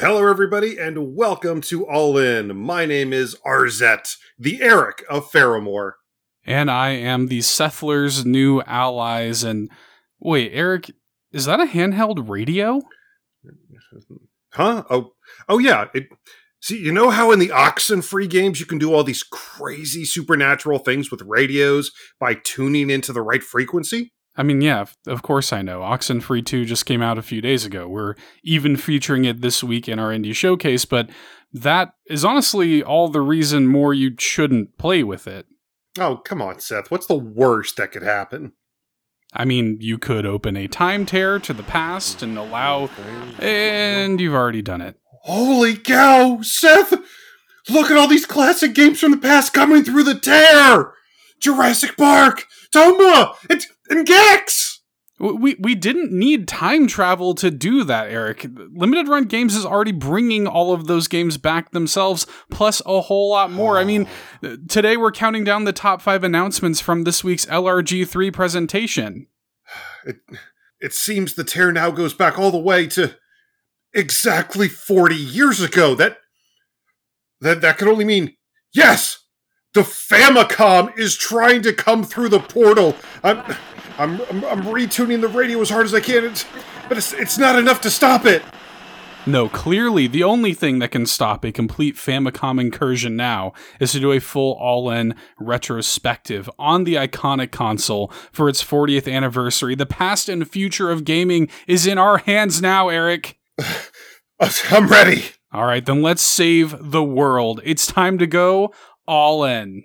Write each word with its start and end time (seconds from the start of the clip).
Hello, 0.00 0.26
everybody, 0.26 0.78
and 0.78 1.14
welcome 1.14 1.60
to 1.60 1.86
All 1.86 2.16
In. 2.16 2.56
My 2.56 2.86
name 2.86 3.12
is 3.12 3.36
Arzette, 3.44 4.16
the 4.38 4.62
Eric 4.62 5.04
of 5.10 5.30
Faramore. 5.30 5.92
And 6.46 6.70
I 6.70 6.92
am 6.92 7.26
the 7.26 7.40
Sethler's 7.40 8.24
new 8.24 8.62
allies. 8.62 9.44
And 9.44 9.70
wait, 10.18 10.52
Eric, 10.54 10.90
is 11.32 11.44
that 11.44 11.60
a 11.60 11.66
handheld 11.66 12.30
radio? 12.30 12.80
Huh? 14.54 14.84
Oh, 14.88 15.12
oh 15.50 15.58
yeah. 15.58 15.88
It, 15.92 16.06
see, 16.62 16.78
you 16.78 16.92
know 16.92 17.10
how 17.10 17.30
in 17.30 17.38
the 17.38 17.48
Oxenfree 17.50 18.30
games 18.30 18.58
you 18.58 18.64
can 18.64 18.78
do 18.78 18.94
all 18.94 19.04
these 19.04 19.22
crazy 19.22 20.06
supernatural 20.06 20.78
things 20.78 21.10
with 21.10 21.20
radios 21.26 21.92
by 22.18 22.36
tuning 22.42 22.88
into 22.88 23.12
the 23.12 23.20
right 23.20 23.42
frequency? 23.42 24.14
I 24.36 24.42
mean, 24.42 24.60
yeah, 24.60 24.84
of 25.06 25.22
course 25.22 25.52
I 25.52 25.62
know. 25.62 25.80
Oxenfree 25.80 26.46
2 26.46 26.64
just 26.64 26.86
came 26.86 27.02
out 27.02 27.18
a 27.18 27.22
few 27.22 27.40
days 27.40 27.64
ago. 27.64 27.88
We're 27.88 28.14
even 28.42 28.76
featuring 28.76 29.24
it 29.24 29.40
this 29.40 29.62
week 29.62 29.88
in 29.88 29.98
our 29.98 30.10
indie 30.10 30.34
showcase, 30.34 30.84
but 30.84 31.10
that 31.52 31.94
is 32.06 32.24
honestly 32.24 32.82
all 32.82 33.08
the 33.08 33.20
reason 33.20 33.66
more 33.66 33.92
you 33.92 34.14
shouldn't 34.18 34.78
play 34.78 35.02
with 35.02 35.26
it. 35.26 35.46
Oh, 35.98 36.16
come 36.16 36.40
on, 36.40 36.60
Seth. 36.60 36.90
What's 36.90 37.06
the 37.06 37.18
worst 37.18 37.76
that 37.76 37.90
could 37.90 38.04
happen? 38.04 38.52
I 39.32 39.44
mean, 39.44 39.78
you 39.80 39.98
could 39.98 40.26
open 40.26 40.56
a 40.56 40.68
time 40.68 41.06
tear 41.06 41.38
to 41.40 41.52
the 41.52 41.62
past 41.62 42.22
and 42.22 42.38
allow. 42.38 42.88
And 43.38 44.20
you've 44.20 44.34
already 44.34 44.62
done 44.62 44.80
it. 44.80 44.96
Holy 45.22 45.76
cow, 45.76 46.40
Seth! 46.42 46.94
Look 47.68 47.90
at 47.90 47.96
all 47.96 48.08
these 48.08 48.26
classic 48.26 48.74
games 48.74 48.98
from 49.00 49.12
the 49.12 49.18
past 49.18 49.52
coming 49.52 49.84
through 49.84 50.04
the 50.04 50.18
tear! 50.18 50.94
Jurassic 51.40 51.96
Park, 51.96 52.44
Tomba, 52.74 53.34
and, 53.48 53.66
and 53.90 54.06
Gex! 54.06 54.80
We 55.20 55.54
we 55.60 55.74
didn't 55.74 56.12
need 56.12 56.48
time 56.48 56.86
travel 56.86 57.34
to 57.34 57.50
do 57.50 57.84
that, 57.84 58.10
Eric. 58.10 58.46
Limited 58.72 59.06
Run 59.06 59.24
Games 59.24 59.54
is 59.54 59.66
already 59.66 59.92
bringing 59.92 60.46
all 60.46 60.72
of 60.72 60.86
those 60.86 61.08
games 61.08 61.36
back 61.36 61.72
themselves, 61.72 62.26
plus 62.50 62.80
a 62.86 63.02
whole 63.02 63.28
lot 63.28 63.52
more. 63.52 63.76
I 63.76 63.84
mean, 63.84 64.08
uh, 64.42 64.56
today 64.66 64.96
we're 64.96 65.12
counting 65.12 65.44
down 65.44 65.64
the 65.64 65.74
top 65.74 66.00
five 66.00 66.24
announcements 66.24 66.80
from 66.80 67.04
this 67.04 67.22
week's 67.22 67.44
LRG3 67.46 68.32
presentation. 68.32 69.26
It 70.06 70.16
it 70.80 70.94
seems 70.94 71.34
the 71.34 71.44
tear 71.44 71.70
now 71.72 71.90
goes 71.90 72.14
back 72.14 72.38
all 72.38 72.50
the 72.50 72.56
way 72.56 72.86
to 72.86 73.16
exactly 73.92 74.66
forty 74.66 75.14
years 75.14 75.60
ago. 75.60 75.94
That 75.94 76.16
that 77.42 77.60
that 77.60 77.76
could 77.76 77.88
only 77.88 78.06
mean 78.06 78.34
yes, 78.72 79.19
the 79.74 79.82
Famicom 79.82 80.98
is 80.98 81.16
trying 81.16 81.62
to 81.62 81.72
come 81.72 82.04
through 82.04 82.28
the 82.28 82.40
portal. 82.40 82.96
I'm 83.22 83.42
I'm, 83.98 84.20
I'm, 84.30 84.44
I'm 84.44 84.62
retuning 84.62 85.20
the 85.20 85.28
radio 85.28 85.60
as 85.60 85.68
hard 85.68 85.84
as 85.84 85.92
I 85.92 86.00
can, 86.00 86.24
it's, 86.24 86.46
but 86.88 86.96
it's, 86.96 87.12
it's 87.12 87.36
not 87.36 87.58
enough 87.58 87.82
to 87.82 87.90
stop 87.90 88.24
it. 88.24 88.42
No, 89.26 89.50
clearly 89.50 90.06
the 90.06 90.22
only 90.22 90.54
thing 90.54 90.78
that 90.78 90.92
can 90.92 91.04
stop 91.04 91.44
a 91.44 91.52
complete 91.52 91.96
Famicom 91.96 92.58
incursion 92.58 93.14
now 93.14 93.52
is 93.78 93.92
to 93.92 94.00
do 94.00 94.12
a 94.12 94.18
full 94.18 94.54
all-in 94.54 95.14
retrospective 95.38 96.48
on 96.58 96.84
the 96.84 96.94
iconic 96.94 97.50
console 97.50 98.10
for 98.32 98.48
its 98.48 98.64
40th 98.64 99.12
anniversary. 99.12 99.74
The 99.74 99.84
past 99.84 100.30
and 100.30 100.48
future 100.48 100.90
of 100.90 101.04
gaming 101.04 101.50
is 101.66 101.86
in 101.86 101.98
our 101.98 102.18
hands 102.18 102.62
now, 102.62 102.88
Eric. 102.88 103.38
I'm 104.70 104.88
ready. 104.88 105.24
All 105.52 105.66
right, 105.66 105.84
then 105.84 106.00
let's 106.00 106.22
save 106.22 106.76
the 106.80 107.02
world. 107.02 107.60
It's 107.64 107.86
time 107.86 108.16
to 108.18 108.26
go 108.26 108.72
all 109.06 109.44
in. 109.44 109.84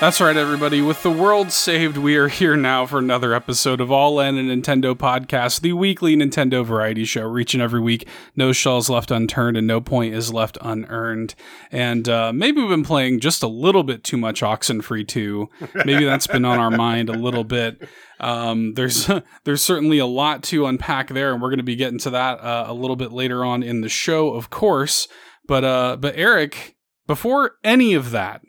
That's 0.00 0.20
right, 0.20 0.36
everybody. 0.36 0.80
With 0.80 1.02
the 1.02 1.10
world 1.10 1.50
saved, 1.50 1.96
we 1.96 2.14
are 2.14 2.28
here 2.28 2.56
now 2.56 2.86
for 2.86 3.00
another 3.00 3.34
episode 3.34 3.80
of 3.80 3.90
All 3.90 4.20
In, 4.20 4.38
a 4.38 4.42
Nintendo 4.42 4.94
podcast, 4.94 5.60
the 5.60 5.72
weekly 5.72 6.14
Nintendo 6.14 6.64
variety 6.64 7.04
show, 7.04 7.26
reaching 7.26 7.60
every 7.60 7.80
week. 7.80 8.06
No 8.36 8.52
shells 8.52 8.88
left 8.88 9.10
unturned 9.10 9.56
and 9.56 9.66
no 9.66 9.80
point 9.80 10.14
is 10.14 10.32
left 10.32 10.56
unearned. 10.60 11.34
And 11.72 12.08
uh, 12.08 12.32
maybe 12.32 12.60
we've 12.60 12.70
been 12.70 12.84
playing 12.84 13.18
just 13.18 13.42
a 13.42 13.48
little 13.48 13.82
bit 13.82 14.04
too 14.04 14.16
much 14.16 14.40
Oxenfree 14.40 15.08
2. 15.08 15.50
Maybe 15.84 16.04
that's 16.04 16.28
been 16.28 16.44
on 16.44 16.60
our 16.60 16.70
mind 16.70 17.08
a 17.08 17.18
little 17.18 17.42
bit. 17.42 17.82
Um, 18.20 18.74
there's 18.74 19.10
there's 19.44 19.62
certainly 19.62 19.98
a 19.98 20.06
lot 20.06 20.44
to 20.44 20.66
unpack 20.66 21.08
there, 21.08 21.32
and 21.32 21.42
we're 21.42 21.50
going 21.50 21.58
to 21.58 21.64
be 21.64 21.76
getting 21.76 21.98
to 22.00 22.10
that 22.10 22.38
uh, 22.38 22.66
a 22.68 22.72
little 22.72 22.96
bit 22.96 23.10
later 23.10 23.44
on 23.44 23.64
in 23.64 23.80
the 23.80 23.88
show, 23.88 24.32
of 24.34 24.48
course. 24.48 25.08
But 25.48 25.64
uh, 25.64 25.96
but 25.96 26.14
Eric, 26.16 26.76
before 27.08 27.56
any 27.64 27.94
of 27.94 28.12
that, 28.12 28.42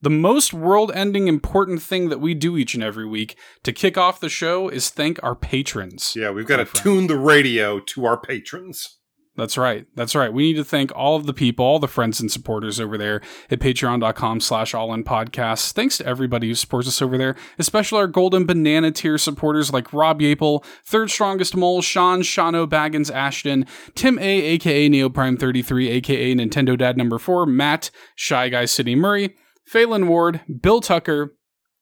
the 0.00 0.10
most 0.10 0.52
world 0.52 0.92
ending 0.94 1.28
important 1.28 1.82
thing 1.82 2.08
that 2.08 2.20
we 2.20 2.34
do 2.34 2.56
each 2.56 2.74
and 2.74 2.82
every 2.82 3.06
week 3.06 3.36
to 3.62 3.72
kick 3.72 3.96
off 3.96 4.20
the 4.20 4.28
show 4.28 4.68
is 4.68 4.90
thank 4.90 5.22
our 5.22 5.34
patrons. 5.34 6.14
Yeah, 6.14 6.30
we've 6.30 6.46
got 6.46 6.56
to 6.56 6.64
tune 6.64 7.06
the 7.06 7.18
radio 7.18 7.80
to 7.80 8.04
our 8.04 8.20
patrons. 8.20 8.98
That's 9.36 9.58
right. 9.58 9.86
That's 9.94 10.14
right. 10.14 10.32
We 10.32 10.44
need 10.44 10.56
to 10.56 10.64
thank 10.64 10.90
all 10.96 11.14
of 11.14 11.26
the 11.26 11.34
people, 11.34 11.64
all 11.64 11.78
the 11.78 11.86
friends 11.86 12.20
and 12.20 12.32
supporters 12.32 12.80
over 12.80 12.96
there 12.96 13.20
at 13.50 13.58
patreon.com 13.58 14.40
slash 14.40 14.72
all 14.72 14.94
in 14.94 15.04
podcasts. 15.04 15.72
Thanks 15.72 15.98
to 15.98 16.06
everybody 16.06 16.48
who 16.48 16.54
supports 16.54 16.88
us 16.88 17.02
over 17.02 17.18
there, 17.18 17.36
especially 17.58 17.98
our 17.98 18.06
golden 18.06 18.46
banana 18.46 18.90
tier 18.90 19.18
supporters 19.18 19.72
like 19.72 19.92
Rob 19.92 20.20
Yapel, 20.20 20.64
Third 20.86 21.10
Strongest 21.10 21.54
Mole, 21.54 21.82
Sean, 21.82 22.22
Shano, 22.22 22.66
Baggins, 22.66 23.14
Ashton, 23.14 23.66
Tim 23.94 24.18
A, 24.18 24.22
aka 24.22 24.88
Neoprime33, 24.88 25.88
aka 25.90 26.34
Nintendo 26.34 26.78
Dad 26.78 26.96
number 26.96 27.18
4, 27.18 27.44
Matt, 27.44 27.90
Shy 28.14 28.48
Guy 28.48 28.64
City 28.64 28.94
Murray, 28.94 29.36
Phelan 29.66 30.08
Ward, 30.08 30.40
Bill 30.60 30.80
Tucker, 30.80 31.34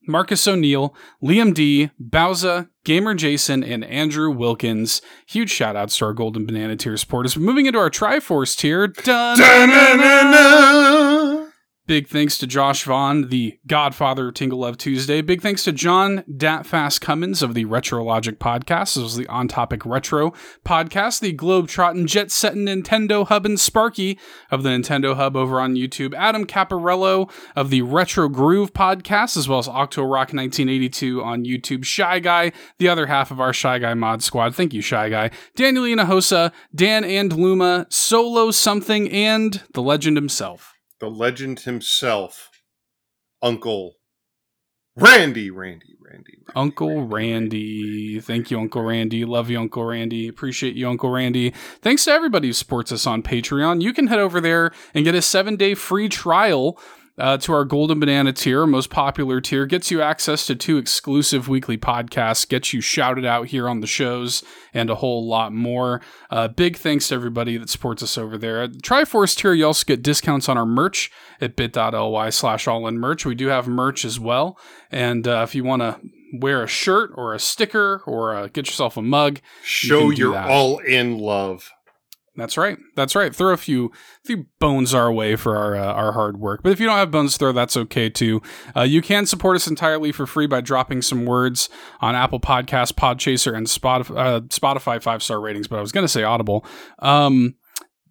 Marcus 0.07 0.47
O'Neill, 0.47 0.95
Liam 1.23 1.55
D, 1.55 1.91
Bowza, 2.01 2.69
Gamer 2.85 3.15
Jason, 3.15 3.65
and 3.65 3.85
Andrew 3.85 4.31
Wilkins. 4.31 5.01
Huge 5.27 5.51
shout 5.51 5.77
outs 5.77 5.97
to 5.99 6.07
our 6.07 6.13
Golden 6.13 6.45
Banana 6.47 6.77
tier 6.77 6.97
supporters. 6.97 7.37
Moving 7.37 7.67
into 7.67 7.79
our 7.79 7.91
Triforce 7.91 8.57
tier. 8.57 8.89
Dun, 8.89 9.39
Big 11.87 12.09
thanks 12.09 12.39
to 12.39 12.47
Josh 12.47 12.85
Vaughn, 12.85 13.29
the 13.29 13.59
godfather 13.67 14.29
of 14.29 14.35
Tingle 14.35 14.61
Love 14.61 14.79
Tuesday. 14.79 15.21
Big 15.21 15.43
thanks 15.43 15.65
to 15.65 15.73
John 15.73 16.25
Datfast 16.27 17.03
Cummins 17.03 17.43
of 17.43 17.53
the 17.53 17.67
Retrologic 17.67 18.39
podcast. 18.39 18.95
This 18.95 19.03
was 19.03 19.17
the 19.17 19.27
On 19.27 19.49
Topic 19.49 19.85
Retro 19.85 20.33
podcast. 20.65 21.21
The 21.21 21.37
Globetrotting 21.37 22.07
Jet 22.07 22.31
Setting 22.31 22.65
Nintendo 22.65 23.27
Hub 23.27 23.45
and 23.45 23.61
Sparky 23.61 24.19
of 24.51 24.63
the 24.63 24.71
Nintendo 24.71 25.15
Hub 25.15 25.37
over 25.37 25.61
on 25.61 25.75
YouTube. 25.75 26.15
Adam 26.15 26.47
Caparello 26.47 27.31
of 27.55 27.69
the 27.69 27.83
Retro 27.83 28.31
Groove 28.31 28.73
podcast, 28.73 29.37
as 29.37 29.47
well 29.47 29.59
as 29.59 29.69
Octo 29.69 30.05
Rock 30.05 30.33
1982 30.33 31.23
on 31.23 31.45
YouTube. 31.45 31.85
Shy 31.85 32.19
Guy, 32.19 32.53
the 32.79 32.89
other 32.89 33.09
half 33.09 33.31
of 33.31 33.41
our 33.41 33.53
Shy 33.53 33.79
Guy 33.79 33.93
mod 33.93 34.23
squad. 34.23 34.55
Thank 34.55 34.73
you, 34.73 34.81
Shy 34.81 35.11
Guy. 35.11 35.31
Daniel 35.55 35.85
Inahosa, 35.85 36.51
Dan 36.75 37.05
and 37.05 37.31
Luma, 37.35 37.87
Solo 37.91 38.51
Something, 38.51 39.11
and 39.11 39.63
the 39.75 39.83
legend 39.83 40.17
himself 40.17 40.74
the 41.01 41.11
legend 41.11 41.61
himself, 41.61 42.51
Uncle 43.43 43.95
Randy, 44.97 45.51
Randy, 45.51 45.95
Randy, 46.01 46.35
Randy 46.45 46.55
Uncle 46.55 47.07
Randy, 47.07 48.15
Randy. 48.15 48.21
Thank 48.21 48.51
you, 48.51 48.59
Uncle 48.61 48.83
Randy. 48.83 49.25
Love 49.25 49.51
you, 49.51 49.59
Uncle 49.59 49.85
Randy. 49.85 50.29
Appreciate 50.29 50.77
you, 50.77 50.89
Uncle 50.89 51.11
Randy. 51.11 51.51
Thanks 51.83 52.05
to 52.05 52.13
everybody 52.13 52.49
who 52.49 52.53
supports 52.53 52.93
us 52.93 53.07
on 53.07 53.23
Patreon. 53.23 53.83
You 53.83 53.93
can 53.93 54.07
head 54.07 54.21
over 54.21 54.41
there 54.41 54.71
and 54.95 55.05
get 55.05 55.17
a 55.17 55.23
seven 55.23 55.57
day 55.57 55.75
free 55.75 56.09
trial 56.09 56.79
uh, 57.19 57.37
to 57.39 57.53
our 57.53 57.65
Golden 57.65 58.01
Banana 58.01 58.33
tier, 58.33 58.67
most 58.67 58.91
popular 58.91 59.41
tier, 59.41 59.67
gets 59.67 59.91
you 59.91 60.03
access 60.03 60.47
to 60.47 60.57
two 60.57 60.79
exclusive 60.79 61.49
weekly 61.49 61.79
podcasts, 61.79 62.49
gets 62.49 62.73
you 62.73 62.81
shouted 62.81 63.25
out 63.25 63.49
here 63.49 63.69
on 63.69 63.81
the 63.81 63.87
shows, 63.87 64.43
and 64.73 64.91
a 64.91 64.97
whole 64.97 65.27
lot 65.27 65.53
more. 65.53 66.01
Uh, 66.31 66.49
big 66.49 66.77
thanks 66.77 67.09
to 67.09 67.15
everybody 67.15 67.57
that 67.57 67.71
supports 67.71 68.03
us 68.03 68.19
over 68.19 68.37
there. 68.37 68.63
At 68.63 68.73
the 68.75 68.79
Triforce 68.81 69.37
tier, 69.37 69.55
you 69.55 69.67
also 69.67 69.85
get 69.85 70.03
discounts 70.03 70.49
on 70.49 70.59
our 70.59 70.67
merch 70.67 71.11
at 71.41 71.57
bit.ly 71.57 72.31
slash 72.31 72.67
all 72.67 72.87
in 72.89 72.99
merch. 72.99 73.25
We 73.25 73.35
do 73.35 73.49
have 73.49 73.69
merch 73.69 74.05
as 74.05 74.19
well. 74.19 74.59
And 74.91 75.29
uh, 75.29 75.43
if 75.47 75.55
you 75.55 75.63
want 75.63 75.83
to 75.83 76.01
wear 76.33 76.65
a 76.65 76.69
shirt 76.69 77.13
or 77.15 77.33
a 77.33 77.39
sticker 77.39 78.03
or 78.07 78.35
uh, 78.35 78.49
get 78.49 78.67
yourself 78.67 78.97
a 78.97 79.03
mug, 79.03 79.41
show 79.63 80.11
you 80.11 80.17
your 80.17 80.39
all 80.39 80.79
in 80.79 81.19
love. 81.19 81.71
That's 82.37 82.57
right. 82.57 82.79
That's 82.97 83.15
right. 83.15 83.35
Throw 83.35 83.53
a 83.53 83.57
few 83.57 83.93
few 84.25 84.47
bones 84.59 84.93
our 84.93 85.13
way 85.13 85.37
for 85.37 85.57
our 85.57 85.77
uh, 85.77 85.93
our 85.93 86.13
hard 86.13 86.39
work. 86.39 86.63
But 86.63 86.73
if 86.73 86.81
you 86.81 86.87
don't 86.87 86.97
have 86.97 87.11
bones 87.11 87.35
to 87.35 87.39
throw, 87.39 87.53
that's 87.53 87.77
okay 87.77 88.11
too. 88.11 88.43
Uh, 88.77 88.83
you 88.83 89.03
can 89.03 89.27
support 89.27 89.55
us 89.55 89.69
entirely 89.69 90.11
for 90.11 90.27
free 90.27 90.49
by 90.49 90.61
dropping 90.61 91.03
some 91.03 91.27
words 91.27 91.69
on 92.01 92.17
Apple 92.17 92.41
Podcasts, 92.41 92.93
Podchaser, 92.93 93.57
and 93.57 93.69
Spotify, 93.69 94.17
uh, 94.19 94.41
Spotify 94.43 95.01
five 95.01 95.23
star 95.23 95.41
ratings. 95.41 95.69
But 95.69 95.79
I 95.79 95.81
was 95.81 95.93
going 95.93 96.05
to 96.05 96.09
say 96.09 96.25
Audible. 96.25 96.67
Um, 96.99 97.55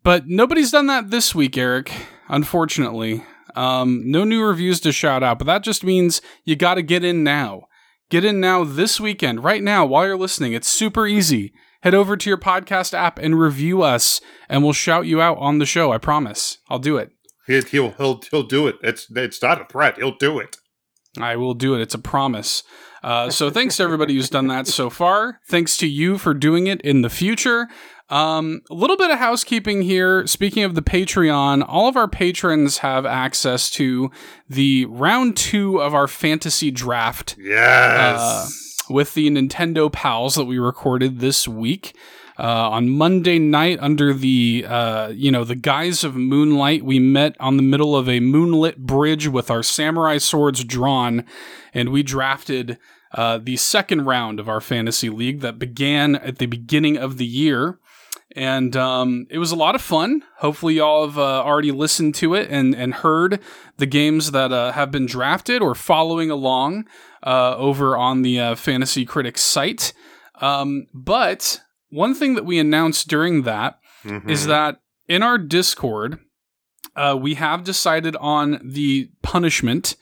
but 0.04 0.28
nobody's 0.28 0.72
done 0.72 0.88
that 0.88 1.12
this 1.12 1.36
week, 1.36 1.58
Eric. 1.58 1.92
Unfortunately, 2.30 3.24
um, 3.56 4.04
no 4.06 4.24
new 4.24 4.42
reviews 4.42 4.80
to 4.82 4.94
shout 4.94 5.24
out. 5.24 5.38
But 5.38 5.46
that 5.48 5.64
just 5.64 5.84
means 5.84 6.22
you 6.46 6.56
got 6.56 6.76
to 6.76 6.82
get 6.82 7.04
in 7.04 7.24
now 7.24 7.68
Get 8.14 8.26
in 8.26 8.40
now 8.40 8.64
this 8.64 9.00
weekend, 9.00 9.44
right 9.44 9.64
now, 9.64 9.88
while 9.88 10.06
you're 10.06 10.16
listening. 10.16 10.54
It's 10.54 10.68
super 10.68 11.08
easy. 11.08 11.52
Head 11.84 11.94
over 11.94 12.16
to 12.16 12.30
your 12.30 12.38
podcast 12.38 12.94
app 12.94 13.20
and 13.20 13.38
review 13.38 13.82
us, 13.82 14.22
and 14.48 14.64
we'll 14.64 14.72
shout 14.72 15.06
you 15.06 15.22
out 15.22 15.38
on 15.40 15.58
the 15.60 15.66
show. 15.66 15.92
I 15.92 15.98
promise. 15.98 16.60
I'll 16.70 16.80
do 16.80 16.96
it. 16.96 17.12
He, 17.46 17.60
he'll 17.60 17.92
he'll 17.92 18.22
he'll 18.32 18.44
do 18.44 18.68
it. 18.68 18.76
It's 18.82 19.08
it's 19.14 19.42
not 19.42 19.60
a 19.60 19.66
threat. 19.66 19.98
He'll 19.98 20.16
do 20.16 20.40
it. 20.40 20.56
I 21.20 21.36
will 21.36 21.54
do 21.54 21.76
it. 21.76 21.82
It's 21.82 21.94
a 21.94 22.00
promise. 22.00 22.64
Uh, 23.04 23.30
so 23.30 23.50
thanks 23.50 23.76
to 23.76 23.84
everybody 23.84 24.14
who's 24.14 24.30
done 24.30 24.48
that 24.48 24.66
so 24.66 24.90
far. 24.90 25.42
Thanks 25.50 25.76
to 25.78 25.88
you 25.88 26.18
for 26.18 26.34
doing 26.34 26.68
it 26.68 26.80
in 26.82 27.02
the 27.02 27.10
future. 27.10 27.68
Um, 28.10 28.62
a 28.72 28.74
little 28.74 28.96
bit 28.96 29.12
of 29.12 29.20
housekeeping 29.20 29.82
here. 29.82 30.26
Speaking 30.26 30.64
of 30.64 30.76
the 30.76 30.82
Patreon, 30.82 31.66
all 31.68 31.90
of 31.90 31.98
our 31.98 32.08
patrons 32.08 32.78
have 32.78 33.06
access 33.06 33.70
to 33.72 34.10
the 34.48 34.86
round 34.86 35.36
two 35.36 35.82
of 35.82 35.94
our 35.94 36.08
fantasy 36.08 36.72
draft. 36.72 37.36
Yes. 37.38 38.20
Uh, 38.20 38.48
with 38.90 39.14
the 39.14 39.30
Nintendo 39.30 39.92
pals 39.92 40.36
that 40.36 40.46
we 40.46 40.60
recorded 40.60 41.20
this 41.20 41.48
week. 41.48 41.96
Uh, 42.38 42.70
on 42.72 42.90
Monday 42.90 43.38
night, 43.38 43.78
under 43.80 44.12
the 44.12 44.66
uh, 44.68 45.10
you 45.10 45.32
know 45.32 45.44
the 45.44 45.56
guise 45.56 46.04
of 46.04 46.16
moonlight, 46.16 46.84
we 46.84 46.98
met 46.98 47.36
on 47.40 47.58
the 47.58 47.64
middle 47.64 47.96
of 47.96 48.10
a 48.10 48.20
moonlit 48.20 48.80
bridge 48.80 49.28
with 49.28 49.52
our 49.52 49.62
samurai 49.62 50.18
swords 50.18 50.64
drawn, 50.64 51.26
and 51.76 51.90
we 51.90 52.02
drafted 52.02 52.80
uh, 53.14 53.38
the 53.38 53.58
second 53.58 54.06
round 54.06 54.40
of 54.40 54.50
our 54.50 54.60
fantasy 54.60 55.10
league 55.10 55.42
that 55.42 55.60
began 55.60 56.16
at 56.16 56.40
the 56.40 56.48
beginning 56.48 56.98
of 56.98 57.18
the 57.18 57.26
year. 57.26 57.80
And 58.36 58.76
um, 58.76 59.28
it 59.30 59.38
was 59.38 59.52
a 59.52 59.56
lot 59.56 59.76
of 59.76 59.82
fun. 59.82 60.24
Hopefully, 60.38 60.76
y'all 60.76 61.06
have 61.08 61.18
uh, 61.20 61.44
already 61.44 61.72
listened 61.72 62.16
to 62.16 62.34
it 62.34 62.50
and, 62.50 62.74
and 62.76 62.94
heard 62.96 63.40
the 63.78 63.86
games 63.86 64.32
that 64.32 64.52
uh, 64.52 64.72
have 64.72 64.90
been 64.92 65.06
drafted 65.06 65.62
or 65.62 65.76
following 65.76 66.32
along 66.32 66.86
uh, 67.26 67.56
over 67.58 67.96
on 67.96 68.24
the 68.24 68.40
uh, 68.40 68.56
Fantasy 68.56 69.06
Critics 69.06 69.42
site. 69.44 69.94
Um, 70.42 70.88
but 70.94 71.62
one 71.90 72.16
thing 72.16 72.34
that 72.34 72.46
we 72.46 72.58
announced 72.60 73.08
during 73.08 73.44
that 73.44 73.80
Mhm. 74.04 74.28
is 74.30 74.48
that 74.48 74.80
in 75.08 75.24
our 75.24 75.38
Discord, 75.38 76.20
uh, 76.96 77.18
we 77.20 77.36
have 77.36 77.64
decided 77.64 78.16
on 78.18 78.60
the 78.64 79.10
punishment, 79.22 79.96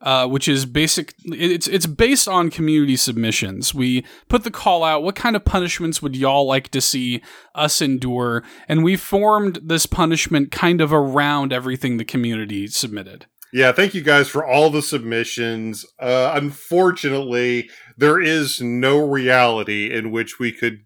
uh, 0.00 0.26
which 0.26 0.48
is 0.48 0.66
basic. 0.66 1.14
It's 1.24 1.66
it's 1.66 1.86
based 1.86 2.28
on 2.28 2.50
community 2.50 2.96
submissions. 2.96 3.74
We 3.74 4.04
put 4.28 4.44
the 4.44 4.50
call 4.50 4.84
out. 4.84 5.02
What 5.02 5.16
kind 5.16 5.36
of 5.36 5.44
punishments 5.44 6.02
would 6.02 6.16
y'all 6.16 6.46
like 6.46 6.68
to 6.70 6.80
see 6.80 7.22
us 7.54 7.80
endure? 7.80 8.42
And 8.68 8.84
we 8.84 8.96
formed 8.96 9.60
this 9.62 9.86
punishment 9.86 10.50
kind 10.50 10.80
of 10.80 10.92
around 10.92 11.52
everything 11.52 11.96
the 11.96 12.04
community 12.04 12.66
submitted. 12.66 13.26
Yeah, 13.52 13.72
thank 13.72 13.94
you 13.94 14.02
guys 14.02 14.28
for 14.28 14.44
all 14.44 14.70
the 14.70 14.82
submissions. 14.82 15.86
Uh, 15.98 16.32
unfortunately, 16.34 17.70
there 17.96 18.20
is 18.20 18.60
no 18.60 18.98
reality 18.98 19.90
in 19.90 20.10
which 20.10 20.38
we 20.38 20.52
could, 20.52 20.80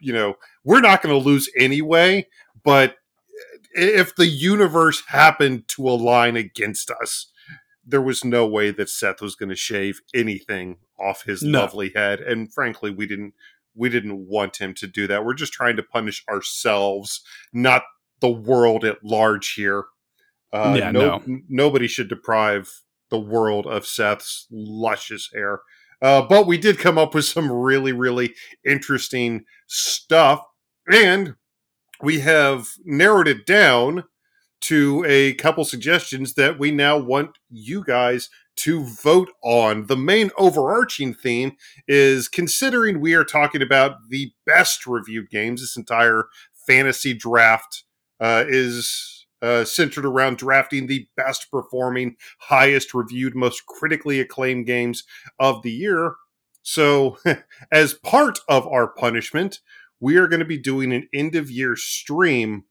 you 0.00 0.12
know, 0.12 0.34
we're 0.64 0.80
not 0.80 1.00
going 1.00 1.18
to 1.18 1.24
lose 1.24 1.48
anyway, 1.56 2.26
but 2.64 2.96
if 3.72 4.14
the 4.16 4.26
universe 4.26 5.04
happened 5.08 5.68
to 5.68 5.88
align 5.88 6.36
against 6.36 6.90
us, 6.90 7.30
there 7.86 8.02
was 8.02 8.24
no 8.24 8.46
way 8.46 8.70
that 8.72 8.90
Seth 8.90 9.20
was 9.22 9.36
going 9.36 9.48
to 9.50 9.54
shave 9.56 10.00
anything 10.12 10.78
off 10.98 11.22
his 11.24 11.42
No. 11.42 11.60
lovely 11.60 11.92
head. 11.94 12.20
And 12.20 12.52
frankly, 12.52 12.90
we 12.90 13.06
didn't 13.06 13.34
we 13.78 13.90
didn't 13.90 14.26
want 14.26 14.56
him 14.56 14.72
to 14.72 14.86
do 14.86 15.06
that. 15.06 15.22
We're 15.24 15.34
just 15.34 15.52
trying 15.52 15.76
to 15.76 15.82
punish 15.82 16.24
ourselves, 16.30 17.20
not 17.52 17.82
the 18.20 18.30
world 18.30 18.84
at 18.86 19.04
large 19.04 19.52
here. 19.52 19.84
Uh, 20.50 20.76
Yeah, 20.78 20.90
no. 20.90 21.16
n- 21.26 21.44
nobody 21.48 21.86
should 21.86 22.08
deprive 22.08 22.70
the 23.10 23.18
world 23.20 23.66
of 23.66 23.86
Seth's 23.86 24.46
luscious 24.50 25.28
hair. 25.34 25.60
Uh, 26.00 26.22
but 26.22 26.46
we 26.46 26.56
did 26.56 26.78
come 26.78 26.96
up 26.96 27.14
with 27.14 27.26
some 27.26 27.52
really, 27.52 27.92
really 27.92 28.34
interesting 28.64 29.44
stuff, 29.66 30.42
and 30.90 31.34
we 32.02 32.20
have 32.20 32.68
narrowed 32.84 33.28
it 33.28 33.44
down 33.44 34.04
to 34.62 35.04
a 35.06 35.34
couple 35.34 35.64
suggestions 35.64 36.34
that 36.34 36.58
we 36.58 36.70
now 36.70 36.96
want 36.96 37.38
you 37.50 37.84
guys 37.84 38.28
to 38.56 38.84
vote 38.84 39.30
on. 39.42 39.86
The 39.86 39.96
main 39.96 40.30
overarching 40.38 41.14
theme 41.14 41.56
is 41.86 42.28
considering 42.28 43.00
we 43.00 43.14
are 43.14 43.24
talking 43.24 43.62
about 43.62 44.08
the 44.08 44.32
best 44.46 44.86
reviewed 44.86 45.30
games, 45.30 45.60
this 45.60 45.76
entire 45.76 46.28
fantasy 46.66 47.14
draft 47.14 47.84
uh, 48.18 48.44
is 48.48 49.26
uh, 49.42 49.64
centered 49.64 50.06
around 50.06 50.38
drafting 50.38 50.86
the 50.86 51.06
best 51.16 51.50
performing, 51.50 52.16
highest 52.40 52.94
reviewed, 52.94 53.34
most 53.34 53.66
critically 53.66 54.20
acclaimed 54.20 54.66
games 54.66 55.04
of 55.38 55.62
the 55.62 55.70
year. 55.70 56.14
So, 56.62 57.18
as 57.70 57.94
part 57.94 58.40
of 58.48 58.66
our 58.66 58.88
punishment, 58.88 59.60
we 60.00 60.16
are 60.16 60.26
going 60.26 60.40
to 60.40 60.46
be 60.46 60.58
doing 60.58 60.92
an 60.92 61.08
end 61.14 61.34
of 61.34 61.50
year 61.50 61.76
stream 61.76 62.64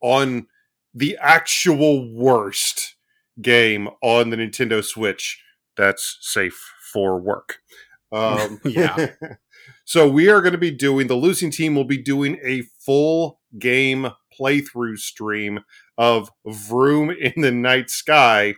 on 0.00 0.46
the 0.94 1.16
actual 1.20 2.12
worst 2.12 2.96
game 3.40 3.88
on 4.02 4.30
the 4.30 4.36
Nintendo 4.36 4.84
Switch 4.84 5.42
that's 5.76 6.18
safe 6.20 6.72
for 6.92 7.20
work. 7.20 7.58
Um, 8.14 8.60
Yeah. 8.66 9.12
so 9.86 10.06
we 10.06 10.28
are 10.28 10.42
going 10.42 10.52
to 10.52 10.58
be 10.58 10.70
doing 10.70 11.06
the 11.06 11.14
losing 11.14 11.50
team 11.50 11.74
will 11.74 11.86
be 11.86 11.96
doing 11.96 12.38
a 12.44 12.60
full 12.84 13.40
game 13.58 14.08
playthrough 14.38 14.98
stream 14.98 15.60
of 15.96 16.30
Vroom 16.46 17.08
in 17.10 17.40
the 17.40 17.50
Night 17.50 17.88
Sky, 17.88 18.56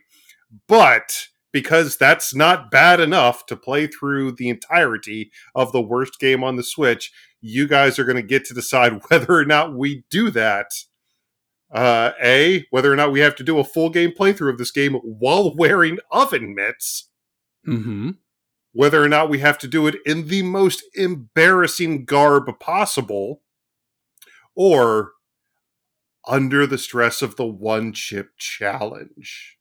but 0.67 1.29
because 1.53 1.97
that's 1.97 2.35
not 2.35 2.69
bad 2.69 2.99
enough 2.99 3.47
to 3.47 3.57
play 3.57 3.87
through 3.87 4.33
the 4.33 4.49
entirety 4.49 5.31
of 5.55 5.71
the 5.71 5.81
worst 5.81 6.19
game 6.19 6.43
on 6.43 6.57
the 6.57 6.65
Switch, 6.65 7.13
you 7.41 7.69
guys 7.69 7.97
are 7.97 8.05
going 8.05 8.17
to 8.17 8.23
get 8.23 8.45
to 8.47 8.55
decide 8.55 9.01
whether 9.09 9.33
or 9.33 9.45
not 9.45 9.75
we 9.75 10.03
do 10.11 10.31
that. 10.31 10.67
Uh, 11.75 12.13
a, 12.23 12.65
whether 12.71 12.93
or 12.93 12.97
not 12.97 13.11
we 13.11 13.19
have 13.19 13.35
to 13.35 13.43
do 13.43 13.59
a 13.59 13.65
full 13.65 13.91
game 13.91 14.13
playthrough 14.13 14.49
of 14.51 14.59
this 14.59 14.71
game 14.71 14.95
while 14.95 15.55
wearing 15.57 15.99
oven 16.11 16.55
mitts, 16.55 17.11
Mm-hmm. 17.67 18.11
whether 18.73 19.03
or 19.03 19.09
not 19.09 19.29
we 19.31 19.39
have 19.41 19.59
to 19.59 19.67
do 19.67 19.87
it 19.87 19.97
in 20.07 20.29
the 20.29 20.43
most 20.43 20.85
embarrassing 20.95 22.05
garb 22.05 22.45
possible, 22.61 23.41
or 24.55 25.13
under 26.29 26.67
the 26.67 26.79
stress 26.79 27.23
of 27.23 27.37
the 27.37 27.47
one 27.47 27.93
chip 27.93 28.31
challenge. 28.39 29.57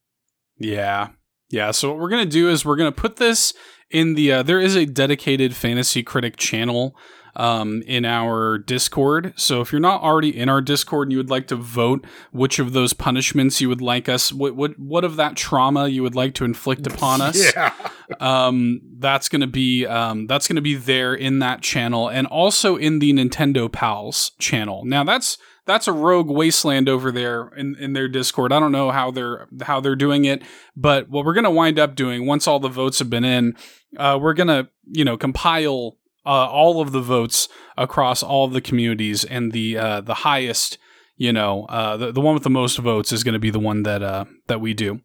Yeah. 0.57 1.09
Yeah. 1.49 1.71
So 1.71 1.89
what 1.89 1.99
we're 1.99 2.09
going 2.09 2.25
to 2.25 2.29
do 2.29 2.49
is 2.49 2.63
we're 2.65 2.75
going 2.75 2.91
to 2.93 3.01
put 3.01 3.15
this 3.17 3.53
in 3.89 4.15
the, 4.15 4.31
uh, 4.31 4.43
there 4.43 4.59
is 4.59 4.75
a 4.75 4.85
dedicated 4.85 5.55
fantasy 5.55 6.03
critic 6.03 6.37
channel 6.37 6.95
um, 7.35 7.81
in 7.87 8.05
our 8.05 8.57
Discord. 8.57 9.33
So 9.35 9.61
if 9.61 9.71
you're 9.71 9.81
not 9.81 10.01
already 10.01 10.37
in 10.37 10.49
our 10.49 10.61
Discord 10.61 11.07
and 11.07 11.11
you 11.11 11.17
would 11.17 11.29
like 11.29 11.47
to 11.47 11.55
vote 11.55 12.05
which 12.31 12.59
of 12.59 12.73
those 12.73 12.93
punishments 12.93 13.59
you 13.59 13.69
would 13.69 13.81
like 13.81 14.07
us, 14.07 14.31
what, 14.31 14.55
what, 14.55 14.77
what 14.79 15.03
of 15.03 15.15
that 15.15 15.35
trauma 15.35 15.87
you 15.87 16.03
would 16.03 16.15
like 16.15 16.33
to 16.35 16.45
inflict 16.45 16.85
upon 16.87 17.21
us, 17.21 17.53
Yeah. 17.55 17.73
um, 18.19 18.81
that's 18.99 19.29
going 19.29 19.41
to 19.41 19.47
be 19.47 19.85
um, 19.85 20.27
that's 20.27 20.47
to 20.47 20.61
be 20.61 20.75
there 20.75 21.13
in 21.13 21.39
that 21.39 21.61
channel 21.61 22.09
and 22.09 22.27
also 22.27 22.75
in 22.75 22.99
the 22.99 23.11
Nintendo 23.13 23.71
Pals 23.71 24.31
channel. 24.39 24.83
Now 24.85 25.03
that's 25.03 25.37
that's 25.65 25.87
a 25.87 25.93
rogue 25.93 26.29
wasteland 26.29 26.89
over 26.89 27.11
there 27.11 27.47
in, 27.55 27.75
in 27.79 27.93
their 27.93 28.07
Discord. 28.07 28.51
I 28.51 28.59
don't 28.59 28.71
know 28.71 28.91
how 28.91 29.11
they're 29.11 29.47
how 29.61 29.79
they're 29.79 29.95
doing 29.95 30.25
it, 30.25 30.43
but 30.75 31.09
what 31.09 31.25
we're 31.25 31.33
going 31.33 31.43
to 31.45 31.51
wind 31.51 31.79
up 31.79 31.95
doing 31.95 32.25
once 32.25 32.47
all 32.47 32.59
the 32.59 32.69
votes 32.69 32.99
have 32.99 33.09
been 33.09 33.23
in, 33.23 33.55
uh, 33.97 34.19
we're 34.21 34.33
going 34.33 34.47
to 34.47 34.69
you 34.91 35.05
know 35.05 35.17
compile 35.17 35.97
uh, 36.25 36.47
all 36.47 36.81
of 36.81 36.91
the 36.91 37.01
votes 37.01 37.47
across 37.77 38.23
all 38.23 38.45
of 38.45 38.53
the 38.53 38.61
communities 38.61 39.23
and 39.23 39.51
the 39.51 39.77
uh, 39.77 40.01
the 40.01 40.15
highest. 40.15 40.77
You 41.15 41.31
know, 41.31 41.65
uh, 41.65 41.95
the 41.95 42.11
the 42.11 42.21
one 42.21 42.33
with 42.33 42.43
the 42.43 42.49
most 42.49 42.77
votes 42.79 43.11
is 43.11 43.23
going 43.23 43.33
to 43.33 43.39
be 43.39 43.51
the 43.51 43.59
one 43.59 43.83
that 43.83 44.01
uh, 44.01 44.25
that 44.47 44.59
we 44.59 44.73
do 44.73 45.01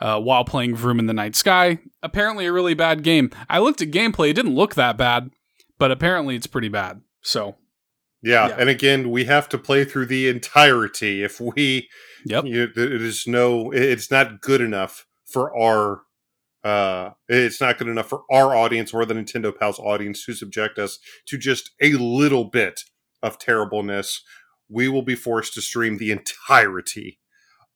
uh, 0.00 0.18
while 0.18 0.42
playing 0.42 0.74
Vroom 0.74 0.98
in 0.98 1.06
the 1.06 1.12
Night 1.12 1.36
Sky. 1.36 1.78
Apparently, 2.02 2.46
a 2.46 2.52
really 2.52 2.72
bad 2.74 3.02
game. 3.02 3.30
I 3.48 3.58
looked 3.58 3.82
at 3.82 3.90
gameplay; 3.90 4.30
it 4.30 4.34
didn't 4.34 4.54
look 4.54 4.74
that 4.74 4.96
bad, 4.96 5.30
but 5.78 5.90
apparently, 5.90 6.34
it's 6.34 6.46
pretty 6.46 6.68
bad. 6.68 7.02
So, 7.20 7.56
yeah. 8.22 8.48
Yeah. 8.48 8.56
And 8.58 8.70
again, 8.70 9.10
we 9.10 9.26
have 9.26 9.50
to 9.50 9.58
play 9.58 9.84
through 9.84 10.06
the 10.06 10.28
entirety. 10.28 11.22
If 11.22 11.40
we, 11.40 11.88
yep, 12.24 12.44
you, 12.46 12.64
it 12.64 12.76
is 12.76 13.26
no, 13.26 13.70
it's 13.70 14.10
not 14.10 14.40
good 14.40 14.62
enough 14.62 15.06
for 15.26 15.54
our. 15.56 16.02
Uh, 16.62 17.10
it's 17.28 17.60
not 17.60 17.78
good 17.78 17.88
enough 17.88 18.08
for 18.08 18.22
our 18.30 18.54
audience 18.54 18.92
or 18.92 19.04
the 19.04 19.14
Nintendo 19.14 19.56
Pals 19.56 19.78
audience 19.78 20.24
to 20.26 20.34
subject 20.34 20.78
us 20.78 20.98
to 21.26 21.38
just 21.38 21.70
a 21.80 21.92
little 21.92 22.44
bit 22.44 22.80
of 23.22 23.38
terribleness. 23.38 24.22
We 24.68 24.88
will 24.88 25.02
be 25.02 25.14
forced 25.14 25.54
to 25.54 25.62
stream 25.62 25.98
the 25.98 26.12
entirety 26.12 27.18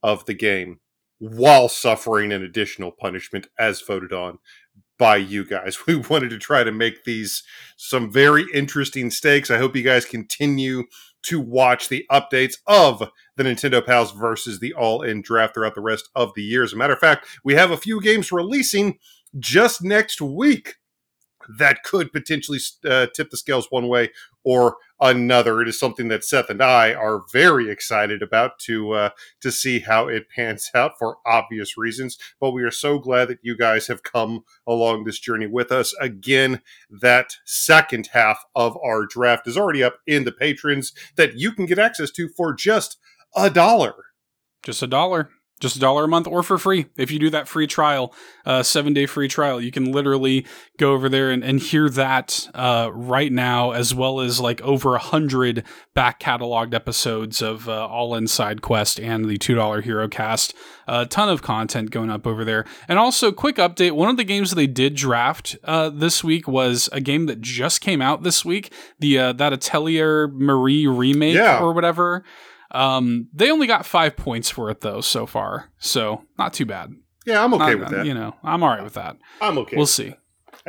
of 0.03 0.27
the 0.27 0.35
game 0.35 0.81
while 1.19 1.69
suffering 1.69 2.33
an 2.33 2.43
additional 2.43 2.91
punishment 2.91 3.47
as 3.59 3.81
voted 3.81 4.13
on 4.13 4.39
by 4.99 5.17
you 5.17 5.45
guys. 5.45 5.79
We 5.87 5.97
wanted 5.97 6.31
to 6.31 6.39
try 6.39 6.65
to 6.65 6.73
make 6.73 7.05
these 7.05 7.43
some 7.77 8.11
very 8.11 8.47
interesting 8.53 9.11
stakes. 9.11 9.51
I 9.51 9.59
hope 9.59 9.77
you 9.77 9.83
guys 9.83 10.05
continue 10.05 10.85
to 11.25 11.41
watch 11.41 11.89
the 11.89 12.07
updates 12.11 12.55
of 12.67 13.11
the 13.37 13.45
Nintendo 13.45 13.85
Pals 13.85 14.13
versus 14.13 14.61
the 14.61 14.73
All 14.75 15.03
In 15.03 15.23
draft 15.23 15.55
throughout 15.55 15.75
the 15.75 15.81
rest 15.81 16.09
of 16.15 16.33
the 16.35 16.43
year. 16.43 16.63
As 16.63 16.73
a 16.73 16.77
matter 16.77 16.93
of 16.93 16.99
fact, 16.99 17.27
we 17.45 17.55
have 17.55 17.71
a 17.71 17.77
few 17.77 18.01
games 18.01 18.33
releasing 18.33 18.99
just 19.39 19.83
next 19.83 20.21
week 20.21 20.77
that 21.49 21.83
could 21.83 22.13
potentially 22.13 22.59
uh, 22.89 23.07
tip 23.15 23.31
the 23.31 23.37
scales 23.37 23.69
one 23.71 23.89
way 23.89 24.11
or 24.45 24.77
another. 25.01 25.61
It 25.61 25.69
is 25.69 25.79
something 25.79 26.09
that 26.09 26.25
Seth 26.25 26.51
and 26.51 26.63
I 26.63 26.93
are 26.93 27.23
very 27.33 27.71
excited 27.71 28.23
about 28.23 28.59
to 28.61 28.93
uh, 28.93 29.11
to 29.41 29.51
see 29.51 29.81
how 29.81 30.09
it 30.09 30.29
pans 30.35 30.71
out 30.75 30.99
for 30.99 31.19
obvious 31.27 31.77
reasons. 31.77 32.19
But 32.41 32.53
we 32.53 32.63
are 32.63 32.71
so 32.71 32.99
glad 32.99 33.29
that 33.29 33.41
you 33.43 33.57
guys 33.57 33.87
have 33.87 34.03
come 34.03 34.45
along 34.67 35.05
this 35.05 35.19
journey 35.19 35.47
with 35.47 35.73
us. 35.73 35.95
Again, 36.01 36.61
that 36.91 37.37
second 37.45 38.11
half 38.13 38.45
of 38.55 38.77
our 38.85 39.07
draft 39.07 39.47
is 39.47 39.57
already 39.57 39.83
up 39.83 39.99
in 40.07 40.25
the 40.25 40.33
patrons 40.33 40.93
that 41.17 41.39
you 41.39 41.53
can 41.53 41.67
get 41.67 41.79
access 41.79 42.11
to 42.13 42.29
for 42.29 42.53
just 42.53 42.99
a 43.37 43.51
dollar. 43.51 43.95
Just 44.63 44.83
a 44.83 44.87
dollar 44.87 45.31
just 45.61 45.77
a 45.77 45.79
dollar 45.79 46.05
a 46.05 46.09
month 46.09 46.27
or 46.27 46.43
for 46.43 46.59
free. 46.59 46.87
If 46.97 47.11
you 47.11 47.19
do 47.19 47.31
that 47.31 47.49
free 47.49 47.67
trial 47.67 48.13
uh, 48.45 48.63
seven 48.63 48.93
day 48.93 49.07
free 49.07 49.29
trial 49.29 49.61
you 49.61 49.71
can 49.71 49.93
literally 49.93 50.45
go 50.79 50.93
over 50.93 51.09
there 51.09 51.31
and, 51.31 51.43
and 51.45 51.59
hear 51.61 51.89
that 51.91 52.49
uh, 52.55 52.91
right 52.93 53.33
now 53.33 53.71
as 53.71 53.95
well 53.95 54.21
as 54.21 54.41
like 54.41 54.61
over 54.63 54.95
a 54.95 54.99
hundred 54.99 55.65
back 55.95 56.21
cataloged 56.21 56.75
episodes 56.75 57.41
of 57.41 57.69
uh, 57.69 57.87
all 57.87 58.15
inside 58.15 58.61
quest 58.63 58.99
and 59.01 59.25
the 59.27 59.39
two 59.39 59.55
dollar 59.55 59.81
hero 59.81 60.09
cast. 60.09 60.55
A 60.87 61.07
ton 61.07 61.31
of 61.31 61.41
content 61.41 61.91
going 61.91 62.11
up 62.11 62.27
over 62.27 62.45
there. 62.45 62.67
And 62.89 62.99
also 62.99 63.33
quick 63.33 63.57
update 63.57 63.93
one 63.93 64.11
of 64.11 64.17
the 64.19 64.25
games 64.25 64.51
that 64.51 64.57
they 64.57 64.67
did 64.67 64.95
draft 64.97 65.57
uh, 65.65 65.89
this 65.89 66.23
week 66.23 66.47
was 66.47 66.91
a 66.93 67.01
game 67.01 67.25
that 67.27 67.41
just 67.41 67.81
came 67.81 68.03
out 68.03 68.23
this 68.23 68.45
week 68.45 68.73
the 68.99 69.19
uh, 69.19 69.33
that 69.35 69.53
atelier 69.53 70.29
marie 70.29 70.87
remake 70.87 71.37
Yeah. 71.37 71.61
or 71.61 71.73
whatever 71.73 72.23
um, 72.75 73.29
they 73.33 73.51
only 73.51 73.67
got 73.67 73.87
five 73.87 74.17
points 74.17 74.51
for 74.51 74.71
it 74.71 74.81
though 74.81 75.01
so 75.01 75.27
far, 75.27 75.71
so 75.79 76.25
not 76.39 76.53
too 76.53 76.67
bad. 76.67 76.93
Yeah, 77.27 77.43
I'm 77.43 77.55
okay 77.55 77.75
Not- 77.75 77.79
with 77.79 77.89
that. 77.91 78.07
You 78.07 78.15
know, 78.15 78.35
I'm 78.43 78.63
all 78.63 78.69
right 78.71 78.85
with 78.85 78.95
that. 78.95 79.17
I'm 79.41 79.57
okay. 79.59 79.77
We'll 79.77 79.87
see. 79.87 80.15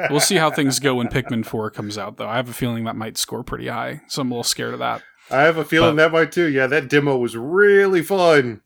We'll 0.09 0.19
see 0.19 0.35
how 0.35 0.49
things 0.55 0.79
go 0.79 0.95
when 0.95 1.07
Pikmin 1.07 1.45
Four 1.45 1.69
comes 1.71 1.97
out, 1.97 2.17
though. 2.17 2.27
I 2.27 2.35
have 2.37 2.49
a 2.49 2.53
feeling 2.53 2.83
that 2.85 2.95
might 2.95 3.17
score 3.17 3.43
pretty 3.43 3.67
high, 3.67 4.01
so 4.07 4.21
I'm 4.21 4.29
a 4.31 4.33
little 4.35 4.43
scared 4.43 4.73
of 4.73 4.79
that. 4.79 5.01
I 5.31 5.41
have 5.41 5.57
a 5.57 5.65
feeling 5.65 5.95
that 5.95 6.11
might 6.11 6.31
too. 6.31 6.45
Yeah, 6.47 6.67
that 6.67 6.87
demo 6.89 7.17
was 7.17 7.35
really 7.35 8.01
fun. 8.03 8.61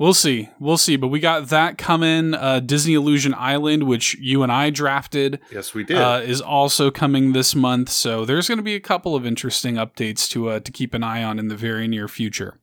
We'll 0.00 0.14
see. 0.14 0.48
We'll 0.58 0.78
see. 0.78 0.96
But 0.96 1.08
we 1.08 1.20
got 1.20 1.48
that 1.48 1.76
coming. 1.76 2.32
Uh, 2.32 2.60
Disney 2.60 2.94
Illusion 2.94 3.34
Island, 3.34 3.82
which 3.82 4.14
you 4.14 4.42
and 4.42 4.50
I 4.50 4.70
drafted, 4.70 5.40
Yes, 5.52 5.74
we 5.74 5.84
did. 5.84 5.98
uh, 5.98 6.22
is 6.24 6.40
also 6.40 6.90
coming 6.90 7.34
this 7.34 7.54
month. 7.54 7.90
So 7.90 8.24
there's 8.24 8.48
going 8.48 8.56
to 8.56 8.64
be 8.64 8.74
a 8.74 8.80
couple 8.80 9.14
of 9.14 9.26
interesting 9.26 9.74
updates 9.74 10.26
to 10.30 10.48
uh, 10.48 10.60
to 10.60 10.72
keep 10.72 10.94
an 10.94 11.04
eye 11.04 11.22
on 11.22 11.38
in 11.38 11.48
the 11.48 11.54
very 11.54 11.86
near 11.86 12.08
future. 12.08 12.58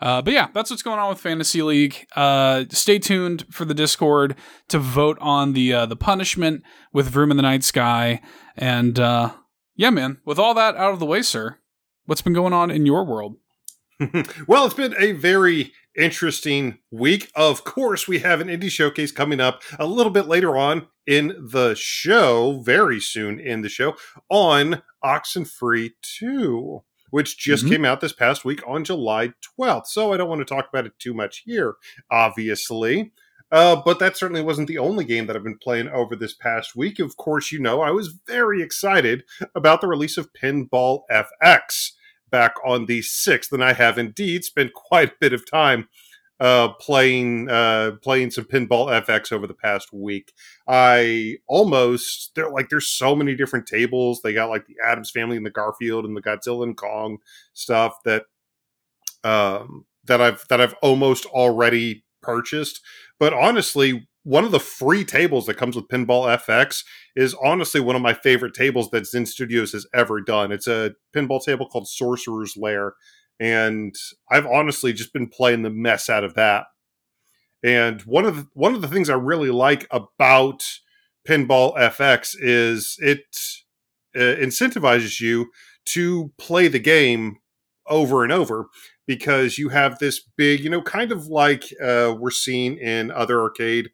Uh, 0.00 0.22
but 0.22 0.32
yeah, 0.32 0.50
that's 0.54 0.70
what's 0.70 0.84
going 0.84 1.00
on 1.00 1.08
with 1.08 1.18
Fantasy 1.18 1.62
League. 1.62 2.06
Uh, 2.14 2.64
stay 2.70 3.00
tuned 3.00 3.44
for 3.50 3.64
the 3.64 3.74
Discord 3.74 4.36
to 4.68 4.78
vote 4.78 5.18
on 5.20 5.54
the 5.54 5.72
uh, 5.72 5.84
the 5.84 5.96
punishment 5.96 6.62
with 6.92 7.08
Vroom 7.08 7.32
in 7.32 7.36
the 7.36 7.42
Night 7.42 7.64
Sky. 7.64 8.20
And 8.56 9.00
uh, 9.00 9.32
yeah, 9.74 9.90
man, 9.90 10.18
with 10.24 10.38
all 10.38 10.54
that 10.54 10.76
out 10.76 10.92
of 10.92 11.00
the 11.00 11.06
way, 11.06 11.22
sir, 11.22 11.58
what's 12.06 12.22
been 12.22 12.34
going 12.34 12.52
on 12.52 12.70
in 12.70 12.86
your 12.86 13.04
world? 13.04 13.34
well, 14.46 14.64
it's 14.64 14.74
been 14.74 14.94
a 14.96 15.10
very 15.10 15.72
interesting 15.98 16.78
week. 16.90 17.30
Of 17.34 17.64
course, 17.64 18.06
we 18.08 18.20
have 18.20 18.40
an 18.40 18.48
indie 18.48 18.70
showcase 18.70 19.12
coming 19.12 19.40
up 19.40 19.62
a 19.78 19.86
little 19.86 20.12
bit 20.12 20.26
later 20.26 20.56
on 20.56 20.86
in 21.06 21.34
the 21.50 21.74
show, 21.74 22.60
very 22.64 23.00
soon 23.00 23.38
in 23.40 23.62
the 23.62 23.68
show, 23.68 23.96
on 24.30 24.82
Oxenfree 25.04 25.90
2, 26.02 26.82
which 27.10 27.38
just 27.38 27.64
Mhm. 27.64 27.68
came 27.70 27.84
out 27.84 28.00
this 28.00 28.12
past 28.12 28.44
week 28.44 28.60
on 28.66 28.84
July 28.84 29.32
12th. 29.42 29.86
So 29.88 30.12
I 30.12 30.16
don't 30.16 30.28
want 30.28 30.40
to 30.40 30.44
talk 30.44 30.68
about 30.68 30.86
it 30.86 30.98
too 30.98 31.14
much 31.14 31.42
here, 31.44 31.74
obviously. 32.10 33.12
Uh, 33.50 33.74
but 33.82 33.98
that 33.98 34.14
certainly 34.14 34.42
wasn't 34.42 34.68
the 34.68 34.76
only 34.76 35.06
game 35.06 35.26
that 35.26 35.34
I've 35.34 35.42
been 35.42 35.56
playing 35.56 35.88
over 35.88 36.14
this 36.14 36.34
past 36.34 36.76
week. 36.76 36.98
Of 36.98 37.16
course, 37.16 37.50
you 37.50 37.58
know, 37.58 37.80
I 37.80 37.90
was 37.90 38.08
very 38.26 38.60
excited 38.62 39.24
about 39.54 39.80
the 39.80 39.86
release 39.88 40.18
of 40.18 40.30
Pinball 40.34 41.04
FX 41.10 41.92
back 42.30 42.54
on 42.64 42.86
the 42.86 43.00
6th 43.00 43.52
and 43.52 43.64
i 43.64 43.72
have 43.72 43.98
indeed 43.98 44.44
spent 44.44 44.72
quite 44.72 45.10
a 45.10 45.16
bit 45.20 45.32
of 45.32 45.48
time 45.48 45.88
uh, 46.40 46.68
playing 46.74 47.50
uh, 47.50 47.92
playing 48.02 48.30
some 48.30 48.44
pinball 48.44 48.88
fx 49.04 49.32
over 49.32 49.46
the 49.46 49.54
past 49.54 49.92
week. 49.92 50.32
I 50.68 51.38
almost 51.46 52.32
they're 52.34 52.50
like 52.50 52.68
there's 52.68 52.88
so 52.88 53.16
many 53.16 53.34
different 53.34 53.66
tables. 53.66 54.20
They 54.22 54.32
got 54.32 54.48
like 54.48 54.66
the 54.66 54.76
addams 54.84 55.10
family 55.10 55.36
and 55.36 55.44
the 55.44 55.50
garfield 55.50 56.04
and 56.04 56.16
the 56.16 56.22
godzilla 56.22 56.62
and 56.62 56.76
kong 56.76 57.18
stuff 57.54 57.94
that 58.04 58.24
um 59.24 59.84
that 60.04 60.20
i've 60.20 60.44
that 60.48 60.60
i've 60.60 60.74
almost 60.74 61.26
already 61.26 62.04
purchased. 62.22 62.80
But 63.18 63.32
honestly 63.34 64.08
one 64.24 64.44
of 64.44 64.50
the 64.50 64.60
free 64.60 65.04
tables 65.04 65.46
that 65.46 65.56
comes 65.56 65.76
with 65.76 65.88
pinball 65.88 66.26
fx 66.38 66.84
is 67.16 67.34
honestly 67.42 67.80
one 67.80 67.96
of 67.96 68.02
my 68.02 68.12
favorite 68.12 68.54
tables 68.54 68.90
that 68.90 69.06
Zen 69.06 69.26
Studios 69.26 69.72
has 69.72 69.86
ever 69.94 70.20
done. 70.20 70.52
It's 70.52 70.66
a 70.66 70.92
pinball 71.14 71.42
table 71.42 71.68
called 71.68 71.88
Sorcerer's 71.88 72.56
Lair, 72.56 72.94
and 73.40 73.94
I've 74.30 74.46
honestly 74.46 74.92
just 74.92 75.12
been 75.12 75.28
playing 75.28 75.62
the 75.62 75.70
mess 75.70 76.08
out 76.08 76.24
of 76.24 76.34
that. 76.34 76.66
And 77.62 78.02
one 78.02 78.24
of 78.24 78.36
the, 78.36 78.46
one 78.54 78.74
of 78.74 78.82
the 78.82 78.88
things 78.88 79.10
I 79.10 79.14
really 79.14 79.50
like 79.50 79.86
about 79.90 80.64
Pinball 81.28 81.76
FX 81.76 82.34
is 82.38 82.96
it 83.00 83.24
uh, 84.16 84.36
incentivizes 84.40 85.20
you 85.20 85.50
to 85.86 86.32
play 86.38 86.68
the 86.68 86.78
game 86.78 87.38
over 87.86 88.22
and 88.22 88.32
over 88.32 88.68
because 89.06 89.58
you 89.58 89.70
have 89.70 89.98
this 89.98 90.20
big, 90.36 90.60
you 90.60 90.70
know, 90.70 90.82
kind 90.82 91.12
of 91.12 91.26
like 91.26 91.64
uh, 91.82 92.14
we're 92.18 92.30
seeing 92.30 92.76
in 92.78 93.10
other 93.10 93.40
arcade 93.40 93.90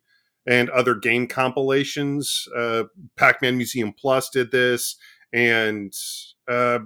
and 0.46 0.70
other 0.70 0.94
game 0.94 1.26
compilations. 1.26 2.46
Uh, 2.56 2.84
Pac-Man 3.16 3.56
Museum 3.56 3.92
Plus 3.92 4.30
did 4.30 4.50
this, 4.50 4.96
and 5.32 5.92
uh, 6.48 6.80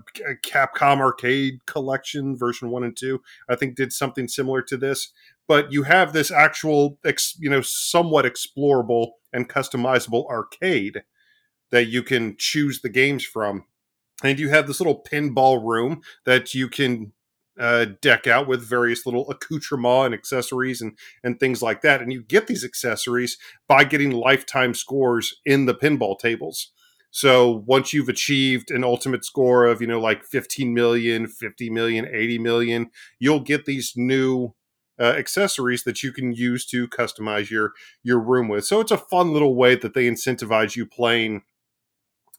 Capcom 0.45 1.01
Arcade 1.01 1.67
Collection 1.67 2.37
version 2.37 2.71
one 2.71 2.85
and 2.85 2.97
two, 2.97 3.21
I 3.49 3.57
think, 3.57 3.75
did 3.75 3.93
something 3.93 4.29
similar 4.29 4.63
to 4.63 4.77
this. 4.77 5.13
But 5.47 5.73
you 5.73 5.85
have 5.85 6.13
this 6.13 6.31
actual, 6.31 6.99
ex, 7.05 7.37
you 7.41 7.49
know, 7.51 7.63
somewhat 7.63 8.27
explorable 8.27 9.13
and 9.33 9.49
customizable 9.49 10.27
arcade 10.29 11.03
that 11.71 11.87
you 11.87 12.03
can 12.03 12.37
choose 12.39 12.81
the 12.81 12.89
games 12.89 13.25
from, 13.25 13.65
and 14.23 14.39
you 14.39 14.51
have 14.51 14.67
this 14.67 14.81
little 14.81 15.03
pinball 15.03 15.67
room 15.67 16.03
that 16.25 16.55
you 16.55 16.69
can 16.69 17.13
uh, 17.59 17.87
deck 18.01 18.27
out 18.27 18.47
with 18.47 18.69
various 18.69 19.05
little 19.07 19.29
accoutrements 19.31 20.07
and 20.07 20.15
accessories 20.15 20.81
and 20.81 20.97
and 21.23 21.41
things 21.41 21.63
like 21.63 21.83
that. 21.83 22.01
And 22.01 22.13
you 22.13 22.23
get 22.23 22.47
these 22.47 22.65
accessories 22.65 23.39
by 23.67 23.85
getting 23.85 24.11
lifetime 24.11 24.75
scores 24.75 25.35
in 25.45 25.67
the 25.67 25.75
pinball 25.75 26.19
tables. 26.19 26.73
So 27.11 27.65
once 27.67 27.93
you've 27.93 28.09
achieved 28.09 28.71
an 28.71 28.85
ultimate 28.85 29.25
score 29.25 29.65
of, 29.65 29.81
you 29.81 29.87
know, 29.87 30.01
like 30.01 30.25
15 30.25 30.75
million, 30.75 31.27
50 31.27 31.71
million, 31.71 32.07
80 32.07 32.39
million, 32.39 32.91
you'll 33.19 33.41
get 33.41 33.65
these 33.65 33.95
new 33.97 34.55
uh, 35.01 35.15
accessories 35.17 35.85
that 35.85 36.03
you 36.03 36.13
can 36.13 36.33
use 36.33 36.67
to 36.67 36.89
customize 36.89 37.51
your 37.51 37.73
your 38.03 38.21
room 38.21 38.49
with. 38.49 38.67
So 38.67 38.81
it's 38.81 38.91
a 38.91 38.99
fun 38.99 39.33
little 39.33 39.55
way 39.55 39.75
that 39.77 39.95
they 39.95 40.07
incentivize 40.09 40.77
you 40.77 40.87
playing 40.87 41.43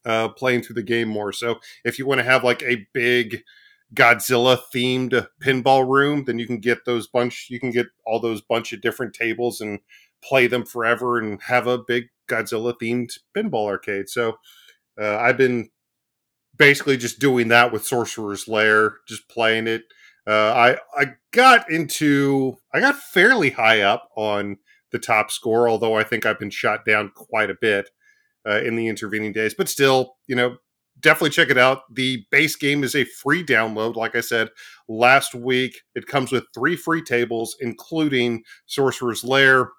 uh 0.06 0.30
playing 0.30 0.62
through 0.62 0.76
the 0.76 0.84
game 0.84 1.08
more. 1.08 1.32
So 1.34 1.60
if 1.84 1.98
you 1.98 2.06
want 2.06 2.20
to 2.20 2.26
have 2.26 2.44
like 2.44 2.62
a 2.64 2.88
big 2.94 3.44
Godzilla 3.93 4.60
themed 4.74 5.27
pinball 5.43 5.88
room, 5.88 6.25
then 6.25 6.38
you 6.39 6.46
can 6.46 6.60
get 6.60 6.86
those 6.86 7.08
bunch 7.08 7.48
you 7.50 7.60
can 7.60 7.72
get 7.72 7.88
all 8.05 8.19
those 8.19 8.41
bunch 8.41 8.72
of 8.74 8.81
different 8.81 9.13
tables 9.13 9.62
and 9.62 9.79
play 10.24 10.48
them 10.48 10.65
forever 10.65 11.17
and 11.17 11.41
have 11.43 11.67
a 11.67 11.77
big 11.77 12.05
Godzilla 12.29 12.74
themed 12.79 13.17
pinball 13.36 13.67
arcade. 13.67 14.10
So 14.10 14.38
uh, 15.00 15.17
I've 15.17 15.38
been 15.38 15.69
basically 16.58 16.98
just 16.98 17.19
doing 17.19 17.48
that 17.48 17.72
with 17.72 17.86
Sorcerer's 17.86 18.48
Lair, 18.48 18.98
just 19.08 19.27
playing 19.29 19.67
it. 19.67 19.84
Uh, 20.27 20.53
I 20.53 20.77
I 20.96 21.13
got 21.31 21.72
into 21.72 22.58
I 22.74 22.79
got 22.79 22.98
fairly 22.98 23.51
high 23.51 23.81
up 23.81 24.10
on 24.15 24.58
the 24.91 25.00
top 25.00 25.31
score, 25.31 25.67
although 25.67 25.96
I 25.96 26.03
think 26.03 26.25
I've 26.25 26.39
been 26.39 26.50
shot 26.50 26.86
down 26.86 27.12
quite 27.15 27.50
a 27.50 27.58
bit 27.60 27.89
uh, 28.48 28.62
in 28.62 28.75
the 28.75 28.88
intervening 28.88 29.34
days. 29.34 29.55
But 29.55 29.69
still, 29.69 30.17
you 30.27 30.36
know, 30.36 30.58
definitely 31.00 31.32
check 31.32 31.50
it 31.50 31.58
out. 31.58 31.94
The 31.94 32.25
base 32.32 32.56
game 32.56 32.84
is 32.84 32.96
a 32.96 33.06
free 33.06 33.44
download. 33.44 33.96
Like 33.96 34.15
I 34.15 34.22
said 34.22 34.50
last 34.88 35.36
week, 35.36 35.82
it 35.96 36.08
comes 36.08 36.32
with 36.32 36.46
three 36.53 36.75
free 36.75 37.01
tables, 37.01 37.56
including 37.60 38.44
Sorcerer's 38.65 39.24
Lair, 39.24 39.72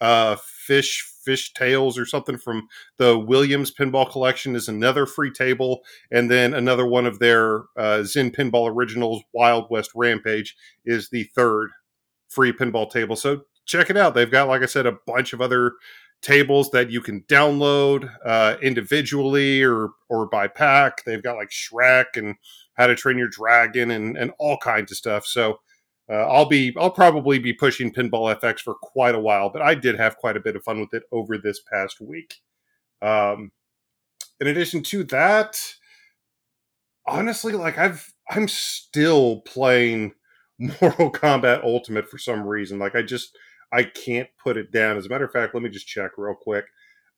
uh, 0.00 0.36
Fish 0.36 1.04
Fish 1.24 1.52
Tales 1.54 1.98
or 1.98 2.06
something 2.06 2.38
from 2.38 2.68
the 2.98 3.18
Williams 3.18 3.72
Pinball 3.74 4.08
Collection 4.08 4.54
is 4.54 4.68
another 4.68 5.06
free 5.06 5.32
table, 5.32 5.80
and 6.12 6.30
then 6.30 6.54
another 6.54 6.86
one 6.86 7.04
of 7.04 7.18
their 7.18 7.64
uh, 7.76 8.04
Zen 8.04 8.30
Pinball 8.30 8.70
Originals 8.70 9.22
Wild 9.32 9.66
West 9.68 9.90
Rampage 9.94 10.56
is 10.84 11.08
the 11.08 11.24
third 11.34 11.70
free 12.28 12.52
pinball 12.52 12.88
table. 12.88 13.16
So 13.16 13.42
check 13.64 13.90
it 13.90 13.96
out. 13.96 14.14
They've 14.14 14.30
got, 14.30 14.48
like 14.48 14.62
I 14.62 14.66
said, 14.66 14.86
a 14.86 14.98
bunch 15.06 15.32
of 15.32 15.40
other 15.40 15.72
tables 16.22 16.70
that 16.70 16.90
you 16.90 17.00
can 17.00 17.22
download 17.22 18.10
uh, 18.24 18.56
individually 18.62 19.62
or 19.62 19.90
or 20.08 20.26
by 20.26 20.48
pack. 20.48 21.04
They've 21.04 21.22
got 21.22 21.36
like 21.36 21.50
Shrek 21.50 22.16
and 22.16 22.36
How 22.74 22.86
to 22.86 22.94
Train 22.94 23.18
Your 23.18 23.28
Dragon 23.28 23.90
and 23.90 24.16
and 24.16 24.32
all 24.38 24.58
kinds 24.58 24.90
of 24.92 24.98
stuff. 24.98 25.26
So 25.26 25.60
uh, 26.10 26.26
I'll 26.28 26.46
be 26.48 26.74
I'll 26.78 26.90
probably 26.90 27.38
be 27.38 27.52
pushing 27.52 27.92
Pinball 27.92 28.38
FX 28.40 28.60
for 28.60 28.74
quite 28.74 29.14
a 29.14 29.20
while, 29.20 29.50
but 29.50 29.62
I 29.62 29.74
did 29.74 29.96
have 29.96 30.16
quite 30.16 30.36
a 30.36 30.40
bit 30.40 30.56
of 30.56 30.62
fun 30.62 30.80
with 30.80 30.94
it 30.94 31.04
over 31.12 31.36
this 31.38 31.60
past 31.72 32.00
week. 32.00 32.36
Um, 33.02 33.52
in 34.40 34.46
addition 34.46 34.82
to 34.84 35.04
that, 35.04 35.58
honestly, 37.06 37.52
like 37.52 37.78
I've 37.78 38.12
I'm 38.28 38.48
still 38.48 39.40
playing 39.42 40.14
Mortal 40.58 41.10
Kombat 41.10 41.64
Ultimate 41.64 42.08
for 42.08 42.18
some 42.18 42.44
reason. 42.46 42.78
Like 42.78 42.94
I 42.94 43.02
just 43.02 43.36
I 43.72 43.84
can't 43.84 44.28
put 44.42 44.56
it 44.56 44.72
down. 44.72 44.96
As 44.96 45.06
a 45.06 45.08
matter 45.08 45.24
of 45.24 45.32
fact, 45.32 45.54
let 45.54 45.62
me 45.62 45.68
just 45.68 45.86
check 45.86 46.12
real 46.16 46.34
quick. 46.34 46.66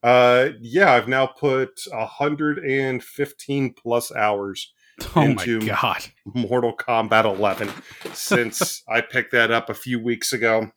Uh 0.03 0.51
yeah, 0.61 0.93
I've 0.93 1.09
now 1.09 1.27
put 1.27 1.81
115 1.91 3.75
plus 3.75 4.15
hours 4.15 4.73
Oh 5.17 5.23
into 5.23 5.61
my 5.61 5.67
god. 5.67 6.05
Mortal 6.25 6.77
Kombat 6.77 7.25
11 7.25 7.71
since 8.13 8.83
I 8.89 9.01
picked 9.01 9.33
that 9.33 9.51
up 9.51 9.71
a 9.71 9.75
few 9.75 10.03
weeks 10.03 10.33
ago. 10.33 10.71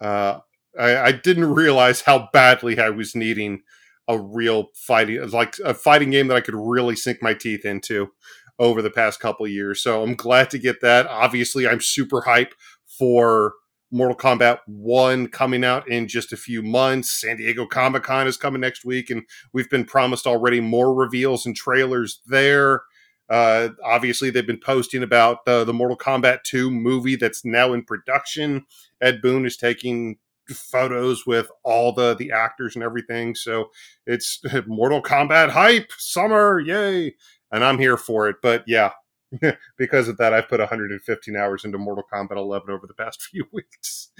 Uh, 0.00 0.38
I, 0.78 0.96
I 0.96 1.12
didn't 1.12 1.52
realize 1.52 2.02
how 2.02 2.28
badly 2.32 2.78
I 2.78 2.90
was 2.90 3.14
needing 3.14 3.62
a 4.08 4.18
real 4.18 4.68
fighting, 4.74 5.28
like 5.30 5.56
a 5.64 5.74
fighting 5.74 6.10
game 6.10 6.28
that 6.28 6.36
I 6.36 6.40
could 6.40 6.54
really 6.54 6.96
sink 6.96 7.22
my 7.22 7.34
teeth 7.34 7.64
into 7.64 8.08
over 8.58 8.82
the 8.82 8.90
past 8.90 9.20
couple 9.20 9.46
years. 9.46 9.82
So 9.82 10.02
I'm 10.02 10.14
glad 10.14 10.50
to 10.50 10.58
get 10.58 10.80
that. 10.80 11.06
Obviously, 11.06 11.66
I'm 11.66 11.80
super 11.80 12.22
hype 12.22 12.54
for 12.98 13.54
Mortal 13.90 14.16
Kombat 14.16 14.60
1 14.66 15.28
coming 15.28 15.64
out 15.64 15.88
in 15.88 16.06
just 16.08 16.32
a 16.32 16.36
few 16.36 16.62
months. 16.62 17.10
San 17.20 17.36
Diego 17.36 17.66
Comic 17.66 18.04
Con 18.04 18.26
is 18.26 18.36
coming 18.36 18.60
next 18.60 18.84
week, 18.84 19.10
and 19.10 19.22
we've 19.52 19.70
been 19.70 19.84
promised 19.84 20.26
already 20.26 20.60
more 20.60 20.94
reveals 20.94 21.46
and 21.46 21.56
trailers 21.56 22.20
there. 22.26 22.82
Uh, 23.28 23.68
obviously, 23.84 24.30
they've 24.30 24.46
been 24.46 24.60
posting 24.60 25.02
about 25.02 25.44
the, 25.44 25.64
the 25.64 25.72
Mortal 25.72 25.96
Kombat 25.96 26.42
2 26.44 26.70
movie 26.70 27.16
that's 27.16 27.44
now 27.44 27.72
in 27.72 27.84
production. 27.84 28.64
Ed 29.00 29.22
Boon 29.22 29.46
is 29.46 29.56
taking 29.56 30.18
photos 30.48 31.26
with 31.26 31.48
all 31.62 31.92
the 31.92 32.14
the 32.14 32.32
actors 32.32 32.74
and 32.74 32.82
everything. 32.82 33.34
So 33.34 33.70
it's 34.06 34.40
Mortal 34.66 35.02
Kombat 35.02 35.50
hype 35.50 35.92
summer, 35.98 36.60
yay! 36.60 37.14
And 37.52 37.64
I'm 37.64 37.78
here 37.78 37.96
for 37.96 38.28
it. 38.28 38.36
But 38.42 38.64
yeah, 38.66 38.90
because 39.78 40.08
of 40.08 40.16
that, 40.18 40.32
I've 40.32 40.48
put 40.48 40.60
115 40.60 41.36
hours 41.36 41.64
into 41.64 41.78
Mortal 41.78 42.04
Kombat 42.12 42.36
11 42.36 42.70
over 42.70 42.86
the 42.86 42.94
past 42.94 43.22
few 43.30 43.46
weeks. 43.52 44.10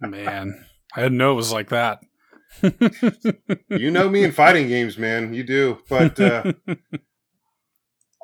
Man, 0.00 0.64
I 0.94 1.02
didn't 1.02 1.18
know 1.18 1.32
it 1.32 1.36
was 1.36 1.52
like 1.52 1.70
that. 1.70 2.02
you 3.68 3.90
know 3.90 4.08
me 4.08 4.22
in 4.22 4.32
fighting 4.32 4.68
games, 4.68 4.96
man. 4.96 5.34
You 5.34 5.42
do. 5.42 5.78
But 5.88 6.20
uh, 6.20 6.52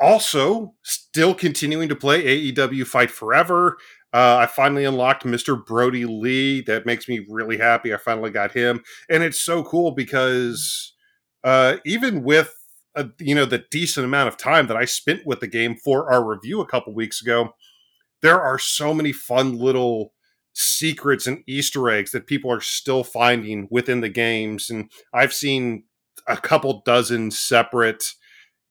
also, 0.00 0.74
still 0.82 1.34
continuing 1.34 1.88
to 1.88 1.96
play 1.96 2.52
AEW 2.52 2.86
Fight 2.86 3.10
Forever. 3.10 3.76
Uh, 4.12 4.38
I 4.38 4.46
finally 4.46 4.84
unlocked 4.84 5.24
Mr. 5.24 5.64
Brodie 5.64 6.06
Lee. 6.06 6.62
That 6.62 6.86
makes 6.86 7.08
me 7.08 7.26
really 7.28 7.58
happy. 7.58 7.92
I 7.92 7.96
finally 7.96 8.30
got 8.30 8.52
him, 8.52 8.82
and 9.08 9.22
it's 9.22 9.40
so 9.40 9.62
cool 9.62 9.92
because 9.92 10.94
uh, 11.44 11.76
even 11.84 12.22
with 12.22 12.54
you 13.18 13.34
know 13.34 13.44
the 13.44 13.64
decent 13.70 14.04
amount 14.04 14.28
of 14.28 14.36
time 14.36 14.66
that 14.66 14.76
I 14.76 14.84
spent 14.84 15.26
with 15.26 15.40
the 15.40 15.46
game 15.46 15.76
for 15.76 16.10
our 16.12 16.24
review 16.24 16.60
a 16.60 16.66
couple 16.66 16.94
weeks 16.94 17.22
ago, 17.22 17.50
there 18.22 18.40
are 18.40 18.58
so 18.58 18.94
many 18.94 19.12
fun 19.12 19.58
little 19.58 20.14
secrets 20.54 21.26
and 21.26 21.44
Easter 21.46 21.90
eggs 21.90 22.12
that 22.12 22.26
people 22.26 22.52
are 22.52 22.60
still 22.60 23.04
finding 23.04 23.68
within 23.70 24.00
the 24.00 24.08
games, 24.08 24.70
and 24.70 24.90
I've 25.14 25.34
seen 25.34 25.84
a 26.26 26.36
couple 26.36 26.82
dozen 26.84 27.30
separate 27.30 28.12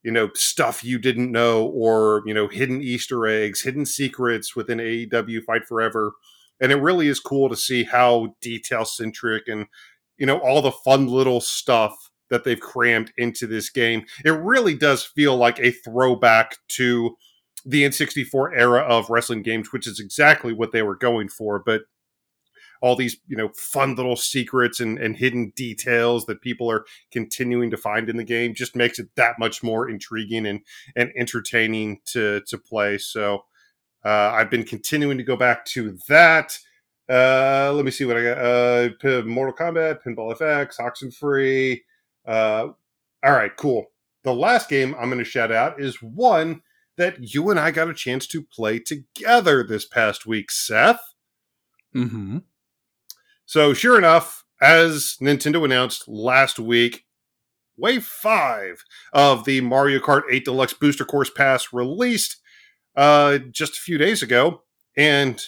you 0.03 0.11
know 0.11 0.29
stuff 0.35 0.83
you 0.83 0.97
didn't 0.99 1.31
know 1.31 1.65
or 1.67 2.23
you 2.25 2.33
know 2.33 2.47
hidden 2.47 2.81
easter 2.81 3.27
eggs 3.27 3.61
hidden 3.61 3.85
secrets 3.85 4.55
within 4.55 4.79
aew 4.79 5.43
fight 5.43 5.65
forever. 5.67 6.13
And 6.61 6.71
it 6.71 6.75
really 6.75 7.07
is 7.07 7.19
cool 7.21 7.49
to 7.49 7.55
see 7.55 7.83
how 7.85 8.35
detail 8.41 8.85
centric 8.85 9.47
and 9.47 9.67
you 10.17 10.25
know 10.25 10.39
all 10.39 10.61
the 10.61 10.71
fun 10.71 11.07
little 11.07 11.41
stuff 11.41 12.08
that 12.29 12.43
they've 12.43 12.59
crammed 12.59 13.11
into 13.17 13.47
this 13.47 13.69
game. 13.69 14.05
It 14.23 14.31
really 14.31 14.75
does 14.75 15.03
feel 15.03 15.35
like 15.35 15.59
a 15.59 15.71
throwback 15.71 16.57
to 16.69 17.15
the 17.65 17.83
n64 17.83 18.51
era 18.55 18.79
of 18.79 19.09
wrestling 19.09 19.41
games 19.41 19.73
which 19.73 19.85
is 19.85 19.99
exactly 19.99 20.53
what 20.53 20.71
they 20.71 20.81
were 20.81 20.95
going 20.95 21.27
for 21.27 21.59
but 21.59 21.81
all 22.81 22.95
these 22.95 23.17
you 23.27 23.35
know 23.35 23.49
fun 23.49 23.95
little 23.95 24.15
secrets 24.15 24.79
and, 24.79 24.97
and 24.97 25.17
hidden 25.17 25.51
details 25.55 26.25
that 26.25 26.41
people 26.41 26.69
are 26.71 26.85
continuing 27.11 27.69
to 27.69 27.77
find 27.77 28.09
in 28.09 28.17
the 28.17 28.23
game 28.23 28.53
just 28.53 28.75
makes 28.75 28.99
it 28.99 29.09
that 29.15 29.37
much 29.39 29.61
more 29.63 29.89
intriguing 29.89 30.45
and 30.45 30.61
and 30.95 31.11
entertaining 31.17 31.99
to 32.05 32.41
to 32.47 32.57
play. 32.57 32.97
So 32.97 33.45
uh, 34.05 34.31
i've 34.33 34.49
been 34.49 34.63
continuing 34.63 35.17
to 35.17 35.23
go 35.23 35.35
back 35.35 35.65
to 35.65 35.97
that. 36.07 36.57
Uh, 37.09 37.71
let 37.73 37.85
me 37.85 37.91
see 37.91 38.05
what 38.05 38.17
i 38.17 38.23
got. 38.23 38.37
Uh, 38.37 39.23
mortal 39.23 39.53
kombat 39.53 39.99
pinball 40.03 40.37
fx 40.37 40.79
oxenfree 40.79 41.81
uh, 42.25 42.67
all 43.23 43.31
right 43.31 43.55
cool 43.57 43.87
the 44.23 44.33
last 44.33 44.69
game 44.69 44.95
i'm 44.99 45.09
going 45.09 45.17
to 45.19 45.25
shout 45.25 45.51
out 45.51 45.81
is 45.81 46.01
one 46.01 46.61
that 46.97 47.33
you 47.33 47.49
and 47.49 47.59
i 47.59 47.71
got 47.71 47.89
a 47.89 47.93
chance 47.93 48.27
to 48.27 48.41
play 48.41 48.79
together 48.79 49.63
this 49.63 49.85
past 49.85 50.25
week 50.25 50.51
seth 50.51 51.13
mm-hmm. 51.95 52.39
So, 53.49 53.73
sure 53.73 53.97
enough, 53.97 54.45
as 54.61 55.17
Nintendo 55.19 55.65
announced 55.65 56.07
last 56.07 56.59
week, 56.59 57.07
Wave 57.75 58.05
5 58.05 58.83
of 59.11 59.43
the 59.45 59.61
Mario 59.61 59.97
Kart 59.97 60.21
8 60.29 60.45
Deluxe 60.45 60.73
Booster 60.73 61.03
Course 61.03 61.31
Pass 61.31 61.73
released 61.73 62.35
uh, 62.95 63.39
just 63.39 63.75
a 63.75 63.81
few 63.81 63.97
days 63.97 64.21
ago. 64.21 64.61
And 64.95 65.43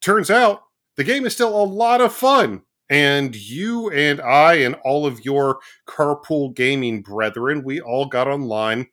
turns 0.00 0.32
out 0.32 0.62
the 0.96 1.04
game 1.04 1.24
is 1.26 1.34
still 1.34 1.56
a 1.56 1.62
lot 1.62 2.00
of 2.00 2.12
fun. 2.12 2.62
And 2.90 3.34
you 3.34 3.90
and 3.90 4.20
I 4.20 4.54
and 4.56 4.74
all 4.84 5.06
of 5.06 5.24
your 5.24 5.58
carpool 5.88 6.54
gaming 6.54 7.02
brethren, 7.02 7.64
we 7.64 7.80
all 7.80 8.06
got 8.06 8.28
online 8.28 8.88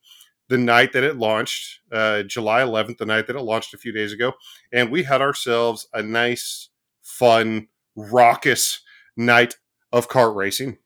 the 0.47 0.57
night 0.57 0.91
that 0.93 1.03
it 1.03 1.17
launched, 1.17 1.79
uh, 1.91 2.23
July 2.23 2.61
11th, 2.61 2.97
the 2.97 3.05
night 3.05 3.27
that 3.27 3.35
it 3.35 3.41
launched 3.41 3.73
a 3.73 3.77
few 3.77 3.91
days 3.91 4.11
ago. 4.11 4.33
And 4.71 4.91
we 4.91 5.03
had 5.03 5.21
ourselves 5.21 5.87
a 5.93 6.01
nice, 6.03 6.69
fun, 7.01 7.67
raucous 7.95 8.81
night 9.15 9.55
of 9.91 10.09
kart 10.09 10.35
racing. 10.35 10.77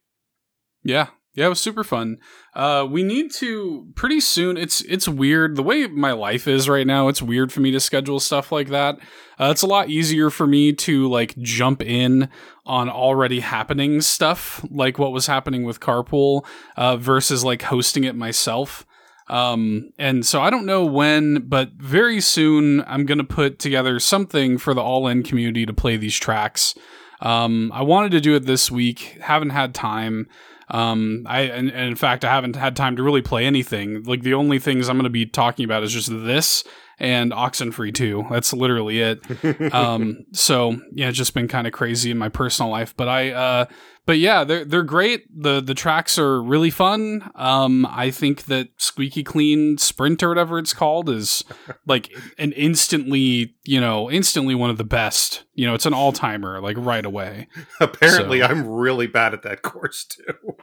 Yeah. 0.84 1.08
Yeah, 1.36 1.46
it 1.46 1.50
was 1.50 1.60
super 1.60 1.84
fun. 1.84 2.16
Uh, 2.54 2.86
we 2.90 3.02
need 3.02 3.30
to 3.34 3.88
pretty 3.94 4.20
soon. 4.20 4.56
It's 4.56 4.80
it's 4.80 5.06
weird 5.06 5.56
the 5.56 5.62
way 5.62 5.86
my 5.86 6.12
life 6.12 6.48
is 6.48 6.66
right 6.66 6.86
now. 6.86 7.08
It's 7.08 7.20
weird 7.20 7.52
for 7.52 7.60
me 7.60 7.70
to 7.72 7.78
schedule 7.78 8.18
stuff 8.20 8.50
like 8.50 8.68
that. 8.68 8.98
Uh, 9.38 9.50
it's 9.50 9.60
a 9.60 9.66
lot 9.66 9.90
easier 9.90 10.30
for 10.30 10.46
me 10.46 10.72
to 10.72 11.08
like 11.08 11.36
jump 11.36 11.82
in 11.82 12.30
on 12.64 12.88
already 12.88 13.40
happening 13.40 14.00
stuff, 14.00 14.64
like 14.70 14.98
what 14.98 15.12
was 15.12 15.26
happening 15.26 15.62
with 15.64 15.78
Carpool, 15.78 16.46
uh, 16.78 16.96
versus 16.96 17.44
like 17.44 17.62
hosting 17.62 18.04
it 18.04 18.16
myself. 18.16 18.86
Um, 19.28 19.90
and 19.98 20.24
so 20.24 20.40
I 20.40 20.48
don't 20.48 20.66
know 20.66 20.86
when, 20.86 21.48
but 21.48 21.72
very 21.72 22.20
soon 22.20 22.82
I'm 22.86 23.04
going 23.04 23.18
to 23.18 23.24
put 23.24 23.58
together 23.58 24.00
something 24.00 24.56
for 24.56 24.72
the 24.72 24.80
all 24.80 25.06
in 25.06 25.22
community 25.22 25.66
to 25.66 25.74
play 25.74 25.98
these 25.98 26.16
tracks. 26.16 26.74
Um, 27.20 27.72
I 27.74 27.82
wanted 27.82 28.12
to 28.12 28.20
do 28.20 28.36
it 28.36 28.46
this 28.46 28.70
week, 28.70 29.18
haven't 29.20 29.50
had 29.50 29.74
time. 29.74 30.28
Um, 30.68 31.24
I 31.28 31.42
and, 31.42 31.70
and, 31.70 31.88
in 31.88 31.96
fact, 31.96 32.24
I 32.24 32.30
haven't 32.30 32.56
had 32.56 32.74
time 32.74 32.96
to 32.96 33.02
really 33.02 33.22
play 33.22 33.46
anything. 33.46 34.02
Like 34.02 34.22
the 34.22 34.34
only 34.34 34.58
things 34.58 34.88
I'm 34.88 34.96
going 34.96 35.04
to 35.04 35.10
be 35.10 35.26
talking 35.26 35.64
about 35.64 35.84
is 35.84 35.92
just 35.92 36.10
this 36.10 36.64
and 36.98 37.30
Oxenfree 37.30 37.94
2. 37.94 38.26
That's 38.30 38.52
literally 38.52 39.00
it. 39.00 39.72
um, 39.74 40.24
so 40.32 40.80
yeah, 40.92 41.08
it's 41.08 41.18
just 41.18 41.34
been 41.34 41.48
kind 41.48 41.66
of 41.66 41.72
crazy 41.72 42.10
in 42.10 42.18
my 42.18 42.28
personal 42.28 42.70
life. 42.70 42.96
But 42.96 43.08
I, 43.08 43.30
uh, 43.30 43.66
but 44.06 44.18
yeah, 44.20 44.44
they're 44.44 44.64
they're 44.64 44.84
great. 44.84 45.24
the 45.34 45.60
The 45.60 45.74
tracks 45.74 46.16
are 46.16 46.40
really 46.40 46.70
fun. 46.70 47.28
Um, 47.34 47.84
I 47.90 48.12
think 48.12 48.44
that 48.44 48.68
Squeaky 48.78 49.24
Clean 49.24 49.76
Sprint 49.78 50.22
or 50.22 50.28
whatever 50.28 50.60
it's 50.60 50.72
called 50.72 51.10
is 51.10 51.44
like 51.86 52.12
an 52.38 52.52
instantly, 52.52 53.56
you 53.64 53.80
know, 53.80 54.08
instantly 54.08 54.54
one 54.54 54.70
of 54.70 54.78
the 54.78 54.84
best. 54.84 55.42
You 55.54 55.66
know, 55.66 55.74
it's 55.74 55.86
an 55.86 55.94
all 55.94 56.12
timer 56.12 56.60
like 56.60 56.76
right 56.78 57.04
away. 57.04 57.48
Apparently, 57.80 58.40
so. 58.40 58.46
I'm 58.46 58.68
really 58.68 59.08
bad 59.08 59.34
at 59.34 59.42
that 59.42 59.62
course 59.62 60.06
too. 60.06 60.54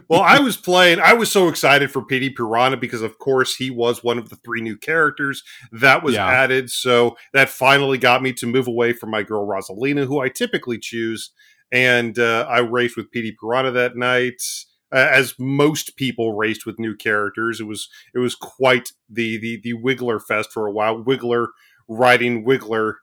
well, 0.08 0.22
I 0.22 0.38
was 0.38 0.56
playing. 0.56 0.98
I 0.98 1.12
was 1.12 1.30
so 1.30 1.48
excited 1.48 1.90
for 1.90 2.02
Petey 2.02 2.30
Piranha 2.30 2.78
because, 2.78 3.02
of 3.02 3.18
course, 3.18 3.56
he 3.56 3.70
was 3.70 4.02
one 4.02 4.16
of 4.16 4.30
the 4.30 4.36
three 4.36 4.62
new 4.62 4.78
characters 4.78 5.42
that 5.72 6.02
was 6.02 6.14
yeah. 6.14 6.26
added. 6.26 6.70
So 6.70 7.16
that 7.34 7.50
finally 7.50 7.98
got 7.98 8.22
me 8.22 8.32
to 8.34 8.46
move 8.46 8.66
away 8.66 8.94
from 8.94 9.10
my 9.10 9.22
girl 9.22 9.46
Rosalina, 9.46 10.06
who 10.06 10.20
I 10.20 10.30
typically 10.30 10.78
choose 10.78 11.32
and 11.72 12.18
uh, 12.18 12.46
I 12.48 12.58
raced 12.58 12.96
with 12.96 13.10
Petey 13.10 13.36
Piranha 13.40 13.72
that 13.72 13.96
night. 13.96 14.42
Uh, 14.94 15.08
as 15.10 15.34
most 15.38 15.96
people 15.96 16.34
raced 16.34 16.66
with 16.66 16.78
new 16.78 16.94
characters, 16.94 17.60
it 17.60 17.64
was 17.64 17.88
it 18.14 18.18
was 18.18 18.34
quite 18.34 18.90
the 19.08 19.38
the 19.38 19.58
the 19.62 19.72
Wiggler 19.72 20.20
fest 20.22 20.52
for 20.52 20.66
a 20.66 20.72
while. 20.72 21.02
Wiggler 21.02 21.48
riding 21.88 22.44
Wiggler 22.44 22.96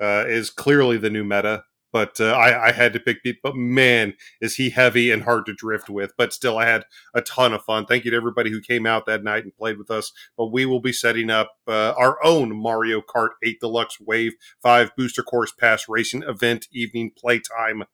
uh, 0.00 0.24
is 0.26 0.50
clearly 0.50 0.98
the 0.98 1.08
new 1.08 1.22
meta, 1.22 1.62
but 1.92 2.20
uh, 2.20 2.32
I, 2.32 2.68
I 2.68 2.72
had 2.72 2.92
to 2.94 3.00
pick. 3.00 3.18
But 3.44 3.54
man, 3.54 4.14
is 4.40 4.56
he 4.56 4.70
heavy 4.70 5.12
and 5.12 5.22
hard 5.22 5.46
to 5.46 5.54
drift 5.54 5.88
with. 5.88 6.12
But 6.18 6.32
still, 6.32 6.58
I 6.58 6.66
had 6.66 6.84
a 7.14 7.22
ton 7.22 7.54
of 7.54 7.62
fun. 7.62 7.86
Thank 7.86 8.04
you 8.04 8.10
to 8.10 8.16
everybody 8.16 8.50
who 8.50 8.60
came 8.60 8.84
out 8.84 9.06
that 9.06 9.22
night 9.22 9.44
and 9.44 9.56
played 9.56 9.78
with 9.78 9.90
us. 9.90 10.12
But 10.36 10.52
we 10.52 10.66
will 10.66 10.80
be 10.80 10.92
setting 10.92 11.30
up 11.30 11.52
uh, 11.68 11.94
our 11.96 12.22
own 12.24 12.54
Mario 12.54 13.00
Kart 13.00 13.30
8 13.44 13.60
Deluxe 13.60 13.98
Wave 14.00 14.32
5 14.62 14.90
Booster 14.96 15.22
Course 15.22 15.52
Pass 15.52 15.88
Racing 15.88 16.24
event 16.24 16.66
evening 16.72 17.12
playtime 17.16 17.84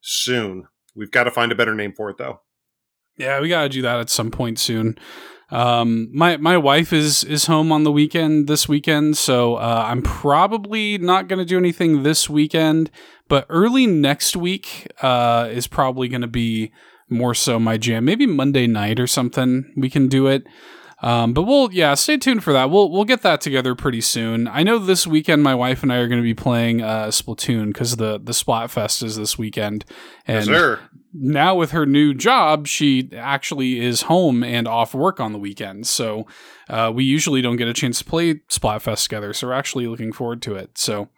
soon. 0.00 0.66
We've 0.94 1.10
got 1.10 1.24
to 1.24 1.30
find 1.30 1.52
a 1.52 1.54
better 1.54 1.74
name 1.74 1.92
for 1.96 2.10
it, 2.10 2.18
though. 2.18 2.40
Yeah, 3.16 3.40
we 3.40 3.48
gotta 3.48 3.68
do 3.68 3.82
that 3.82 4.00
at 4.00 4.08
some 4.08 4.30
point 4.30 4.58
soon. 4.58 4.98
Um, 5.50 6.08
my 6.12 6.36
my 6.38 6.56
wife 6.56 6.92
is 6.92 7.22
is 7.24 7.46
home 7.46 7.70
on 7.70 7.84
the 7.84 7.92
weekend 7.92 8.48
this 8.48 8.68
weekend, 8.68 9.18
so 9.18 9.56
uh, 9.56 9.84
I'm 9.86 10.00
probably 10.00 10.96
not 10.96 11.28
gonna 11.28 11.44
do 11.44 11.58
anything 11.58 12.02
this 12.02 12.30
weekend. 12.30 12.90
But 13.28 13.46
early 13.50 13.86
next 13.86 14.36
week 14.36 14.90
uh, 15.02 15.48
is 15.50 15.66
probably 15.66 16.08
gonna 16.08 16.28
be 16.28 16.72
more 17.10 17.34
so 17.34 17.58
my 17.58 17.76
jam. 17.76 18.04
Maybe 18.06 18.26
Monday 18.26 18.66
night 18.66 18.98
or 18.98 19.06
something. 19.06 19.70
We 19.76 19.90
can 19.90 20.08
do 20.08 20.26
it. 20.26 20.44
Um, 21.02 21.32
but 21.32 21.44
we'll 21.44 21.72
yeah, 21.72 21.94
stay 21.94 22.18
tuned 22.18 22.44
for 22.44 22.52
that. 22.52 22.70
We'll 22.70 22.90
we'll 22.90 23.04
get 23.04 23.22
that 23.22 23.40
together 23.40 23.74
pretty 23.74 24.00
soon. 24.02 24.46
I 24.48 24.62
know 24.62 24.78
this 24.78 25.06
weekend 25.06 25.42
my 25.42 25.54
wife 25.54 25.82
and 25.82 25.92
I 25.92 25.96
are 25.96 26.08
going 26.08 26.20
to 26.20 26.24
be 26.24 26.34
playing 26.34 26.82
uh, 26.82 27.06
Splatoon 27.06 27.68
because 27.68 27.96
the 27.96 28.18
the 28.18 28.32
Splatfest 28.32 29.02
is 29.02 29.16
this 29.16 29.38
weekend, 29.38 29.84
and 30.26 30.46
yes, 30.46 30.78
now 31.12 31.54
with 31.54 31.70
her 31.72 31.86
new 31.86 32.14
job, 32.14 32.66
she 32.66 33.10
actually 33.16 33.80
is 33.80 34.02
home 34.02 34.44
and 34.44 34.68
off 34.68 34.94
work 34.94 35.20
on 35.20 35.32
the 35.32 35.38
weekends. 35.38 35.88
So 35.88 36.26
uh, 36.68 36.92
we 36.94 37.04
usually 37.04 37.40
don't 37.40 37.56
get 37.56 37.68
a 37.68 37.74
chance 37.74 37.98
to 37.98 38.04
play 38.04 38.34
Splatfest 38.48 39.04
together. 39.04 39.32
So 39.32 39.48
we're 39.48 39.54
actually 39.54 39.86
looking 39.86 40.12
forward 40.12 40.42
to 40.42 40.54
it. 40.54 40.76
So 40.76 41.08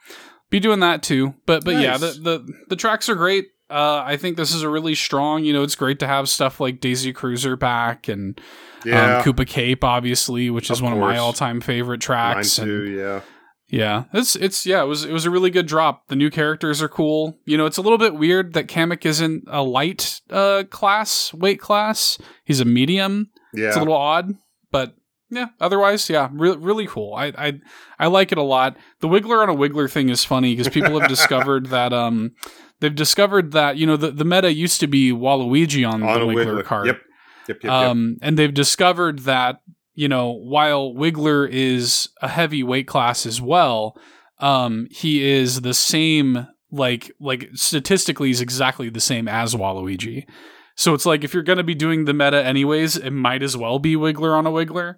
be 0.50 0.60
doing 0.60 0.80
that 0.80 1.02
too. 1.02 1.34
But 1.46 1.64
but 1.64 1.74
nice. 1.74 1.82
yeah, 1.82 1.96
the, 1.98 2.12
the 2.20 2.52
the 2.68 2.76
tracks 2.76 3.08
are 3.08 3.14
great. 3.14 3.48
Uh, 3.72 4.02
I 4.04 4.16
think 4.16 4.36
this 4.36 4.54
is 4.54 4.62
a 4.62 4.68
really 4.68 4.94
strong. 4.94 5.44
You 5.44 5.52
know, 5.52 5.62
it's 5.62 5.74
great 5.74 5.98
to 6.00 6.06
have 6.06 6.28
stuff 6.28 6.60
like 6.60 6.80
Daisy 6.80 7.12
Cruiser 7.12 7.56
back 7.56 8.06
and 8.08 8.38
um, 8.38 8.88
yeah. 8.90 9.16
um, 9.16 9.22
Koopa 9.24 9.46
Cape, 9.46 9.82
obviously, 9.82 10.50
which 10.50 10.70
is 10.70 10.78
of 10.78 10.84
one 10.84 10.92
course. 10.92 11.02
of 11.02 11.08
my 11.08 11.18
all-time 11.18 11.60
favorite 11.60 12.00
tracks. 12.00 12.58
Mine 12.58 12.66
too, 12.66 12.84
and, 12.86 12.96
yeah. 12.96 13.20
Yeah, 13.68 14.04
it's 14.12 14.36
it's 14.36 14.66
yeah, 14.66 14.82
it 14.82 14.86
was 14.86 15.06
it 15.06 15.12
was 15.14 15.24
a 15.24 15.30
really 15.30 15.48
good 15.48 15.64
drop. 15.64 16.08
The 16.08 16.16
new 16.16 16.28
characters 16.28 16.82
are 16.82 16.90
cool. 16.90 17.38
You 17.46 17.56
know, 17.56 17.64
it's 17.64 17.78
a 17.78 17.80
little 17.80 17.96
bit 17.96 18.14
weird 18.14 18.52
that 18.52 18.66
Kamek 18.68 19.06
isn't 19.06 19.44
a 19.46 19.62
light 19.62 20.20
uh 20.28 20.64
class 20.68 21.32
weight 21.32 21.58
class. 21.58 22.18
He's 22.44 22.60
a 22.60 22.66
medium. 22.66 23.30
Yeah, 23.54 23.68
it's 23.68 23.76
a 23.76 23.78
little 23.78 23.94
odd, 23.94 24.34
but 24.70 24.94
yeah. 25.32 25.48
Otherwise, 25.60 26.08
yeah, 26.08 26.28
really 26.32 26.58
really 26.58 26.86
cool. 26.86 27.14
I 27.14 27.32
I 27.36 27.60
I 27.98 28.06
like 28.06 28.30
it 28.30 28.38
a 28.38 28.42
lot. 28.42 28.76
The 29.00 29.08
Wiggler 29.08 29.42
on 29.42 29.48
a 29.48 29.54
Wiggler 29.54 29.90
thing 29.90 30.08
is 30.08 30.24
funny 30.24 30.54
because 30.54 30.68
people 30.68 31.00
have 31.00 31.08
discovered 31.16 31.66
that 31.66 31.92
um 31.92 32.32
they've 32.80 32.94
discovered 32.94 33.52
that 33.52 33.76
you 33.76 33.86
know 33.86 33.96
the 33.96 34.10
the 34.10 34.24
meta 34.24 34.52
used 34.52 34.78
to 34.80 34.86
be 34.86 35.10
Waluigi 35.10 35.88
on, 35.88 36.02
on 36.02 36.20
the 36.20 36.26
Wiggler, 36.26 36.46
Wiggler 36.46 36.64
card. 36.64 36.86
Yep. 36.86 37.00
Yep, 37.48 37.64
yep, 37.64 37.72
um, 37.72 38.18
and 38.22 38.38
they've 38.38 38.54
discovered 38.54 39.20
that 39.20 39.62
you 39.94 40.08
know, 40.08 40.30
while 40.30 40.94
Wiggler 40.94 41.48
is 41.50 42.08
a 42.20 42.28
heavy 42.28 42.62
weight 42.62 42.86
class 42.86 43.26
as 43.26 43.40
well, 43.40 43.98
um, 44.38 44.86
he 44.90 45.22
is 45.22 45.60
the 45.60 45.74
same 45.74 46.46
like 46.70 47.12
like 47.20 47.50
statistically 47.54 48.28
he's 48.28 48.40
exactly 48.40 48.88
the 48.88 49.00
same 49.00 49.28
as 49.28 49.54
Waluigi. 49.54 50.26
So 50.74 50.94
it's 50.94 51.06
like 51.06 51.24
if 51.24 51.34
you're 51.34 51.42
gonna 51.42 51.62
be 51.62 51.74
doing 51.74 52.04
the 52.04 52.14
meta 52.14 52.44
anyways, 52.44 52.96
it 52.96 53.10
might 53.10 53.42
as 53.42 53.56
well 53.56 53.78
be 53.78 53.94
Wiggler 53.96 54.36
on 54.36 54.46
a 54.46 54.50
Wiggler. 54.50 54.96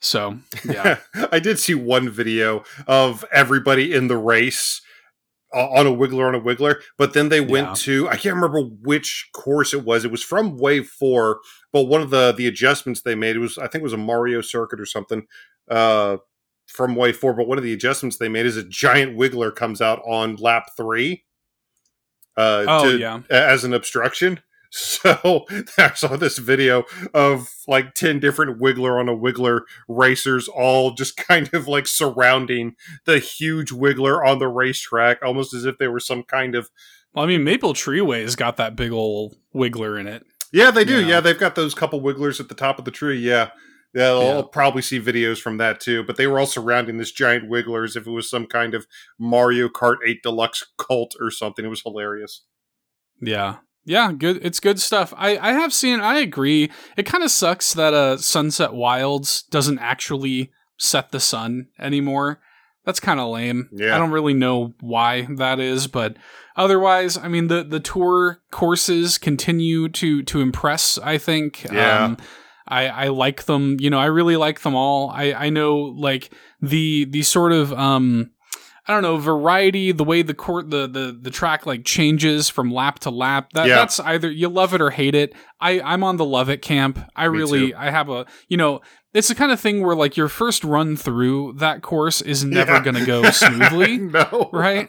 So 0.00 0.38
yeah. 0.64 0.98
I 1.32 1.38
did 1.38 1.58
see 1.58 1.74
one 1.74 2.08
video 2.08 2.64
of 2.86 3.24
everybody 3.32 3.92
in 3.92 4.08
the 4.08 4.16
race 4.16 4.80
on 5.54 5.86
a 5.86 5.90
wiggler 5.90 6.28
on 6.28 6.34
a 6.34 6.40
wiggler 6.40 6.76
but 6.98 7.14
then 7.14 7.30
they 7.30 7.40
went 7.40 7.68
yeah. 7.68 7.74
to 7.74 8.08
i 8.10 8.16
can't 8.16 8.34
remember 8.34 8.60
which 8.60 9.30
course 9.32 9.72
it 9.72 9.82
was 9.82 10.04
it 10.04 10.10
was 10.10 10.22
from 10.22 10.58
wave 10.58 10.86
four 10.86 11.40
but 11.72 11.84
one 11.84 12.02
of 12.02 12.10
the 12.10 12.32
the 12.32 12.46
adjustments 12.46 13.00
they 13.00 13.14
made 13.14 13.34
it 13.34 13.38
was 13.38 13.56
i 13.56 13.62
think 13.62 13.80
it 13.80 13.82
was 13.82 13.94
a 13.94 13.96
mario 13.96 14.42
circuit 14.42 14.78
or 14.78 14.84
something 14.84 15.26
uh 15.70 16.18
from 16.66 16.94
wave 16.94 17.16
four 17.16 17.32
but 17.32 17.48
one 17.48 17.56
of 17.56 17.64
the 17.64 17.72
adjustments 17.72 18.18
they 18.18 18.28
made 18.28 18.44
is 18.44 18.58
a 18.58 18.62
giant 18.62 19.16
wiggler 19.16 19.54
comes 19.54 19.80
out 19.80 20.02
on 20.04 20.36
lap 20.36 20.68
three 20.76 21.24
uh 22.36 22.66
oh, 22.68 22.92
to, 22.92 22.98
yeah. 22.98 23.20
as 23.30 23.64
an 23.64 23.72
obstruction 23.72 24.40
so 24.70 25.46
I 25.78 25.92
saw 25.94 26.16
this 26.16 26.38
video 26.38 26.84
of 27.14 27.50
like 27.66 27.94
10 27.94 28.20
different 28.20 28.60
Wiggler 28.60 29.00
on 29.00 29.08
a 29.08 29.16
Wiggler 29.16 29.62
racers, 29.88 30.48
all 30.48 30.92
just 30.92 31.16
kind 31.28 31.52
of 31.52 31.66
like 31.66 31.86
surrounding 31.86 32.76
the 33.04 33.18
huge 33.18 33.70
Wiggler 33.70 34.24
on 34.26 34.38
the 34.38 34.48
racetrack, 34.48 35.22
almost 35.22 35.54
as 35.54 35.64
if 35.64 35.78
they 35.78 35.88
were 35.88 36.00
some 36.00 36.22
kind 36.22 36.54
of. 36.54 36.70
Well, 37.14 37.24
I 37.24 37.28
mean, 37.28 37.44
Maple 37.44 37.72
Treeway's 37.72 38.36
got 38.36 38.58
that 38.58 38.76
big 38.76 38.92
old 38.92 39.36
Wiggler 39.54 39.98
in 39.98 40.06
it. 40.06 40.26
Yeah, 40.52 40.70
they 40.70 40.84
do. 40.84 41.04
Yeah, 41.04 41.20
they've 41.20 41.38
got 41.38 41.54
those 41.54 41.74
couple 41.74 42.00
Wigglers 42.00 42.40
at 42.40 42.48
the 42.48 42.54
top 42.54 42.78
of 42.78 42.84
the 42.84 42.90
tree. 42.90 43.18
Yeah. 43.18 43.50
Yeah, 43.94 44.10
I'll 44.10 44.36
yeah. 44.36 44.42
probably 44.52 44.82
see 44.82 45.00
videos 45.00 45.40
from 45.40 45.56
that 45.58 45.80
too. 45.80 46.04
But 46.04 46.16
they 46.16 46.26
were 46.26 46.38
all 46.38 46.46
surrounding 46.46 46.98
this 46.98 47.10
giant 47.10 47.50
Wiggler 47.50 47.84
as 47.84 47.96
if 47.96 48.06
it 48.06 48.10
was 48.10 48.28
some 48.28 48.46
kind 48.46 48.74
of 48.74 48.86
Mario 49.18 49.68
Kart 49.68 49.96
8 50.06 50.22
Deluxe 50.22 50.66
cult 50.76 51.14
or 51.20 51.30
something. 51.30 51.64
It 51.64 51.68
was 51.68 51.82
hilarious. 51.82 52.44
Yeah, 53.20 53.56
yeah, 53.88 54.12
good. 54.12 54.38
It's 54.42 54.60
good 54.60 54.78
stuff. 54.78 55.14
I, 55.16 55.38
I 55.38 55.52
have 55.52 55.72
seen. 55.72 56.00
I 56.00 56.18
agree. 56.18 56.70
It 56.96 57.06
kind 57.06 57.24
of 57.24 57.30
sucks 57.30 57.72
that 57.72 57.94
uh, 57.94 58.18
Sunset 58.18 58.74
Wilds 58.74 59.42
doesn't 59.44 59.78
actually 59.78 60.52
set 60.76 61.10
the 61.10 61.20
sun 61.20 61.68
anymore. 61.78 62.40
That's 62.84 63.00
kind 63.00 63.18
of 63.18 63.30
lame. 63.30 63.68
Yeah. 63.72 63.94
I 63.94 63.98
don't 63.98 64.10
really 64.10 64.34
know 64.34 64.74
why 64.80 65.26
that 65.36 65.58
is, 65.58 65.86
but 65.86 66.16
otherwise, 66.56 67.16
I 67.16 67.28
mean 67.28 67.48
the 67.48 67.64
the 67.64 67.80
tour 67.80 68.42
courses 68.50 69.18
continue 69.18 69.88
to 69.88 70.22
to 70.22 70.40
impress. 70.40 70.98
I 70.98 71.18
think. 71.18 71.64
Yeah. 71.64 72.04
Um, 72.04 72.18
I, 72.70 72.88
I 72.88 73.08
like 73.08 73.44
them. 73.44 73.78
You 73.80 73.88
know, 73.88 73.98
I 73.98 74.06
really 74.06 74.36
like 74.36 74.60
them 74.60 74.74
all. 74.74 75.08
I, 75.08 75.32
I 75.32 75.48
know 75.48 75.76
like 75.78 76.30
the 76.60 77.06
the 77.06 77.22
sort 77.22 77.52
of 77.52 77.72
um 77.72 78.32
I 78.88 78.94
don't 78.94 79.02
know 79.02 79.18
variety, 79.18 79.92
the 79.92 80.02
way 80.02 80.22
the 80.22 80.32
court 80.32 80.70
the 80.70 80.86
the 80.86 81.16
the 81.20 81.30
track 81.30 81.66
like 81.66 81.84
changes 81.84 82.48
from 82.48 82.72
lap 82.72 83.00
to 83.00 83.10
lap. 83.10 83.52
That 83.52 83.66
yeah. 83.66 83.76
that's 83.76 84.00
either 84.00 84.30
you 84.30 84.48
love 84.48 84.72
it 84.72 84.80
or 84.80 84.88
hate 84.88 85.14
it. 85.14 85.34
I 85.60 85.80
I'm 85.80 86.02
on 86.02 86.16
the 86.16 86.24
love 86.24 86.48
it 86.48 86.62
camp. 86.62 86.98
I 87.14 87.28
Me 87.28 87.36
really 87.36 87.70
too. 87.70 87.76
I 87.76 87.90
have 87.90 88.08
a 88.08 88.24
you 88.48 88.56
know 88.56 88.80
it's 89.12 89.28
the 89.28 89.34
kind 89.34 89.52
of 89.52 89.60
thing 89.60 89.82
where 89.82 89.96
like 89.96 90.16
your 90.16 90.28
first 90.28 90.64
run 90.64 90.96
through 90.96 91.54
that 91.58 91.82
course 91.82 92.22
is 92.22 92.44
never 92.44 92.74
yeah. 92.74 92.82
going 92.82 92.96
to 92.96 93.04
go 93.04 93.22
smoothly, 93.30 93.98
no. 93.98 94.48
right? 94.52 94.88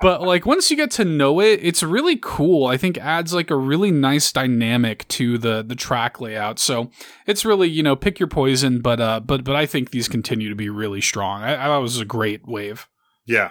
But 0.00 0.22
like 0.22 0.46
once 0.46 0.70
you 0.70 0.76
get 0.76 0.90
to 0.92 1.04
know 1.04 1.40
it, 1.40 1.60
it's 1.62 1.82
really 1.82 2.18
cool. 2.22 2.66
I 2.66 2.76
think 2.76 2.98
adds 2.98 3.34
like 3.34 3.50
a 3.50 3.56
really 3.56 3.90
nice 3.90 4.30
dynamic 4.30 5.08
to 5.08 5.38
the 5.38 5.62
the 5.62 5.74
track 5.74 6.20
layout. 6.20 6.60
So 6.60 6.90
it's 7.26 7.44
really 7.44 7.68
you 7.68 7.82
know 7.82 7.96
pick 7.96 8.20
your 8.20 8.28
poison, 8.28 8.80
but 8.80 9.00
uh 9.00 9.18
but 9.18 9.42
but 9.42 9.56
I 9.56 9.66
think 9.66 9.90
these 9.90 10.06
continue 10.06 10.48
to 10.50 10.54
be 10.54 10.70
really 10.70 11.00
strong. 11.00 11.42
I, 11.42 11.54
I 11.54 11.66
thought 11.66 11.80
it 11.80 11.82
was 11.82 11.98
a 11.98 12.04
great 12.04 12.46
wave. 12.46 12.86
Yeah, 13.30 13.50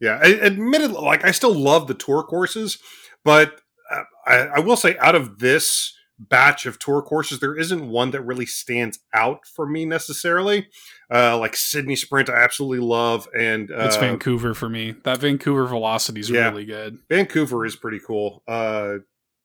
yeah. 0.00 0.18
I, 0.22 0.34
admittedly, 0.40 1.00
like 1.00 1.24
I 1.24 1.30
still 1.30 1.54
love 1.54 1.86
the 1.86 1.94
tour 1.94 2.24
courses, 2.24 2.78
but 3.24 3.60
uh, 3.90 4.02
I, 4.26 4.34
I 4.56 4.60
will 4.60 4.76
say, 4.76 4.96
out 4.98 5.14
of 5.14 5.38
this 5.38 5.94
batch 6.18 6.66
of 6.66 6.78
tour 6.78 7.00
courses, 7.02 7.40
there 7.40 7.56
isn't 7.56 7.88
one 7.88 8.10
that 8.10 8.22
really 8.22 8.46
stands 8.46 8.98
out 9.12 9.46
for 9.46 9.66
me 9.66 9.84
necessarily. 9.84 10.68
Uh, 11.12 11.38
like 11.38 11.54
Sydney 11.54 11.96
Sprint, 11.96 12.28
I 12.28 12.42
absolutely 12.42 12.84
love, 12.84 13.28
and 13.38 13.70
uh, 13.70 13.84
it's 13.86 13.96
Vancouver 13.96 14.52
for 14.52 14.68
me. 14.68 14.96
That 15.04 15.18
Vancouver 15.18 15.66
Velocity 15.66 16.20
is 16.20 16.30
yeah, 16.30 16.48
really 16.48 16.64
good. 16.64 16.98
Vancouver 17.08 17.64
is 17.64 17.76
pretty 17.76 18.00
cool, 18.04 18.42
uh, 18.48 18.96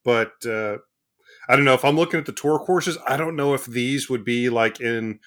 but 0.03 0.33
uh, 0.47 0.77
I 1.47 1.55
don't 1.55 1.65
know 1.65 1.75
if 1.75 1.85
I'm 1.85 1.95
looking 1.95 2.19
at 2.19 2.25
the 2.25 2.31
tour 2.31 2.59
courses. 2.59 2.97
I 3.07 3.17
don't 3.17 3.35
know 3.35 3.53
if 3.53 3.65
these 3.65 4.09
would 4.09 4.25
be 4.25 4.49
like 4.49 4.81
in 4.81 5.19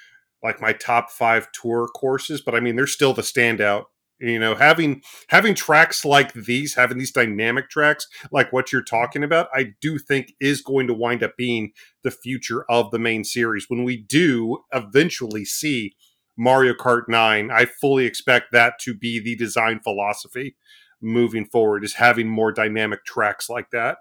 like 0.42 0.60
my 0.60 0.72
top 0.72 1.10
five 1.10 1.48
tour 1.52 1.88
courses, 1.88 2.40
but 2.40 2.54
I 2.54 2.60
mean 2.60 2.76
they're 2.76 2.86
still 2.86 3.14
the 3.14 3.22
standout 3.22 3.84
you 4.22 4.38
know 4.38 4.54
having 4.54 5.02
having 5.28 5.54
tracks 5.54 6.04
like 6.04 6.32
these 6.32 6.74
having 6.74 6.98
these 6.98 7.10
dynamic 7.10 7.68
tracks 7.68 8.06
like 8.30 8.52
what 8.52 8.72
you're 8.72 8.82
talking 8.82 9.24
about 9.24 9.48
i 9.52 9.74
do 9.80 9.98
think 9.98 10.32
is 10.40 10.62
going 10.62 10.86
to 10.86 10.94
wind 10.94 11.22
up 11.22 11.36
being 11.36 11.72
the 12.02 12.10
future 12.10 12.64
of 12.68 12.90
the 12.90 12.98
main 12.98 13.22
series. 13.22 13.66
When 13.68 13.84
we 13.84 13.96
do 13.96 14.64
eventually 14.72 15.44
see 15.44 15.94
mario 16.36 16.72
kart 16.72 17.02
9 17.08 17.50
i 17.50 17.64
fully 17.64 18.06
expect 18.06 18.52
that 18.52 18.78
to 18.80 18.94
be 18.94 19.20
the 19.20 19.36
design 19.36 19.80
philosophy 19.80 20.56
moving 21.00 21.44
forward 21.44 21.84
is 21.84 21.94
having 21.94 22.28
more 22.28 22.52
dynamic 22.52 23.04
tracks 23.04 23.50
like 23.50 23.70
that 23.70 23.98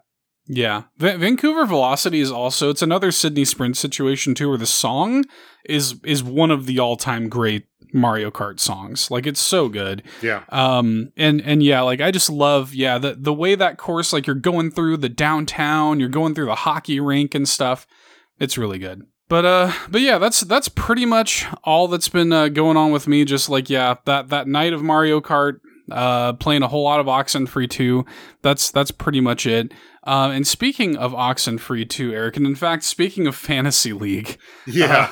yeah, 0.53 0.83
Va- 0.97 1.17
Vancouver 1.17 1.65
Velocity 1.65 2.19
is 2.19 2.29
also 2.29 2.69
it's 2.69 2.81
another 2.81 3.09
Sydney 3.09 3.45
Sprint 3.45 3.77
situation 3.77 4.35
too, 4.35 4.49
where 4.49 4.57
the 4.57 4.65
song 4.65 5.23
is 5.63 5.95
is 6.03 6.21
one 6.25 6.51
of 6.51 6.65
the 6.65 6.77
all 6.77 6.97
time 6.97 7.29
great 7.29 7.67
Mario 7.93 8.29
Kart 8.31 8.59
songs. 8.59 9.09
Like 9.09 9.25
it's 9.25 9.39
so 9.39 9.69
good. 9.69 10.03
Yeah. 10.21 10.43
Um 10.49 11.13
and 11.15 11.39
and 11.41 11.63
yeah, 11.63 11.79
like 11.81 12.01
I 12.01 12.11
just 12.11 12.29
love 12.29 12.73
yeah, 12.73 12.97
the 12.97 13.15
the 13.17 13.33
way 13.33 13.55
that 13.55 13.77
course 13.77 14.11
like 14.11 14.27
you're 14.27 14.35
going 14.35 14.71
through 14.71 14.97
the 14.97 15.07
downtown, 15.07 16.01
you're 16.01 16.09
going 16.09 16.35
through 16.35 16.47
the 16.47 16.55
hockey 16.55 16.99
rink 16.99 17.33
and 17.33 17.47
stuff. 17.47 17.87
It's 18.37 18.57
really 18.57 18.77
good. 18.77 19.03
But 19.29 19.45
uh 19.45 19.71
but 19.89 20.01
yeah, 20.01 20.17
that's 20.17 20.41
that's 20.41 20.67
pretty 20.67 21.05
much 21.05 21.45
all 21.63 21.87
that's 21.87 22.09
been 22.09 22.33
uh, 22.33 22.49
going 22.49 22.75
on 22.75 22.91
with 22.91 23.07
me 23.07 23.23
just 23.23 23.47
like 23.47 23.69
yeah, 23.69 23.95
that 24.03 24.27
that 24.27 24.49
night 24.49 24.73
of 24.73 24.83
Mario 24.83 25.21
Kart 25.21 25.61
uh 25.89 26.33
playing 26.33 26.63
a 26.63 26.67
whole 26.67 26.83
lot 26.83 26.99
of 26.99 27.05
Oxenfree 27.05 27.69
2. 27.69 28.05
That's 28.41 28.69
that's 28.69 28.91
pretty 28.91 29.21
much 29.21 29.45
it. 29.45 29.71
Uh, 30.03 30.31
and 30.33 30.47
speaking 30.47 30.97
of 30.97 31.13
Oxenfree 31.13 31.87
2, 31.87 32.13
Eric, 32.13 32.37
and 32.37 32.45
in 32.45 32.55
fact, 32.55 32.83
speaking 32.83 33.27
of 33.27 33.35
Fantasy 33.35 33.93
League, 33.93 34.37
yeah, 34.67 35.09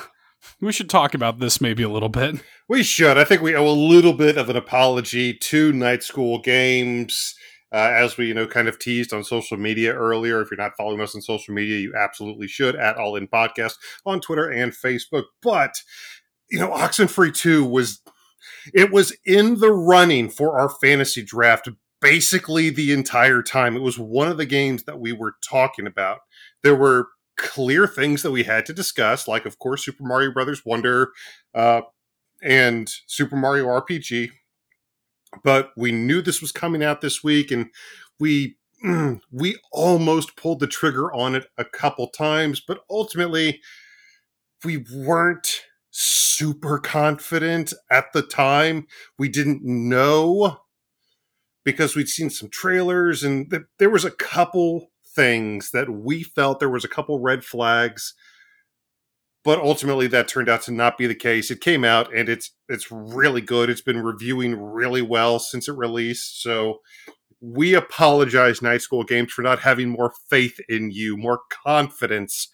we 0.60 0.72
should 0.72 0.90
talk 0.90 1.14
about 1.14 1.38
this 1.38 1.60
maybe 1.60 1.82
a 1.82 1.88
little 1.88 2.08
bit. 2.08 2.36
We 2.68 2.82
should. 2.82 3.16
I 3.16 3.24
think 3.24 3.42
we 3.42 3.54
owe 3.54 3.68
a 3.68 3.70
little 3.70 4.12
bit 4.12 4.36
of 4.36 4.48
an 4.48 4.56
apology 4.56 5.34
to 5.34 5.72
Night 5.72 6.02
School 6.02 6.40
Games. 6.40 7.34
Uh, 7.72 7.90
as 7.94 8.16
we, 8.16 8.26
you 8.26 8.34
know, 8.34 8.48
kind 8.48 8.66
of 8.66 8.80
teased 8.80 9.12
on 9.12 9.22
social 9.22 9.56
media 9.56 9.94
earlier, 9.94 10.40
if 10.40 10.50
you're 10.50 10.58
not 10.58 10.76
following 10.76 11.00
us 11.00 11.14
on 11.14 11.22
social 11.22 11.54
media, 11.54 11.78
you 11.78 11.94
absolutely 11.96 12.48
should 12.48 12.74
at 12.74 12.96
All 12.96 13.14
In 13.14 13.28
Podcast 13.28 13.74
on 14.04 14.20
Twitter 14.20 14.48
and 14.50 14.72
Facebook. 14.72 15.24
But, 15.40 15.74
you 16.50 16.58
know, 16.58 16.70
Oxenfree 16.70 17.32
2 17.32 17.64
was, 17.64 18.00
it 18.74 18.90
was 18.90 19.16
in 19.24 19.60
the 19.60 19.70
running 19.70 20.30
for 20.30 20.58
our 20.58 20.68
fantasy 20.68 21.22
draft 21.22 21.68
basically 22.00 22.70
the 22.70 22.92
entire 22.92 23.42
time. 23.42 23.76
It 23.76 23.82
was 23.82 23.98
one 23.98 24.28
of 24.28 24.36
the 24.36 24.46
games 24.46 24.84
that 24.84 25.00
we 25.00 25.12
were 25.12 25.34
talking 25.48 25.86
about. 25.86 26.20
There 26.62 26.74
were 26.74 27.08
clear 27.36 27.86
things 27.86 28.22
that 28.22 28.30
we 28.30 28.44
had 28.44 28.66
to 28.66 28.72
discuss, 28.72 29.26
like, 29.28 29.46
of 29.46 29.58
course, 29.58 29.84
Super 29.84 30.04
Mario 30.04 30.32
Brothers 30.32 30.64
Wonder 30.64 31.12
uh, 31.54 31.82
and 32.42 32.90
Super 33.06 33.36
Mario 33.36 33.66
RPG. 33.66 34.30
But 35.44 35.70
we 35.76 35.92
knew 35.92 36.22
this 36.22 36.40
was 36.40 36.52
coming 36.52 36.82
out 36.82 37.00
this 37.00 37.22
week, 37.22 37.50
and 37.50 37.68
we 38.18 38.56
we 39.32 39.58
almost 39.72 40.36
pulled 40.36 40.60
the 40.60 40.66
trigger 40.66 41.12
on 41.12 41.34
it 41.34 41.46
a 41.56 41.64
couple 41.64 42.08
times, 42.08 42.60
but 42.66 42.80
ultimately 42.90 43.60
we 44.64 44.84
weren't 44.94 45.62
super 45.90 46.78
confident 46.78 47.72
at 47.90 48.12
the 48.12 48.22
time. 48.22 48.86
We 49.18 49.28
didn't 49.28 49.62
know 49.62 50.60
because 51.70 51.96
we'd 51.96 52.08
seen 52.08 52.30
some 52.30 52.48
trailers 52.48 53.22
and 53.22 53.50
th- 53.50 53.62
there 53.78 53.90
was 53.90 54.04
a 54.04 54.10
couple 54.10 54.90
things 55.14 55.70
that 55.72 55.90
we 55.90 56.22
felt 56.22 56.60
there 56.60 56.68
was 56.68 56.84
a 56.84 56.88
couple 56.88 57.20
red 57.20 57.44
flags 57.44 58.14
but 59.44 59.58
ultimately 59.58 60.06
that 60.08 60.28
turned 60.28 60.48
out 60.48 60.62
to 60.62 60.72
not 60.72 60.98
be 60.98 61.06
the 61.06 61.14
case. 61.14 61.50
It 61.50 61.60
came 61.60 61.84
out 61.84 62.14
and 62.14 62.28
it's 62.28 62.50
it's 62.68 62.90
really 62.90 63.40
good. 63.40 63.70
It's 63.70 63.80
been 63.80 64.02
reviewing 64.02 64.60
really 64.60 65.02
well 65.02 65.38
since 65.38 65.68
it 65.68 65.76
released. 65.76 66.42
So 66.42 66.80
we 67.40 67.74
apologize 67.74 68.60
night 68.60 68.82
school 68.82 69.02
games 69.02 69.32
for 69.32 69.42
not 69.42 69.60
having 69.60 69.88
more 69.88 70.12
faith 70.28 70.60
in 70.68 70.90
you 70.90 71.16
more 71.16 71.40
confidence 71.64 72.48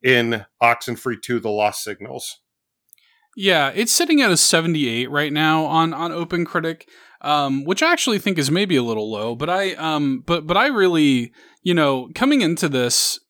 in 0.00 0.44
oxenfree 0.62 1.20
2 1.20 1.40
the 1.40 1.50
lost 1.50 1.82
signals. 1.82 2.38
Yeah 3.36 3.72
it's 3.74 3.92
sitting 3.92 4.22
at 4.22 4.30
a 4.30 4.36
78 4.36 5.10
right 5.10 5.32
now 5.32 5.64
on 5.64 5.92
on 5.92 6.12
open 6.12 6.44
critic 6.44 6.88
um, 7.20 7.64
which 7.64 7.82
I 7.82 7.92
actually 7.92 8.18
think 8.18 8.38
is 8.38 8.50
maybe 8.50 8.76
a 8.76 8.82
little 8.82 9.10
low. 9.10 9.34
But 9.34 9.50
I, 9.50 9.72
um, 9.74 10.22
but 10.26 10.46
but 10.46 10.56
I 10.56 10.66
really, 10.66 11.32
you 11.62 11.74
know, 11.74 12.08
coming 12.14 12.40
into 12.40 12.68
this, 12.68 13.20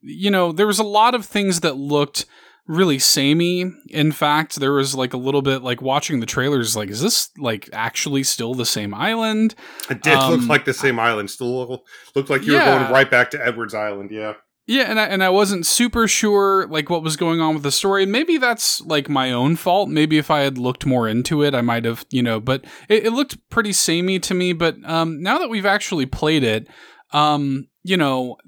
you 0.00 0.30
know, 0.30 0.52
there 0.52 0.66
was 0.66 0.78
a 0.78 0.84
lot 0.84 1.14
of 1.14 1.24
things 1.24 1.60
that 1.60 1.76
looked 1.76 2.26
really 2.66 2.98
samey. 2.98 3.72
In 3.90 4.12
fact, 4.12 4.56
there 4.56 4.72
was 4.72 4.94
like 4.94 5.12
a 5.12 5.18
little 5.18 5.42
bit 5.42 5.62
like 5.62 5.80
watching 5.80 6.20
the 6.20 6.26
trailers, 6.26 6.76
like, 6.76 6.88
is 6.88 7.00
this 7.00 7.30
like 7.38 7.68
actually 7.72 8.22
still 8.22 8.54
the 8.54 8.66
same 8.66 8.92
island? 8.92 9.54
It 9.88 10.02
did 10.02 10.14
um, 10.14 10.32
look 10.32 10.48
like 10.48 10.64
the 10.64 10.74
same 10.74 10.98
island. 10.98 11.30
Still 11.30 11.84
looked 12.14 12.30
like 12.30 12.44
you 12.44 12.54
yeah. 12.54 12.72
were 12.72 12.80
going 12.80 12.92
right 12.92 13.10
back 13.10 13.30
to 13.32 13.46
Edwards 13.46 13.74
Island. 13.74 14.10
Yeah. 14.10 14.34
Yeah, 14.68 14.90
and 14.90 14.98
I, 14.98 15.06
and 15.06 15.22
I 15.22 15.30
wasn't 15.30 15.64
super 15.64 16.08
sure 16.08 16.66
like 16.66 16.90
what 16.90 17.04
was 17.04 17.16
going 17.16 17.40
on 17.40 17.54
with 17.54 17.62
the 17.62 17.70
story. 17.70 18.04
Maybe 18.04 18.36
that's 18.36 18.80
like 18.82 19.08
my 19.08 19.30
own 19.30 19.54
fault. 19.54 19.88
Maybe 19.88 20.18
if 20.18 20.28
I 20.28 20.40
had 20.40 20.58
looked 20.58 20.84
more 20.84 21.08
into 21.08 21.42
it, 21.44 21.54
I 21.54 21.60
might 21.60 21.84
have, 21.84 22.04
you 22.10 22.22
know. 22.22 22.40
But 22.40 22.64
it, 22.88 23.06
it 23.06 23.12
looked 23.12 23.48
pretty 23.48 23.72
samey 23.72 24.18
to 24.20 24.34
me. 24.34 24.52
But 24.52 24.76
um, 24.84 25.22
now 25.22 25.38
that 25.38 25.50
we've 25.50 25.66
actually 25.66 26.06
played 26.06 26.42
it, 26.42 26.66
um, 27.12 27.68
you 27.84 27.96
know, 27.96 28.38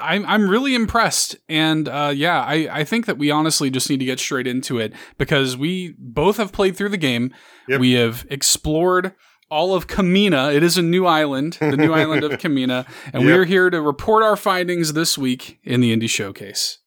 I'm 0.00 0.24
I'm 0.26 0.48
really 0.48 0.74
impressed, 0.74 1.36
and 1.48 1.88
uh, 1.88 2.12
yeah, 2.14 2.40
I 2.40 2.68
I 2.70 2.84
think 2.84 3.06
that 3.06 3.18
we 3.18 3.30
honestly 3.30 3.68
just 3.70 3.90
need 3.90 3.98
to 3.98 4.06
get 4.06 4.20
straight 4.20 4.46
into 4.46 4.78
it 4.78 4.92
because 5.18 5.56
we 5.56 5.94
both 5.98 6.36
have 6.36 6.52
played 6.52 6.76
through 6.76 6.90
the 6.90 6.96
game. 6.96 7.32
Yep. 7.68 7.80
We 7.80 7.92
have 7.92 8.26
explored 8.30 9.14
all 9.54 9.72
of 9.72 9.86
Camena. 9.86 10.50
It 10.50 10.64
is 10.64 10.76
a 10.76 10.82
new 10.82 11.06
island, 11.06 11.58
the 11.60 11.76
new 11.76 11.92
island 11.94 12.24
of 12.24 12.38
Camena, 12.40 12.84
and 13.12 13.22
yep. 13.22 13.24
we 13.24 13.32
are 13.32 13.44
here 13.44 13.70
to 13.70 13.80
report 13.80 14.24
our 14.24 14.34
findings 14.34 14.94
this 14.94 15.16
week 15.16 15.60
in 15.62 15.80
the 15.80 15.96
Indie 15.96 16.10
Showcase. 16.10 16.78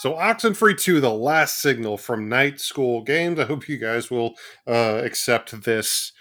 So 0.00 0.14
Oxenfree 0.14 0.78
2, 0.78 1.00
the 1.00 1.10
lost 1.10 1.62
signal 1.62 1.96
from 1.96 2.28
Night 2.28 2.60
School 2.60 3.02
Games. 3.02 3.38
I 3.38 3.46
hope 3.46 3.70
you 3.70 3.78
guys 3.78 4.10
will 4.10 4.34
uh, 4.66 5.00
accept 5.02 5.62
this 5.62 6.12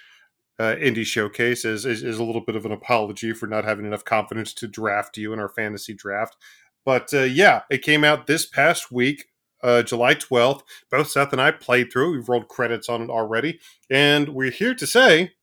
uh, 0.57 0.75
indie 0.75 1.05
showcase 1.05 1.65
as, 1.65 1.85
as, 1.85 2.01
as, 2.01 2.17
a 2.17 2.23
little 2.23 2.43
bit 2.45 2.55
of 2.55 2.65
an 2.65 2.71
apology 2.71 3.33
for 3.33 3.47
not 3.47 3.65
having 3.65 3.85
enough 3.85 4.05
confidence 4.05 4.53
to 4.53 4.67
draft 4.67 5.17
you 5.17 5.33
in 5.33 5.39
our 5.39 5.49
fantasy 5.49 5.93
draft. 5.93 6.37
But 6.85 7.13
uh, 7.13 7.23
yeah, 7.23 7.61
it 7.69 7.81
came 7.81 8.05
out 8.05 8.27
this 8.27 8.45
past 8.45 8.89
week 8.89 9.28
uh, 9.63 9.83
July 9.83 10.15
12th. 10.15 10.61
Both 10.89 11.11
Seth 11.11 11.31
and 11.31 11.41
I 11.41 11.51
played 11.51 11.91
through. 11.91 12.13
We've 12.13 12.29
rolled 12.29 12.47
credits 12.47 12.89
on 12.89 13.01
it 13.01 13.09
already. 13.09 13.59
And 13.89 14.29
we're 14.29 14.51
here 14.51 14.75
to 14.75 14.87
say, 14.87 15.33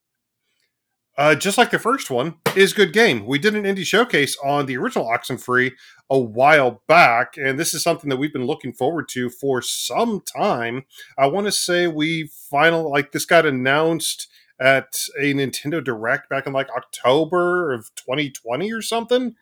uh, 1.19 1.35
just 1.35 1.57
like 1.57 1.71
the 1.71 1.79
first 1.79 2.11
one, 2.11 2.35
is 2.55 2.73
good 2.73 2.93
game. 2.93 3.27
We 3.27 3.39
did 3.39 3.55
an 3.55 3.65
indie 3.65 3.87
showcase 3.87 4.37
on 4.45 4.67
the 4.67 4.77
original 4.77 5.07
Oxenfree 5.07 5.73
a 6.11 6.19
while 6.19 6.83
back, 6.87 7.37
and 7.37 7.59
this 7.59 7.73
is 7.73 7.83
something 7.83 8.11
that 8.11 8.19
we've 8.19 8.33
been 8.33 8.47
looking 8.47 8.73
forward 8.73 9.09
to 9.11 9.31
for 9.31 9.63
some 9.63 10.21
time. 10.21 10.85
I 11.17 11.27
want 11.27 11.47
to 11.47 11.53
say 11.53 11.87
we 11.87 12.31
final 12.51 12.91
like 12.91 13.13
this 13.13 13.25
got 13.25 13.47
announced 13.47 14.29
at 14.61 14.95
a 15.19 15.35
Nintendo 15.35 15.83
Direct 15.83 16.29
back 16.29 16.47
in 16.47 16.53
like 16.53 16.69
October 16.71 17.73
of 17.73 17.91
2020 17.97 18.73
or 18.73 18.83
something 18.83 19.35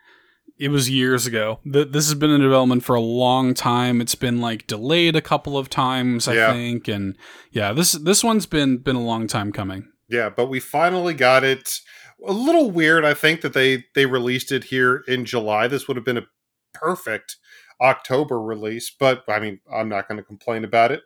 it 0.59 0.69
was 0.69 0.89
years 0.89 1.27
ago. 1.27 1.61
this 1.65 2.07
has 2.07 2.15
been 2.15 2.31
in 2.31 2.41
development 2.41 2.85
for 2.85 2.95
a 2.95 3.01
long 3.01 3.55
time. 3.55 4.01
It's 4.01 4.15
been 4.15 4.41
like 4.41 4.67
delayed 4.67 5.17
a 5.17 5.21
couple 5.21 5.59
of 5.59 5.69
times, 5.69 6.29
I 6.29 6.35
yeah. 6.35 6.53
think, 6.53 6.89
and 6.89 7.17
yeah, 7.51 7.73
this 7.73 7.93
this 7.93 8.23
one's 8.23 8.47
been 8.47 8.79
been 8.79 8.97
a 8.97 9.05
long 9.05 9.27
time 9.27 9.53
coming. 9.53 9.89
Yeah, 10.09 10.29
but 10.29 10.47
we 10.47 10.61
finally 10.61 11.15
got 11.15 11.45
it. 11.45 11.81
A 12.27 12.33
little 12.33 12.71
weird, 12.71 13.05
I 13.05 13.15
think, 13.15 13.41
that 13.41 13.53
they 13.53 13.85
they 13.95 14.07
released 14.07 14.53
it 14.53 14.65
here 14.65 15.03
in 15.09 15.25
July. 15.25 15.67
This 15.67 15.89
would 15.89 15.97
have 15.97 16.05
been 16.05 16.19
a 16.19 16.27
perfect 16.73 17.37
October 17.81 18.41
release, 18.41 18.95
but 18.97 19.25
I 19.29 19.41
mean, 19.41 19.61
I'm 19.73 19.89
not 19.89 20.09
going 20.09 20.19
to 20.19 20.25
complain 20.25 20.65
about 20.65 20.93
it. 20.93 21.03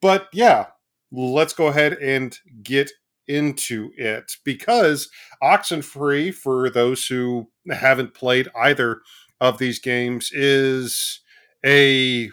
But 0.00 0.28
yeah, 0.32 0.66
let's 1.10 1.52
go 1.52 1.66
ahead 1.66 1.94
and 1.94 2.38
get 2.62 2.90
into 3.28 3.90
it 3.96 4.36
because 4.44 5.08
Oxenfree, 5.42 6.34
for 6.34 6.70
those 6.70 7.06
who 7.06 7.48
haven't 7.70 8.14
played 8.14 8.48
either 8.56 9.00
of 9.40 9.58
these 9.58 9.78
games, 9.78 10.30
is 10.32 11.20
a 11.64 12.30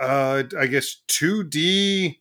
uh, 0.00 0.44
I 0.58 0.66
guess 0.66 0.96
2D, 1.08 2.16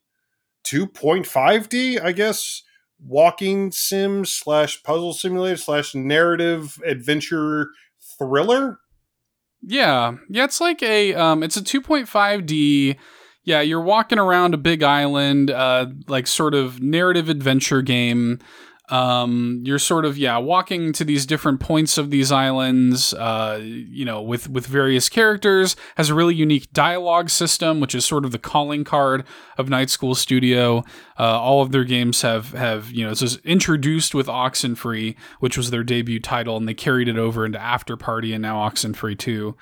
2.5D, 0.64 2.02
I 2.02 2.12
guess, 2.12 2.64
walking 3.00 3.72
sim 3.72 4.26
slash 4.26 4.82
puzzle 4.84 5.14
simulator 5.14 5.58
slash 5.58 5.94
narrative 5.94 6.82
adventure 6.86 7.70
thriller. 8.18 8.80
Yeah, 9.62 10.18
yeah, 10.30 10.44
it's 10.44 10.62
like 10.62 10.84
a 10.84 11.14
um, 11.16 11.44
it's 11.44 11.58
a 11.58 11.62
2.5D 11.62 12.98
yeah, 13.46 13.62
you're 13.62 13.82
walking 13.82 14.20
around 14.20 14.54
a 14.54 14.58
big 14.58 14.84
island, 14.84 15.52
uh, 15.52 15.86
like 16.08 16.28
sort 16.28 16.56
of 16.56 16.82
narrative 16.82 17.30
adventure 17.30 17.82
game. 17.82 18.40
Um, 18.90 19.62
you're 19.66 19.80
sort 19.80 20.06
of 20.06 20.18
yeah 20.18 20.38
walking 20.38 20.94
to 20.94 21.04
these 21.04 21.26
different 21.26 21.60
points 21.60 21.98
of 21.98 22.12
these 22.12 22.32
islands. 22.32 23.14
Uh, 23.14 23.60
you 23.62 24.06
know, 24.06 24.22
with 24.22 24.50
with 24.50 24.68
various 24.68 25.10
characters. 25.10 25.76
Has 25.98 26.10
a 26.10 26.16
really 26.16 26.36
unique 26.36 26.72
dialogue 26.74 27.30
system, 27.30 27.80
which 27.80 27.96
is 27.96 28.06
sort 28.06 28.26
of 28.26 28.32
the 28.32 28.40
calling 28.40 28.84
card 28.84 29.24
of 29.58 29.70
Night 29.70 29.90
School 29.90 30.16
Studio. 30.16 30.84
Uh, 31.18 31.40
all 31.40 31.62
of 31.62 31.72
their 31.72 31.84
games 31.84 32.22
have 32.22 32.52
have 32.52 32.92
you 32.92 33.04
know 33.04 33.10
this 33.10 33.22
was 33.22 33.38
introduced 33.38 34.14
with 34.14 34.28
Oxenfree, 34.28 35.16
which 35.40 35.58
was 35.58 35.72
their 35.72 35.84
debut 35.84 36.20
title, 36.20 36.58
and 36.58 36.68
they 36.68 36.74
carried 36.74 37.08
it 37.08 37.18
over 37.18 37.46
into 37.46 37.60
After 37.60 37.98
Party 37.98 38.34
and 38.34 38.42
now 38.42 38.58
Oxenfree 38.58 39.18
Two. 39.18 39.56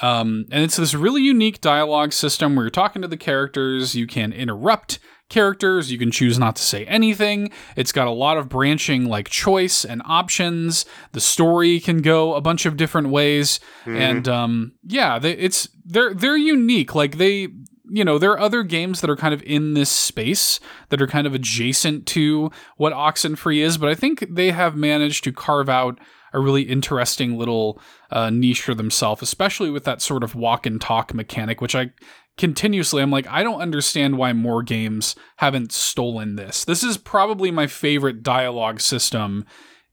Um, 0.00 0.46
and 0.50 0.62
it's 0.62 0.76
this 0.76 0.94
really 0.94 1.22
unique 1.22 1.60
dialogue 1.60 2.12
system 2.12 2.54
where 2.54 2.64
you're 2.64 2.70
talking 2.70 3.02
to 3.02 3.08
the 3.08 3.16
characters. 3.16 3.94
You 3.94 4.06
can 4.06 4.32
interrupt 4.32 5.00
characters. 5.28 5.90
You 5.92 5.98
can 5.98 6.10
choose 6.10 6.38
not 6.38 6.56
to 6.56 6.62
say 6.62 6.84
anything. 6.86 7.50
It's 7.76 7.92
got 7.92 8.06
a 8.06 8.12
lot 8.12 8.38
of 8.38 8.48
branching, 8.48 9.06
like 9.06 9.28
choice 9.28 9.84
and 9.84 10.02
options. 10.04 10.84
The 11.12 11.20
story 11.20 11.80
can 11.80 12.02
go 12.02 12.34
a 12.34 12.40
bunch 12.40 12.66
of 12.66 12.76
different 12.76 13.08
ways, 13.08 13.60
mm-hmm. 13.84 13.96
and 13.96 14.28
um, 14.28 14.72
yeah, 14.84 15.18
they, 15.18 15.32
it's 15.32 15.68
they're 15.84 16.14
they're 16.14 16.36
unique. 16.36 16.94
Like 16.94 17.18
they. 17.18 17.48
You 17.90 18.04
know, 18.04 18.18
there 18.18 18.32
are 18.32 18.38
other 18.38 18.64
games 18.64 19.00
that 19.00 19.08
are 19.08 19.16
kind 19.16 19.32
of 19.32 19.42
in 19.44 19.72
this 19.72 19.88
space 19.88 20.60
that 20.90 21.00
are 21.00 21.06
kind 21.06 21.26
of 21.26 21.32
adjacent 21.32 22.04
to 22.08 22.50
what 22.76 22.92
Oxenfree 22.92 23.62
is, 23.62 23.78
but 23.78 23.88
I 23.88 23.94
think 23.94 24.26
they 24.28 24.50
have 24.50 24.76
managed 24.76 25.24
to 25.24 25.32
carve 25.32 25.70
out 25.70 25.98
a 26.34 26.38
really 26.38 26.64
interesting 26.64 27.38
little 27.38 27.80
uh, 28.10 28.28
niche 28.28 28.60
for 28.60 28.74
themselves, 28.74 29.22
especially 29.22 29.70
with 29.70 29.84
that 29.84 30.02
sort 30.02 30.22
of 30.22 30.34
walk 30.34 30.66
and 30.66 30.80
talk 30.80 31.14
mechanic, 31.14 31.62
which 31.62 31.74
I 31.74 31.90
continuously 32.38 33.02
I'm 33.02 33.10
like, 33.10 33.26
I 33.28 33.42
don't 33.42 33.60
understand 33.60 34.16
why 34.16 34.32
more 34.32 34.62
games 34.62 35.14
haven't 35.36 35.72
stolen 35.72 36.36
this. 36.36 36.64
This 36.64 36.82
is 36.82 36.96
probably 36.96 37.50
my 37.50 37.66
favorite 37.66 38.22
dialogue 38.22 38.80
system 38.80 39.44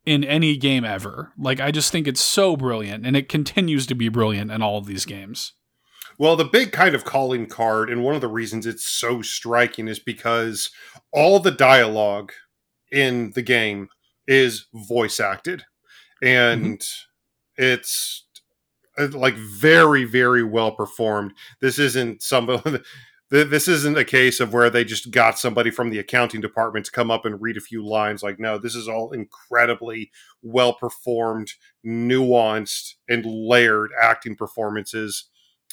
in 0.05 0.23
any 0.23 0.55
game 0.55 0.85
ever. 0.85 1.33
Like 1.37 1.59
I 1.59 1.71
just 1.71 1.91
think 1.91 2.07
it's 2.07 2.21
so 2.21 2.55
brilliant 2.55 3.05
and 3.05 3.17
it 3.17 3.27
continues 3.27 3.85
to 3.87 3.95
be 3.95 4.09
brilliant 4.09 4.51
in 4.51 4.61
all 4.61 4.77
of 4.77 4.85
these 4.85 5.05
games. 5.05 5.53
Well, 6.17 6.35
the 6.35 6.45
big 6.45 6.71
kind 6.71 6.95
of 6.95 7.03
calling 7.03 7.45
card, 7.45 7.89
and 7.89 8.03
one 8.03 8.15
of 8.15 8.21
the 8.21 8.29
reasons 8.29 8.65
it's 8.65 8.87
so 8.87 9.21
striking 9.21 9.87
is 9.87 9.99
because 9.99 10.69
all 11.11 11.39
the 11.39 11.51
dialogue 11.51 12.31
in 12.91 13.31
the 13.35 13.41
game 13.41 13.89
is 14.25 14.67
voice 14.73 15.19
acted, 15.19 15.63
and 16.21 16.79
mm-hmm. 16.79 17.63
it's 17.63 18.24
like 18.97 19.35
very 19.35 20.05
very 20.05 20.43
well 20.43 20.71
performed. 20.71 21.33
This 21.61 21.79
isn't 21.79 22.21
some 22.21 22.61
this 23.29 23.67
isn't 23.67 23.97
a 23.97 24.05
case 24.05 24.39
of 24.39 24.53
where 24.53 24.69
they 24.69 24.83
just 24.83 25.11
got 25.11 25.39
somebody 25.39 25.71
from 25.71 25.89
the 25.89 25.99
accounting 25.99 26.41
department 26.41 26.85
to 26.85 26.91
come 26.91 27.09
up 27.09 27.25
and 27.25 27.41
read 27.41 27.57
a 27.57 27.61
few 27.61 27.83
lines 27.85 28.21
like 28.21 28.39
no 28.39 28.57
this 28.57 28.75
is 28.75 28.87
all 28.87 29.11
incredibly 29.11 30.11
well 30.41 30.73
performed 30.73 31.51
nuanced 31.85 32.93
and 33.09 33.25
layered 33.25 33.91
acting 33.99 34.35
performances 34.35 35.29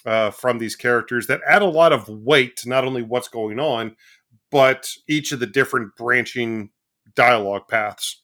uh, 0.07 0.31
from 0.31 0.59
these 0.59 0.75
characters 0.75 1.27
that 1.27 1.41
add 1.47 1.63
a 1.63 1.67
lot 1.67 1.93
of 1.93 2.09
weight 2.09 2.57
to 2.57 2.69
not 2.69 2.85
only 2.85 3.03
what's 3.03 3.29
going 3.29 3.61
on 3.61 3.95
but 4.51 4.91
each 5.09 5.31
of 5.31 5.39
the 5.39 5.47
different 5.47 5.95
branching 5.97 6.71
dialogue 7.15 7.69
paths 7.69 8.23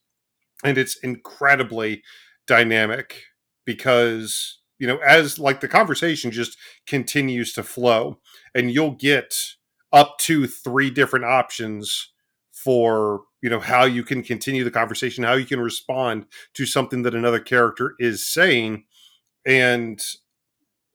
and 0.64 0.78
it's 0.78 0.96
incredibly 1.02 2.02
dynamic 2.46 3.22
because 3.66 4.60
you 4.78 4.86
know 4.86 4.98
as 4.98 5.38
like 5.38 5.60
the 5.60 5.68
conversation 5.68 6.30
just 6.30 6.56
continues 6.86 7.52
to 7.52 7.62
flow 7.62 8.18
and 8.54 8.70
you'll 8.70 8.92
get 8.92 9.34
up 9.92 10.18
to 10.18 10.46
three 10.46 10.90
different 10.90 11.24
options 11.24 12.12
for 12.52 13.22
you 13.42 13.50
know 13.50 13.60
how 13.60 13.84
you 13.84 14.02
can 14.02 14.22
continue 14.22 14.64
the 14.64 14.70
conversation 14.70 15.24
how 15.24 15.34
you 15.34 15.46
can 15.46 15.60
respond 15.60 16.26
to 16.54 16.66
something 16.66 17.02
that 17.02 17.14
another 17.14 17.40
character 17.40 17.94
is 17.98 18.26
saying 18.26 18.84
and 19.46 20.00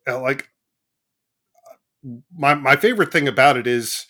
uh, 0.08 0.20
like 0.20 0.50
my 2.38 2.54
my 2.54 2.76
favorite 2.76 3.12
thing 3.12 3.28
about 3.28 3.58
it 3.58 3.68
is 3.68 4.06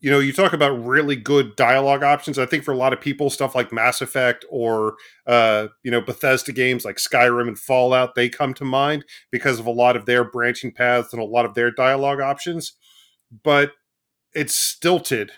you 0.00 0.10
know, 0.10 0.18
you 0.18 0.32
talk 0.32 0.54
about 0.54 0.84
really 0.84 1.14
good 1.14 1.56
dialogue 1.56 2.02
options. 2.02 2.38
I 2.38 2.46
think 2.46 2.64
for 2.64 2.72
a 2.72 2.76
lot 2.76 2.94
of 2.94 3.00
people, 3.02 3.28
stuff 3.28 3.54
like 3.54 3.72
Mass 3.72 4.00
Effect 4.00 4.46
or 4.48 4.94
uh, 5.26 5.68
you 5.82 5.90
know 5.90 6.00
Bethesda 6.00 6.52
games 6.52 6.84
like 6.84 6.96
Skyrim 6.96 7.48
and 7.48 7.58
Fallout, 7.58 8.14
they 8.14 8.28
come 8.28 8.54
to 8.54 8.64
mind 8.64 9.04
because 9.30 9.60
of 9.60 9.66
a 9.66 9.70
lot 9.70 9.96
of 9.96 10.06
their 10.06 10.24
branching 10.24 10.72
paths 10.72 11.12
and 11.12 11.20
a 11.20 11.26
lot 11.26 11.44
of 11.44 11.54
their 11.54 11.70
dialogue 11.70 12.20
options. 12.20 12.72
But 13.44 13.72
it's 14.34 14.54
stilted 14.54 15.32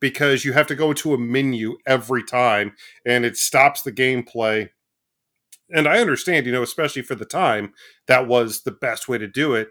because 0.00 0.44
you 0.44 0.54
have 0.54 0.68
to 0.68 0.74
go 0.74 0.92
to 0.94 1.12
a 1.12 1.18
menu 1.18 1.76
every 1.86 2.24
time, 2.24 2.72
and 3.04 3.26
it 3.26 3.36
stops 3.36 3.82
the 3.82 3.92
gameplay. 3.92 4.70
And 5.70 5.86
I 5.86 6.00
understand, 6.00 6.46
you 6.46 6.52
know, 6.52 6.62
especially 6.62 7.02
for 7.02 7.14
the 7.14 7.26
time, 7.26 7.74
that 8.06 8.26
was 8.26 8.62
the 8.62 8.70
best 8.70 9.06
way 9.06 9.18
to 9.18 9.28
do 9.28 9.54
it 9.54 9.68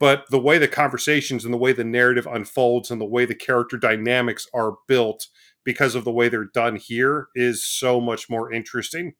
but 0.00 0.24
the 0.30 0.38
way 0.38 0.58
the 0.58 0.68
conversations 0.68 1.44
and 1.44 1.52
the 1.52 1.58
way 1.58 1.72
the 1.72 1.84
narrative 1.84 2.26
unfolds 2.30 2.90
and 2.90 3.00
the 3.00 3.06
way 3.06 3.24
the 3.24 3.34
character 3.34 3.76
dynamics 3.76 4.46
are 4.54 4.74
built 4.86 5.28
because 5.64 5.94
of 5.94 6.04
the 6.04 6.12
way 6.12 6.28
they're 6.28 6.44
done 6.44 6.76
here 6.76 7.28
is 7.34 7.64
so 7.64 8.00
much 8.00 8.30
more 8.30 8.52
interesting 8.52 9.14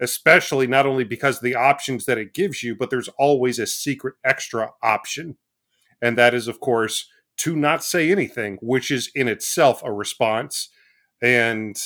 especially 0.00 0.66
not 0.66 0.86
only 0.86 1.04
because 1.04 1.36
of 1.36 1.42
the 1.42 1.54
options 1.54 2.06
that 2.06 2.18
it 2.18 2.34
gives 2.34 2.62
you 2.62 2.74
but 2.74 2.90
there's 2.90 3.08
always 3.18 3.58
a 3.58 3.66
secret 3.66 4.14
extra 4.24 4.70
option. 4.82 5.36
And 6.02 6.16
that 6.18 6.34
is 6.34 6.48
of 6.48 6.60
course 6.60 7.06
to 7.38 7.56
not 7.56 7.84
say 7.84 8.10
anything 8.10 8.58
which 8.60 8.90
is 8.90 9.10
in 9.14 9.28
itself 9.28 9.82
a 9.84 9.92
response. 9.92 10.70
And 11.22 11.76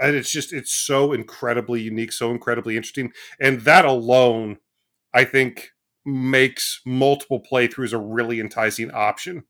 and 0.00 0.16
it's 0.16 0.30
just 0.30 0.52
it's 0.52 0.72
so 0.72 1.12
incredibly 1.12 1.80
unique 1.80 2.12
so 2.12 2.30
incredibly 2.30 2.76
interesting. 2.76 3.12
And 3.40 3.62
that 3.62 3.84
alone 3.84 4.58
i 5.14 5.24
think 5.24 5.70
makes 6.04 6.80
multiple 6.84 7.42
playthroughs 7.50 7.92
a 7.92 7.98
really 7.98 8.40
enticing 8.40 8.90
option. 8.90 9.44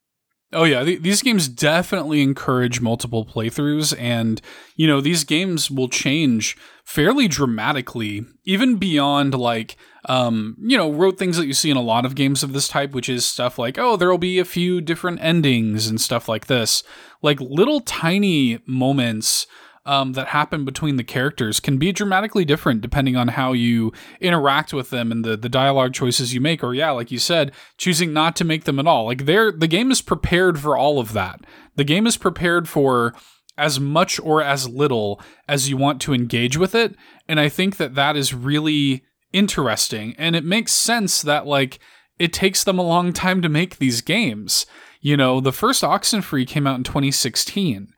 Oh 0.55 0.65
yeah, 0.65 0.85
th- 0.85 1.01
these 1.01 1.23
games 1.23 1.49
definitely 1.49 2.21
encourage 2.21 2.81
multiple 2.81 3.25
playthroughs 3.25 3.99
and 3.99 4.41
you 4.77 4.87
know, 4.87 5.01
these 5.01 5.25
games 5.25 5.71
will 5.71 5.89
change 5.89 6.57
fairly 6.85 7.27
dramatically 7.27 8.27
even 8.45 8.77
beyond 8.77 9.35
like 9.35 9.77
um, 10.07 10.57
you 10.61 10.77
know, 10.77 10.93
rote 10.93 11.19
things 11.19 11.37
that 11.37 11.47
you 11.47 11.55
see 11.55 11.71
in 11.71 11.77
a 11.77 11.83
lot 11.83 12.05
of 12.05 12.17
games 12.17 12.43
of 12.43 12.53
this 12.53 12.69
type, 12.69 12.93
which 12.93 13.09
is 13.09 13.25
stuff 13.25 13.59
like, 13.59 13.79
oh, 13.79 13.97
there'll 13.97 14.19
be 14.19 14.41
a 14.41 14.45
few 14.45 14.81
different 14.81 15.23
endings 15.23 15.87
and 15.87 16.01
stuff 16.01 16.29
like 16.29 16.49
this. 16.49 16.83
Like 17.23 17.41
little 17.41 17.81
tiny 17.81 18.59
moments 18.67 19.47
um, 19.85 20.13
that 20.13 20.29
happen 20.29 20.65
between 20.65 20.97
the 20.97 21.05
characters 21.05 21.59
can 21.59 21.77
be 21.77 21.93
dramatically 21.93 22.45
different 22.45 22.81
depending 22.81 23.17
on 23.17 23.29
how 23.29 23.53
you 23.53 23.93
interact 24.21 24.73
with 24.73 24.91
them 24.91 25.11
and 25.11 25.25
the 25.25 25.37
the 25.37 25.49
dialogue 25.49 25.93
choices 25.93 26.33
you 26.33 26.41
make. 26.41 26.63
Or 26.63 26.75
yeah, 26.75 26.91
like 26.91 27.11
you 27.11 27.19
said, 27.19 27.53
choosing 27.79 28.13
not 28.13 28.37
to 28.37 28.45
make 28.45 28.65
them 28.65 28.79
at 28.79 28.87
all. 28.87 29.07
Like 29.07 29.27
there, 29.27 29.51
the 29.51 29.67
game 29.67 29.91
is 29.91 30.03
prepared 30.03 30.61
for 30.61 30.77
all 30.77 30.99
of 30.99 31.13
that. 31.15 31.41
The 31.77 31.85
game 31.85 32.07
is 32.07 32.17
prepared 32.17 32.69
for 32.69 33.15
as 33.59 33.79
much 33.79 34.19
or 34.21 34.43
as 34.43 34.69
little 34.69 35.21
as 35.49 35.69
you 35.69 35.77
want 35.77 36.01
to 36.03 36.15
engage 36.15 36.57
with 36.57 36.75
it, 36.75 36.95
and 37.29 37.39
I 37.41 37.49
think 37.49 37.77
that 37.77 37.95
that 37.97 38.17
is 38.17 38.33
really 38.33 39.03
interesting, 39.33 40.15
and 40.17 40.37
it 40.37 40.45
makes 40.45 40.73
sense 40.73 41.23
that 41.23 41.47
like 41.47 41.79
it 42.19 42.33
takes 42.33 42.63
them 42.63 42.79
a 42.79 42.83
long 42.83 43.13
time 43.13 43.43
to 43.43 43.49
make 43.49 43.79
these 43.79 44.01
games. 44.01 44.65
You 45.01 45.17
know, 45.17 45.41
the 45.41 45.53
first 45.53 45.83
Oxenfree 45.83 46.47
came 46.47 46.67
out 46.67 46.77
in 46.77 46.85
2016 46.85 47.92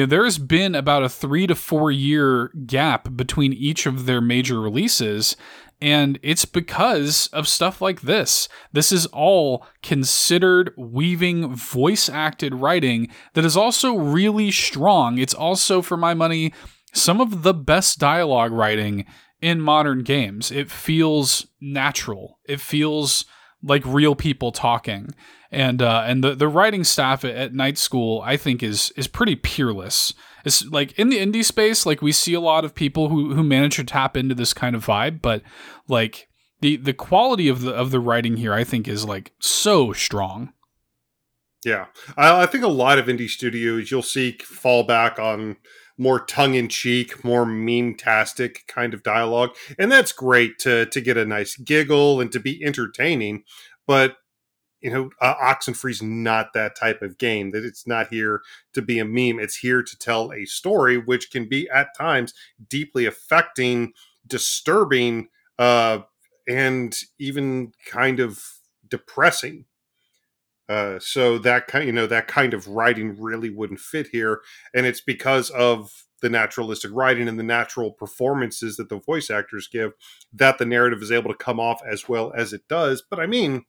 know, 0.00 0.06
there's 0.06 0.38
been 0.38 0.74
about 0.74 1.02
a 1.02 1.08
three 1.10 1.46
to 1.46 1.54
four 1.54 1.90
year 1.90 2.50
gap 2.64 3.14
between 3.14 3.52
each 3.52 3.84
of 3.84 4.06
their 4.06 4.22
major 4.22 4.58
releases. 4.58 5.36
And 5.82 6.18
it's 6.22 6.46
because 6.46 7.26
of 7.32 7.46
stuff 7.46 7.82
like 7.82 8.00
this. 8.00 8.48
This 8.72 8.90
is 8.90 9.04
all 9.06 9.66
considered 9.82 10.72
weaving 10.78 11.54
voice 11.54 12.08
acted 12.08 12.54
writing 12.54 13.08
that 13.34 13.44
is 13.44 13.56
also 13.56 13.96
really 13.96 14.50
strong. 14.50 15.18
It's 15.18 15.34
also, 15.34 15.82
for 15.82 15.96
my 15.96 16.14
money, 16.14 16.54
some 16.94 17.20
of 17.20 17.42
the 17.42 17.52
best 17.52 17.98
dialogue 17.98 18.52
writing 18.52 19.06
in 19.42 19.60
modern 19.60 20.04
games. 20.04 20.52
It 20.52 20.70
feels 20.70 21.48
natural. 21.60 22.38
It 22.44 22.60
feels 22.60 23.26
like 23.62 23.84
real 23.84 24.14
people 24.14 24.52
talking 24.52 25.14
and 25.52 25.82
uh, 25.82 26.02
and 26.06 26.24
the 26.24 26.34
the 26.34 26.48
writing 26.48 26.82
staff 26.82 27.24
at, 27.24 27.36
at 27.36 27.54
Night 27.54 27.78
School 27.78 28.22
I 28.24 28.36
think 28.36 28.62
is 28.62 28.90
is 28.96 29.06
pretty 29.06 29.36
peerless. 29.36 30.14
It's 30.44 30.64
like 30.64 30.98
in 30.98 31.10
the 31.10 31.18
indie 31.18 31.44
space, 31.44 31.86
like 31.86 32.02
we 32.02 32.10
see 32.10 32.34
a 32.34 32.40
lot 32.40 32.64
of 32.64 32.74
people 32.74 33.10
who 33.10 33.34
who 33.34 33.44
manage 33.44 33.76
to 33.76 33.84
tap 33.84 34.16
into 34.16 34.34
this 34.34 34.54
kind 34.54 34.74
of 34.74 34.84
vibe, 34.84 35.20
but 35.22 35.42
like 35.86 36.28
the 36.60 36.76
the 36.76 36.94
quality 36.94 37.48
of 37.48 37.60
the 37.60 37.72
of 37.72 37.90
the 37.90 38.00
writing 38.00 38.38
here 38.38 38.54
I 38.54 38.64
think 38.64 38.88
is 38.88 39.04
like 39.04 39.32
so 39.38 39.92
strong. 39.92 40.52
Yeah, 41.64 41.86
I, 42.16 42.42
I 42.42 42.46
think 42.46 42.64
a 42.64 42.68
lot 42.68 42.98
of 42.98 43.06
indie 43.06 43.28
studios 43.28 43.90
you'll 43.90 44.02
see 44.02 44.36
fall 44.42 44.82
back 44.82 45.18
on 45.20 45.58
more 45.98 46.18
tongue 46.24 46.54
in 46.54 46.68
cheek, 46.68 47.22
more 47.22 47.46
meme 47.46 47.94
tastic 47.94 48.66
kind 48.66 48.94
of 48.94 49.02
dialogue, 49.02 49.50
and 49.78 49.92
that's 49.92 50.12
great 50.12 50.58
to 50.60 50.86
to 50.86 51.00
get 51.00 51.18
a 51.18 51.26
nice 51.26 51.56
giggle 51.56 52.20
and 52.20 52.32
to 52.32 52.40
be 52.40 52.64
entertaining. 52.64 53.44
But 53.86 54.16
you 54.82 54.90
know, 54.90 55.10
uh, 55.20 55.34
Oxenfree's 55.40 56.02
not 56.02 56.52
that 56.52 56.76
type 56.76 57.02
of 57.02 57.16
game. 57.16 57.50
That 57.52 57.64
it's 57.64 57.86
not 57.86 58.08
here 58.08 58.42
to 58.74 58.82
be 58.82 58.98
a 58.98 59.04
meme. 59.04 59.38
It's 59.38 59.56
here 59.56 59.82
to 59.82 59.98
tell 59.98 60.32
a 60.32 60.44
story, 60.44 60.98
which 60.98 61.30
can 61.30 61.48
be 61.48 61.68
at 61.70 61.96
times 61.96 62.34
deeply 62.68 63.06
affecting, 63.06 63.92
disturbing, 64.26 65.28
uh, 65.58 66.00
and 66.48 66.94
even 67.18 67.72
kind 67.86 68.18
of 68.18 68.42
depressing. 68.86 69.66
Uh, 70.68 70.98
so 70.98 71.38
that 71.38 71.66
kind, 71.66 71.86
you 71.86 71.92
know, 71.92 72.06
that 72.06 72.26
kind 72.26 72.54
of 72.54 72.66
writing 72.66 73.20
really 73.20 73.50
wouldn't 73.50 73.80
fit 73.80 74.08
here, 74.08 74.40
and 74.74 74.86
it's 74.86 75.00
because 75.00 75.50
of 75.50 76.06
the 76.22 76.30
naturalistic 76.30 76.90
writing 76.94 77.28
and 77.28 77.38
the 77.38 77.42
natural 77.42 77.90
performances 77.90 78.76
that 78.76 78.88
the 78.88 79.00
voice 79.00 79.28
actors 79.28 79.66
give 79.66 79.92
that 80.32 80.56
the 80.56 80.64
narrative 80.64 81.02
is 81.02 81.10
able 81.10 81.28
to 81.28 81.36
come 81.36 81.58
off 81.58 81.82
as 81.84 82.08
well 82.08 82.32
as 82.36 82.52
it 82.52 82.66
does. 82.68 83.02
But 83.02 83.18
I 83.18 83.26
mean, 83.26 83.64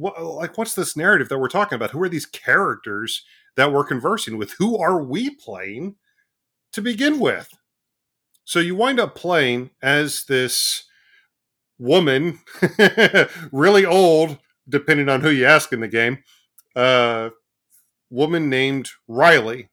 what 0.00 0.20
like 0.22 0.56
what's 0.56 0.74
this 0.74 0.96
narrative 0.96 1.28
that 1.28 1.38
we're 1.38 1.48
talking 1.48 1.76
about? 1.76 1.90
Who 1.90 2.02
are 2.02 2.08
these 2.08 2.26
characters 2.26 3.22
that 3.56 3.72
we're 3.72 3.84
conversing 3.84 4.38
with? 4.38 4.52
Who 4.52 4.78
are 4.78 5.02
we 5.02 5.30
playing 5.36 5.96
to 6.72 6.80
begin 6.80 7.20
with? 7.20 7.48
So 8.44 8.58
you 8.58 8.74
wind 8.74 8.98
up 8.98 9.14
playing 9.14 9.70
as 9.82 10.24
this 10.24 10.84
woman, 11.78 12.40
really 13.52 13.84
old, 13.84 14.38
depending 14.68 15.08
on 15.08 15.20
who 15.20 15.30
you 15.30 15.44
ask 15.44 15.72
in 15.72 15.80
the 15.80 15.88
game, 15.88 16.18
uh, 16.74 17.30
woman 18.08 18.48
named 18.48 18.88
Riley, 19.06 19.68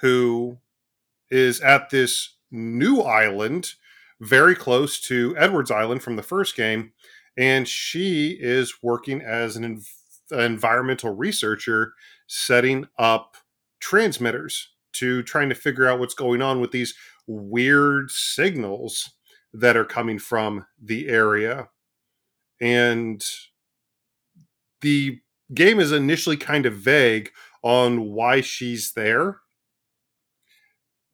who 0.00 0.58
is 1.30 1.60
at 1.60 1.90
this 1.90 2.36
new 2.50 3.00
island 3.00 3.72
very 4.20 4.54
close 4.54 5.00
to 5.00 5.34
Edwards 5.36 5.70
Island 5.70 6.02
from 6.02 6.16
the 6.16 6.22
first 6.22 6.56
game 6.56 6.92
and 7.36 7.66
she 7.66 8.36
is 8.40 8.82
working 8.82 9.20
as 9.20 9.56
an 9.56 9.64
env- 9.64 10.44
environmental 10.44 11.14
researcher 11.14 11.94
setting 12.26 12.86
up 12.98 13.36
transmitters 13.80 14.70
to 14.92 15.22
trying 15.22 15.48
to 15.48 15.54
figure 15.54 15.88
out 15.88 15.98
what's 15.98 16.14
going 16.14 16.40
on 16.40 16.60
with 16.60 16.70
these 16.70 16.94
weird 17.26 18.10
signals 18.10 19.10
that 19.52 19.76
are 19.76 19.84
coming 19.84 20.18
from 20.18 20.66
the 20.82 21.08
area. 21.08 21.68
And 22.60 23.24
the 24.80 25.20
game 25.52 25.80
is 25.80 25.92
initially 25.92 26.36
kind 26.36 26.66
of 26.66 26.74
vague 26.74 27.30
on 27.62 28.12
why 28.12 28.40
she's 28.40 28.92
there 28.92 29.40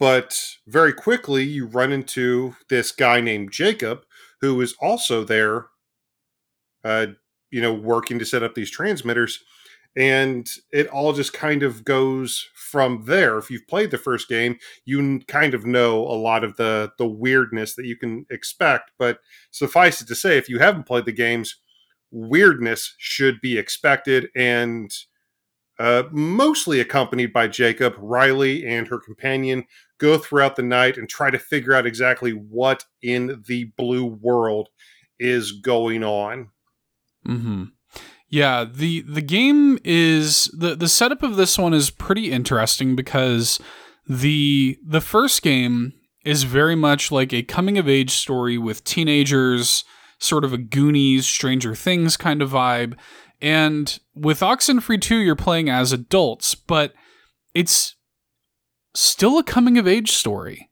but 0.00 0.56
very 0.66 0.94
quickly 0.94 1.44
you 1.44 1.66
run 1.66 1.92
into 1.92 2.56
this 2.70 2.90
guy 2.90 3.20
named 3.20 3.52
Jacob 3.52 4.00
who 4.40 4.58
is 4.62 4.74
also 4.80 5.22
there, 5.22 5.66
uh, 6.84 7.06
you 7.50 7.60
know, 7.60 7.72
working 7.72 8.18
to 8.18 8.24
set 8.24 8.42
up 8.42 8.54
these 8.54 8.70
transmitters. 8.70 9.42
And 9.96 10.48
it 10.72 10.86
all 10.86 11.12
just 11.12 11.32
kind 11.32 11.64
of 11.64 11.84
goes 11.84 12.48
from 12.54 13.04
there. 13.06 13.38
If 13.38 13.50
you've 13.50 13.66
played 13.66 13.90
the 13.90 13.98
first 13.98 14.28
game, 14.28 14.56
you 14.84 15.20
kind 15.26 15.52
of 15.52 15.66
know 15.66 15.98
a 15.98 16.14
lot 16.14 16.44
of 16.44 16.56
the 16.56 16.92
the 16.96 17.08
weirdness 17.08 17.74
that 17.74 17.86
you 17.86 17.96
can 17.96 18.24
expect. 18.30 18.92
But 18.98 19.18
suffice 19.50 20.00
it 20.00 20.06
to 20.06 20.14
say, 20.14 20.38
if 20.38 20.48
you 20.48 20.60
haven't 20.60 20.86
played 20.86 21.06
the 21.06 21.12
games, 21.12 21.56
weirdness 22.12 22.94
should 22.98 23.40
be 23.40 23.58
expected 23.58 24.28
and 24.36 24.92
uh, 25.80 26.04
mostly 26.12 26.78
accompanied 26.78 27.32
by 27.32 27.48
Jacob, 27.48 27.94
Riley, 27.98 28.66
and 28.66 28.86
her 28.86 28.98
companion 28.98 29.64
go 29.98 30.18
throughout 30.18 30.54
the 30.54 30.62
night 30.62 30.98
and 30.98 31.08
try 31.08 31.30
to 31.30 31.38
figure 31.38 31.72
out 31.72 31.86
exactly 31.86 32.32
what 32.32 32.84
in 33.02 33.42
the 33.48 33.64
blue 33.76 34.04
world 34.04 34.68
is 35.18 35.52
going 35.52 36.04
on. 36.04 36.50
Hmm. 37.24 37.64
Yeah 38.28 38.64
the 38.64 39.02
the 39.02 39.22
game 39.22 39.78
is 39.84 40.46
the 40.56 40.74
the 40.74 40.88
setup 40.88 41.22
of 41.22 41.36
this 41.36 41.58
one 41.58 41.74
is 41.74 41.90
pretty 41.90 42.30
interesting 42.30 42.94
because 42.94 43.58
the 44.08 44.78
the 44.86 45.00
first 45.00 45.42
game 45.42 45.92
is 46.24 46.42
very 46.42 46.76
much 46.76 47.10
like 47.10 47.32
a 47.32 47.42
coming 47.42 47.78
of 47.78 47.88
age 47.88 48.10
story 48.10 48.58
with 48.58 48.84
teenagers, 48.84 49.84
sort 50.18 50.44
of 50.44 50.52
a 50.52 50.58
Goonies, 50.58 51.26
Stranger 51.26 51.74
Things 51.74 52.16
kind 52.16 52.42
of 52.42 52.50
vibe. 52.50 52.96
And 53.40 53.98
with 54.14 54.40
Oxenfree 54.40 55.00
2, 55.00 55.16
you're 55.16 55.34
playing 55.34 55.70
as 55.70 55.92
adults, 55.92 56.54
but 56.54 56.92
it's 57.54 57.96
still 58.94 59.38
a 59.38 59.44
coming 59.44 59.78
of 59.78 59.88
age 59.88 60.12
story. 60.12 60.68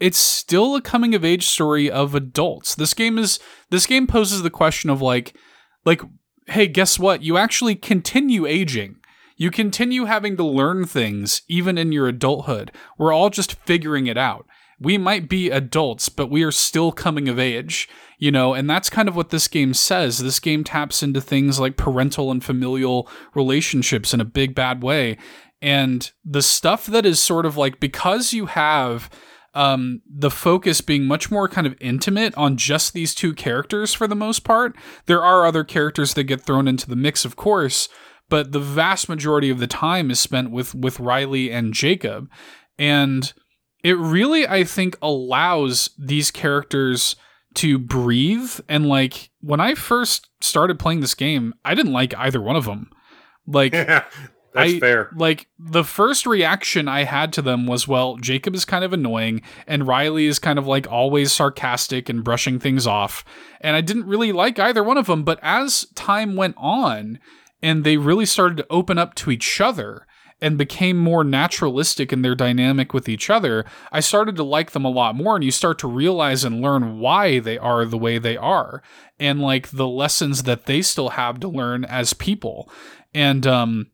It's 0.00 0.18
still 0.18 0.74
a 0.74 0.80
coming 0.80 1.14
of 1.14 1.24
age 1.24 1.46
story 1.46 1.90
of 1.90 2.14
adults. 2.14 2.74
This 2.74 2.94
game 2.94 3.18
is 3.18 3.40
this 3.70 3.84
game 3.84 4.06
poses 4.06 4.42
the 4.42 4.50
question 4.50 4.90
of 4.90 5.02
like 5.02 5.34
like 5.88 6.02
hey, 6.48 6.66
guess 6.66 6.98
what? 6.98 7.22
You 7.22 7.36
actually 7.36 7.74
continue 7.74 8.46
aging. 8.46 8.96
You 9.36 9.50
continue 9.50 10.06
having 10.06 10.36
to 10.38 10.44
learn 10.44 10.86
things 10.86 11.42
even 11.46 11.76
in 11.76 11.92
your 11.92 12.08
adulthood. 12.08 12.72
We're 12.96 13.12
all 13.12 13.28
just 13.28 13.54
figuring 13.54 14.06
it 14.06 14.16
out. 14.16 14.46
We 14.80 14.96
might 14.96 15.28
be 15.28 15.50
adults, 15.50 16.08
but 16.08 16.30
we 16.30 16.42
are 16.44 16.52
still 16.52 16.90
coming 16.90 17.28
of 17.28 17.38
age, 17.38 17.88
you 18.18 18.30
know, 18.30 18.54
and 18.54 18.70
that's 18.70 18.88
kind 18.88 19.08
of 19.08 19.16
what 19.16 19.28
this 19.30 19.46
game 19.46 19.74
says. 19.74 20.18
This 20.18 20.40
game 20.40 20.64
taps 20.64 21.02
into 21.02 21.20
things 21.20 21.60
like 21.60 21.76
parental 21.76 22.30
and 22.30 22.42
familial 22.42 23.08
relationships 23.34 24.14
in 24.14 24.20
a 24.20 24.24
big 24.24 24.54
bad 24.54 24.82
way 24.82 25.18
and 25.60 26.12
the 26.24 26.42
stuff 26.42 26.86
that 26.86 27.04
is 27.04 27.20
sort 27.20 27.46
of 27.46 27.56
like 27.56 27.80
because 27.80 28.32
you 28.32 28.46
have 28.46 29.10
um, 29.58 30.02
the 30.08 30.30
focus 30.30 30.80
being 30.80 31.04
much 31.04 31.32
more 31.32 31.48
kind 31.48 31.66
of 31.66 31.74
intimate 31.80 32.32
on 32.36 32.56
just 32.56 32.92
these 32.92 33.12
two 33.12 33.34
characters 33.34 33.92
for 33.92 34.06
the 34.06 34.14
most 34.14 34.44
part. 34.44 34.76
There 35.06 35.22
are 35.22 35.44
other 35.44 35.64
characters 35.64 36.14
that 36.14 36.24
get 36.24 36.42
thrown 36.42 36.68
into 36.68 36.88
the 36.88 36.94
mix, 36.94 37.24
of 37.24 37.34
course, 37.34 37.88
but 38.28 38.52
the 38.52 38.60
vast 38.60 39.08
majority 39.08 39.50
of 39.50 39.58
the 39.58 39.66
time 39.66 40.12
is 40.12 40.20
spent 40.20 40.52
with 40.52 40.76
with 40.76 41.00
Riley 41.00 41.50
and 41.50 41.74
Jacob, 41.74 42.30
and 42.78 43.32
it 43.82 43.98
really 43.98 44.46
I 44.46 44.62
think 44.62 44.96
allows 45.02 45.90
these 45.98 46.30
characters 46.30 47.16
to 47.54 47.80
breathe. 47.80 48.60
And 48.68 48.86
like 48.86 49.30
when 49.40 49.58
I 49.58 49.74
first 49.74 50.28
started 50.40 50.78
playing 50.78 51.00
this 51.00 51.16
game, 51.16 51.52
I 51.64 51.74
didn't 51.74 51.92
like 51.92 52.14
either 52.16 52.40
one 52.40 52.54
of 52.54 52.66
them. 52.66 52.90
Like 53.44 53.74
That's 54.58 54.74
I, 54.74 54.80
fair. 54.80 55.10
Like 55.14 55.46
the 55.58 55.84
first 55.84 56.26
reaction 56.26 56.88
I 56.88 57.04
had 57.04 57.32
to 57.34 57.42
them 57.42 57.66
was, 57.66 57.86
well, 57.86 58.16
Jacob 58.16 58.54
is 58.54 58.64
kind 58.64 58.84
of 58.84 58.92
annoying, 58.92 59.42
and 59.66 59.86
Riley 59.86 60.26
is 60.26 60.38
kind 60.38 60.58
of 60.58 60.66
like 60.66 60.90
always 60.90 61.32
sarcastic 61.32 62.08
and 62.08 62.24
brushing 62.24 62.58
things 62.58 62.86
off. 62.86 63.24
And 63.60 63.76
I 63.76 63.80
didn't 63.80 64.06
really 64.06 64.32
like 64.32 64.58
either 64.58 64.82
one 64.82 64.98
of 64.98 65.06
them. 65.06 65.22
But 65.22 65.38
as 65.42 65.86
time 65.94 66.36
went 66.36 66.56
on, 66.58 67.18
and 67.62 67.84
they 67.84 67.96
really 67.96 68.26
started 68.26 68.56
to 68.58 68.66
open 68.70 68.98
up 68.98 69.14
to 69.16 69.30
each 69.30 69.60
other 69.60 70.06
and 70.40 70.56
became 70.56 70.96
more 70.96 71.24
naturalistic 71.24 72.12
in 72.12 72.22
their 72.22 72.36
dynamic 72.36 72.94
with 72.94 73.08
each 73.08 73.28
other, 73.28 73.64
I 73.90 73.98
started 74.00 74.36
to 74.36 74.44
like 74.44 74.70
them 74.70 74.84
a 74.84 74.90
lot 74.90 75.16
more. 75.16 75.34
And 75.34 75.44
you 75.44 75.50
start 75.50 75.80
to 75.80 75.88
realize 75.88 76.44
and 76.44 76.60
learn 76.60 77.00
why 77.00 77.40
they 77.40 77.58
are 77.58 77.84
the 77.84 77.98
way 77.98 78.18
they 78.18 78.36
are, 78.36 78.82
and 79.18 79.40
like 79.40 79.70
the 79.70 79.88
lessons 79.88 80.44
that 80.44 80.66
they 80.66 80.82
still 80.82 81.10
have 81.10 81.40
to 81.40 81.48
learn 81.48 81.84
as 81.84 82.12
people. 82.12 82.70
And 83.12 83.46
um, 83.46 83.90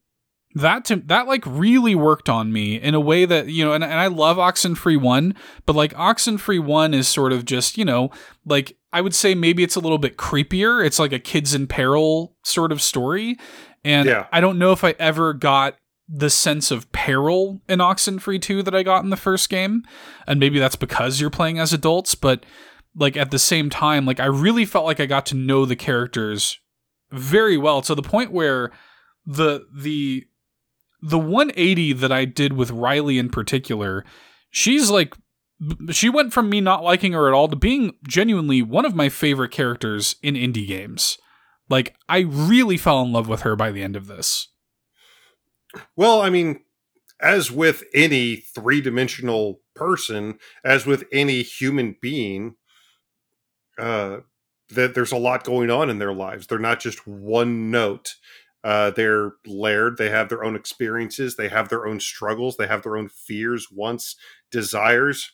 that 0.54 0.84
to 0.84 0.96
that 0.96 1.26
like 1.26 1.44
really 1.46 1.94
worked 1.94 2.28
on 2.28 2.52
me 2.52 2.76
in 2.80 2.94
a 2.94 3.00
way 3.00 3.24
that 3.24 3.48
you 3.48 3.64
know 3.64 3.72
and, 3.72 3.82
and 3.82 3.94
i 3.94 4.06
love 4.06 4.36
oxenfree 4.36 5.00
1 5.00 5.34
but 5.66 5.74
like 5.74 5.92
oxenfree 5.94 6.62
1 6.62 6.94
is 6.94 7.08
sort 7.08 7.32
of 7.32 7.44
just 7.44 7.76
you 7.76 7.84
know 7.84 8.10
like 8.46 8.76
i 8.92 9.00
would 9.00 9.14
say 9.14 9.34
maybe 9.34 9.62
it's 9.64 9.74
a 9.76 9.80
little 9.80 9.98
bit 9.98 10.16
creepier. 10.16 10.84
It's 10.86 10.98
like 11.00 11.12
a 11.12 11.18
kids 11.18 11.54
in 11.54 11.66
peril 11.66 12.36
sort 12.44 12.70
of 12.70 12.80
story. 12.80 13.36
And 13.84 14.08
Yeah. 14.08 14.26
i 14.32 14.40
don't 14.40 14.58
know 14.58 14.70
if 14.72 14.84
i 14.84 14.94
ever 14.98 15.32
got 15.34 15.76
the 16.08 16.30
sense 16.30 16.70
of 16.70 16.90
peril 16.92 17.60
in 17.68 17.78
oxenfree 17.80 18.40
2 18.40 18.62
that 18.62 18.74
i 18.74 18.82
got 18.84 19.02
in 19.02 19.10
the 19.10 19.16
first 19.16 19.48
game. 19.48 19.82
And 20.26 20.38
maybe 20.38 20.58
that's 20.60 20.76
because 20.76 21.20
you're 21.20 21.30
playing 21.30 21.58
as 21.58 21.72
adults 21.72 22.14
but 22.14 22.46
like 22.96 23.16
at 23.16 23.32
the 23.32 23.40
same 23.40 23.70
time 23.70 24.06
like 24.06 24.20
i 24.20 24.26
really 24.26 24.64
felt 24.64 24.84
like 24.84 25.00
i 25.00 25.06
got 25.06 25.26
to 25.26 25.34
know 25.34 25.64
the 25.66 25.74
characters 25.74 26.60
very 27.10 27.56
well 27.56 27.82
to 27.82 27.94
the 27.94 28.02
point 28.02 28.30
where 28.30 28.70
the 29.26 29.66
the 29.74 30.24
the 31.04 31.18
180 31.18 31.92
that 31.94 32.10
I 32.10 32.24
did 32.24 32.54
with 32.54 32.70
Riley 32.70 33.18
in 33.18 33.28
particular, 33.28 34.04
she's 34.50 34.90
like 34.90 35.14
she 35.90 36.08
went 36.08 36.32
from 36.32 36.48
me 36.48 36.60
not 36.60 36.82
liking 36.82 37.12
her 37.12 37.28
at 37.28 37.34
all 37.34 37.48
to 37.48 37.56
being 37.56 37.92
genuinely 38.06 38.62
one 38.62 38.84
of 38.84 38.94
my 38.94 39.08
favorite 39.08 39.50
characters 39.50 40.16
in 40.22 40.34
indie 40.34 40.66
games. 40.66 41.18
Like 41.68 41.94
I 42.08 42.20
really 42.20 42.76
fell 42.76 43.02
in 43.02 43.12
love 43.12 43.28
with 43.28 43.42
her 43.42 43.54
by 43.54 43.70
the 43.70 43.82
end 43.82 43.96
of 43.96 44.06
this. 44.06 44.48
Well, 45.96 46.22
I 46.22 46.30
mean, 46.30 46.60
as 47.20 47.50
with 47.50 47.84
any 47.92 48.36
three 48.36 48.80
dimensional 48.80 49.60
person, 49.74 50.38
as 50.64 50.86
with 50.86 51.04
any 51.12 51.42
human 51.42 51.96
being, 52.00 52.54
uh, 53.78 54.18
that 54.70 54.94
there's 54.94 55.12
a 55.12 55.16
lot 55.16 55.44
going 55.44 55.70
on 55.70 55.90
in 55.90 55.98
their 55.98 56.12
lives. 56.12 56.46
They're 56.46 56.58
not 56.58 56.80
just 56.80 57.06
one 57.06 57.70
note. 57.70 58.14
Uh, 58.64 58.90
they're 58.92 59.32
layered. 59.46 59.98
They 59.98 60.10
have 60.10 60.30
their 60.30 60.44
own 60.44 60.56
experiences. 60.56 61.36
They 61.36 61.50
have 61.50 61.68
their 61.68 61.86
own 61.86 62.00
struggles. 62.00 62.56
They 62.56 62.66
have 62.66 62.82
their 62.82 62.96
own 62.96 63.10
fears, 63.10 63.68
wants, 63.70 64.16
desires, 64.50 65.32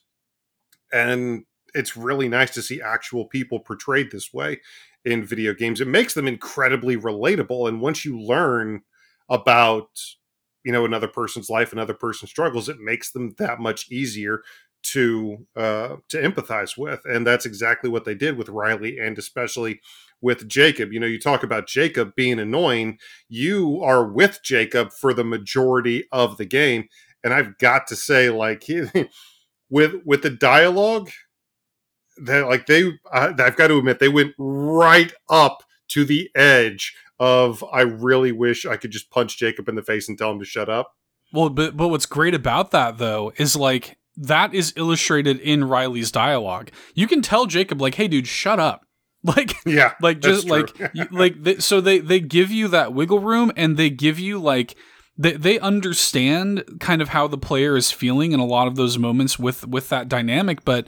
and 0.92 1.44
it's 1.74 1.96
really 1.96 2.28
nice 2.28 2.50
to 2.54 2.62
see 2.62 2.82
actual 2.82 3.24
people 3.26 3.60
portrayed 3.60 4.10
this 4.10 4.32
way 4.32 4.60
in 5.04 5.24
video 5.24 5.54
games. 5.54 5.80
It 5.80 5.88
makes 5.88 6.14
them 6.14 6.26
incredibly 6.26 6.96
relatable. 6.96 7.68
And 7.68 7.80
once 7.80 8.04
you 8.04 8.20
learn 8.20 8.82
about 9.28 9.88
you 10.64 10.72
know 10.72 10.84
another 10.84 11.08
person's 11.08 11.48
life 11.48 11.72
another 11.72 11.94
person's 11.94 12.30
struggles 12.30 12.68
it 12.68 12.78
makes 12.80 13.12
them 13.12 13.34
that 13.38 13.60
much 13.60 13.90
easier 13.90 14.42
to 14.82 15.46
uh 15.56 15.96
to 16.08 16.20
empathize 16.20 16.76
with 16.76 17.00
and 17.04 17.26
that's 17.26 17.46
exactly 17.46 17.88
what 17.88 18.04
they 18.04 18.14
did 18.14 18.36
with 18.36 18.48
riley 18.48 18.98
and 18.98 19.16
especially 19.18 19.80
with 20.20 20.48
jacob 20.48 20.92
you 20.92 21.00
know 21.00 21.06
you 21.06 21.18
talk 21.18 21.42
about 21.42 21.66
jacob 21.66 22.14
being 22.14 22.38
annoying 22.38 22.98
you 23.28 23.80
are 23.82 24.06
with 24.06 24.40
jacob 24.42 24.92
for 24.92 25.14
the 25.14 25.24
majority 25.24 26.04
of 26.12 26.36
the 26.36 26.44
game 26.44 26.88
and 27.24 27.32
i've 27.32 27.56
got 27.58 27.86
to 27.86 27.96
say 27.96 28.30
like 28.30 28.64
with 29.70 29.94
with 30.04 30.22
the 30.22 30.30
dialogue 30.30 31.10
that 32.16 32.46
like 32.46 32.66
they 32.66 32.92
i've 33.12 33.56
got 33.56 33.68
to 33.68 33.78
admit 33.78 33.98
they 33.98 34.08
went 34.08 34.34
right 34.38 35.12
up 35.28 35.62
to 35.88 36.04
the 36.04 36.30
edge 36.34 36.94
of 37.20 37.62
I 37.70 37.82
really 37.82 38.32
wish 38.32 38.64
I 38.64 38.76
could 38.76 38.90
just 38.90 39.10
punch 39.10 39.38
Jacob 39.38 39.68
in 39.68 39.74
the 39.76 39.82
face 39.82 40.08
and 40.08 40.16
tell 40.16 40.32
him 40.32 40.38
to 40.40 40.44
shut 40.44 40.68
up. 40.68 40.96
Well, 41.32 41.50
but 41.50 41.76
but 41.76 41.88
what's 41.88 42.06
great 42.06 42.34
about 42.34 42.72
that 42.72 42.98
though 42.98 43.32
is 43.36 43.54
like 43.54 43.98
that 44.16 44.52
is 44.54 44.72
illustrated 44.74 45.38
in 45.38 45.64
Riley's 45.64 46.10
dialogue. 46.10 46.70
You 46.94 47.06
can 47.06 47.22
tell 47.22 47.46
Jacob 47.46 47.80
like, 47.80 47.94
"Hey, 47.94 48.08
dude, 48.08 48.26
shut 48.26 48.58
up." 48.58 48.86
Like, 49.36 49.54
yeah, 49.66 49.92
like 50.00 50.20
just 50.20 50.48
like 50.48 50.74
like 51.12 51.42
they, 51.42 51.58
so 51.58 51.82
they 51.82 51.98
they 51.98 52.20
give 52.20 52.50
you 52.50 52.68
that 52.68 52.94
wiggle 52.94 53.20
room 53.20 53.52
and 53.54 53.76
they 53.76 53.90
give 53.90 54.18
you 54.18 54.38
like 54.38 54.76
they 55.18 55.32
they 55.32 55.58
understand 55.58 56.64
kind 56.80 57.02
of 57.02 57.10
how 57.10 57.28
the 57.28 57.36
player 57.36 57.76
is 57.76 57.92
feeling 57.92 58.32
in 58.32 58.40
a 58.40 58.46
lot 58.46 58.66
of 58.66 58.76
those 58.76 58.96
moments 58.96 59.38
with 59.38 59.66
with 59.66 59.90
that 59.90 60.08
dynamic. 60.08 60.64
But 60.64 60.86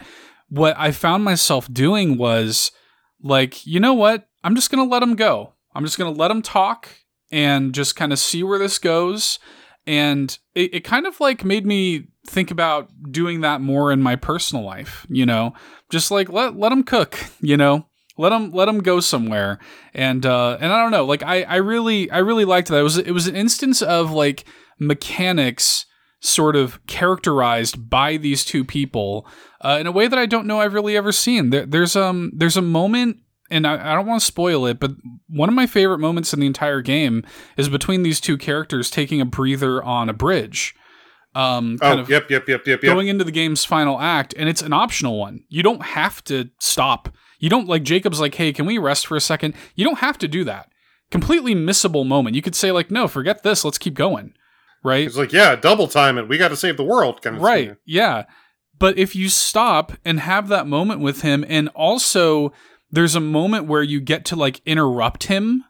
what 0.48 0.74
I 0.78 0.92
found 0.92 1.24
myself 1.24 1.70
doing 1.70 2.16
was 2.16 2.72
like, 3.22 3.66
you 3.66 3.78
know 3.78 3.92
what? 3.92 4.26
I'm 4.42 4.54
just 4.54 4.70
gonna 4.70 4.88
let 4.88 5.02
him 5.02 5.14
go. 5.14 5.52
I'm 5.74 5.84
just 5.84 5.98
going 5.98 6.12
to 6.12 6.18
let 6.18 6.30
him 6.30 6.42
talk 6.42 6.88
and 7.30 7.74
just 7.74 7.96
kind 7.96 8.12
of 8.12 8.18
see 8.18 8.42
where 8.42 8.58
this 8.58 8.78
goes. 8.78 9.38
And 9.86 10.36
it, 10.54 10.74
it 10.74 10.80
kind 10.80 11.06
of 11.06 11.18
like 11.18 11.44
made 11.44 11.66
me 11.66 12.08
think 12.26 12.50
about 12.50 12.90
doing 13.10 13.40
that 13.40 13.60
more 13.60 13.90
in 13.90 14.00
my 14.00 14.16
personal 14.16 14.64
life, 14.64 15.06
you 15.08 15.26
know, 15.26 15.54
just 15.90 16.10
like 16.10 16.28
let, 16.28 16.56
let 16.56 16.68
them 16.68 16.84
cook, 16.84 17.18
you 17.40 17.56
know, 17.56 17.86
let 18.18 18.30
them 18.30 18.50
let 18.52 18.68
him 18.68 18.80
go 18.80 19.00
somewhere. 19.00 19.58
And, 19.94 20.24
uh, 20.24 20.58
and 20.60 20.72
I 20.72 20.82
don't 20.82 20.90
know, 20.90 21.04
like 21.04 21.22
I, 21.22 21.42
I 21.42 21.56
really, 21.56 22.10
I 22.10 22.18
really 22.18 22.44
liked 22.44 22.68
that. 22.68 22.78
It 22.78 22.82
was, 22.82 22.98
it 22.98 23.12
was 23.12 23.26
an 23.26 23.36
instance 23.36 23.82
of 23.82 24.10
like 24.10 24.44
mechanics 24.78 25.86
sort 26.20 26.54
of 26.54 26.84
characterized 26.86 27.90
by 27.90 28.16
these 28.16 28.44
two 28.44 28.64
people 28.64 29.26
uh, 29.60 29.78
in 29.80 29.86
a 29.86 29.92
way 29.92 30.06
that 30.06 30.18
I 30.18 30.26
don't 30.26 30.46
know 30.46 30.60
I've 30.60 30.74
really 30.74 30.96
ever 30.96 31.10
seen. 31.10 31.50
There, 31.50 31.66
there's 31.66 31.96
um 31.96 32.30
there's 32.34 32.56
a 32.56 32.62
moment 32.62 33.18
and 33.50 33.66
I, 33.66 33.92
I 33.92 33.94
don't 33.94 34.06
want 34.06 34.20
to 34.20 34.26
spoil 34.26 34.66
it, 34.66 34.80
but 34.80 34.92
one 35.28 35.48
of 35.48 35.54
my 35.54 35.66
favorite 35.66 35.98
moments 35.98 36.32
in 36.32 36.40
the 36.40 36.46
entire 36.46 36.80
game 36.80 37.24
is 37.56 37.68
between 37.68 38.02
these 38.02 38.20
two 38.20 38.38
characters 38.38 38.90
taking 38.90 39.20
a 39.20 39.26
breather 39.26 39.82
on 39.82 40.08
a 40.08 40.14
bridge. 40.14 40.74
Um, 41.34 41.78
kind 41.78 41.98
oh, 41.98 42.02
of 42.02 42.10
yep, 42.10 42.30
yep, 42.30 42.48
yep, 42.48 42.66
yep, 42.66 42.82
yep. 42.82 42.92
going 42.94 43.08
into 43.08 43.24
the 43.24 43.32
game's 43.32 43.64
final 43.64 43.98
act, 44.00 44.34
and 44.36 44.48
it's 44.48 44.62
an 44.62 44.72
optional 44.72 45.18
one. 45.18 45.44
You 45.48 45.62
don't 45.62 45.82
have 45.82 46.22
to 46.24 46.50
stop. 46.60 47.08
You 47.42 47.50
don't 47.50 47.66
like 47.66 47.82
Jacob's 47.82 48.20
like, 48.20 48.36
hey, 48.36 48.52
can 48.52 48.66
we 48.66 48.78
rest 48.78 49.08
for 49.08 49.16
a 49.16 49.20
second? 49.20 49.54
You 49.74 49.84
don't 49.84 49.98
have 49.98 50.16
to 50.18 50.28
do 50.28 50.44
that. 50.44 50.70
Completely 51.10 51.56
missable 51.56 52.06
moment. 52.06 52.36
You 52.36 52.40
could 52.40 52.54
say 52.54 52.70
like, 52.70 52.88
no, 52.88 53.08
forget 53.08 53.42
this. 53.42 53.64
Let's 53.64 53.78
keep 53.78 53.94
going. 53.94 54.34
Right? 54.84 55.04
It's 55.04 55.16
like, 55.16 55.32
yeah, 55.32 55.56
double 55.56 55.88
time 55.88 56.18
it. 56.18 56.28
We 56.28 56.38
got 56.38 56.48
to 56.48 56.56
save 56.56 56.76
the 56.76 56.84
world. 56.84 57.20
Kind 57.20 57.36
of 57.36 57.42
right. 57.42 57.68
thing. 57.70 57.76
Yeah. 57.84 58.26
But 58.78 58.96
if 58.96 59.16
you 59.16 59.28
stop 59.28 59.92
and 60.04 60.20
have 60.20 60.46
that 60.48 60.68
moment 60.68 61.00
with 61.00 61.22
him, 61.22 61.44
and 61.48 61.68
also 61.70 62.52
there's 62.92 63.16
a 63.16 63.20
moment 63.20 63.66
where 63.66 63.82
you 63.82 64.00
get 64.00 64.24
to 64.26 64.36
like 64.36 64.60
interrupt 64.64 65.24
him 65.24 65.64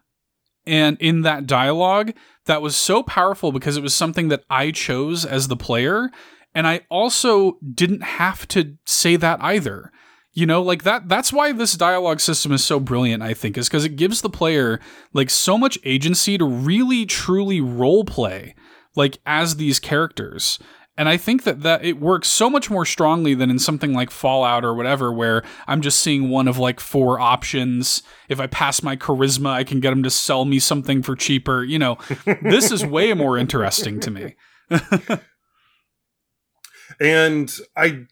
and 0.67 0.95
in 0.99 1.23
that 1.23 1.47
dialogue 1.47 2.13
that 2.45 2.61
was 2.61 2.75
so 2.75 3.01
powerful 3.01 3.51
because 3.51 3.77
it 3.77 3.83
was 3.83 3.95
something 3.95 4.27
that 4.27 4.43
I 4.47 4.69
chose 4.69 5.25
as 5.25 5.47
the 5.47 5.57
player 5.57 6.11
and 6.53 6.67
I 6.67 6.81
also 6.89 7.57
didn't 7.73 8.03
have 8.03 8.47
to 8.49 8.77
say 8.85 9.15
that 9.15 9.41
either. 9.41 9.91
You 10.33 10.47
know, 10.47 10.61
like 10.63 10.83
that 10.83 11.07
that's 11.07 11.31
why 11.31 11.51
this 11.51 11.75
dialogue 11.75 12.19
system 12.19 12.51
is 12.51 12.63
so 12.63 12.79
brilliant, 12.79 13.21
I 13.21 13.33
think, 13.35 13.57
is 13.57 13.69
because 13.69 13.85
it 13.85 13.95
gives 13.95 14.21
the 14.21 14.29
player 14.29 14.79
like 15.13 15.29
so 15.29 15.57
much 15.57 15.77
agency 15.83 16.37
to 16.39 16.45
really 16.45 17.05
truly 17.05 17.61
role 17.61 18.03
play 18.03 18.55
like 18.95 19.19
as 19.25 19.57
these 19.57 19.79
characters. 19.79 20.59
And 20.95 21.09
I 21.09 21.17
think 21.17 21.43
that 21.43 21.61
that 21.61 21.83
it 21.83 21.99
works 21.99 22.27
so 22.27 22.51
much 22.51 22.69
more 22.69 22.85
strongly 22.85 23.33
than 23.33 23.49
in 23.49 23.57
something 23.57 23.93
like 23.93 24.11
Fallout 24.11 24.63
or 24.63 24.75
whatever, 24.75 25.11
where 25.11 25.43
I'm 25.67 25.81
just 25.81 25.99
seeing 25.99 26.29
one 26.29 26.47
of 26.47 26.59
like 26.59 26.79
four 26.79 27.19
options. 27.19 28.03
If 28.29 28.39
I 28.39 28.45
pass 28.45 28.83
my 28.83 28.95
charisma, 28.95 29.49
I 29.49 29.63
can 29.63 29.79
get 29.79 29.89
them 29.89 30.03
to 30.03 30.11
sell 30.11 30.45
me 30.45 30.59
something 30.59 31.01
for 31.01 31.15
cheaper. 31.15 31.63
You 31.63 31.79
know, 31.79 31.97
this 32.43 32.71
is 32.71 32.85
way 32.85 33.13
more 33.13 33.39
interesting 33.39 33.99
to 34.01 34.11
me. 34.11 34.35
and 36.99 37.51
I, 37.75 38.05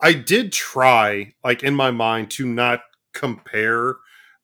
I 0.00 0.12
did 0.12 0.52
try, 0.52 1.34
like 1.44 1.62
in 1.62 1.74
my 1.74 1.90
mind, 1.90 2.30
to 2.32 2.46
not 2.46 2.80
compare 3.12 3.96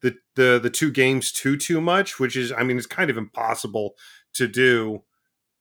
the 0.03 0.17
the 0.35 0.59
the 0.63 0.71
two 0.71 0.91
games 0.91 1.33
too 1.33 1.57
too 1.57 1.81
much, 1.81 2.19
which 2.19 2.37
is, 2.37 2.53
I 2.53 2.63
mean, 2.63 2.77
it's 2.77 2.87
kind 2.87 3.11
of 3.11 3.17
impossible 3.17 3.95
to 4.35 4.49
do. 4.49 5.03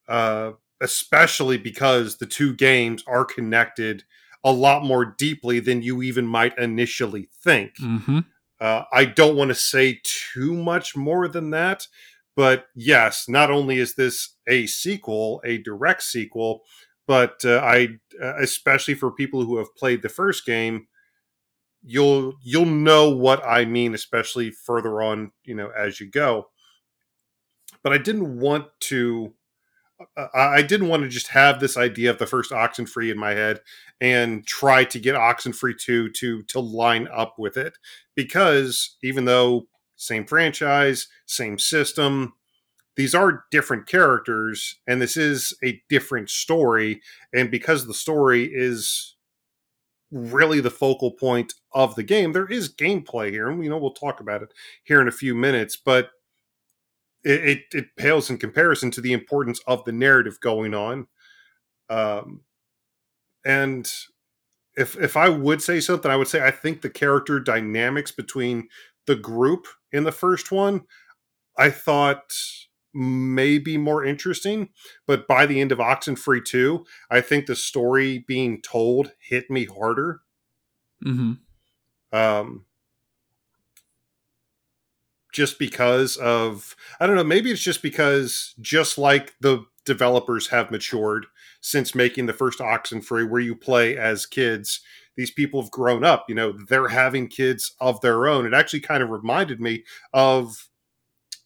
Uh, 0.07 0.53
especially 0.81 1.57
because 1.57 2.17
the 2.17 2.25
two 2.25 2.53
games 2.53 3.03
are 3.07 3.23
connected 3.23 4.03
a 4.43 4.51
lot 4.51 4.83
more 4.83 5.05
deeply 5.05 5.59
than 5.59 5.81
you 5.81 6.01
even 6.01 6.27
might 6.27 6.57
initially 6.57 7.29
think. 7.41 7.77
Mm-hmm. 7.77 8.19
Uh, 8.59 8.83
I 8.91 9.05
don't 9.05 9.37
want 9.37 9.49
to 9.49 9.55
say 9.55 10.01
too 10.03 10.53
much 10.53 10.95
more 10.95 11.29
than 11.29 11.51
that, 11.51 11.87
but 12.35 12.65
yes, 12.75 13.29
not 13.29 13.49
only 13.49 13.77
is 13.77 13.95
this 13.95 14.35
a 14.47 14.67
sequel, 14.67 15.41
a 15.45 15.57
direct 15.59 16.03
sequel, 16.03 16.63
but 17.07 17.43
uh, 17.45 17.59
I, 17.63 17.99
uh, 18.21 18.37
especially 18.37 18.95
for 18.95 19.11
people 19.11 19.43
who 19.45 19.57
have 19.57 19.75
played 19.75 20.01
the 20.01 20.09
first 20.09 20.45
game, 20.45 20.87
you'll 21.83 22.33
you'll 22.43 22.65
know 22.65 23.09
what 23.09 23.45
I 23.45 23.65
mean, 23.65 23.93
especially 23.93 24.51
further 24.51 25.01
on, 25.01 25.31
you 25.43 25.55
know, 25.55 25.69
as 25.77 25.99
you 25.99 26.09
go. 26.09 26.47
But 27.83 27.93
I 27.93 27.97
didn't 27.97 28.39
want 28.39 28.67
to 28.81 29.33
I 30.35 30.61
didn't 30.61 30.87
want 30.87 31.03
to 31.03 31.09
just 31.09 31.27
have 31.29 31.59
this 31.59 31.77
idea 31.77 32.09
of 32.09 32.17
the 32.17 32.25
first 32.25 32.51
Oxenfree 32.51 33.11
in 33.11 33.17
my 33.17 33.31
head 33.31 33.61
and 34.01 34.45
try 34.45 34.83
to 34.85 34.99
get 34.99 35.15
Oxenfree 35.15 35.77
2 35.77 36.09
to 36.09 36.41
to 36.43 36.59
line 36.59 37.07
up 37.13 37.35
with 37.37 37.57
it 37.57 37.77
because 38.15 38.97
even 39.03 39.25
though 39.25 39.67
same 39.95 40.25
franchise, 40.25 41.07
same 41.25 41.59
system, 41.59 42.33
these 42.95 43.15
are 43.15 43.45
different 43.51 43.87
characters 43.87 44.77
and 44.87 45.01
this 45.01 45.17
is 45.17 45.53
a 45.63 45.81
different 45.89 46.29
story 46.29 47.01
and 47.33 47.49
because 47.49 47.87
the 47.87 47.93
story 47.93 48.45
is 48.53 49.15
really 50.13 50.59
the 50.59 50.69
focal 50.69 51.11
point 51.11 51.55
of 51.73 51.95
the 51.95 52.03
game, 52.03 52.31
there 52.31 52.45
is 52.45 52.73
gameplay 52.73 53.31
here 53.31 53.49
and 53.49 53.63
you 53.63 53.69
know 53.69 53.77
we'll 53.77 53.91
talk 53.91 54.19
about 54.19 54.43
it 54.43 54.53
here 54.83 55.01
in 55.01 55.07
a 55.07 55.11
few 55.11 55.33
minutes, 55.33 55.75
but 55.75 56.11
it, 57.23 57.43
it, 57.49 57.59
it 57.71 57.85
pales 57.97 58.29
in 58.29 58.37
comparison 58.37 58.91
to 58.91 59.01
the 59.01 59.13
importance 59.13 59.59
of 59.65 59.83
the 59.85 59.91
narrative 59.91 60.39
going 60.39 60.73
on. 60.73 61.07
Um, 61.89 62.41
and 63.45 63.91
if 64.77 64.95
if 64.97 65.17
I 65.17 65.29
would 65.29 65.61
say 65.61 65.79
something, 65.79 66.11
I 66.11 66.15
would 66.15 66.27
say 66.27 66.45
I 66.45 66.51
think 66.51 66.81
the 66.81 66.89
character 66.89 67.39
dynamics 67.39 68.11
between 68.11 68.67
the 69.07 69.15
group 69.15 69.67
in 69.91 70.03
the 70.03 70.11
first 70.11 70.51
one, 70.51 70.83
I 71.57 71.69
thought 71.69 72.33
maybe 72.93 73.77
more 73.77 74.05
interesting. 74.05 74.69
But 75.07 75.27
by 75.27 75.45
the 75.45 75.59
end 75.59 75.71
of 75.71 75.79
Oxenfree 75.79 76.45
2, 76.45 76.85
I 77.09 77.21
think 77.21 77.45
the 77.45 77.55
story 77.55 78.19
being 78.27 78.61
told 78.61 79.13
hit 79.19 79.49
me 79.49 79.65
harder. 79.65 80.21
Mm-hmm. 81.03 81.33
Um, 82.17 82.65
just 85.33 85.57
because 85.57 86.15
of 86.17 86.75
I 86.99 87.07
don't 87.07 87.15
know, 87.15 87.23
maybe 87.23 87.51
it's 87.51 87.61
just 87.61 87.81
because 87.81 88.53
just 88.61 88.97
like 88.97 89.33
the 89.41 89.65
developers 89.85 90.47
have 90.47 90.71
matured 90.71 91.25
since 91.59 91.95
making 91.95 92.27
the 92.27 92.33
first 92.33 92.59
Oxenfree 92.59 93.29
where 93.29 93.41
you 93.41 93.55
play 93.55 93.97
as 93.97 94.25
kids, 94.25 94.81
these 95.17 95.31
people 95.31 95.61
have 95.61 95.71
grown 95.71 96.03
up, 96.03 96.25
you 96.29 96.35
know, 96.35 96.53
they're 96.69 96.89
having 96.89 97.27
kids 97.27 97.73
of 97.79 97.99
their 98.01 98.27
own. 98.27 98.45
It 98.45 98.53
actually 98.53 98.81
kind 98.81 99.03
of 99.03 99.09
reminded 99.09 99.59
me 99.59 99.83
of 100.13 100.69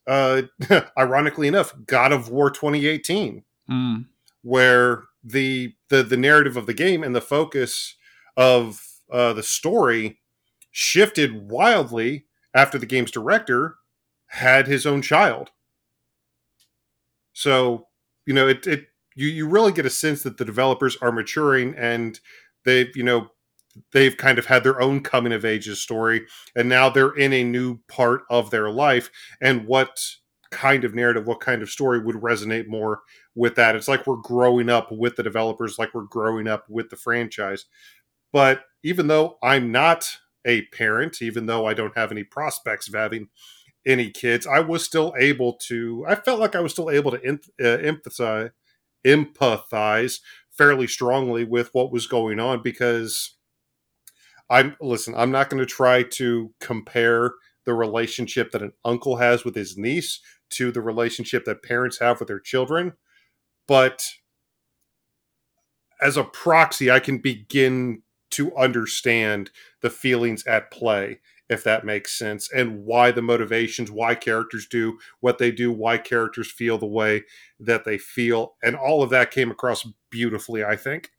uh 0.07 0.43
ironically 0.97 1.47
enough, 1.47 1.73
God 1.85 2.11
of 2.11 2.29
War 2.29 2.49
2018. 2.49 3.43
Mm. 3.69 4.05
Where 4.41 5.03
the 5.23 5.73
the 5.89 6.03
the 6.03 6.17
narrative 6.17 6.57
of 6.57 6.65
the 6.65 6.73
game 6.73 7.03
and 7.03 7.15
the 7.15 7.21
focus 7.21 7.95
of 8.35 8.87
uh 9.11 9.33
the 9.33 9.43
story 9.43 10.19
shifted 10.71 11.49
wildly 11.49 12.25
after 12.53 12.77
the 12.77 12.85
game's 12.85 13.11
director 13.11 13.75
had 14.27 14.67
his 14.67 14.85
own 14.85 15.01
child. 15.01 15.51
So, 17.33 17.87
you 18.25 18.33
know, 18.33 18.47
it, 18.47 18.65
it 18.67 18.87
you, 19.15 19.27
you 19.27 19.47
really 19.47 19.71
get 19.71 19.85
a 19.85 19.91
sense 19.91 20.23
that 20.23 20.37
the 20.37 20.45
developers 20.45 20.97
are 21.01 21.11
maturing 21.11 21.75
and 21.75 22.19
they've, 22.65 22.95
you 22.95 23.03
know, 23.03 23.29
they've 23.93 24.17
kind 24.17 24.39
of 24.39 24.45
had 24.45 24.63
their 24.63 24.81
own 24.81 25.01
coming 25.01 25.33
of 25.33 25.45
ages 25.45 25.81
story 25.81 26.25
and 26.55 26.69
now 26.69 26.89
they're 26.89 27.15
in 27.15 27.33
a 27.33 27.43
new 27.43 27.79
part 27.87 28.21
of 28.29 28.49
their 28.51 28.69
life 28.69 29.09
and 29.41 29.65
what 29.65 29.99
kind 30.51 30.83
of 30.83 30.95
narrative 30.95 31.27
what 31.27 31.41
kind 31.41 31.61
of 31.61 31.69
story 31.69 31.99
would 31.99 32.15
resonate 32.15 32.67
more 32.67 33.01
with 33.35 33.55
that 33.55 33.75
it's 33.75 33.87
like 33.87 34.07
we're 34.07 34.15
growing 34.15 34.69
up 34.69 34.91
with 34.91 35.15
the 35.15 35.23
developers 35.23 35.77
like 35.77 35.93
we're 35.93 36.03
growing 36.03 36.47
up 36.47 36.65
with 36.69 36.89
the 36.89 36.95
franchise 36.95 37.65
but 38.31 38.63
even 38.83 39.07
though 39.07 39.37
i'm 39.43 39.71
not 39.71 40.05
a 40.47 40.63
parent, 40.67 41.21
even 41.21 41.45
though 41.45 41.65
I 41.65 41.73
don't 41.73 41.95
have 41.95 42.11
any 42.11 42.23
prospects 42.23 42.87
of 42.87 42.95
having 42.95 43.27
any 43.85 44.09
kids, 44.09 44.47
I 44.47 44.59
was 44.61 44.83
still 44.83 45.13
able 45.19 45.53
to. 45.67 46.05
I 46.07 46.15
felt 46.15 46.39
like 46.39 46.55
I 46.55 46.61
was 46.61 46.71
still 46.71 46.89
able 46.89 47.11
to 47.11 47.17
uh, 47.17 47.37
empathize, 47.59 48.51
empathize 49.05 50.19
fairly 50.51 50.87
strongly 50.87 51.43
with 51.43 51.69
what 51.73 51.91
was 51.91 52.07
going 52.07 52.39
on 52.39 52.63
because 52.63 53.36
I'm 54.49 54.75
listen. 54.81 55.13
I'm 55.15 55.31
not 55.31 55.49
going 55.49 55.59
to 55.59 55.65
try 55.65 56.03
to 56.03 56.53
compare 56.59 57.33
the 57.65 57.73
relationship 57.73 58.51
that 58.51 58.61
an 58.61 58.71
uncle 58.85 59.17
has 59.17 59.43
with 59.43 59.55
his 59.55 59.77
niece 59.77 60.21
to 60.51 60.71
the 60.71 60.81
relationship 60.81 61.43
that 61.45 61.63
parents 61.63 61.99
have 61.99 62.19
with 62.19 62.29
their 62.29 62.39
children, 62.39 62.93
but 63.67 64.05
as 66.01 66.15
a 66.15 66.23
proxy, 66.23 66.91
I 66.91 66.99
can 66.99 67.17
begin 67.17 68.03
to 68.31 68.55
understand 68.55 69.51
the 69.81 69.89
feelings 69.89 70.45
at 70.45 70.71
play 70.71 71.19
if 71.49 71.63
that 71.63 71.85
makes 71.85 72.17
sense 72.17 72.51
and 72.51 72.83
why 72.83 73.09
the 73.09 73.21
motivations 73.21 73.89
why 73.89 74.13
characters 74.13 74.67
do 74.67 74.97
what 75.21 75.37
they 75.37 75.49
do 75.49 75.71
why 75.71 75.97
characters 75.97 76.51
feel 76.51 76.77
the 76.77 76.85
way 76.85 77.23
that 77.59 77.85
they 77.85 77.97
feel 77.97 78.55
and 78.61 78.75
all 78.75 79.01
of 79.01 79.09
that 79.09 79.31
came 79.31 79.49
across 79.49 79.87
beautifully 80.09 80.63
i 80.63 80.75
think 80.75 81.11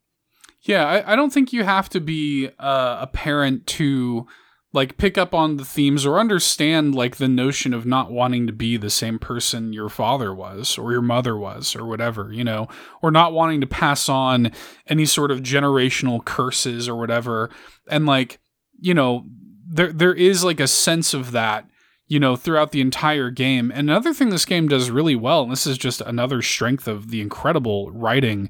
yeah 0.63 0.87
i, 0.87 1.13
I 1.13 1.17
don't 1.17 1.33
think 1.33 1.53
you 1.53 1.65
have 1.65 1.89
to 1.91 2.01
be 2.01 2.49
uh, 2.59 2.99
a 3.01 3.07
parent 3.07 3.67
to 3.69 4.27
like 4.75 4.99
pick 4.99 5.17
up 5.17 5.35
on 5.35 5.57
the 5.57 5.65
themes 5.65 6.05
or 6.05 6.19
understand 6.19 6.95
like 6.95 7.17
the 7.17 7.29
notion 7.29 7.73
of 7.73 7.87
not 7.87 8.11
wanting 8.11 8.47
to 8.47 8.53
be 8.53 8.77
the 8.77 8.91
same 8.91 9.19
person 9.19 9.73
your 9.73 9.89
father 9.89 10.35
was 10.35 10.77
or 10.77 10.93
your 10.93 11.03
mother 11.03 11.37
was 11.37 11.75
or 11.75 11.87
whatever 11.87 12.31
you 12.33 12.45
know 12.45 12.69
or 13.03 13.11
not 13.11 13.33
wanting 13.33 13.61
to 13.61 13.67
pass 13.67 14.09
on 14.09 14.53
any 14.87 15.07
sort 15.07 15.31
of 15.31 15.41
generational 15.41 16.25
curses 16.25 16.89
or 16.89 16.97
whatever 16.97 17.51
and 17.89 18.07
like 18.07 18.39
you 18.79 18.93
know 18.93 19.25
there 19.67 19.93
there 19.93 20.15
is 20.15 20.45
like 20.45 20.61
a 20.61 20.69
sense 20.69 21.15
of 21.15 21.33
that 21.33 21.67
you 22.09 22.19
know, 22.19 22.37
throughout 22.37 22.73
the 22.73 22.81
entire 22.81 23.31
game. 23.31 23.71
And 23.71 23.91
another 23.91 24.15
thing 24.15 24.31
this 24.31 24.47
game 24.47 24.67
does 24.67 24.91
really 24.91 25.15
well, 25.15 25.43
and 25.43 25.53
this 25.53 25.67
is 25.67 25.77
just 25.77 26.01
another 26.01 26.41
strength 26.41 26.89
of 26.89 27.11
the 27.11 27.21
incredible 27.21 27.91
writing, 27.91 28.49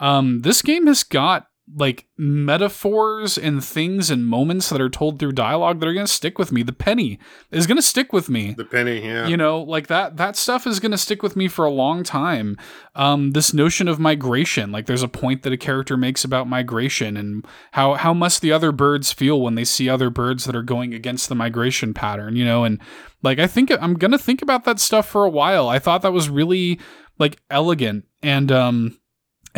um, 0.00 0.42
this 0.42 0.62
game 0.62 0.86
has 0.86 1.02
got 1.02 1.48
like 1.76 2.06
metaphors 2.16 3.36
and 3.36 3.62
things 3.62 4.10
and 4.10 4.26
moments 4.26 4.70
that 4.70 4.80
are 4.80 4.88
told 4.88 5.18
through 5.18 5.32
dialogue 5.32 5.80
that 5.80 5.88
are 5.88 5.92
going 5.92 6.06
to 6.06 6.12
stick 6.12 6.38
with 6.38 6.50
me. 6.50 6.62
The 6.62 6.72
penny 6.72 7.18
is 7.50 7.66
going 7.66 7.76
to 7.76 7.82
stick 7.82 8.12
with 8.12 8.30
me. 8.30 8.54
The 8.56 8.64
penny, 8.64 9.04
yeah. 9.04 9.26
You 9.26 9.36
know, 9.36 9.60
like 9.60 9.88
that 9.88 10.16
that 10.16 10.36
stuff 10.36 10.66
is 10.66 10.80
going 10.80 10.92
to 10.92 10.98
stick 10.98 11.22
with 11.22 11.36
me 11.36 11.46
for 11.46 11.64
a 11.64 11.70
long 11.70 12.04
time. 12.04 12.56
Um 12.94 13.32
this 13.32 13.52
notion 13.52 13.86
of 13.86 13.98
migration, 13.98 14.72
like 14.72 14.86
there's 14.86 15.02
a 15.02 15.08
point 15.08 15.42
that 15.42 15.52
a 15.52 15.58
character 15.58 15.96
makes 15.96 16.24
about 16.24 16.48
migration 16.48 17.16
and 17.16 17.46
how 17.72 17.94
how 17.94 18.14
must 18.14 18.40
the 18.40 18.52
other 18.52 18.72
birds 18.72 19.12
feel 19.12 19.40
when 19.40 19.54
they 19.54 19.64
see 19.64 19.88
other 19.88 20.10
birds 20.10 20.44
that 20.44 20.56
are 20.56 20.62
going 20.62 20.94
against 20.94 21.28
the 21.28 21.34
migration 21.34 21.92
pattern, 21.92 22.34
you 22.34 22.44
know, 22.44 22.64
and 22.64 22.80
like 23.22 23.38
I 23.38 23.46
think 23.46 23.70
I'm 23.70 23.94
going 23.94 24.12
to 24.12 24.18
think 24.18 24.40
about 24.40 24.64
that 24.64 24.80
stuff 24.80 25.06
for 25.06 25.24
a 25.24 25.30
while. 25.30 25.68
I 25.68 25.78
thought 25.78 26.02
that 26.02 26.12
was 26.12 26.30
really 26.30 26.80
like 27.18 27.38
elegant 27.50 28.06
and 28.22 28.50
um 28.50 28.97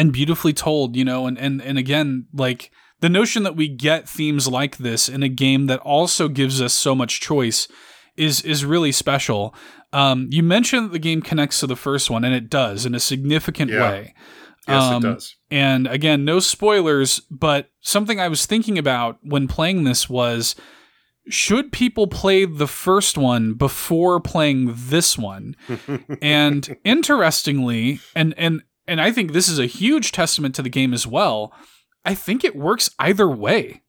and 0.01 0.12
beautifully 0.12 0.53
told, 0.55 0.96
you 0.96 1.05
know, 1.05 1.26
and 1.26 1.38
and 1.38 1.61
and 1.62 1.76
again, 1.78 2.26
like 2.32 2.70
the 3.01 3.09
notion 3.09 3.42
that 3.44 3.57
we 3.57 3.68
get 3.68 4.09
themes 4.09 4.48
like 4.48 4.78
this 4.78 5.09
in 5.09 5.22
a 5.22 5.28
game 5.28 5.66
that 5.66 5.80
also 5.80 6.28
gives 6.28 6.61
us 6.62 6.72
so 6.74 6.94
much 6.94 7.20
choice 7.20 7.68
is 8.16 8.40
is 8.42 8.64
really 8.64 8.92
special. 8.92 9.55
Um, 9.92 10.28
you 10.30 10.42
mentioned 10.42 10.86
that 10.86 10.92
the 10.92 10.98
game 11.11 11.20
connects 11.22 11.61
to 11.61 11.66
the 11.66 11.76
first 11.76 12.11
one, 12.11 12.24
and 12.24 12.34
it 12.34 12.48
does 12.48 12.86
in 12.86 12.94
a 12.94 13.01
significant 13.01 13.70
Yeah. 13.70 13.80
way. 13.90 14.14
yes, 14.68 14.82
um, 14.82 15.05
it 15.05 15.09
does. 15.14 15.36
And 15.51 15.86
again, 15.86 16.24
no 16.24 16.38
spoilers, 16.40 17.20
but 17.30 17.70
something 17.80 18.20
I 18.20 18.28
was 18.28 18.46
thinking 18.46 18.78
about 18.78 19.18
when 19.22 19.48
playing 19.48 19.84
this 19.84 20.09
was 20.09 20.55
should 21.28 21.72
people 21.72 22.07
play 22.07 22.44
the 22.46 22.66
first 22.66 23.18
one 23.18 23.55
before 23.55 24.20
playing 24.20 24.72
this 24.74 25.18
one? 25.18 25.55
and 26.22 26.76
interestingly, 26.84 28.01
and 28.14 28.34
and 28.36 28.62
and 28.91 29.01
I 29.01 29.11
think 29.12 29.32
this 29.32 29.49
is 29.49 29.59
a 29.59 29.66
huge 29.66 30.12
testament 30.12 30.55
to 30.57 30.62
the 30.62 30.68
game 30.68 30.93
as 30.93 31.07
well. 31.07 31.53
I 32.05 32.14
think 32.14 32.45
it 32.45 32.57
works 32.57 32.91
either 32.99 33.28
way. 33.28 33.82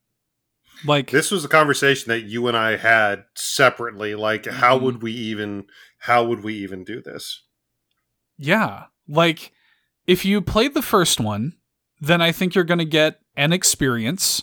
Like 0.86 1.12
this 1.12 1.30
was 1.32 1.46
a 1.46 1.50
conversation 1.50 2.10
that 2.10 2.22
you 2.24 2.48
and 2.48 2.56
I 2.58 2.78
had 2.78 3.26
separately. 3.36 4.16
Like, 4.16 4.46
how 4.46 4.78
Mhm. 4.78 4.82
would 4.84 5.02
we 5.04 5.12
even? 5.12 5.66
How 6.00 6.24
would 6.26 6.44
we 6.44 6.56
even 6.56 6.84
do 6.84 7.02
this? 7.02 7.44
Yeah. 8.38 8.86
Like, 9.08 9.52
if 10.08 10.26
you 10.26 10.42
played 10.42 10.74
the 10.74 10.82
first 10.82 11.20
one, 11.20 11.54
then 12.00 12.22
I 12.22 12.32
think 12.32 12.56
you're 12.56 12.64
going 12.64 12.80
to 12.80 12.86
get 12.86 13.20
an 13.38 13.54
experience 13.54 14.42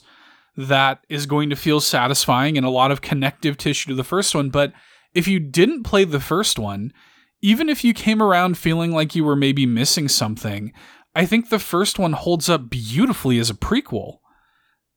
that 0.57 1.05
is 1.09 1.27
going 1.27 1.51
to 1.51 1.57
feel 1.57 1.81
satisfying 1.81 2.57
and 2.57 2.65
a 2.65 2.71
lot 2.71 2.93
of 2.93 3.01
connective 3.01 3.57
tissue 3.57 3.89
to 3.89 3.95
the 3.97 4.05
first 4.05 4.35
one. 4.35 4.51
But 4.51 4.73
if 5.15 5.27
you 5.27 5.41
didn't 5.41 5.83
play 5.83 6.05
the 6.05 6.21
first 6.21 6.59
one, 6.59 6.93
even 7.41 7.69
if 7.69 7.85
you 7.85 7.95
came 7.95 8.23
around 8.23 8.59
feeling 8.59 8.93
like 8.93 9.15
you 9.15 9.25
were 9.25 9.37
maybe 9.37 9.67
missing 9.67 10.09
something, 10.09 10.73
I 11.15 11.27
think 11.27 11.49
the 11.49 11.59
first 11.59 11.99
one 11.99 12.13
holds 12.13 12.49
up 12.49 12.71
beautifully 12.71 13.39
as 13.39 13.51
a 13.51 13.55
prequel. 13.55 14.19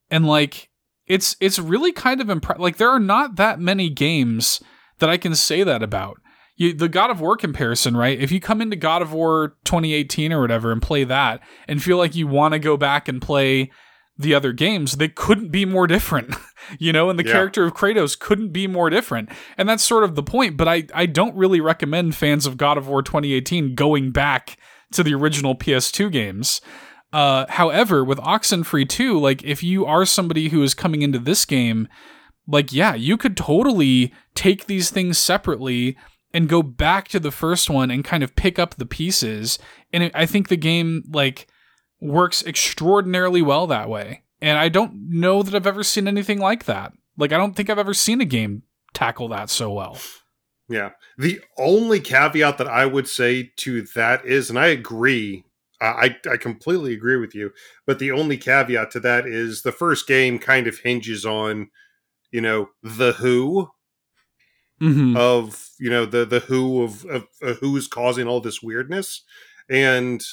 And 0.10 0.26
like, 0.26 0.70
it's 1.08 1.36
it's 1.40 1.60
really 1.60 1.92
kind 1.92 2.22
of 2.22 2.28
impre- 2.28 2.60
like 2.60 2.78
there 2.78 2.90
are 2.90 3.00
not 3.00 3.36
that 3.36 3.60
many 3.60 3.90
games 3.90 4.62
that 5.00 5.10
I 5.10 5.18
can 5.18 5.36
say 5.36 5.64
that 5.64 5.84
about 5.84 6.22
you, 6.62 6.74
the 6.74 6.90
God 6.90 7.10
of 7.10 7.20
War 7.20 7.36
comparison, 7.36 7.98
right? 7.98 8.20
If 8.20 8.32
you 8.32 8.40
come 8.40 8.62
into 8.62 8.76
God 8.76 9.02
of 9.02 9.14
War 9.14 9.58
2018 9.66 10.32
or 10.32 10.42
whatever 10.42 10.72
and 10.72 10.82
play 10.82 11.04
that 11.04 11.42
and 11.68 11.82
feel 11.82 11.98
like 11.98 12.16
you 12.16 12.28
want 12.28 12.54
to 12.54 12.60
go 12.60 12.78
back 12.78 13.08
and 13.08 13.22
play 13.22 13.72
the 14.22 14.34
other 14.34 14.54
games, 14.54 14.94
they 14.98 15.08
couldn't 15.08 15.50
be 15.50 15.66
more 15.66 15.88
different, 15.88 16.36
you 16.80 16.92
know, 16.94 17.10
and 17.10 17.18
the 17.20 17.26
Yeah. 17.26 17.32
character 17.34 17.66
of 17.66 17.74
Kratos 17.74 18.18
couldn't 18.18 18.50
be 18.50 18.68
more 18.68 18.90
different. 18.90 19.30
And 19.58 19.68
that's 19.68 19.84
sort 19.84 20.04
of 20.04 20.16
the 20.16 20.24
point. 20.24 20.58
But 20.58 20.68
I, 20.68 20.84
I 20.94 21.06
don't 21.06 21.36
really 21.36 21.62
recommend 21.62 22.16
fans 22.16 22.46
of 22.46 22.58
God 22.58 22.78
of 22.78 22.88
War 22.88 23.02
2018 23.02 23.76
going 23.76 24.12
back 24.12 24.58
to 24.94 25.04
the 25.04 25.14
original 25.14 25.56
PS2 25.56 26.12
games. 26.12 26.62
Uh, 27.14 27.46
however, 27.50 28.04
with 28.06 28.18
Oxenfree 28.20 28.88
2, 28.88 29.20
like 29.20 29.44
if 29.44 29.62
you 29.64 29.86
are 29.86 30.06
somebody 30.06 30.50
who 30.50 30.64
is 30.64 30.74
coming 30.74 31.02
into 31.02 31.20
this 31.20 31.44
game, 31.46 31.88
like 32.48 32.72
yeah, 32.72 32.96
you 32.96 33.18
could 33.18 33.36
totally 33.38 34.14
take 34.34 34.66
these 34.66 34.90
things 34.90 35.18
separately 35.18 35.98
and 36.34 36.48
go 36.48 36.64
back 36.64 37.10
to 37.10 37.20
the 37.20 37.32
first 37.32 37.70
one 37.70 37.92
and 37.92 38.06
kind 38.06 38.24
of 38.24 38.36
pick 38.38 38.58
up 38.58 38.76
the 38.76 38.86
pieces. 38.86 39.60
And 39.92 40.04
it, 40.04 40.12
I 40.16 40.26
think 40.26 40.48
the 40.48 40.56
game 40.58 41.04
like 41.12 41.48
works 42.02 42.46
extraordinarily 42.46 43.42
well 43.42 43.68
that 43.68 43.88
way. 43.88 44.24
And 44.42 44.58
I 44.58 44.70
don't 44.70 45.10
know 45.10 45.44
that 45.44 45.54
I've 45.56 45.68
ever 45.68 45.84
seen 45.84 46.08
anything 46.08 46.40
like 46.40 46.66
that. 46.66 46.94
Like 47.16 47.32
I 47.32 47.38
don't 47.38 47.56
think 47.56 47.70
I've 47.70 47.80
ever 47.80 47.94
seen 47.94 48.20
a 48.20 48.26
game 48.26 48.64
tackle 48.94 49.30
that 49.30 49.50
so 49.50 49.72
well. 49.72 49.98
Yeah. 50.68 50.92
The 51.18 51.42
only 51.58 52.00
caveat 52.00 52.58
that 52.58 52.68
I 52.68 52.86
would 52.86 53.08
say 53.08 53.52
to 53.58 53.84
that 53.94 54.26
is, 54.26 54.50
and 54.50 54.58
I 54.58 54.68
agree, 54.68 55.46
I, 55.80 56.16
I 56.30 56.38
completely 56.38 56.94
agree 56.94 57.18
with 57.18 57.36
you, 57.36 57.52
but 57.86 58.00
the 58.00 58.12
only 58.12 58.38
caveat 58.38 58.92
to 58.92 59.00
that 59.02 59.26
is 59.26 59.62
the 59.62 59.72
first 59.72 60.08
game 60.08 60.40
kind 60.40 60.68
of 60.68 60.80
hinges 60.80 61.26
on, 61.26 61.70
you 62.32 62.42
know, 62.42 62.70
the 62.82 63.14
who 63.14 63.70
Mm-hmm. 64.82 65.16
of, 65.16 65.70
you 65.80 65.92
know, 65.92 66.08
the 66.08 66.26
the 66.26 66.40
who 66.40 66.82
of, 66.82 67.06
of, 67.06 67.28
of 67.44 67.58
who's 67.60 67.88
causing 67.88 68.28
all 68.28 68.42
this 68.42 68.64
weirdness. 68.64 69.24
And 69.70 70.24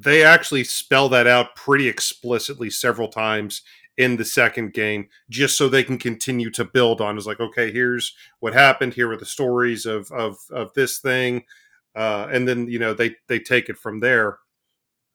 they 0.00 0.22
actually 0.22 0.64
spell 0.64 1.08
that 1.08 1.26
out 1.26 1.56
pretty 1.56 1.88
explicitly 1.88 2.70
several 2.70 3.08
times 3.08 3.62
in 3.96 4.16
the 4.16 4.24
second 4.24 4.72
game 4.72 5.08
just 5.28 5.58
so 5.58 5.68
they 5.68 5.82
can 5.82 5.98
continue 5.98 6.50
to 6.50 6.64
build 6.64 7.00
on. 7.00 7.18
Is 7.18 7.26
like 7.26 7.40
okay 7.40 7.72
here's 7.72 8.14
what 8.40 8.54
happened. 8.54 8.94
Here 8.94 9.10
are 9.10 9.16
the 9.16 9.26
stories 9.26 9.86
of 9.86 10.10
of 10.12 10.36
of 10.50 10.72
this 10.74 10.98
thing. 10.98 11.44
Uh 11.96 12.28
and 12.30 12.46
then 12.46 12.68
you 12.68 12.78
know 12.78 12.94
they 12.94 13.16
they 13.26 13.40
take 13.40 13.68
it 13.68 13.76
from 13.76 14.00
there. 14.00 14.38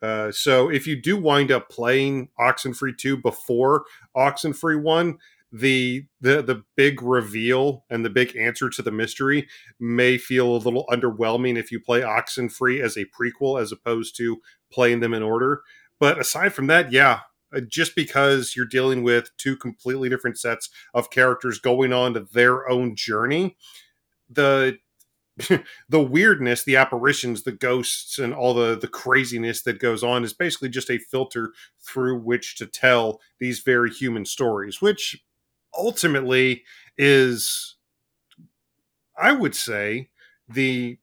Uh 0.02 0.32
so 0.32 0.70
if 0.70 0.86
you 0.86 1.02
do 1.02 1.16
wind 1.16 1.52
up 1.52 1.70
playing 1.70 2.30
oxenfree 2.40 2.98
2 2.98 3.18
before 3.18 3.86
oxenfree 4.18 4.82
1 4.82 5.18
the 5.54 6.04
the 6.20 6.42
the 6.42 6.64
big 6.76 7.02
reveal 7.04 7.86
and 7.92 8.04
the 8.04 8.10
big 8.10 8.36
answer 8.36 8.70
to 8.72 8.82
the 8.82 8.92
mystery 8.92 9.48
may 9.80 10.18
feel 10.18 10.56
a 10.56 10.58
little 10.58 10.86
underwhelming 10.88 11.58
if 11.58 11.72
you 11.72 11.80
play 11.80 12.02
oxenfree 12.02 12.82
as 12.82 12.98
a 12.98 13.06
prequel 13.06 13.62
as 13.62 13.72
opposed 13.72 14.18
to 14.18 14.42
playing 14.74 15.00
them 15.00 15.14
in 15.14 15.24
order. 15.24 15.62
But 16.00 16.20
aside 16.20 16.54
from 16.54 16.68
that 16.68 16.92
yeah 16.92 17.22
uh, 17.54 17.62
just 17.62 17.96
because 17.96 18.56
you're 18.56 18.66
dealing 18.66 19.04
with 19.04 19.30
two 19.38 19.56
completely 19.56 20.10
different 20.10 20.40
sets 20.40 20.70
of 20.94 21.12
characters 21.12 21.60
going 21.60 21.94
on 21.94 22.14
to 22.14 22.22
their 22.34 22.68
own 22.70 22.96
journey 22.96 23.56
the 24.30 24.78
the 25.90 26.00
weirdness 26.00 26.64
the 26.64 26.76
apparitions 26.76 27.44
the 27.44 27.52
ghosts 27.52 28.20
and 28.20 28.34
all 28.34 28.54
the 28.54 28.78
the 28.78 28.88
craziness 28.88 29.64
that 29.64 29.80
goes 29.80 30.04
on 30.04 30.24
is 30.24 30.34
basically 30.34 30.70
just 30.70 30.90
a 30.92 30.98
filter 30.98 31.54
through 31.82 32.20
which 32.20 32.56
to 32.56 32.66
tell 32.66 33.20
these 33.40 33.60
very 33.60 33.90
human 33.90 34.26
stories 34.26 34.82
which 34.82 35.24
ultimately 35.76 36.64
is 36.98 37.76
i 39.18 39.32
would 39.32 39.56
say 39.56 40.10
the 40.48 40.98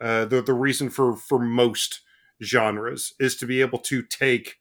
uh 0.00 0.24
the, 0.26 0.40
the 0.40 0.54
reason 0.54 0.88
for 0.88 1.16
for 1.16 1.40
most 1.40 2.02
genres 2.42 3.14
is 3.20 3.36
to 3.36 3.46
be 3.46 3.60
able 3.60 3.78
to 3.80 4.02
take 4.02 4.56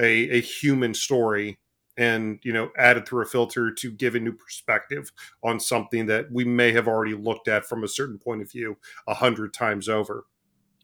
a, 0.00 0.30
a 0.30 0.40
human 0.40 0.94
story 0.94 1.58
and 1.96 2.38
you 2.42 2.52
know 2.52 2.70
add 2.78 2.96
it 2.96 3.08
through 3.08 3.22
a 3.22 3.26
filter 3.26 3.72
to 3.72 3.90
give 3.90 4.14
a 4.14 4.20
new 4.20 4.32
perspective 4.32 5.12
on 5.42 5.60
something 5.60 6.06
that 6.06 6.30
we 6.32 6.44
may 6.44 6.72
have 6.72 6.88
already 6.88 7.14
looked 7.14 7.48
at 7.48 7.64
from 7.66 7.84
a 7.84 7.88
certain 7.88 8.18
point 8.18 8.42
of 8.42 8.50
view 8.50 8.76
a 9.08 9.14
hundred 9.14 9.52
times 9.54 9.88
over 9.88 10.24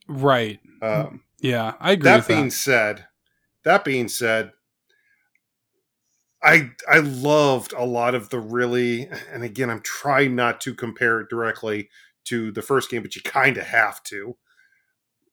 Right. 0.07 0.59
um, 0.81 1.23
Yeah, 1.41 1.73
I 1.79 1.91
agree 1.91 2.19
that 2.19 2.27
being 2.27 2.49
that. 2.49 2.51
said 2.51 3.07
that 3.63 3.83
being 3.85 4.07
said 4.07 4.51
i 6.43 6.71
i 6.89 6.99
loved 6.99 7.73
a 7.73 7.85
lot 7.85 8.15
of 8.15 8.29
the 8.29 8.39
really 8.39 9.09
and 9.31 9.43
again 9.43 9.69
i'm 9.69 9.81
trying 9.81 10.35
not 10.35 10.61
to 10.61 10.73
compare 10.73 11.19
it 11.21 11.29
directly 11.29 11.89
to 12.25 12.51
the 12.51 12.61
first 12.61 12.89
game 12.91 13.01
but 13.01 13.15
you 13.15 13.21
kind 13.23 13.57
of 13.57 13.65
have 13.65 14.03
to 14.03 14.37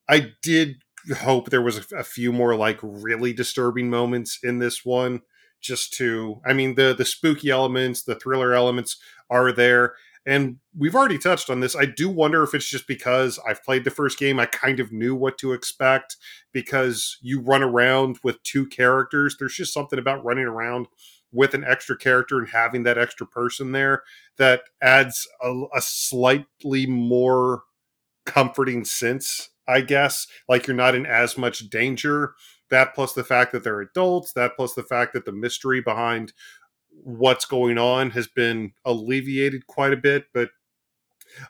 i 0.09 0.33
did 0.43 0.77
hope 1.17 1.51
there 1.51 1.63
was 1.63 1.79
a, 1.93 1.97
a 1.97 2.05
few 2.05 2.33
more 2.33 2.55
like 2.55 2.79
really 2.83 3.33
disturbing 3.33 3.91
moments 3.91 4.39
in 4.43 4.59
this 4.59 4.85
one 4.85 5.23
just 5.61 5.93
to 5.95 6.41
i 6.45 6.53
mean 6.53 6.75
the 6.75 6.95
the 6.97 7.05
spooky 7.05 7.51
elements 7.51 8.03
the 8.03 8.15
thriller 8.15 8.53
elements 8.53 8.97
are 9.31 9.53
there. 9.53 9.95
And 10.27 10.57
we've 10.75 10.95
already 10.95 11.19
touched 11.19 11.51
on 11.51 11.61
this. 11.61 11.77
I 11.77 11.85
do 11.85 12.09
wonder 12.09 12.43
if 12.43 12.55
it's 12.55 12.69
just 12.69 12.87
because 12.87 13.39
i've 13.47 13.63
played 13.65 13.85
the 13.85 13.91
first 13.91 14.19
game 14.19 14.39
i 14.41 14.47
kind 14.47 14.81
of 14.81 14.93
knew 14.93 15.15
what 15.15 15.39
to 15.39 15.53
expect 15.53 16.17
because 16.53 17.19
you 17.21 17.41
run 17.41 17.63
around 17.63 18.19
with 18.23 18.43
two 18.43 18.67
characters. 18.67 19.37
There's 19.39 19.57
just 19.57 19.75
something 19.75 19.99
about 19.99 20.25
running 20.25 20.45
around 20.45 20.87
with 21.33 21.53
an 21.53 21.65
extra 21.65 21.97
character 21.99 22.39
and 22.39 22.49
having 22.49 22.85
that 22.85 22.97
extra 22.97 23.27
person 23.27 23.73
there 23.73 24.03
that 24.39 24.63
adds 24.81 25.27
a, 25.43 25.65
a 25.75 25.81
slightly 25.81 26.87
more 26.87 27.65
comforting 28.25 28.85
sense 28.85 29.51
i 29.69 29.81
guess 29.81 30.27
like 30.49 30.67
you're 30.67 30.77
not 30.77 30.95
in 30.95 31.07
as 31.07 31.37
much 31.39 31.71
danger 31.71 32.35
that 32.71 32.95
plus 32.95 33.13
the 33.13 33.25
fact 33.25 33.53
that 33.53 33.65
they're 33.65 33.81
adults 33.81 34.33
that 34.33 34.57
plus 34.57 34.75
the 34.75 34.83
fact 34.83 35.13
that 35.13 35.25
the 35.25 35.33
mystery 35.33 35.81
behind 35.81 36.33
what's 36.91 37.45
going 37.45 37.79
on 37.79 38.11
has 38.11 38.27
been 38.27 38.73
alleviated 38.85 39.67
quite 39.67 39.93
a 39.93 39.97
bit 39.97 40.27
but 40.33 40.51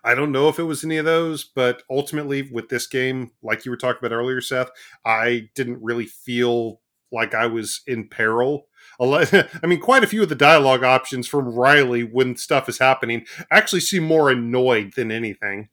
I 0.03 0.15
don't 0.15 0.33
know 0.33 0.49
if 0.49 0.59
it 0.59 0.65
was 0.65 0.85
any 0.85 0.97
of 0.97 1.05
those, 1.05 1.45
but 1.45 1.83
ultimately 1.91 2.43
with 2.43 2.69
this 2.69 2.87
game, 2.87 3.33
like 3.43 3.65
you 3.65 3.71
were 3.71 3.77
talking 3.77 3.99
about 4.01 4.15
earlier, 4.15 4.41
Seth, 4.41 4.71
I 5.05 5.51
didn't 5.55 5.83
really 5.83 6.07
feel 6.07 6.81
like 7.12 7.35
I 7.35 7.47
was 7.47 7.83
in 7.87 8.09
peril. 8.09 8.67
I 9.01 9.47
mean, 9.65 9.81
quite 9.81 10.05
a 10.05 10.07
few 10.07 10.23
of 10.23 10.29
the 10.29 10.35
dialogue 10.35 10.85
options 10.85 11.27
from 11.27 11.55
Riley 11.55 12.03
when 12.05 12.37
stuff 12.37 12.69
is 12.69 12.79
happening 12.79 13.27
actually 13.51 13.81
seem 13.81 14.05
more 14.05 14.31
annoyed 14.31 14.93
than 14.95 15.11
anything. 15.11 15.69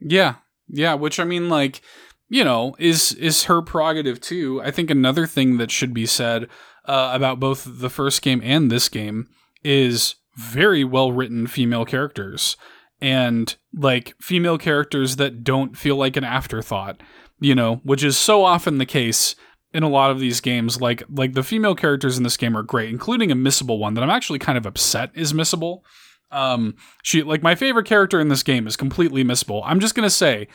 Yeah, 0.00 0.36
yeah. 0.68 0.94
Which 0.94 1.18
I 1.20 1.24
mean, 1.24 1.48
like, 1.48 1.80
you 2.28 2.44
know, 2.44 2.74
is 2.78 3.12
is 3.14 3.44
her 3.44 3.62
prerogative 3.62 4.20
too. 4.20 4.60
I 4.62 4.70
think 4.70 4.90
another 4.90 5.26
thing 5.26 5.58
that 5.58 5.70
should 5.70 5.94
be 5.94 6.06
said 6.06 6.48
uh, 6.84 7.10
about 7.12 7.40
both 7.40 7.66
the 7.66 7.90
first 7.90 8.22
game 8.22 8.40
and 8.44 8.70
this 8.70 8.88
game 8.88 9.28
is 9.64 10.16
very 10.36 10.84
well 10.84 11.12
written 11.12 11.46
female 11.46 11.84
characters 11.84 12.56
and 13.00 13.56
like 13.74 14.14
female 14.20 14.58
characters 14.58 15.16
that 15.16 15.44
don't 15.44 15.76
feel 15.76 15.96
like 15.96 16.16
an 16.16 16.24
afterthought, 16.24 17.00
you 17.40 17.54
know, 17.54 17.76
which 17.84 18.02
is 18.02 18.16
so 18.16 18.44
often 18.44 18.78
the 18.78 18.86
case 18.86 19.34
in 19.72 19.82
a 19.82 19.88
lot 19.88 20.10
of 20.10 20.20
these 20.20 20.40
games. 20.40 20.80
Like 20.80 21.02
like 21.08 21.34
the 21.34 21.42
female 21.42 21.74
characters 21.74 22.16
in 22.16 22.24
this 22.24 22.36
game 22.36 22.56
are 22.56 22.62
great, 22.62 22.90
including 22.90 23.30
a 23.30 23.36
missable 23.36 23.78
one 23.78 23.94
that 23.94 24.02
I'm 24.02 24.10
actually 24.10 24.38
kind 24.38 24.58
of 24.58 24.66
upset 24.66 25.10
is 25.14 25.32
missable. 25.32 25.82
Um, 26.30 26.74
she 27.02 27.22
like 27.22 27.42
my 27.42 27.54
favorite 27.54 27.86
character 27.86 28.20
in 28.20 28.28
this 28.28 28.42
game 28.42 28.66
is 28.66 28.76
completely 28.76 29.24
missable. 29.24 29.62
I'm 29.64 29.80
just 29.80 29.94
gonna 29.94 30.10
say 30.10 30.48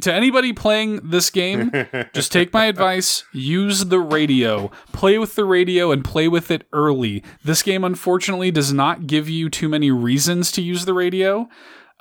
to 0.00 0.12
anybody 0.12 0.52
playing 0.52 1.00
this 1.10 1.30
game, 1.30 1.70
just 2.14 2.32
take 2.32 2.52
my 2.52 2.66
advice, 2.66 3.24
use 3.32 3.86
the 3.86 4.00
radio, 4.00 4.70
play 4.92 5.18
with 5.18 5.34
the 5.34 5.44
radio 5.44 5.92
and 5.92 6.04
play 6.04 6.28
with 6.28 6.50
it 6.50 6.66
early. 6.72 7.22
This 7.42 7.62
game 7.62 7.84
unfortunately 7.84 8.50
does 8.50 8.72
not 8.72 9.06
give 9.06 9.28
you 9.28 9.50
too 9.50 9.68
many 9.68 9.90
reasons 9.90 10.50
to 10.52 10.62
use 10.62 10.84
the 10.84 10.94
radio 10.94 11.48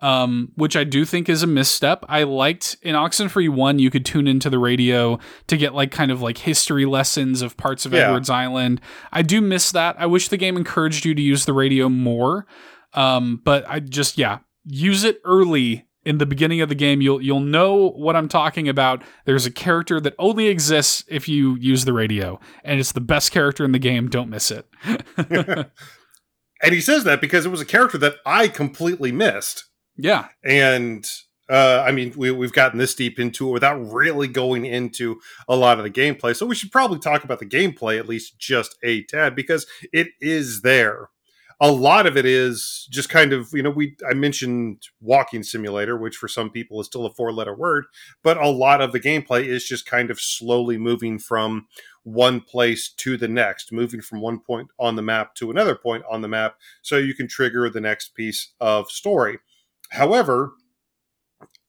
um, 0.03 0.51
which 0.55 0.75
I 0.75 0.83
do 0.83 1.05
think 1.05 1.29
is 1.29 1.43
a 1.43 1.47
misstep. 1.47 2.03
I 2.09 2.23
liked 2.23 2.75
in 2.81 2.93
Oxenfree 2.93 3.47
1, 3.47 3.79
you 3.79 3.89
could 3.89 4.05
tune 4.05 4.27
into 4.27 4.49
the 4.49 4.59
radio 4.59 5.17
to 5.47 5.55
get 5.55 5.73
like 5.73 5.91
kind 5.91 6.11
of 6.11 6.21
like 6.21 6.39
history 6.39 6.85
lessons 6.85 7.41
of 7.41 7.55
parts 7.55 7.85
of 7.85 7.93
yeah. 7.93 8.07
Edwards 8.07 8.29
Island. 8.29 8.81
I 9.13 9.21
do 9.21 9.39
miss 9.39 9.71
that. 9.71 9.95
I 9.97 10.05
wish 10.05 10.27
the 10.27 10.35
game 10.35 10.57
encouraged 10.57 11.05
you 11.05 11.15
to 11.15 11.21
use 11.21 11.45
the 11.45 11.53
radio 11.53 11.87
more. 11.87 12.45
Um, 12.93 13.41
but 13.43 13.65
I 13.67 13.79
just, 13.79 14.17
yeah, 14.17 14.39
use 14.65 15.03
it 15.03 15.21
early 15.25 15.87
in 16.05 16.17
the 16.17 16.25
beginning 16.25 16.61
of 16.61 16.69
the 16.69 16.75
game 16.75 17.01
you'll 17.01 17.21
you'll 17.21 17.39
know 17.39 17.91
what 17.91 18.15
I'm 18.15 18.27
talking 18.27 18.67
about. 18.67 19.03
There's 19.25 19.45
a 19.45 19.51
character 19.51 19.99
that 20.01 20.15
only 20.19 20.47
exists 20.47 21.03
if 21.07 21.27
you 21.27 21.55
use 21.55 21.85
the 21.85 21.93
radio 21.93 22.39
and 22.63 22.79
it's 22.79 22.91
the 22.91 23.01
best 23.01 23.31
character 23.31 23.63
in 23.63 23.71
the 23.71 23.79
game. 23.79 24.09
Don't 24.09 24.29
miss 24.29 24.51
it. 24.51 24.67
and 25.17 26.73
he 26.73 26.81
says 26.81 27.03
that 27.05 27.21
because 27.21 27.45
it 27.45 27.49
was 27.49 27.61
a 27.61 27.65
character 27.65 27.97
that 27.99 28.15
I 28.25 28.47
completely 28.47 29.11
missed. 29.11 29.65
Yeah. 29.95 30.27
And 30.43 31.05
uh, 31.49 31.83
I 31.85 31.91
mean, 31.91 32.13
we, 32.15 32.31
we've 32.31 32.53
gotten 32.53 32.79
this 32.79 32.95
deep 32.95 33.19
into 33.19 33.49
it 33.49 33.51
without 33.51 33.75
really 33.75 34.27
going 34.27 34.65
into 34.65 35.19
a 35.47 35.55
lot 35.55 35.77
of 35.77 35.83
the 35.83 35.91
gameplay. 35.91 36.35
So 36.35 36.45
we 36.45 36.55
should 36.55 36.71
probably 36.71 36.99
talk 36.99 37.23
about 37.23 37.39
the 37.39 37.45
gameplay 37.45 37.99
at 37.99 38.07
least 38.07 38.39
just 38.39 38.75
a 38.81 39.03
tad 39.03 39.35
because 39.35 39.67
it 39.91 40.07
is 40.19 40.61
there. 40.61 41.09
A 41.63 41.71
lot 41.71 42.07
of 42.07 42.17
it 42.17 42.25
is 42.25 42.87
just 42.91 43.09
kind 43.09 43.31
of, 43.33 43.49
you 43.53 43.63
know, 43.63 43.69
we 43.69 43.95
I 44.09 44.13
mentioned 44.13 44.83
walking 45.01 45.43
simulator, 45.43 45.97
which 45.97 46.17
for 46.17 46.27
some 46.27 46.49
people 46.51 46.81
is 46.81 46.87
still 46.87 47.05
a 47.05 47.13
four 47.13 47.31
letter 47.31 47.55
word, 47.55 47.85
but 48.23 48.37
a 48.37 48.49
lot 48.49 48.81
of 48.81 48.91
the 48.91 48.99
gameplay 48.99 49.45
is 49.45 49.65
just 49.65 49.85
kind 49.85 50.11
of 50.11 50.19
slowly 50.19 50.77
moving 50.77 51.19
from 51.19 51.67
one 52.03 52.41
place 52.41 52.91
to 52.97 53.17
the 53.17 53.29
next, 53.29 53.71
moving 53.71 54.01
from 54.01 54.21
one 54.21 54.39
point 54.39 54.69
on 54.79 54.97
the 54.97 55.01
map 55.01 55.35
to 55.35 55.51
another 55.51 55.75
point 55.75 56.03
on 56.11 56.21
the 56.21 56.27
map 56.27 56.57
so 56.81 56.97
you 56.97 57.15
can 57.15 57.29
trigger 57.29 57.69
the 57.69 57.81
next 57.81 58.15
piece 58.15 58.53
of 58.59 58.91
story 58.91 59.39
However, 59.91 60.53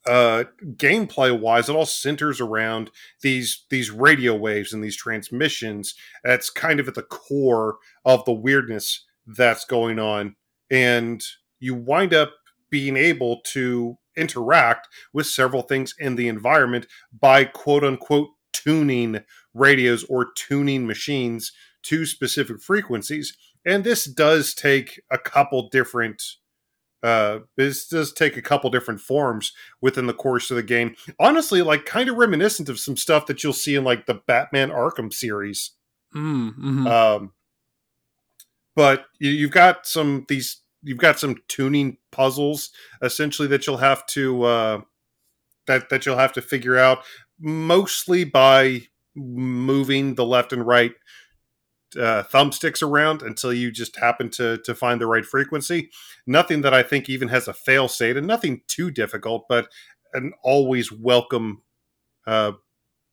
uh, 0.07 0.45
gameplay 0.77 1.39
wise, 1.39 1.69
it 1.69 1.77
all 1.77 1.87
centers 1.87 2.41
around 2.41 2.91
these 3.23 3.65
these 3.71 3.91
radio 3.91 4.35
waves 4.35 4.73
and 4.73 4.83
these 4.83 4.97
transmissions. 4.97 5.95
That's 6.25 6.51
kind 6.51 6.81
of 6.81 6.89
at 6.89 6.95
the 6.95 7.03
core 7.03 7.77
of 8.05 8.25
the 8.25 8.33
weirdness 8.33 9.05
that's 9.27 9.65
going 9.65 9.99
on, 9.99 10.37
and 10.71 11.23
you 11.61 11.75
wind 11.75 12.13
up 12.13 12.33
being 12.71 12.97
able 12.97 13.41
to 13.45 13.97
interact 14.17 14.89
with 15.13 15.27
several 15.27 15.63
things 15.63 15.95
in 15.99 16.17
the 16.17 16.29
environment 16.29 16.87
by 17.19 17.45
quote 17.45 17.85
unquote 17.85 18.29
tuning 18.53 19.21
radios 19.53 20.05
or 20.05 20.33
tuning 20.37 20.87
machines 20.87 21.53
to 21.83 22.07
specific 22.07 22.61
frequencies. 22.61 23.37
And 23.67 23.85
this 23.85 24.05
does 24.05 24.55
take 24.55 25.01
a 25.11 25.19
couple 25.19 25.69
different 25.69 26.23
uh, 27.05 27.41
this 27.59 27.87
does 27.87 28.15
take 28.15 28.35
a 28.35 28.43
couple 28.43 28.71
different 28.71 28.99
forms 28.99 29.53
within 29.83 30.07
the 30.07 30.15
course 30.15 30.51
of 30.51 30.57
the 30.57 30.63
game. 30.63 30.97
Honestly, 31.21 31.61
like 31.61 31.85
kind 31.85 32.09
of 32.09 32.17
reminiscent 32.17 32.71
of 32.71 32.81
some 32.81 32.97
stuff 32.97 33.27
that 33.27 33.45
you'll 33.45 33.53
see 33.53 33.75
in 33.75 33.85
like 33.85 34.07
the 34.07 34.23
Batman 34.27 34.71
Arkham 34.71 35.13
series. 35.13 35.73
Mm, 36.17 36.57
mm-hmm. 36.57 36.87
Um, 36.87 37.33
but 38.75 39.07
you, 39.19 39.47
have 39.47 39.55
got 39.55 39.87
some 39.87 40.25
these 40.29 40.63
you've 40.83 40.99
got 40.99 41.19
some 41.19 41.37
tuning 41.49 41.97
puzzles 42.13 42.71
essentially 43.03 43.49
that 43.49 43.67
you'll 43.67 43.79
have 43.79 44.05
to 44.07 44.43
uh, 44.43 44.81
that 45.67 45.89
that 45.91 46.07
you'll 46.07 46.19
have 46.19 46.33
to 46.33 46.43
figure 46.43 46.77
out 46.77 46.99
mostly 47.39 48.25
by 48.25 48.83
moving 49.15 50.15
the 50.15 50.25
left 50.25 50.53
and 50.53 50.67
right 50.67 50.93
uh, 51.97 52.25
thumbsticks 52.25 52.83
around 52.83 53.23
until 53.23 53.53
you 53.53 53.71
just 53.71 53.97
happen 53.97 54.29
to 54.31 54.59
to 54.59 54.75
find 54.75 55.01
the 55.01 55.07
right 55.07 55.25
frequency. 55.25 55.91
Nothing 56.27 56.63
that 56.63 56.75
I 56.75 56.83
think 56.83 57.09
even 57.09 57.29
has 57.29 57.49
a 57.49 57.53
fail 57.53 57.89
state, 57.89 58.17
and 58.17 58.27
nothing 58.27 58.63
too 58.67 58.91
difficult, 58.91 59.47
but 59.49 59.69
an 60.13 60.33
always 60.43 60.93
welcome, 60.93 61.63
uh, 62.27 62.53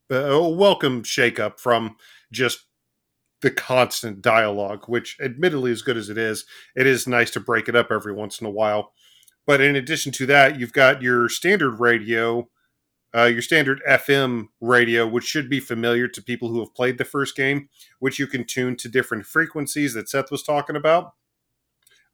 a 0.10 0.50
welcome 0.50 1.04
shakeup 1.04 1.60
from 1.60 1.96
just 2.32 2.66
the 3.42 3.52
constant 3.52 4.22
dialogue. 4.22 4.86
Which, 4.88 5.18
admittedly, 5.22 5.72
as 5.72 5.82
good 5.82 5.98
as 5.98 6.10
it 6.10 6.18
is, 6.18 6.46
it 6.76 6.88
is 6.88 7.08
nice 7.08 7.32
to 7.32 7.40
break 7.40 7.68
it 7.68 7.76
up 7.76 7.92
every 7.92 8.14
once 8.14 8.40
in 8.40 8.48
a 8.48 8.52
while. 8.52 8.94
But 9.46 9.62
in 9.62 9.76
addition 9.76 10.12
to 10.14 10.26
that, 10.28 10.60
you've 10.60 10.74
got 10.74 11.02
your 11.02 11.28
standard 11.30 11.80
radio 11.80 12.48
uh, 13.16 13.26
your 13.26 13.42
standard 13.42 13.82
FM 13.88 14.48
radio, 14.62 15.06
which 15.06 15.26
should 15.26 15.50
be 15.50 15.60
familiar 15.60 16.08
to 16.08 16.22
people 16.22 16.50
who 16.50 16.60
have 16.60 16.74
played 16.74 16.98
the 16.98 17.06
first 17.06 17.36
game, 17.36 17.70
which 18.00 18.20
you 18.20 18.28
can 18.28 18.46
tune 18.46 18.76
to 18.78 18.88
different 18.88 19.26
frequencies 19.26 19.94
that 19.94 20.10
Seth 20.10 20.32
was 20.32 20.44
talking 20.44 20.76
about. 20.76 21.14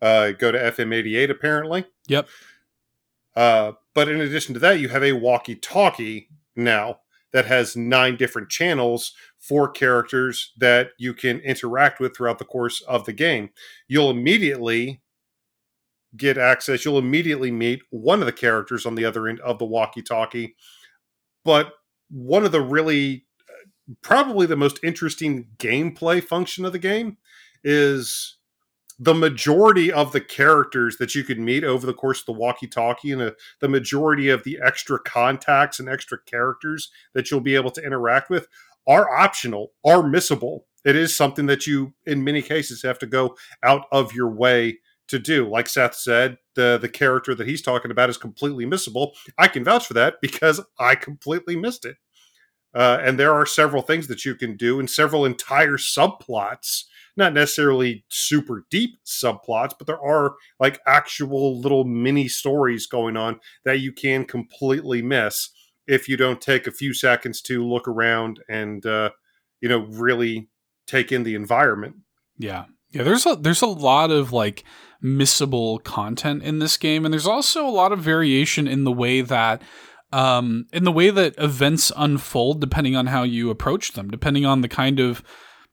Uh, 0.02 0.32
go 0.32 0.52
to 0.52 0.58
FM 0.58 0.94
88, 0.94 1.30
apparently. 1.30 1.86
Yep. 2.08 2.28
Uh, 3.36 3.74
but 3.94 4.10
in 4.10 4.20
addition 4.20 4.54
to 4.56 4.60
that, 4.60 4.80
you 4.80 4.90
have 4.90 5.04
a 5.04 5.14
walkie 5.14 5.56
talkie 5.56 6.30
now 6.56 7.00
that 7.38 7.46
has 7.46 7.76
nine 7.76 8.18
different 8.18 8.50
channels 8.50 9.14
for 9.38 9.70
characters 9.70 10.54
that 10.58 10.90
you 10.98 11.14
can 11.14 11.40
interact 11.40 12.00
with 12.00 12.18
throughout 12.18 12.40
the 12.40 12.46
course 12.46 12.82
of 12.82 13.06
the 13.06 13.14
game. 13.14 13.52
You'll 13.88 14.10
immediately 14.10 15.02
get 16.16 16.38
access, 16.38 16.84
you'll 16.84 16.98
immediately 16.98 17.52
meet 17.52 17.82
one 17.92 18.22
of 18.22 18.26
the 18.26 18.32
characters 18.32 18.86
on 18.86 18.96
the 18.96 19.06
other 19.06 19.28
end 19.28 19.40
of 19.42 19.60
the 19.60 19.66
walkie 19.66 20.02
talkie 20.02 20.56
but 21.48 21.76
one 22.10 22.44
of 22.44 22.52
the 22.52 22.60
really, 22.60 23.26
probably 24.02 24.46
the 24.48 24.58
most 24.58 24.80
interesting 24.84 25.48
gameplay 25.58 26.22
function 26.22 26.66
of 26.66 26.74
the 26.74 26.80
game 26.80 27.16
is 27.64 28.37
the 29.00 29.14
majority 29.14 29.92
of 29.92 30.12
the 30.12 30.22
characters 30.22 30.98
that 30.98 31.14
you 31.14 31.24
could 31.24 31.40
meet 31.40 31.64
over 31.64 31.86
the 31.86 31.94
course 31.94 32.20
of 32.22 32.26
the 32.26 32.32
walkie-talkie 32.34 33.12
and 33.12 33.22
a, 33.22 33.28
uh, 33.28 33.32
the 33.62 33.70
majority 33.70 34.30
of 34.30 34.44
the 34.44 34.60
extra 34.64 35.00
contacts 35.00 35.80
and 35.80 35.88
extra 35.88 36.18
characters 36.26 36.92
that 37.14 37.30
you'll 37.30 37.40
be 37.40 37.56
able 37.56 37.72
to 37.72 37.84
interact 37.84 38.30
with 38.30 38.48
are 38.88 39.16
optional 39.16 39.74
are 39.86 40.02
missable 40.02 40.62
it 40.88 40.96
is 40.96 41.16
something 41.16 41.48
that 41.48 41.68
you 41.68 41.94
in 42.06 42.24
many 42.24 42.42
cases 42.42 42.82
have 42.84 42.98
to 43.00 43.06
go 43.06 43.36
out 43.62 43.88
of 43.92 44.14
your 44.14 44.30
way 44.30 44.80
to 45.10 45.20
do. 45.20 45.50
Like 45.50 45.68
Seth 45.68 45.96
said, 45.96 46.38
the 46.56 46.78
the 46.82 46.88
character 46.88 47.36
that 47.36 47.46
he's 47.46 47.62
talking 47.62 47.92
about 47.92 48.10
is 48.10 48.18
completely 48.18 48.66
missable. 48.66 49.12
I 49.38 49.50
can 49.50 49.66
vouch 49.66 49.86
for 49.86 49.94
that 49.96 50.16
because 50.22 50.62
I 50.80 50.96
completely 50.96 51.58
missed 51.58 51.84
it. 51.84 51.98
Uh, 52.78 53.00
and 53.02 53.18
there 53.18 53.34
are 53.34 53.48
several 53.48 53.82
things 53.82 54.06
that 54.06 54.24
you 54.24 54.36
can 54.36 54.56
do, 54.56 54.80
and 54.80 54.88
several 54.88 55.26
entire 55.26 55.78
subplots. 55.78 56.84
Not 57.16 57.34
necessarily 57.34 58.06
super 58.10 58.68
deep 58.70 59.00
subplots, 59.04 59.74
but 59.76 59.88
there 59.88 60.00
are 60.00 60.36
like 60.60 60.80
actual 60.86 61.60
little 61.60 61.86
mini 61.86 62.28
stories 62.28 62.86
going 62.86 63.18
on 63.18 63.40
that 63.66 63.80
you 63.80 63.92
can 63.92 64.26
completely 64.26 65.02
miss 65.02 65.50
if 65.88 66.08
you 66.08 66.18
don't 66.18 66.40
take 66.40 66.68
a 66.68 66.72
few 66.72 66.94
seconds 66.94 67.42
to 67.42 67.66
look 67.66 67.88
around 67.88 68.44
and 68.48 68.86
uh, 68.86 69.10
you 69.60 69.68
know 69.68 69.80
really 69.80 70.48
take 70.86 71.12
in 71.12 71.24
the 71.24 71.34
environment. 71.34 71.96
Yeah, 72.38 72.66
yeah. 72.92 73.02
There's 73.02 73.26
a 73.26 73.36
there's 73.36 73.64
a 73.64 73.68
lot 73.68 74.12
of 74.12 74.32
like 74.32 74.64
missable 75.04 75.84
content 75.84 76.44
in 76.44 76.60
this 76.60 76.78
game, 76.78 77.06
and 77.06 77.12
there's 77.12 77.26
also 77.26 77.66
a 77.66 77.72
lot 77.72 77.92
of 77.92 78.02
variation 78.02 78.68
in 78.68 78.84
the 78.84 78.92
way 78.92 79.22
that 79.22 79.64
um, 80.12 80.66
in 80.72 80.84
the 80.84 80.92
way 80.92 81.10
that 81.10 81.36
events 81.38 81.92
unfold 81.96 82.62
depending 82.62 82.96
on 82.96 83.08
how 83.08 83.24
you 83.24 83.50
approach 83.50 83.94
them, 83.94 84.10
depending 84.10 84.46
on 84.46 84.62
the 84.62 84.70
kind 84.70 85.00
of 85.00 85.24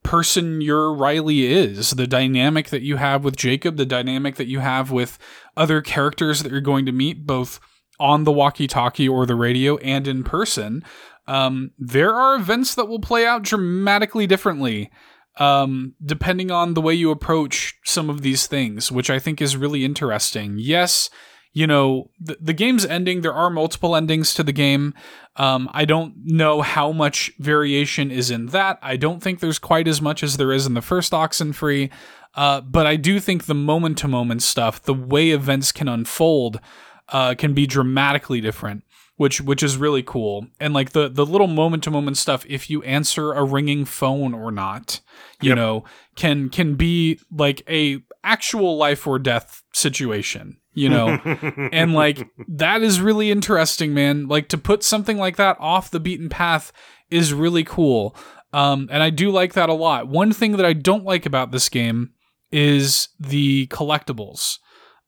person 0.02 0.60
your 0.60 0.94
Riley 0.94 1.46
is, 1.46 1.92
the 1.92 2.06
dynamic 2.06 2.68
that 2.68 2.82
you 2.82 2.96
have 2.96 3.24
with 3.24 3.36
Jacob, 3.36 3.76
the 3.76 3.86
dynamic 3.86 4.36
that 4.36 4.48
you 4.48 4.58
have 4.58 4.90
with 4.90 5.18
other 5.56 5.80
characters 5.80 6.42
that 6.42 6.52
you're 6.52 6.60
going 6.60 6.86
to 6.86 6.92
meet, 6.92 7.26
both 7.26 7.58
on 7.98 8.24
the 8.24 8.32
walkie-talkie 8.32 9.08
or 9.08 9.24
the 9.24 9.34
radio 9.34 9.76
and 9.78 10.06
in 10.06 10.24
person, 10.24 10.84
um, 11.26 11.70
there 11.78 12.14
are 12.14 12.36
events 12.36 12.74
that 12.74 12.86
will 12.86 13.00
play 13.00 13.24
out 13.26 13.42
dramatically 13.42 14.26
differently 14.26 14.90
um, 15.36 15.94
depending 16.04 16.50
on 16.50 16.74
the 16.74 16.80
way 16.80 16.94
you 16.94 17.10
approach 17.10 17.74
some 17.84 18.08
of 18.08 18.22
these 18.22 18.46
things, 18.46 18.92
which 18.92 19.10
I 19.10 19.18
think 19.18 19.40
is 19.40 19.56
really 19.56 19.84
interesting. 19.84 20.56
Yes, 20.58 21.10
you 21.54 21.68
know, 21.68 22.10
the, 22.20 22.36
the 22.40 22.52
game's 22.52 22.84
ending, 22.84 23.20
there 23.20 23.32
are 23.32 23.48
multiple 23.48 23.94
endings 23.94 24.34
to 24.34 24.42
the 24.42 24.52
game. 24.52 24.92
Um, 25.36 25.70
I 25.72 25.84
don't 25.84 26.14
know 26.24 26.62
how 26.62 26.90
much 26.90 27.32
variation 27.38 28.10
is 28.10 28.30
in 28.30 28.46
that. 28.46 28.78
I 28.82 28.96
don't 28.96 29.22
think 29.22 29.38
there's 29.38 29.60
quite 29.60 29.86
as 29.86 30.02
much 30.02 30.24
as 30.24 30.36
there 30.36 30.52
is 30.52 30.66
in 30.66 30.74
the 30.74 30.82
first 30.82 31.12
Oxenfree. 31.12 31.90
Uh, 32.34 32.60
but 32.60 32.86
I 32.86 32.96
do 32.96 33.20
think 33.20 33.44
the 33.44 33.54
moment 33.54 33.96
to 33.98 34.08
moment 34.08 34.42
stuff, 34.42 34.82
the 34.82 34.92
way 34.92 35.30
events 35.30 35.70
can 35.70 35.86
unfold, 35.86 36.58
uh, 37.10 37.36
can 37.36 37.54
be 37.54 37.66
dramatically 37.66 38.40
different 38.40 38.82
which 39.16 39.40
which 39.40 39.62
is 39.62 39.76
really 39.76 40.02
cool. 40.02 40.48
And 40.58 40.74
like 40.74 40.90
the 40.90 41.08
the 41.08 41.24
little 41.24 41.46
moment 41.46 41.84
to 41.84 41.90
moment 41.92 42.16
stuff, 42.16 42.44
if 42.48 42.68
you 42.68 42.82
answer 42.82 43.32
a 43.32 43.44
ringing 43.44 43.84
phone 43.84 44.34
or 44.34 44.50
not, 44.50 45.00
you 45.40 45.50
yep. 45.50 45.56
know, 45.56 45.84
can 46.16 46.48
can 46.48 46.74
be 46.74 47.20
like 47.30 47.62
a 47.68 48.02
actual 48.24 48.76
life 48.76 49.06
or 49.06 49.20
death 49.20 49.62
situation 49.72 50.56
you 50.74 50.88
know? 50.88 51.18
And 51.72 51.94
like 51.94 52.28
that 52.48 52.82
is 52.82 53.00
really 53.00 53.30
interesting 53.30 53.94
man. 53.94 54.28
Like 54.28 54.48
to 54.48 54.58
put 54.58 54.82
something 54.82 55.18
like 55.18 55.36
that 55.36 55.56
off 55.58 55.90
the 55.90 56.00
beaten 56.00 56.28
path 56.28 56.72
is 57.10 57.32
really 57.32 57.64
cool. 57.64 58.16
Um 58.52 58.88
and 58.92 59.02
i 59.02 59.10
do 59.10 59.30
like 59.30 59.54
that 59.54 59.68
a 59.68 59.74
lot. 59.74 60.08
One 60.08 60.32
thing 60.32 60.52
that 60.52 60.66
i 60.66 60.72
don't 60.72 61.04
like 61.04 61.26
about 61.26 61.50
this 61.50 61.68
game 61.68 62.10
is 62.52 63.08
the 63.18 63.66
collectibles 63.68 64.58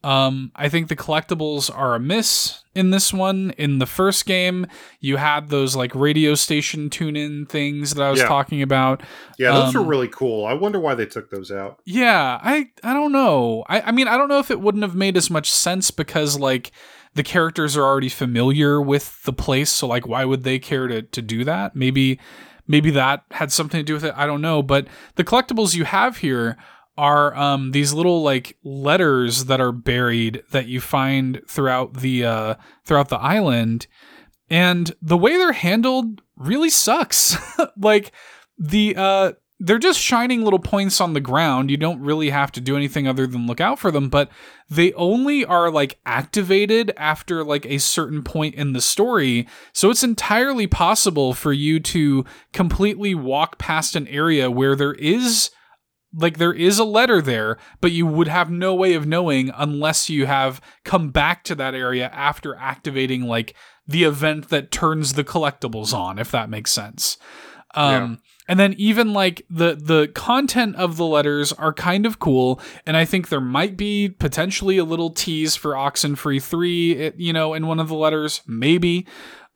um, 0.04 0.52
I 0.54 0.68
think 0.68 0.88
the 0.88 0.96
collectibles 0.96 1.70
are 1.74 1.94
a 1.94 2.00
miss 2.00 2.62
in 2.74 2.90
this 2.90 3.12
one. 3.12 3.52
In 3.58 3.78
the 3.78 3.86
first 3.86 4.24
game, 4.26 4.66
you 5.00 5.16
had 5.16 5.48
those 5.48 5.74
like 5.74 5.94
radio 5.94 6.34
station 6.34 6.90
tune 6.90 7.16
in 7.16 7.46
things 7.46 7.94
that 7.94 8.02
I 8.02 8.10
was 8.10 8.20
yeah. 8.20 8.28
talking 8.28 8.62
about. 8.62 9.02
Yeah, 9.38 9.52
those 9.52 9.74
um, 9.74 9.82
were 9.82 9.88
really 9.88 10.08
cool. 10.08 10.46
I 10.46 10.52
wonder 10.52 10.78
why 10.78 10.94
they 10.94 11.06
took 11.06 11.30
those 11.30 11.50
out. 11.50 11.80
Yeah, 11.84 12.38
I 12.42 12.70
I 12.84 12.92
don't 12.92 13.12
know. 13.12 13.64
I, 13.68 13.80
I 13.80 13.90
mean, 13.90 14.06
I 14.06 14.16
don't 14.16 14.28
know 14.28 14.38
if 14.38 14.50
it 14.50 14.60
wouldn't 14.60 14.84
have 14.84 14.94
made 14.94 15.16
as 15.16 15.30
much 15.30 15.50
sense 15.50 15.90
because 15.90 16.38
like 16.38 16.70
the 17.14 17.24
characters 17.24 17.76
are 17.76 17.82
already 17.82 18.10
familiar 18.10 18.80
with 18.80 19.22
the 19.24 19.32
place, 19.32 19.70
so 19.70 19.86
like 19.88 20.06
why 20.06 20.24
would 20.24 20.44
they 20.44 20.58
care 20.58 20.86
to 20.86 21.02
to 21.02 21.22
do 21.22 21.42
that? 21.44 21.74
Maybe 21.74 22.20
maybe 22.68 22.90
that 22.90 23.24
had 23.32 23.50
something 23.50 23.80
to 23.80 23.84
do 23.84 23.94
with 23.94 24.04
it. 24.04 24.14
I 24.16 24.26
don't 24.26 24.42
know. 24.42 24.62
But 24.62 24.86
the 25.16 25.24
collectibles 25.24 25.74
you 25.74 25.84
have 25.84 26.18
here 26.18 26.56
are 26.98 27.34
um, 27.36 27.72
these 27.72 27.92
little 27.92 28.22
like 28.22 28.56
letters 28.64 29.46
that 29.46 29.60
are 29.60 29.72
buried 29.72 30.42
that 30.50 30.66
you 30.66 30.80
find 30.80 31.40
throughout 31.48 31.94
the 31.94 32.24
uh, 32.24 32.54
throughout 32.84 33.08
the 33.08 33.18
island, 33.18 33.86
and 34.48 34.94
the 35.02 35.16
way 35.16 35.36
they're 35.36 35.52
handled 35.52 36.22
really 36.36 36.70
sucks. 36.70 37.36
like 37.76 38.12
the 38.58 38.94
uh, 38.96 39.32
they're 39.58 39.78
just 39.78 40.00
shining 40.00 40.42
little 40.42 40.58
points 40.58 41.00
on 41.00 41.14
the 41.14 41.20
ground. 41.20 41.70
You 41.70 41.78
don't 41.78 42.00
really 42.00 42.30
have 42.30 42.52
to 42.52 42.60
do 42.60 42.76
anything 42.76 43.08
other 43.08 43.26
than 43.26 43.46
look 43.46 43.60
out 43.60 43.78
for 43.78 43.90
them, 43.90 44.10
but 44.10 44.30
they 44.68 44.92
only 44.94 45.44
are 45.44 45.70
like 45.70 45.98
activated 46.04 46.92
after 46.96 47.42
like 47.42 47.64
a 47.64 47.78
certain 47.78 48.22
point 48.22 48.54
in 48.54 48.74
the 48.74 48.82
story. 48.82 49.48
So 49.72 49.88
it's 49.90 50.04
entirely 50.04 50.66
possible 50.66 51.32
for 51.32 51.52
you 51.52 51.80
to 51.80 52.24
completely 52.52 53.14
walk 53.14 53.58
past 53.58 53.96
an 53.96 54.06
area 54.08 54.50
where 54.50 54.76
there 54.76 54.94
is 54.94 55.50
like 56.16 56.38
there 56.38 56.52
is 56.52 56.78
a 56.78 56.84
letter 56.84 57.20
there, 57.20 57.58
but 57.80 57.92
you 57.92 58.06
would 58.06 58.28
have 58.28 58.50
no 58.50 58.74
way 58.74 58.94
of 58.94 59.06
knowing 59.06 59.50
unless 59.54 60.08
you 60.08 60.26
have 60.26 60.60
come 60.84 61.10
back 61.10 61.44
to 61.44 61.54
that 61.54 61.74
area 61.74 62.08
after 62.12 62.56
activating 62.56 63.22
like 63.22 63.54
the 63.86 64.04
event 64.04 64.48
that 64.48 64.70
turns 64.70 65.12
the 65.12 65.24
collectibles 65.24 65.92
on, 65.92 66.18
if 66.18 66.30
that 66.30 66.50
makes 66.50 66.72
sense. 66.72 67.18
Um, 67.74 67.92
yeah. 67.92 68.16
And 68.48 68.60
then 68.60 68.74
even 68.78 69.12
like 69.12 69.44
the 69.50 69.74
the 69.74 70.08
content 70.14 70.76
of 70.76 70.96
the 70.96 71.04
letters 71.04 71.52
are 71.52 71.72
kind 71.72 72.06
of 72.06 72.18
cool, 72.18 72.60
and 72.86 72.96
I 72.96 73.04
think 73.04 73.28
there 73.28 73.40
might 73.40 73.76
be 73.76 74.08
potentially 74.08 74.78
a 74.78 74.84
little 74.84 75.10
tease 75.10 75.56
for 75.56 75.72
Oxenfree 75.72 76.42
three, 76.42 77.12
you 77.16 77.32
know, 77.32 77.54
in 77.54 77.66
one 77.66 77.80
of 77.80 77.88
the 77.88 77.96
letters, 77.96 78.42
maybe. 78.46 79.06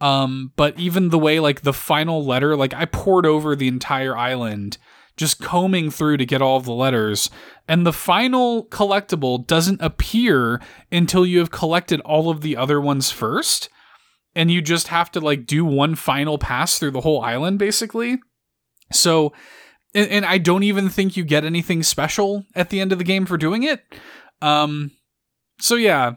Um, 0.01 0.53
but 0.57 0.79
even 0.79 1.11
the 1.11 1.19
way 1.19 1.41
like 1.41 1.61
the 1.61 1.73
final 1.73 2.25
letter, 2.25 2.57
like 2.57 2.75
I 2.75 2.85
pored 2.85 3.27
over 3.27 3.55
the 3.55 3.69
entire 3.69 4.17
island 4.17 4.77
just 5.17 5.41
combing 5.41 5.91
through 5.91 6.17
to 6.17 6.27
get 6.27 6.43
all 6.43 6.57
of 6.57 6.65
the 6.65 6.73
letters. 6.73 7.31
And 7.69 7.87
the 7.87 7.93
final 7.93 8.67
collectible 8.67 9.47
doesn't 9.47 9.83
appear 9.83 10.61
until 10.91 11.27
you 11.27 11.39
have 11.39 11.51
collected 11.51 12.01
all 12.01 12.31
of 12.31 12.41
the 12.41 12.57
other 12.57 12.81
ones 12.81 13.11
first. 13.11 13.69
And 14.35 14.51
you 14.51 14.63
just 14.63 14.89
have 14.89 15.11
to 15.13 15.21
like 15.21 15.47
do 15.47 15.65
one 15.65 15.95
final 15.95 16.39
pass 16.39 16.79
through 16.79 16.93
the 16.93 17.01
whole 17.01 17.21
island, 17.21 17.59
basically. 17.59 18.19
So, 18.93 19.33
and, 19.95 20.09
and 20.09 20.25
I 20.25 20.39
don't 20.39 20.63
even 20.63 20.89
think 20.89 21.17
you 21.17 21.25
get 21.25 21.45
anything 21.45 21.83
special 21.83 22.45
at 22.55 22.71
the 22.71 22.81
end 22.81 22.93
of 22.93 22.99
the 22.99 23.05
game 23.05 23.27
for 23.27 23.37
doing 23.37 23.65
it. 23.65 23.83
Um, 24.41 24.93
so 25.61 25.75
yeah, 25.75 26.15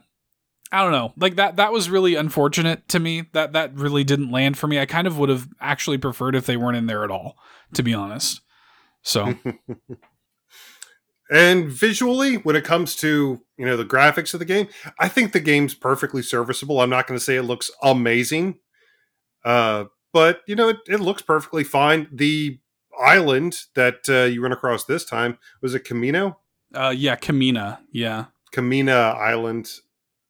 I 0.72 0.82
don't 0.82 0.91
know. 0.91 1.14
Like 1.18 1.36
that 1.36 1.58
that 1.58 1.72
was 1.72 1.89
really 1.89 2.16
unfortunate 2.16 2.88
to 2.89 3.00
me. 3.00 3.26
That 3.34 3.54
that 3.54 3.76
really 3.76 4.04
didn't 4.04 4.32
land 4.32 4.58
for 4.58 4.68
me. 4.68 4.80
I 4.80 4.88
kind 4.88 5.06
of 5.06 5.20
would 5.20 5.30
have 5.30 5.48
actually 5.62 6.00
preferred 6.00 6.36
if 6.36 6.48
they 6.48 6.58
weren't 6.58 6.78
in 6.78 6.88
there 6.88 7.04
at 7.04 7.12
all, 7.12 7.36
to 7.76 7.84
be 7.84 7.94
honest. 7.94 8.41
So 9.04 9.38
And 11.34 11.68
visually, 11.68 12.36
when 12.36 12.56
it 12.56 12.64
comes 12.64 12.95
to 12.97 13.41
you 13.58 13.66
know 13.66 13.76
the 13.76 13.86
graphics 13.86 14.34
of 14.34 14.39
the 14.39 14.45
game, 14.45 14.68
I 14.99 15.08
think 15.08 15.32
the 15.32 15.39
game's 15.39 15.74
perfectly 15.74 16.22
serviceable. 16.22 16.80
I'm 16.80 16.91
not 16.91 17.08
going 17.08 17.18
to 17.18 17.24
say 17.24 17.38
it 17.38 17.43
looks 17.43 17.72
amazing, 17.82 18.60
uh, 19.43 19.86
but 20.12 20.41
you 20.47 20.56
know 20.56 20.70
it, 20.70 20.78
it 20.88 20.99
looks 20.99 21.24
perfectly 21.24 21.64
fine. 21.64 22.08
The 22.12 22.60
island 23.01 23.58
that 23.74 24.08
uh, 24.10 24.26
you 24.26 24.43
run 24.43 24.51
across 24.51 24.86
this 24.86 25.06
time 25.06 25.39
was 25.62 25.74
it 25.74 25.86
Camino? 25.86 26.39
Uh, 26.72 26.93
yeah, 26.95 27.16
Camena. 27.16 27.80
Yeah, 27.91 28.26
Camena 28.51 29.16
Island. 29.18 29.72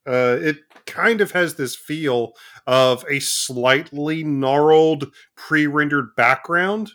Uh, 0.07 0.37
it 0.39 0.57
kind 0.85 1.21
of 1.21 1.31
has 1.31 1.55
this 1.55 1.75
feel 1.75 2.33
of 2.67 3.05
a 3.09 3.19
slightly 3.19 4.23
gnarled 4.23 5.11
pre-rendered 5.35 6.15
background 6.15 6.91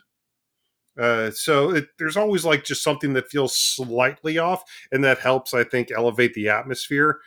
uh, 0.99 1.31
so 1.31 1.71
it, 1.71 1.87
there's 1.97 2.17
always 2.17 2.43
like 2.43 2.63
just 2.63 2.83
something 2.83 3.13
that 3.13 3.29
feels 3.29 3.55
slightly 3.55 4.37
off, 4.37 4.63
and 4.91 5.03
that 5.03 5.19
helps, 5.19 5.53
I 5.53 5.63
think, 5.63 5.91
elevate 5.91 6.33
the 6.33 6.49
atmosphere. 6.49 7.19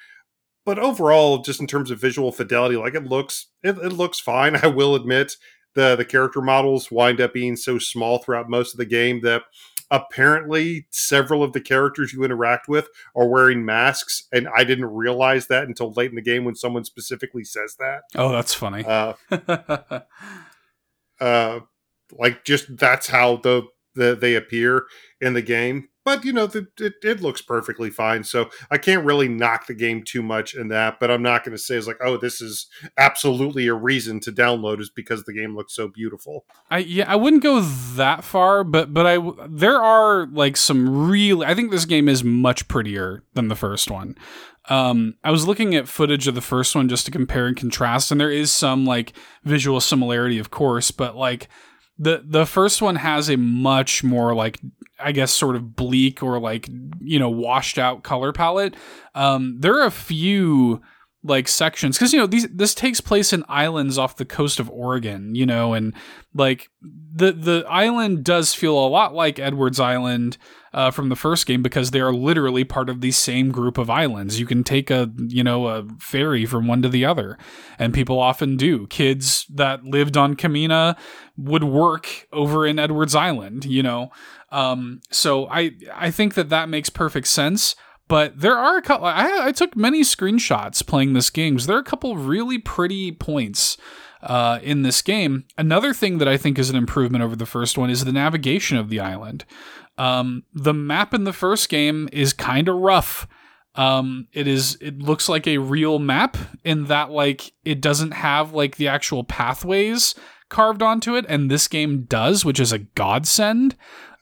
But 0.64 0.78
overall, 0.78 1.38
just 1.38 1.60
in 1.60 1.66
terms 1.66 1.90
of 1.90 2.00
visual 2.00 2.30
fidelity, 2.30 2.76
like 2.76 2.94
it 2.94 3.04
looks, 3.04 3.48
it, 3.62 3.78
it 3.78 3.92
looks 3.92 4.20
fine. 4.20 4.56
I 4.62 4.66
will 4.66 4.94
admit 4.94 5.36
the 5.74 5.96
the 5.96 6.04
character 6.04 6.42
models 6.42 6.90
wind 6.90 7.20
up 7.20 7.32
being 7.32 7.56
so 7.56 7.78
small 7.78 8.18
throughout 8.18 8.50
most 8.50 8.74
of 8.74 8.78
the 8.78 8.86
game 8.86 9.20
that 9.22 9.42
apparently 9.90 10.86
several 10.90 11.42
of 11.42 11.52
the 11.52 11.60
characters 11.60 12.12
you 12.12 12.24
interact 12.24 12.66
with 12.66 12.88
are 13.14 13.28
wearing 13.28 13.64
masks 13.64 14.26
and 14.32 14.48
i 14.56 14.64
didn't 14.64 14.86
realize 14.86 15.48
that 15.48 15.64
until 15.64 15.92
late 15.92 16.08
in 16.08 16.16
the 16.16 16.22
game 16.22 16.44
when 16.44 16.54
someone 16.54 16.82
specifically 16.82 17.44
says 17.44 17.76
that 17.78 18.02
oh 18.14 18.32
that's 18.32 18.54
funny 18.54 18.84
uh, 18.86 19.12
uh, 21.20 21.60
like 22.18 22.44
just 22.44 22.76
that's 22.76 23.08
how 23.08 23.36
the, 23.36 23.62
the 23.94 24.14
they 24.14 24.34
appear 24.34 24.84
in 25.20 25.34
the 25.34 25.42
game. 25.42 25.88
But 26.04 26.24
you 26.24 26.32
know, 26.32 26.46
the, 26.46 26.66
it 26.80 26.94
it 27.04 27.20
looks 27.22 27.40
perfectly 27.40 27.88
fine. 27.88 28.24
So 28.24 28.50
I 28.72 28.78
can't 28.78 29.04
really 29.04 29.28
knock 29.28 29.66
the 29.66 29.74
game 29.74 30.02
too 30.04 30.22
much 30.22 30.52
in 30.54 30.66
that. 30.68 30.98
But 30.98 31.12
I'm 31.12 31.22
not 31.22 31.44
going 31.44 31.56
to 31.56 31.62
say 31.62 31.76
it's 31.76 31.86
like, 31.86 32.00
oh, 32.02 32.16
this 32.16 32.40
is 32.40 32.66
absolutely 32.98 33.68
a 33.68 33.74
reason 33.74 34.18
to 34.20 34.32
download 34.32 34.80
is 34.80 34.90
because 34.90 35.22
the 35.22 35.32
game 35.32 35.54
looks 35.54 35.76
so 35.76 35.86
beautiful. 35.86 36.44
I 36.70 36.78
yeah, 36.78 37.10
I 37.10 37.14
wouldn't 37.14 37.42
go 37.42 37.60
that 37.60 38.24
far, 38.24 38.64
but 38.64 38.92
but 38.92 39.06
I 39.06 39.18
there 39.48 39.80
are 39.80 40.26
like 40.26 40.56
some 40.56 41.08
really. 41.08 41.46
I 41.46 41.54
think 41.54 41.70
this 41.70 41.84
game 41.84 42.08
is 42.08 42.24
much 42.24 42.66
prettier 42.66 43.22
than 43.34 43.46
the 43.46 43.56
first 43.56 43.88
one. 43.90 44.16
Um, 44.68 45.14
I 45.24 45.30
was 45.30 45.46
looking 45.46 45.74
at 45.74 45.88
footage 45.88 46.28
of 46.28 46.34
the 46.34 46.40
first 46.40 46.74
one 46.74 46.88
just 46.88 47.04
to 47.06 47.12
compare 47.12 47.46
and 47.46 47.56
contrast, 47.56 48.10
and 48.10 48.20
there 48.20 48.30
is 48.30 48.50
some 48.50 48.84
like 48.84 49.12
visual 49.44 49.80
similarity, 49.80 50.38
of 50.38 50.50
course, 50.50 50.90
but 50.90 51.16
like 51.16 51.48
the 52.02 52.22
the 52.24 52.46
first 52.46 52.82
one 52.82 52.96
has 52.96 53.30
a 53.30 53.36
much 53.36 54.02
more 54.02 54.34
like 54.34 54.58
I 54.98 55.12
guess 55.12 55.32
sort 55.32 55.56
of 55.56 55.76
bleak 55.76 56.22
or 56.22 56.40
like 56.40 56.68
you 57.00 57.18
know 57.18 57.30
washed 57.30 57.78
out 57.78 58.02
color 58.02 58.32
palette. 58.32 58.74
Um, 59.14 59.56
there 59.60 59.80
are 59.80 59.86
a 59.86 59.90
few 59.90 60.82
like 61.22 61.46
sections 61.46 61.96
because 61.96 62.12
you 62.12 62.18
know 62.18 62.26
these 62.26 62.48
this 62.48 62.74
takes 62.74 63.00
place 63.00 63.32
in 63.32 63.44
islands 63.48 63.98
off 63.98 64.16
the 64.16 64.24
coast 64.24 64.58
of 64.58 64.68
Oregon, 64.70 65.36
you 65.36 65.46
know, 65.46 65.74
and 65.74 65.94
like 66.34 66.70
the 66.82 67.32
the 67.32 67.64
island 67.68 68.24
does 68.24 68.52
feel 68.52 68.76
a 68.76 68.88
lot 68.88 69.14
like 69.14 69.38
Edwards 69.38 69.78
Island 69.78 70.38
uh, 70.74 70.90
from 70.90 71.08
the 71.08 71.16
first 71.16 71.46
game 71.46 71.62
because 71.62 71.90
they 71.90 72.00
are 72.00 72.12
literally 72.12 72.64
part 72.64 72.88
of 72.88 73.00
the 73.00 73.10
same 73.10 73.50
group 73.50 73.78
of 73.78 73.90
islands. 73.90 74.40
You 74.40 74.46
can 74.46 74.64
take 74.64 74.90
a 74.90 75.10
you 75.18 75.44
know 75.44 75.66
a 75.66 75.84
ferry 75.98 76.46
from 76.46 76.66
one 76.66 76.82
to 76.82 76.88
the 76.88 77.04
other, 77.04 77.36
and 77.78 77.92
people 77.92 78.18
often 78.18 78.56
do. 78.56 78.86
Kids 78.86 79.46
that 79.50 79.84
lived 79.84 80.16
on 80.16 80.34
Camena 80.34 80.96
would 81.36 81.64
work 81.64 82.26
over 82.32 82.66
in 82.66 82.78
Edwards 82.78 83.14
Island, 83.14 83.64
you 83.64 83.82
know. 83.82 84.10
Um, 84.50 85.00
so 85.10 85.46
I 85.48 85.72
I 85.94 86.10
think 86.10 86.34
that 86.34 86.48
that 86.50 86.68
makes 86.68 86.90
perfect 86.90 87.26
sense. 87.28 87.74
but 88.08 88.38
there 88.40 88.58
are 88.58 88.76
a 88.76 88.82
couple. 88.82 89.06
I, 89.06 89.46
I 89.46 89.52
took 89.52 89.74
many 89.76 90.02
screenshots 90.02 90.86
playing 90.86 91.12
this 91.14 91.30
game. 91.30 91.58
So 91.58 91.66
there 91.68 91.76
are 91.76 91.80
a 91.80 91.84
couple 91.84 92.16
really 92.16 92.58
pretty 92.58 93.12
points 93.12 93.78
uh, 94.22 94.58
in 94.62 94.82
this 94.82 95.02
game. 95.02 95.44
Another 95.56 95.92
thing 95.94 96.18
that 96.18 96.28
I 96.28 96.36
think 96.36 96.58
is 96.58 96.70
an 96.70 96.76
improvement 96.76 97.24
over 97.24 97.36
the 97.36 97.46
first 97.46 97.78
one 97.78 97.90
is 97.90 98.04
the 98.04 98.12
navigation 98.12 98.76
of 98.76 98.88
the 98.88 99.00
island. 99.00 99.44
Um, 100.02 100.42
the 100.52 100.74
map 100.74 101.14
in 101.14 101.22
the 101.22 101.32
first 101.32 101.68
game 101.68 102.08
is 102.12 102.32
kind 102.32 102.66
of 102.66 102.74
rough. 102.74 103.28
Um, 103.76 104.26
it 104.32 104.48
is. 104.48 104.76
It 104.80 104.98
looks 104.98 105.28
like 105.28 105.46
a 105.46 105.58
real 105.58 106.00
map 106.00 106.36
in 106.64 106.86
that 106.86 107.12
like 107.12 107.52
it 107.64 107.80
doesn't 107.80 108.10
have 108.10 108.52
like 108.52 108.76
the 108.76 108.88
actual 108.88 109.22
pathways 109.22 110.16
carved 110.48 110.82
onto 110.82 111.14
it, 111.14 111.24
and 111.28 111.48
this 111.48 111.68
game 111.68 112.02
does, 112.02 112.44
which 112.44 112.58
is 112.58 112.72
a 112.72 112.80
godsend. 112.80 113.76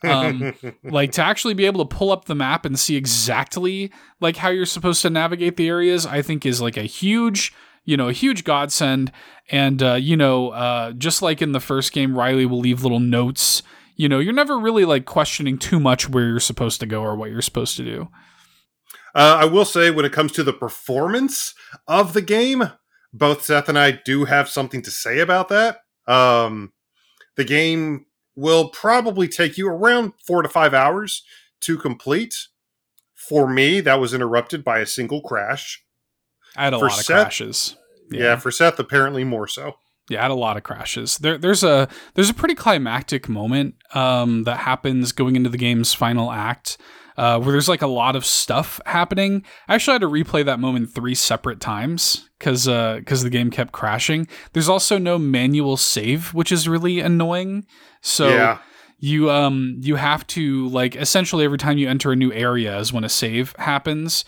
um, 0.05 0.53
like 0.85 1.13
to 1.13 1.23
actually 1.23 1.55
be 1.55 1.65
able 1.65 1.83
to 1.87 1.97
pull 1.97 2.13
up 2.13 2.27
the 2.27 2.35
map 2.35 2.67
and 2.67 2.79
see 2.79 2.97
exactly 2.97 3.91
like 4.21 4.37
how 4.37 4.51
you're 4.51 4.67
supposed 4.67 5.01
to 5.01 5.09
navigate 5.09 5.57
the 5.57 5.69
areas, 5.69 6.05
I 6.05 6.21
think 6.21 6.45
is 6.45 6.61
like 6.61 6.77
a 6.77 6.83
huge, 6.83 7.55
you 7.87 7.97
know, 7.97 8.09
a 8.09 8.13
huge 8.13 8.45
godsend. 8.45 9.13
And 9.51 9.83
uh, 9.83 9.95
you 9.95 10.19
know, 10.19 10.51
uh, 10.51 10.93
just 10.93 11.23
like 11.23 11.41
in 11.41 11.53
the 11.53 11.59
first 11.59 11.93
game, 11.93 12.15
Riley 12.15 12.45
will 12.45 12.61
leave 12.61 12.83
little 12.83 13.01
notes. 13.01 13.63
You 14.01 14.09
know, 14.09 14.19
you're 14.19 14.33
never 14.33 14.59
really 14.59 14.87
like 14.87 15.05
questioning 15.05 15.59
too 15.59 15.79
much 15.79 16.09
where 16.09 16.27
you're 16.27 16.41
supposed 16.41 16.81
to 16.81 16.87
go 16.87 17.03
or 17.03 17.15
what 17.15 17.31
you're 17.31 17.43
supposed 17.43 17.77
to 17.77 17.85
do. 17.85 18.09
Uh, 19.15 19.41
I 19.41 19.45
will 19.45 19.67
say, 19.67 19.91
when 19.91 20.07
it 20.07 20.13
comes 20.13 20.33
to 20.33 20.43
the 20.43 20.55
performance 20.55 21.53
of 21.87 22.15
the 22.15 22.23
game, 22.23 22.73
both 23.13 23.45
Seth 23.45 23.69
and 23.69 23.79
I 23.79 24.01
do 24.03 24.25
have 24.25 24.49
something 24.49 24.81
to 24.81 24.91
say 24.91 25.19
about 25.19 25.49
that. 25.51 25.81
Um, 26.09 26.73
the 27.37 27.45
game 27.45 28.07
will 28.35 28.71
probably 28.71 29.29
take 29.29 29.59
you 29.59 29.69
around 29.69 30.15
four 30.27 30.41
to 30.41 30.49
five 30.49 30.73
hours 30.73 31.23
to 31.61 31.77
complete. 31.77 32.35
For 33.15 33.47
me, 33.47 33.83
that 33.83 34.01
was 34.01 34.15
interrupted 34.15 34.65
by 34.65 34.79
a 34.79 34.87
single 34.87 35.21
crash. 35.21 35.85
I 36.57 36.65
had 36.65 36.73
a 36.73 36.79
For 36.79 36.89
lot 36.89 36.99
of 37.01 37.05
Seth- 37.05 37.25
crashes. 37.25 37.77
Yeah. 38.11 38.37
for 38.37 38.51
Seth, 38.51 38.79
apparently 38.79 39.25
more 39.25 39.47
so. 39.47 39.75
Yeah, 40.11 40.19
I 40.19 40.23
had 40.23 40.33
a 40.33 40.35
lot 40.35 40.57
of 40.57 40.65
crashes. 40.65 41.19
There, 41.19 41.39
there's 41.39 41.63
a 41.63 41.89
there's 42.15 42.29
a 42.29 42.35
pretty 42.35 42.57
climactic 42.57 43.29
moment 43.29 43.77
um, 43.95 44.43
that 44.43 44.59
happens 44.59 45.13
going 45.13 45.37
into 45.37 45.49
the 45.49 45.57
game's 45.57 45.95
final 45.95 46.33
act, 46.33 46.79
uh, 47.17 47.39
where 47.39 47.53
there's 47.53 47.69
like 47.69 47.81
a 47.81 47.87
lot 47.87 48.17
of 48.17 48.27
stuff 48.27 48.81
happening. 48.87 49.45
I 49.69 49.77
actually 49.77 49.95
had 49.95 50.01
to 50.01 50.09
replay 50.09 50.45
that 50.45 50.59
moment 50.59 50.93
three 50.93 51.15
separate 51.15 51.61
times 51.61 52.29
because 52.41 52.67
because 52.67 53.23
the 53.23 53.31
game 53.31 53.53
kept 53.53 53.71
crashing. 53.71 54.27
There's 54.53 54.69
also 54.69 54.99
no 54.99 55.17
manual 55.17 55.77
save, 55.77 56.35
which 56.35 56.51
is 56.51 56.67
really 56.67 56.99
annoying. 56.99 57.65
So 58.01 58.31
yeah. 58.31 58.59
you 58.99 59.31
um 59.31 59.77
you 59.81 59.95
have 59.95 60.27
to 60.29 60.67
like 60.71 60.97
essentially 60.97 61.45
every 61.45 61.59
time 61.59 61.79
you 61.79 61.89
enter 61.89 62.11
a 62.11 62.17
new 62.17 62.33
area 62.33 62.77
is 62.79 62.93
when 62.93 63.05
a 63.05 63.09
save 63.09 63.55
happens 63.61 64.25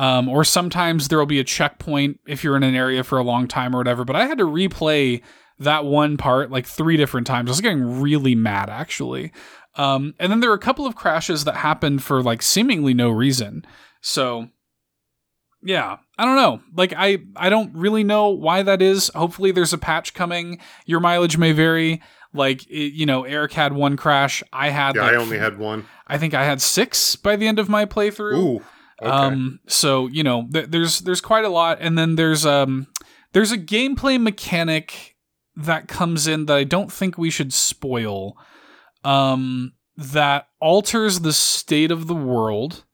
um, 0.00 0.28
or 0.28 0.44
sometimes 0.44 1.08
there 1.08 1.18
will 1.18 1.26
be 1.26 1.40
a 1.40 1.44
checkpoint 1.44 2.18
if 2.26 2.42
you're 2.42 2.56
in 2.56 2.62
an 2.62 2.74
area 2.74 3.04
for 3.04 3.18
a 3.18 3.24
long 3.24 3.46
time 3.46 3.74
or 3.74 3.78
whatever 3.78 4.04
but 4.04 4.16
i 4.16 4.26
had 4.26 4.38
to 4.38 4.44
replay 4.44 5.20
that 5.60 5.84
one 5.84 6.16
part 6.16 6.50
like 6.50 6.66
three 6.66 6.96
different 6.96 7.26
times. 7.26 7.48
I 7.48 7.52
was 7.52 7.60
getting 7.60 8.00
really 8.00 8.34
mad 8.34 8.68
actually. 8.68 9.32
Um, 9.76 10.14
and 10.18 10.32
then 10.32 10.40
there 10.40 10.50
were 10.50 10.56
a 10.56 10.58
couple 10.58 10.86
of 10.86 10.96
crashes 10.96 11.44
that 11.44 11.56
happened 11.56 12.02
for 12.02 12.22
like 12.22 12.42
seemingly 12.42 12.94
no 12.94 13.10
reason. 13.10 13.64
So 14.00 14.48
yeah 15.62 15.98
i 16.18 16.24
don't 16.24 16.36
know. 16.36 16.60
Like 16.74 16.94
i 16.96 17.18
i 17.36 17.50
don't 17.50 17.72
really 17.74 18.02
know 18.02 18.30
why 18.30 18.62
that 18.62 18.82
is. 18.82 19.10
Hopefully 19.14 19.52
there's 19.52 19.74
a 19.74 19.78
patch 19.78 20.14
coming. 20.14 20.58
Your 20.86 21.00
mileage 21.00 21.36
may 21.38 21.52
vary. 21.52 22.02
Like 22.32 22.66
it, 22.68 22.94
you 22.94 23.04
know 23.04 23.24
eric 23.24 23.52
had 23.52 23.74
one 23.74 23.96
crash. 23.98 24.42
I 24.52 24.70
had 24.70 24.96
Yeah, 24.96 25.02
like 25.02 25.12
I 25.12 25.16
only 25.16 25.38
had 25.38 25.58
one. 25.58 25.86
I 26.06 26.16
think 26.16 26.32
I 26.32 26.44
had 26.44 26.62
six 26.62 27.16
by 27.16 27.36
the 27.36 27.46
end 27.46 27.58
of 27.58 27.68
my 27.68 27.84
playthrough. 27.84 28.38
Ooh. 28.38 28.64
Okay. 29.00 29.10
Um, 29.10 29.60
so 29.66 30.06
you 30.08 30.22
know, 30.22 30.48
th- 30.52 30.66
there's 30.68 31.00
there's 31.00 31.20
quite 31.20 31.44
a 31.44 31.48
lot, 31.48 31.78
and 31.80 31.96
then 31.96 32.16
there's 32.16 32.44
um 32.44 32.86
there's 33.32 33.52
a 33.52 33.58
gameplay 33.58 34.20
mechanic 34.20 35.16
that 35.56 35.88
comes 35.88 36.26
in 36.26 36.46
that 36.46 36.56
I 36.56 36.64
don't 36.64 36.92
think 36.92 37.16
we 37.18 37.30
should 37.30 37.52
spoil. 37.52 38.36
Um, 39.04 39.72
that 39.96 40.48
alters 40.60 41.20
the 41.20 41.32
state 41.32 41.90
of 41.90 42.06
the 42.06 42.14
world. 42.14 42.84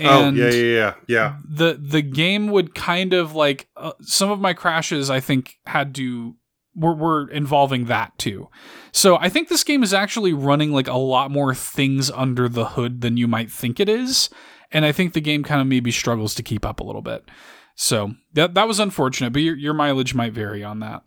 oh, 0.00 0.24
And 0.28 0.36
yeah, 0.36 0.50
yeah, 0.50 0.62
yeah. 0.62 0.94
Yeah. 1.08 1.36
the 1.48 1.78
the 1.80 2.02
game 2.02 2.48
would 2.48 2.74
kind 2.74 3.12
of 3.12 3.34
like 3.34 3.68
uh, 3.76 3.92
some 4.00 4.30
of 4.30 4.40
my 4.40 4.52
crashes 4.52 5.10
I 5.10 5.20
think 5.20 5.56
had 5.66 5.94
to 5.96 6.36
were, 6.74 6.94
were 6.94 7.30
involving 7.30 7.84
that 7.86 8.16
too. 8.18 8.48
So 8.92 9.16
I 9.16 9.28
think 9.28 9.48
this 9.48 9.64
game 9.64 9.82
is 9.82 9.92
actually 9.94 10.32
running 10.32 10.72
like 10.72 10.88
a 10.88 10.96
lot 10.96 11.30
more 11.30 11.54
things 11.54 12.10
under 12.10 12.48
the 12.48 12.66
hood 12.70 13.00
than 13.02 13.16
you 13.16 13.28
might 13.28 13.50
think 13.50 13.78
it 13.78 13.88
is, 13.88 14.30
and 14.72 14.84
I 14.84 14.92
think 14.92 15.12
the 15.12 15.20
game 15.20 15.42
kind 15.42 15.60
of 15.60 15.66
maybe 15.66 15.90
struggles 15.90 16.34
to 16.36 16.42
keep 16.42 16.64
up 16.64 16.80
a 16.80 16.84
little 16.84 17.02
bit. 17.02 17.28
So 17.74 18.12
that 18.34 18.54
that 18.54 18.68
was 18.68 18.78
unfortunate, 18.78 19.32
but 19.32 19.42
your 19.42 19.56
your 19.56 19.74
mileage 19.74 20.14
might 20.14 20.32
vary 20.32 20.62
on 20.62 20.80
that. 20.80 21.02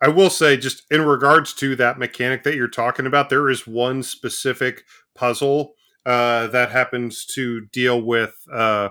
I 0.00 0.08
will 0.08 0.30
say, 0.30 0.56
just 0.56 0.82
in 0.90 1.02
regards 1.02 1.54
to 1.54 1.76
that 1.76 1.98
mechanic 1.98 2.42
that 2.42 2.56
you're 2.56 2.66
talking 2.68 3.06
about, 3.06 3.30
there 3.30 3.48
is 3.48 3.68
one 3.68 4.02
specific 4.02 4.82
puzzle 5.14 5.74
uh, 6.04 6.48
that 6.48 6.72
happens 6.72 7.24
to 7.26 7.66
deal 7.66 8.02
with 8.02 8.34
uh, 8.52 8.88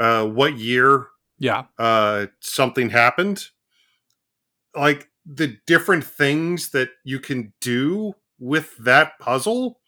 uh, 0.00 0.26
what 0.26 0.58
year 0.58 1.06
Yeah, 1.38 1.64
uh, 1.78 2.26
something 2.40 2.90
happened. 2.90 3.46
Like 4.74 5.08
the 5.24 5.58
different 5.66 6.04
things 6.04 6.70
that 6.70 6.90
you 7.04 7.20
can 7.20 7.52
do 7.60 8.14
with 8.38 8.76
that 8.78 9.18
puzzle 9.18 9.79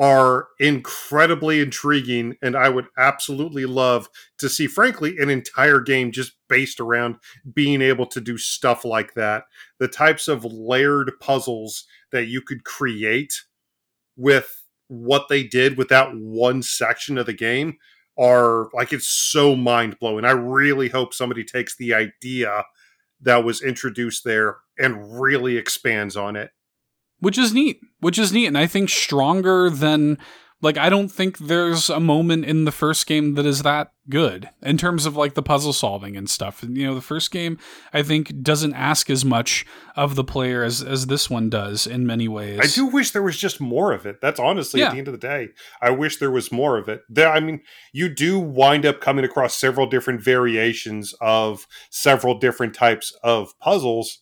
are 0.00 0.48
incredibly 0.58 1.60
intriguing, 1.60 2.34
and 2.40 2.56
I 2.56 2.70
would 2.70 2.86
absolutely 2.96 3.66
love 3.66 4.08
to 4.38 4.48
see, 4.48 4.66
frankly, 4.66 5.18
an 5.18 5.28
entire 5.28 5.78
game 5.78 6.10
just 6.10 6.32
based 6.48 6.80
around 6.80 7.16
being 7.52 7.82
able 7.82 8.06
to 8.06 8.20
do 8.20 8.38
stuff 8.38 8.86
like 8.86 9.12
that. 9.14 9.44
The 9.78 9.88
types 9.88 10.26
of 10.26 10.42
layered 10.42 11.12
puzzles 11.20 11.84
that 12.12 12.28
you 12.28 12.40
could 12.40 12.64
create 12.64 13.42
with 14.16 14.64
what 14.88 15.28
they 15.28 15.42
did 15.42 15.76
with 15.76 15.88
that 15.88 16.16
one 16.16 16.62
section 16.62 17.18
of 17.18 17.26
the 17.26 17.34
game 17.34 17.76
are 18.18 18.70
like 18.72 18.94
it's 18.94 19.06
so 19.06 19.54
mind 19.54 19.98
blowing. 20.00 20.24
I 20.24 20.32
really 20.32 20.88
hope 20.88 21.12
somebody 21.12 21.44
takes 21.44 21.76
the 21.76 21.92
idea 21.92 22.64
that 23.20 23.44
was 23.44 23.62
introduced 23.62 24.24
there 24.24 24.56
and 24.78 25.20
really 25.20 25.58
expands 25.58 26.16
on 26.16 26.36
it. 26.36 26.50
Which 27.20 27.38
is 27.38 27.52
neat 27.54 27.80
which 28.00 28.18
is 28.18 28.32
neat 28.32 28.46
and 28.46 28.58
i 28.58 28.66
think 28.66 28.88
stronger 28.88 29.70
than 29.70 30.18
like 30.62 30.76
i 30.76 30.90
don't 30.90 31.08
think 31.08 31.38
there's 31.38 31.88
a 31.88 32.00
moment 32.00 32.44
in 32.44 32.64
the 32.64 32.72
first 32.72 33.06
game 33.06 33.34
that 33.34 33.46
is 33.46 33.62
that 33.62 33.92
good 34.08 34.50
in 34.62 34.76
terms 34.76 35.06
of 35.06 35.16
like 35.16 35.34
the 35.34 35.42
puzzle 35.42 35.72
solving 35.72 36.16
and 36.16 36.28
stuff 36.28 36.62
and 36.62 36.76
you 36.76 36.84
know 36.86 36.94
the 36.94 37.00
first 37.00 37.30
game 37.30 37.56
i 37.92 38.02
think 38.02 38.42
doesn't 38.42 38.74
ask 38.74 39.08
as 39.08 39.24
much 39.24 39.64
of 39.96 40.16
the 40.16 40.24
player 40.24 40.64
as 40.64 40.82
as 40.82 41.06
this 41.06 41.30
one 41.30 41.48
does 41.48 41.86
in 41.86 42.06
many 42.06 42.26
ways 42.26 42.58
I 42.60 42.66
do 42.66 42.86
wish 42.86 43.12
there 43.12 43.22
was 43.22 43.36
just 43.36 43.60
more 43.60 43.92
of 43.92 44.06
it. 44.06 44.20
That's 44.20 44.40
honestly 44.40 44.80
Yeah. 44.80 44.88
at 44.88 44.92
the 44.92 44.98
end 44.98 45.08
of 45.08 45.12
the 45.12 45.18
day. 45.18 45.48
I 45.80 45.90
wish 45.90 46.18
there 46.18 46.30
was 46.30 46.50
more 46.50 46.76
of 46.78 46.88
it. 46.88 47.02
There 47.08 47.30
I 47.30 47.38
mean, 47.40 47.60
you 47.92 48.08
do 48.08 48.38
wind 48.38 48.84
up 48.86 49.00
coming 49.00 49.24
across 49.24 49.56
several 49.56 49.86
different 49.86 50.22
variations 50.22 51.14
of 51.20 51.66
several 51.90 52.38
different 52.38 52.74
types 52.74 53.12
of 53.22 53.56
puzzles. 53.60 54.18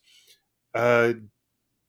Uh 0.75 1.15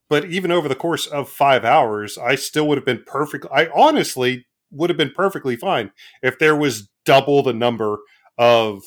but 0.09 0.25
even 0.25 0.51
over 0.51 0.67
the 0.67 0.75
course 0.75 1.05
of 1.07 1.29
5 1.29 1.63
hours, 1.63 2.17
I 2.17 2.35
still 2.35 2.67
would 2.67 2.77
have 2.77 2.85
been 2.85 3.03
perfect 3.05 3.45
I 3.53 3.67
honestly 3.75 4.45
would 4.71 4.89
have 4.89 4.97
been 4.97 5.11
perfectly 5.15 5.55
fine 5.55 5.91
if 6.21 6.37
there 6.39 6.55
was 6.55 6.89
double 7.05 7.41
the 7.43 7.53
number 7.53 7.97
of 8.37 8.83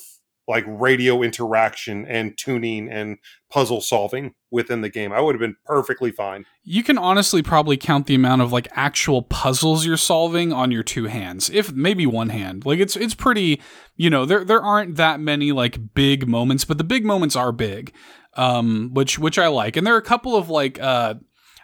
like 0.47 0.65
radio 0.67 1.21
interaction 1.21 2.05
and 2.05 2.37
tuning 2.37 2.89
and 2.89 3.17
puzzle 3.49 3.79
solving 3.79 4.33
within 4.51 4.81
the 4.81 4.89
game. 4.89 5.13
I 5.13 5.21
would 5.21 5.35
have 5.35 5.39
been 5.39 5.55
perfectly 5.65 6.11
fine. 6.11 6.45
you 6.63 6.83
can 6.83 6.97
honestly 6.97 7.41
probably 7.41 7.77
count 7.77 8.07
the 8.07 8.15
amount 8.15 8.41
of 8.41 8.51
like 8.51 8.67
actual 8.71 9.21
puzzles 9.21 9.85
you're 9.85 9.95
solving 9.97 10.51
on 10.51 10.69
your 10.71 10.83
two 10.83 11.05
hands 11.05 11.49
if 11.49 11.71
maybe 11.73 12.05
one 12.05 12.29
hand 12.29 12.65
like 12.65 12.79
it's 12.79 12.95
it's 12.95 13.15
pretty 13.15 13.61
you 13.95 14.09
know 14.09 14.25
there 14.25 14.43
there 14.43 14.61
aren't 14.61 14.95
that 14.95 15.19
many 15.19 15.51
like 15.51 15.93
big 15.93 16.27
moments 16.27 16.65
but 16.65 16.77
the 16.77 16.83
big 16.83 17.05
moments 17.05 17.35
are 17.35 17.51
big 17.51 17.93
um 18.35 18.91
which 18.93 19.19
which 19.19 19.37
I 19.37 19.47
like 19.47 19.77
and 19.77 19.85
there 19.85 19.93
are 19.93 19.99
a 19.99 20.01
couple 20.01 20.35
of 20.35 20.49
like 20.49 20.79
uh 20.79 21.15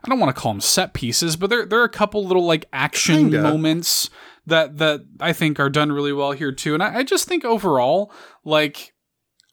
I 0.01 0.07
don't 0.07 0.19
want 0.19 0.33
to 0.35 0.39
call 0.39 0.53
them 0.53 0.61
set 0.61 0.93
pieces 0.93 1.35
but 1.35 1.49
there 1.49 1.65
there 1.65 1.79
are 1.79 1.85
a 1.85 1.89
couple 1.89 2.25
little 2.25 2.45
like 2.45 2.65
action 2.71 3.31
Kinda. 3.31 3.41
moments 3.41 4.09
that 4.45 4.77
that 4.77 5.01
I 5.19 5.33
think 5.33 5.59
are 5.59 5.69
done 5.69 5.91
really 5.91 6.13
well 6.13 6.31
here 6.31 6.51
too 6.51 6.73
and 6.73 6.83
I, 6.83 6.97
I 6.99 7.03
just 7.03 7.27
think 7.27 7.43
overall 7.43 8.11
like 8.43 8.93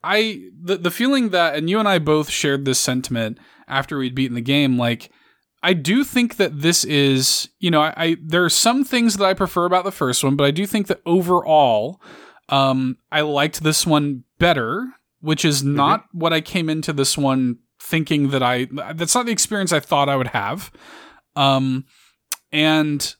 I 0.02 0.48
the 0.60 0.76
the 0.76 0.90
feeling 0.90 1.30
that 1.30 1.56
and 1.56 1.68
you 1.68 1.78
and 1.78 1.88
I 1.88 1.98
both 1.98 2.30
shared 2.30 2.64
this 2.64 2.78
sentiment 2.78 3.38
after 3.68 3.98
we'd 3.98 4.14
beaten 4.14 4.34
the 4.34 4.40
game 4.40 4.78
like 4.78 5.10
I 5.62 5.72
do 5.72 6.04
think 6.04 6.36
that 6.36 6.60
this 6.60 6.84
is, 6.84 7.48
you 7.58 7.72
know, 7.72 7.80
I, 7.80 7.94
I 7.96 8.16
there 8.22 8.44
are 8.44 8.50
some 8.50 8.84
things 8.84 9.16
that 9.16 9.24
I 9.24 9.34
prefer 9.34 9.64
about 9.64 9.84
the 9.84 9.90
first 9.90 10.22
one, 10.22 10.36
but 10.36 10.44
I 10.44 10.52
do 10.52 10.64
think 10.64 10.86
that 10.86 11.00
overall, 11.04 12.00
um, 12.48 12.98
I 13.10 13.22
liked 13.22 13.64
this 13.64 13.84
one 13.84 14.22
better, 14.38 14.92
which 15.20 15.44
is 15.44 15.62
not 15.64 16.04
what 16.12 16.32
I 16.32 16.40
came 16.40 16.68
into 16.68 16.92
this 16.92 17.16
one 17.18 17.58
thinking 17.80 18.30
that 18.30 18.42
I. 18.42 18.66
That's 18.94 19.14
not 19.14 19.26
the 19.26 19.32
experience 19.32 19.72
I 19.72 19.80
thought 19.80 20.08
I 20.08 20.16
would 20.16 20.28
have, 20.28 20.70
um, 21.34 21.84
and 22.52 23.14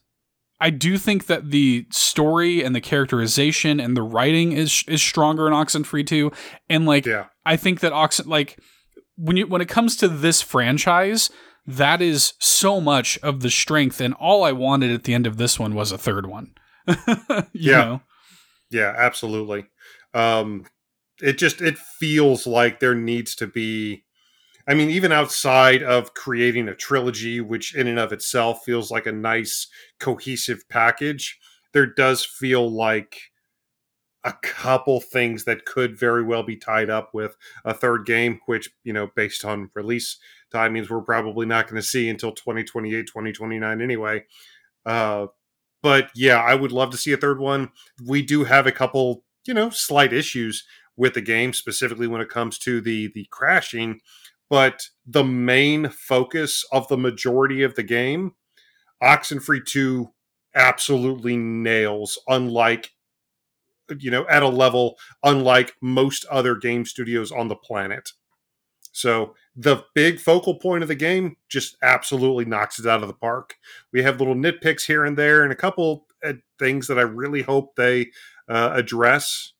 I 0.59 0.69
do 0.71 0.97
think 0.97 1.27
that 1.27 1.51
the 1.51 1.85
story 1.91 2.63
and 2.63 2.75
the 2.75 2.81
characterization 2.81 3.79
and 3.79 3.95
the 3.95 4.01
writing 4.01 4.51
is 4.53 4.83
is 4.87 5.01
stronger 5.01 5.47
in 5.47 5.53
Oxenfree 5.53 6.05
2 6.07 6.31
and 6.69 6.85
like 6.85 7.05
Yeah. 7.05 7.25
I 7.45 7.57
think 7.57 7.81
that 7.81 7.93
Oxen 7.93 8.27
like 8.27 8.57
when 9.15 9.37
you 9.37 9.45
when 9.47 9.61
it 9.61 9.69
comes 9.69 9.95
to 9.97 10.07
this 10.07 10.41
franchise 10.41 11.29
that 11.67 12.01
is 12.01 12.33
so 12.39 12.79
much 12.81 13.19
of 13.19 13.41
the 13.41 13.49
strength 13.51 14.01
and 14.01 14.13
all 14.15 14.43
I 14.43 14.51
wanted 14.53 14.89
at 14.91 15.03
the 15.03 15.13
end 15.13 15.27
of 15.27 15.37
this 15.37 15.59
one 15.59 15.75
was 15.75 15.91
a 15.91 15.97
third 15.97 16.25
one. 16.25 16.53
You 16.87 17.71
Yeah. 17.71 17.77
know? 17.83 18.01
Yeah, 18.71 18.93
absolutely. 18.97 19.65
Um, 20.13 20.65
it 21.21 21.37
just 21.37 21.61
it 21.61 21.77
feels 21.77 22.47
like 22.47 22.79
there 22.79 22.95
needs 22.95 23.35
to 23.35 23.47
be. 23.47 24.03
I 24.69 24.73
mean, 24.73 24.89
even 24.89 25.13
outside 25.13 25.81
of 25.81 26.13
creating 26.13 26.67
a 26.67 26.75
trilogy, 26.75 27.39
which 27.39 27.73
in 27.73 27.87
and 27.87 27.97
of 27.97 28.11
itself 28.11 28.63
feels 28.65 28.91
like 28.91 29.05
a 29.05 29.13
nice 29.13 29.67
cohesive 29.97 30.67
package, 30.67 31.39
there 31.71 31.85
does 31.85 32.25
feel 32.25 32.69
like 32.69 33.17
a 34.25 34.33
couple 34.41 34.99
things 34.99 35.45
that 35.45 35.63
could 35.63 35.97
very 35.97 36.21
well 36.21 36.43
be 36.43 36.57
tied 36.57 36.89
up 36.89 37.13
with 37.13 37.37
a 37.63 37.73
third 37.73 38.05
game, 38.05 38.41
which, 38.45 38.69
you 38.83 38.91
know, 38.91 39.09
based 39.15 39.45
on 39.45 39.69
release 39.73 40.17
timings, 40.53 40.89
we're 40.89 41.01
probably 41.01 41.45
not 41.45 41.65
going 41.65 41.81
to 41.81 41.87
see 41.87 42.09
until 42.09 42.33
2028, 42.33 43.07
2029 43.07 43.81
anyway. 43.81 44.25
Uh, 44.85 45.27
but 45.81 46.09
yeah, 46.13 46.41
I 46.41 46.55
would 46.55 46.73
love 46.73 46.89
to 46.91 46.97
see 46.97 47.13
a 47.13 47.17
third 47.17 47.39
one. 47.39 47.71
We 48.05 48.21
do 48.21 48.43
have 48.43 48.67
a 48.67 48.71
couple, 48.71 49.23
you 49.45 49.53
know, 49.53 49.69
slight 49.69 50.11
issues 50.11 50.65
with 50.97 51.13
the 51.13 51.21
game, 51.21 51.53
specifically 51.53 52.07
when 52.07 52.21
it 52.21 52.29
comes 52.29 52.57
to 52.59 52.81
the 52.81 53.07
the 53.13 53.27
crashing. 53.31 54.01
But 54.49 54.87
the 55.05 55.23
main 55.23 55.89
focus 55.89 56.65
of 56.71 56.87
the 56.87 56.97
majority 56.97 57.63
of 57.63 57.75
the 57.75 57.83
game, 57.83 58.33
Oxenfree 59.03 59.65
2 59.65 60.09
absolutely 60.55 61.37
nails, 61.37 62.17
unlike 62.27 62.91
you 63.99 64.11
know, 64.11 64.27
at 64.27 64.43
a 64.43 64.49
level 64.49 64.97
unlike 65.23 65.73
most 65.81 66.25
other 66.25 66.55
game 66.55 66.85
studios 66.85 67.31
on 67.31 67.47
the 67.47 67.55
planet. 67.55 68.11
So 68.91 69.35
the 69.55 69.83
big 69.93 70.19
focal 70.19 70.55
point 70.55 70.81
of 70.81 70.87
the 70.87 70.95
game 70.95 71.37
just 71.49 71.77
absolutely 71.81 72.45
knocks 72.45 72.79
it 72.79 72.87
out 72.87 73.01
of 73.01 73.07
the 73.07 73.13
park. 73.13 73.55
We 73.93 74.01
have 74.01 74.19
little 74.19 74.35
nitpicks 74.35 74.85
here 74.85 75.05
and 75.05 75.17
there, 75.17 75.43
and 75.43 75.51
a 75.51 75.55
couple 75.55 76.07
uh, 76.25 76.33
things 76.57 76.87
that 76.87 76.97
I 76.97 77.03
really 77.03 77.43
hope 77.43 77.75
they 77.75 78.11
uh, 78.49 78.71
address 78.73 79.53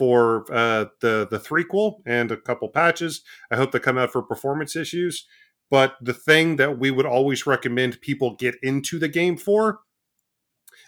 for 0.00 0.46
uh, 0.50 0.86
the 1.02 1.28
the 1.30 1.38
threequel 1.38 1.96
and 2.06 2.32
a 2.32 2.36
couple 2.38 2.68
patches. 2.70 3.20
I 3.50 3.56
hope 3.56 3.70
they 3.72 3.78
come 3.78 3.98
out 3.98 4.10
for 4.10 4.22
performance 4.22 4.74
issues. 4.74 5.26
But 5.70 5.94
the 6.00 6.14
thing 6.14 6.56
that 6.56 6.78
we 6.78 6.90
would 6.90 7.06
always 7.06 7.46
recommend 7.46 8.00
people 8.00 8.34
get 8.34 8.54
into 8.62 8.98
the 8.98 9.08
game 9.08 9.36
for 9.36 9.80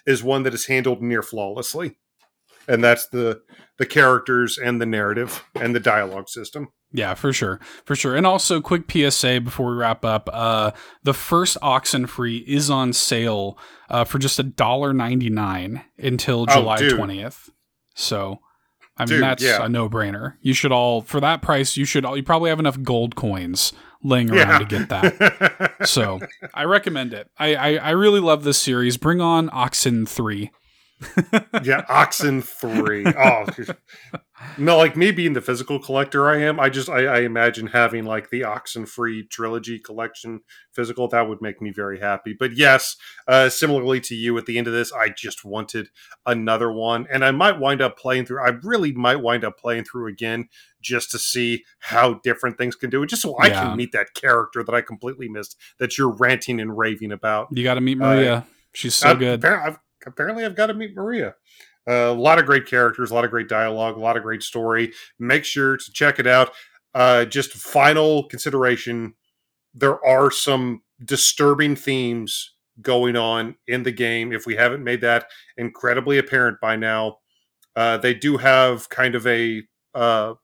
is 0.05 0.23
one 0.23 0.41
that 0.43 0.53
is 0.55 0.65
handled 0.65 1.01
near 1.01 1.21
flawlessly, 1.21 1.97
and 2.67 2.83
that's 2.83 3.07
the 3.07 3.41
the 3.77 3.85
characters 3.85 4.57
and 4.57 4.81
the 4.81 4.85
narrative 4.85 5.45
and 5.55 5.75
the 5.75 5.79
dialogue 5.79 6.27
system. 6.27 6.69
Yeah, 6.95 7.13
for 7.15 7.33
sure. 7.33 7.59
For 7.85 7.95
sure. 7.95 8.15
And 8.15 8.27
also 8.27 8.61
quick 8.61 8.83
PSA 8.91 9.41
before 9.41 9.71
we 9.71 9.77
wrap 9.77 10.03
up. 10.05 10.29
Uh 10.31 10.71
the 11.03 11.13
first 11.13 11.57
Oxenfree 11.61 12.43
is 12.45 12.69
on 12.69 12.93
sale 12.93 13.57
uh 13.89 14.03
for 14.03 14.19
just 14.19 14.37
a 14.39 14.43
dollar 14.43 14.91
ninety 14.93 15.29
nine 15.29 15.83
until 15.97 16.41
Oh, 16.49 16.53
July 16.53 16.77
dude. 16.77 16.95
twentieth. 16.97 17.49
So 17.95 18.39
I 18.97 19.03
mean 19.03 19.15
Dude, 19.15 19.23
that's 19.23 19.43
yeah. 19.43 19.65
a 19.65 19.69
no 19.69 19.89
brainer. 19.89 20.35
You 20.41 20.53
should 20.53 20.71
all 20.71 21.01
for 21.01 21.19
that 21.19 21.41
price 21.41 21.75
you 21.77 21.85
should 21.85 22.05
all 22.05 22.15
you 22.15 22.23
probably 22.23 22.49
have 22.49 22.59
enough 22.59 22.81
gold 22.81 23.15
coins 23.15 23.73
laying 24.03 24.29
around 24.31 24.59
to 24.59 24.65
get 24.65 24.89
that. 24.89 25.73
So 25.87 26.19
I 26.53 26.63
recommend 26.63 27.13
it. 27.13 27.29
I, 27.37 27.55
I 27.55 27.75
I 27.75 27.89
really 27.91 28.21
love 28.21 28.43
this 28.43 28.57
series. 28.57 28.95
Bring 28.97 29.19
on 29.19 29.49
Oxen 29.51 30.05
three. 30.05 30.51
yeah, 31.63 31.85
Oxen 31.89 32.41
three. 32.41 33.05
Oh, 33.05 33.45
no, 34.57 34.77
like 34.77 34.97
me 34.97 35.11
being 35.11 35.33
the 35.33 35.41
physical 35.41 35.79
collector 35.79 36.29
I 36.29 36.41
am, 36.41 36.59
I 36.59 36.69
just 36.69 36.89
I, 36.89 37.05
I 37.05 37.19
imagine 37.21 37.67
having 37.67 38.05
like 38.05 38.29
the 38.29 38.41
Oxenfree 38.41 39.29
trilogy 39.29 39.79
collection 39.79 40.41
physical. 40.73 41.07
That 41.07 41.27
would 41.27 41.41
make 41.41 41.61
me 41.61 41.71
very 41.71 41.99
happy. 41.99 42.35
But 42.37 42.53
yes, 42.57 42.95
uh, 43.27 43.49
similarly 43.49 43.99
to 44.01 44.15
you, 44.15 44.37
at 44.37 44.45
the 44.45 44.57
end 44.57 44.67
of 44.67 44.73
this, 44.73 44.91
I 44.91 45.09
just 45.09 45.45
wanted 45.45 45.89
another 46.25 46.71
one, 46.71 47.07
and 47.11 47.23
I 47.23 47.31
might 47.31 47.59
wind 47.59 47.81
up 47.81 47.97
playing 47.97 48.25
through. 48.25 48.41
I 48.41 48.49
really 48.63 48.91
might 48.91 49.21
wind 49.21 49.43
up 49.43 49.57
playing 49.57 49.85
through 49.85 50.07
again 50.07 50.49
just 50.81 51.11
to 51.11 51.19
see 51.19 51.63
how 51.79 52.15
different 52.23 52.57
things 52.57 52.75
can 52.75 52.89
do 52.89 53.03
it, 53.03 53.07
just 53.07 53.21
so 53.21 53.37
I 53.39 53.49
can 53.49 53.77
meet 53.77 53.93
that 53.93 54.13
character 54.13 54.63
that 54.63 54.75
I 54.75 54.81
completely 54.81 55.29
missed 55.29 55.57
that 55.79 55.97
you're 55.97 56.13
ranting 56.15 56.59
and 56.59 56.77
raving 56.77 57.11
about. 57.11 57.47
You 57.51 57.63
got 57.63 57.75
to 57.75 57.81
meet 57.81 57.97
Maria. 57.97 58.45
She's 58.73 58.95
so 58.95 59.09
I've- 59.09 59.19
good. 59.19 59.45
I've- 59.45 59.77
apparently, 60.05 60.45
I've 60.45 60.55
got 60.55 60.67
to 60.67 60.73
meet 60.73 60.95
Maria. 60.95 61.35
Uh, 61.87 61.93
a 61.93 62.13
lot 62.13 62.39
of 62.39 62.45
great 62.45 62.65
characters, 62.65 63.11
a 63.11 63.13
lot 63.13 63.25
of 63.25 63.31
great 63.31 63.49
dialogue, 63.49 63.97
a 63.97 63.99
lot 63.99 64.15
of 64.15 64.23
great 64.23 64.43
story. 64.43 64.93
Make 65.19 65.43
sure 65.43 65.77
to 65.77 65.91
check 65.91 66.19
it 66.19 66.27
out. 66.27 66.51
Uh, 66.93 67.25
just 67.25 67.53
final 67.53 68.23
consideration: 68.27 69.15
there 69.73 70.03
are 70.05 70.31
some 70.31 70.81
disturbing 71.03 71.75
themes 71.75 72.53
going 72.81 73.15
on 73.15 73.55
in 73.67 73.83
the 73.83 73.91
game. 73.91 74.31
If 74.31 74.45
we 74.45 74.55
haven't 74.55 74.83
made 74.83 75.01
that 75.01 75.25
incredibly 75.57 76.17
apparent 76.17 76.59
by 76.61 76.75
now, 76.75 77.17
uh, 77.75 77.97
they 77.97 78.13
do 78.13 78.37
have 78.37 78.89
kind 78.89 79.15
of 79.15 79.27
a 79.27 79.63
uh, 79.93 80.35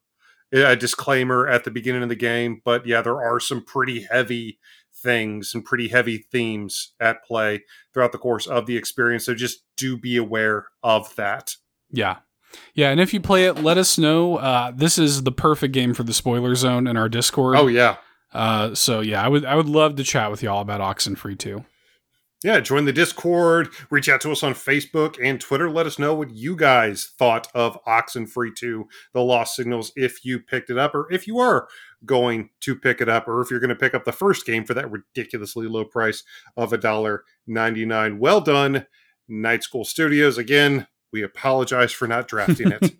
a 0.51 0.75
disclaimer 0.75 1.47
at 1.47 1.63
the 1.63 1.71
beginning 1.71 2.03
of 2.03 2.09
the 2.09 2.15
game. 2.15 2.61
But 2.65 2.85
yeah, 2.85 3.01
there 3.01 3.21
are 3.21 3.39
some 3.39 3.63
pretty 3.63 4.07
heavy 4.11 4.59
things 5.01 5.51
and 5.53 5.63
pretty 5.63 5.87
heavy 5.87 6.25
themes 6.31 6.93
at 6.99 7.23
play 7.23 7.63
throughout 7.93 8.11
the 8.11 8.17
course 8.17 8.47
of 8.47 8.65
the 8.65 8.77
experience. 8.77 9.25
So 9.25 9.33
just 9.33 9.63
do 9.77 9.97
be 9.97 10.17
aware 10.17 10.67
of 10.83 11.15
that. 11.15 11.55
Yeah. 11.89 12.17
Yeah, 12.73 12.89
and 12.89 12.99
if 12.99 13.13
you 13.13 13.19
play 13.19 13.45
it, 13.45 13.61
let 13.61 13.77
us 13.77 13.97
know. 13.97 14.37
Uh, 14.37 14.71
this 14.75 14.97
is 14.97 15.23
the 15.23 15.31
perfect 15.31 15.71
game 15.73 15.93
for 15.93 16.01
the 16.01 16.13
spoiler 16.13 16.55
zone 16.55 16.87
in 16.87 16.97
our 16.97 17.07
Discord. 17.07 17.55
Oh 17.55 17.67
yeah. 17.67 17.97
Uh, 18.33 18.73
so 18.73 19.01
yeah, 19.01 19.23
I 19.23 19.27
would 19.27 19.45
I 19.45 19.55
would 19.55 19.67
love 19.67 19.95
to 19.97 20.03
chat 20.03 20.31
with 20.31 20.41
y'all 20.41 20.61
about 20.61 20.81
Oxenfree 20.81 21.37
too. 21.37 21.63
Yeah, 22.41 22.61
join 22.61 22.85
the 22.85 22.93
Discord, 22.93 23.67
reach 23.89 24.07
out 24.07 24.21
to 24.21 24.31
us 24.31 24.43
on 24.43 24.53
Facebook 24.53 25.17
and 25.21 25.41
Twitter. 25.41 25.69
Let 25.69 25.85
us 25.85 25.99
know 25.99 26.15
what 26.15 26.31
you 26.31 26.55
guys 26.55 27.11
thought 27.17 27.49
of 27.53 27.77
Oxenfree 27.83 28.55
2, 28.55 28.87
The 29.13 29.21
Lost 29.21 29.57
Signals, 29.57 29.91
if 29.97 30.23
you 30.23 30.39
picked 30.39 30.69
it 30.69 30.77
up 30.77 30.95
or 30.95 31.11
if 31.11 31.27
you 31.27 31.37
are 31.39 31.67
going 32.05 32.49
to 32.61 32.77
pick 32.77 33.01
it 33.01 33.09
up 33.09 33.27
or 33.27 33.41
if 33.41 33.51
you're 33.51 33.59
going 33.59 33.67
to 33.71 33.75
pick 33.75 33.93
up 33.93 34.05
the 34.05 34.13
first 34.13 34.45
game 34.45 34.63
for 34.63 34.73
that 34.73 34.89
ridiculously 34.89 35.67
low 35.67 35.83
price 35.83 36.23
of 36.55 36.71
$1.99. 36.71 38.19
Well 38.19 38.39
done, 38.39 38.85
Night 39.27 39.63
School 39.63 39.83
Studios. 39.83 40.37
Again, 40.37 40.87
we 41.11 41.23
apologize 41.23 41.91
for 41.91 42.07
not 42.07 42.27
drafting 42.27 42.71
it. 42.71 42.93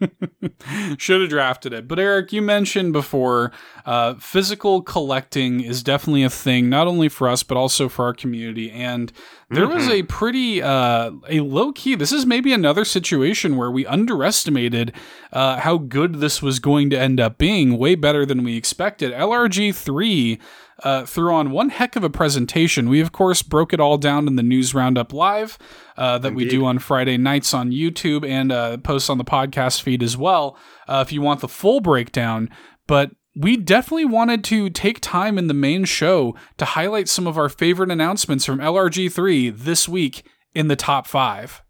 Should 1.00 1.22
have 1.22 1.30
drafted 1.30 1.74
it. 1.74 1.88
But 1.88 2.00
Eric, 2.00 2.34
you 2.34 2.42
mentioned 2.42 2.92
before, 2.92 3.52
uh, 3.86 4.16
physical 4.16 4.82
collecting 4.82 5.62
is 5.62 5.84
definitely 5.84 6.24
a 6.24 6.30
thing, 6.30 6.70
not 6.70 6.88
only 6.88 7.08
for 7.08 7.28
us, 7.28 7.44
but 7.44 7.56
also 7.58 7.88
for 7.88 8.06
our 8.06 8.14
community. 8.14 8.72
And 8.72 9.12
there 9.52 9.68
was 9.68 9.84
Mhm. 9.88 10.00
a 10.00 10.04
pretty, 10.04 10.62
uh, 10.62 11.12
a 11.30 11.40
low 11.42 11.72
key, 11.72 11.96
this 11.96 12.12
is 12.12 12.26
maybe 12.26 12.52
another 12.52 12.84
situation 12.86 13.58
where 13.58 13.72
we 13.72 13.86
underestimated 13.86 14.92
uh, 15.32 15.58
how 15.60 15.78
good 15.78 16.16
this 16.16 16.42
was 16.42 16.58
going 16.58 16.90
to 16.90 17.00
end 17.00 17.20
up 17.20 17.38
being, 17.38 17.78
way 17.78 17.94
better 17.94 18.26
than 18.26 18.44
we 18.44 18.58
expected. 18.58 19.12
LRG3 19.14 20.40
uh, 20.84 21.06
threw 21.06 21.34
on 21.34 21.52
one 21.52 21.70
heck 21.70 21.96
of 21.96 22.04
a 22.04 22.10
presentation. 22.10 22.90
We, 22.90 23.02
of 23.02 23.12
course, 23.12 23.42
broke 23.42 23.74
it 23.74 23.80
all 23.80 23.98
down 23.98 24.28
in 24.28 24.36
the 24.36 24.44
News 24.44 24.74
Roundup 24.74 25.14
Live 25.14 25.58
uh, 25.98 26.18
that 26.20 26.34
we 26.34 26.48
do 26.48 26.66
on 26.66 26.80
Friday 26.80 27.18
nights 27.18 27.54
on 27.54 27.72
YouTube 27.72 28.28
and 28.28 28.52
uh, 28.52 28.78
post 28.78 29.10
on 29.10 29.18
the 29.18 29.24
podcast 29.24 29.82
feed 29.82 30.04
as 30.04 30.18
well 30.18 30.58
uh, 30.88 31.04
if 31.06 31.12
you 31.12 31.22
want 31.22 31.42
the 31.42 31.48
full 31.48 31.82
breakdown. 31.82 32.50
But 32.88 33.12
we 33.36 33.58
definitely 33.58 34.06
wanted 34.06 34.44
to 34.46 34.70
take 34.70 35.00
time 35.00 35.38
in 35.38 35.48
the 35.48 35.54
main 35.54 35.86
show 35.86 36.36
to 36.58 36.66
highlight 36.66 37.08
some 37.08 37.28
of 37.28 37.38
our 37.38 37.50
favorite 37.50 37.92
announcements 37.92 38.46
from 38.46 38.60
LRG3 38.60 39.58
this 39.58 39.88
week 39.88 40.26
in 40.54 40.68
the 40.68 40.76
top 40.76 41.08
five. 41.08 41.62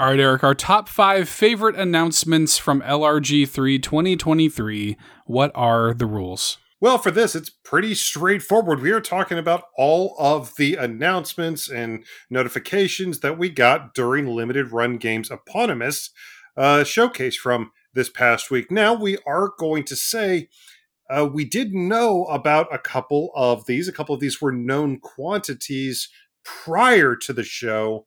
All 0.00 0.06
right, 0.06 0.18
Eric, 0.18 0.42
our 0.42 0.54
top 0.54 0.88
five 0.88 1.28
favorite 1.28 1.76
announcements 1.76 2.56
from 2.56 2.80
LRG3 2.80 3.82
2023. 3.82 4.96
What 5.26 5.52
are 5.54 5.92
the 5.92 6.06
rules? 6.06 6.56
Well, 6.80 6.96
for 6.96 7.10
this, 7.10 7.34
it's 7.34 7.50
pretty 7.50 7.94
straightforward. 7.94 8.80
We 8.80 8.92
are 8.92 9.02
talking 9.02 9.36
about 9.36 9.64
all 9.76 10.16
of 10.18 10.56
the 10.56 10.76
announcements 10.76 11.68
and 11.68 12.02
notifications 12.30 13.20
that 13.20 13.36
we 13.36 13.50
got 13.50 13.92
during 13.92 14.26
Limited 14.26 14.72
Run 14.72 14.96
Games 14.96 15.30
Eponymous 15.30 16.08
uh, 16.56 16.82
showcase 16.82 17.36
from 17.36 17.70
this 17.92 18.08
past 18.08 18.50
week. 18.50 18.70
Now, 18.70 18.94
we 18.94 19.18
are 19.26 19.50
going 19.58 19.84
to 19.84 19.96
say 19.96 20.48
uh, 21.10 21.28
we 21.30 21.44
did 21.44 21.74
know 21.74 22.24
about 22.24 22.74
a 22.74 22.78
couple 22.78 23.32
of 23.34 23.66
these. 23.66 23.86
A 23.86 23.92
couple 23.92 24.14
of 24.14 24.22
these 24.22 24.40
were 24.40 24.50
known 24.50 24.98
quantities 24.98 26.08
prior 26.42 27.14
to 27.16 27.34
the 27.34 27.44
show, 27.44 28.06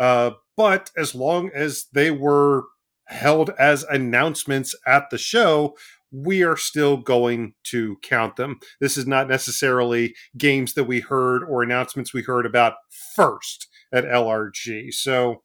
uh, 0.00 0.30
but 0.56 0.90
as 0.96 1.14
long 1.14 1.50
as 1.54 1.86
they 1.92 2.10
were 2.10 2.64
held 3.06 3.50
as 3.58 3.84
announcements 3.84 4.74
at 4.86 5.10
the 5.10 5.18
show, 5.18 5.76
we 6.10 6.42
are 6.42 6.56
still 6.56 6.96
going 6.96 7.54
to 7.64 7.96
count 8.02 8.36
them. 8.36 8.58
This 8.80 8.96
is 8.96 9.06
not 9.06 9.28
necessarily 9.28 10.14
games 10.36 10.74
that 10.74 10.84
we 10.84 11.00
heard 11.00 11.42
or 11.42 11.62
announcements 11.62 12.14
we 12.14 12.22
heard 12.22 12.46
about 12.46 12.74
first 13.14 13.68
at 13.92 14.04
LRG. 14.04 14.92
So 14.92 15.42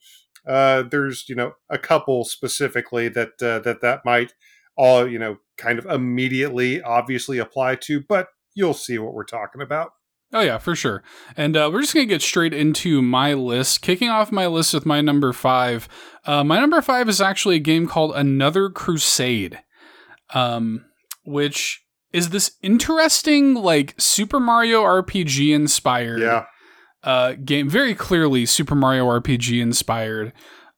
uh, 0.47 0.83
there's 0.83 1.27
you 1.29 1.35
know 1.35 1.53
a 1.69 1.77
couple 1.77 2.23
specifically 2.23 3.09
that 3.09 3.41
uh, 3.41 3.59
that 3.59 3.81
that 3.81 4.05
might 4.05 4.33
all 4.75 5.07
you 5.07 5.19
know 5.19 5.38
kind 5.57 5.77
of 5.77 5.85
immediately 5.85 6.81
obviously 6.81 7.38
apply 7.38 7.75
to, 7.75 8.01
but 8.01 8.27
you'll 8.55 8.73
see 8.73 8.97
what 8.97 9.13
we're 9.13 9.23
talking 9.23 9.61
about. 9.61 9.91
Oh 10.33 10.41
yeah, 10.41 10.57
for 10.57 10.75
sure. 10.75 11.03
And 11.35 11.57
uh, 11.57 11.69
we're 11.71 11.81
just 11.81 11.93
gonna 11.93 12.05
get 12.05 12.21
straight 12.21 12.53
into 12.53 13.01
my 13.01 13.33
list. 13.33 13.81
Kicking 13.81 14.09
off 14.09 14.31
my 14.31 14.47
list 14.47 14.73
with 14.73 14.85
my 14.85 15.01
number 15.01 15.33
five. 15.33 15.89
Uh, 16.25 16.43
my 16.43 16.59
number 16.59 16.81
five 16.81 17.09
is 17.09 17.19
actually 17.19 17.57
a 17.57 17.59
game 17.59 17.87
called 17.87 18.15
Another 18.15 18.69
Crusade, 18.69 19.59
um, 20.33 20.85
which 21.25 21.83
is 22.13 22.29
this 22.29 22.51
interesting 22.61 23.53
like 23.55 23.93
Super 23.97 24.39
Mario 24.39 24.83
RPG 24.83 25.53
inspired 25.53 26.19
Yeah. 26.21 26.45
uh, 27.03 27.33
game. 27.33 27.69
Very 27.69 27.95
clearly 27.95 28.45
Super 28.45 28.75
Mario 28.75 29.07
RPG 29.07 29.61
inspired. 29.61 30.33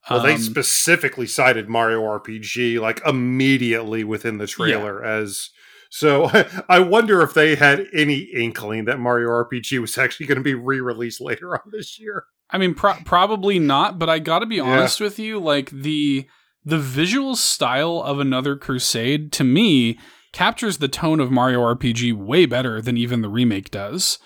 Well, 0.09 0.21
they 0.21 0.33
Um, 0.33 0.39
specifically 0.41 1.27
cited 1.27 1.69
Mario 1.69 2.01
RPG 2.01 2.77
like 2.79 3.01
immediately 3.05 4.03
within 4.03 4.37
the 4.37 4.47
trailer 4.47 5.03
as 5.03 5.49
so 5.95 6.29
I 6.69 6.79
wonder 6.79 7.21
if 7.21 7.33
they 7.35 7.53
had 7.55 7.85
any 7.93 8.17
inkling 8.33 8.85
that 8.85 8.99
Mario 8.99 9.29
RPG 9.29 9.79
was 9.79 9.95
actually 9.97 10.25
going 10.25 10.39
to 10.39 10.43
be 10.43 10.55
re-released 10.55 11.21
later 11.21 11.53
on 11.53 11.61
this 11.71 11.99
year. 11.99 12.25
I 12.49 12.57
mean, 12.57 12.73
pro- 12.73 12.95
probably 13.05 13.59
not, 13.59 13.99
but 13.99 14.09
I 14.09 14.17
got 14.19 14.39
to 14.39 14.45
be 14.47 14.55
Yeah. 14.55 14.63
honest 14.63 14.99
with 14.99 15.19
you. 15.19 15.39
Like 15.39 15.69
the 15.69 16.27
the 16.65 16.79
visual 16.79 17.35
style 17.35 18.01
of 18.03 18.19
another 18.19 18.55
Crusade 18.55 19.31
to 19.33 19.43
me 19.43 19.99
captures 20.31 20.77
the 20.79 20.87
tone 20.87 21.19
of 21.19 21.29
Mario 21.29 21.59
RPG 21.61 22.13
way 22.13 22.45
better 22.47 22.81
than 22.81 22.97
even 22.97 23.21
the 23.21 23.29
remake 23.29 23.69
does. 23.69 24.17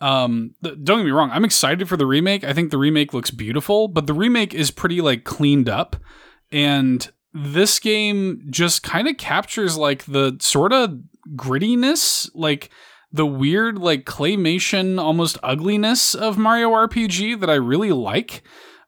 Um, 0.00 0.54
don't 0.62 0.98
get 0.98 1.04
me 1.04 1.10
wrong, 1.12 1.30
I'm 1.30 1.44
excited 1.44 1.88
for 1.88 1.96
the 1.96 2.04
remake. 2.04 2.44
I 2.44 2.52
think 2.52 2.70
the 2.70 2.78
remake 2.78 3.14
looks 3.14 3.30
beautiful, 3.30 3.88
but 3.88 4.06
the 4.06 4.12
remake 4.12 4.52
is 4.52 4.70
pretty 4.70 5.00
like 5.00 5.24
cleaned 5.24 5.68
up, 5.68 5.96
and 6.52 7.10
this 7.32 7.78
game 7.78 8.42
just 8.50 8.82
kind 8.82 9.08
of 9.08 9.16
captures 9.16 9.76
like 9.78 10.04
the 10.04 10.36
sort 10.40 10.72
of 10.72 10.98
grittiness, 11.34 12.30
like 12.34 12.70
the 13.12 13.26
weird 13.26 13.78
like 13.78 14.04
claymation 14.04 15.00
almost 15.00 15.38
ugliness 15.42 16.14
of 16.14 16.36
Mario 16.36 16.70
RPG 16.70 17.40
that 17.40 17.50
I 17.50 17.54
really 17.54 17.92
like. 17.92 18.42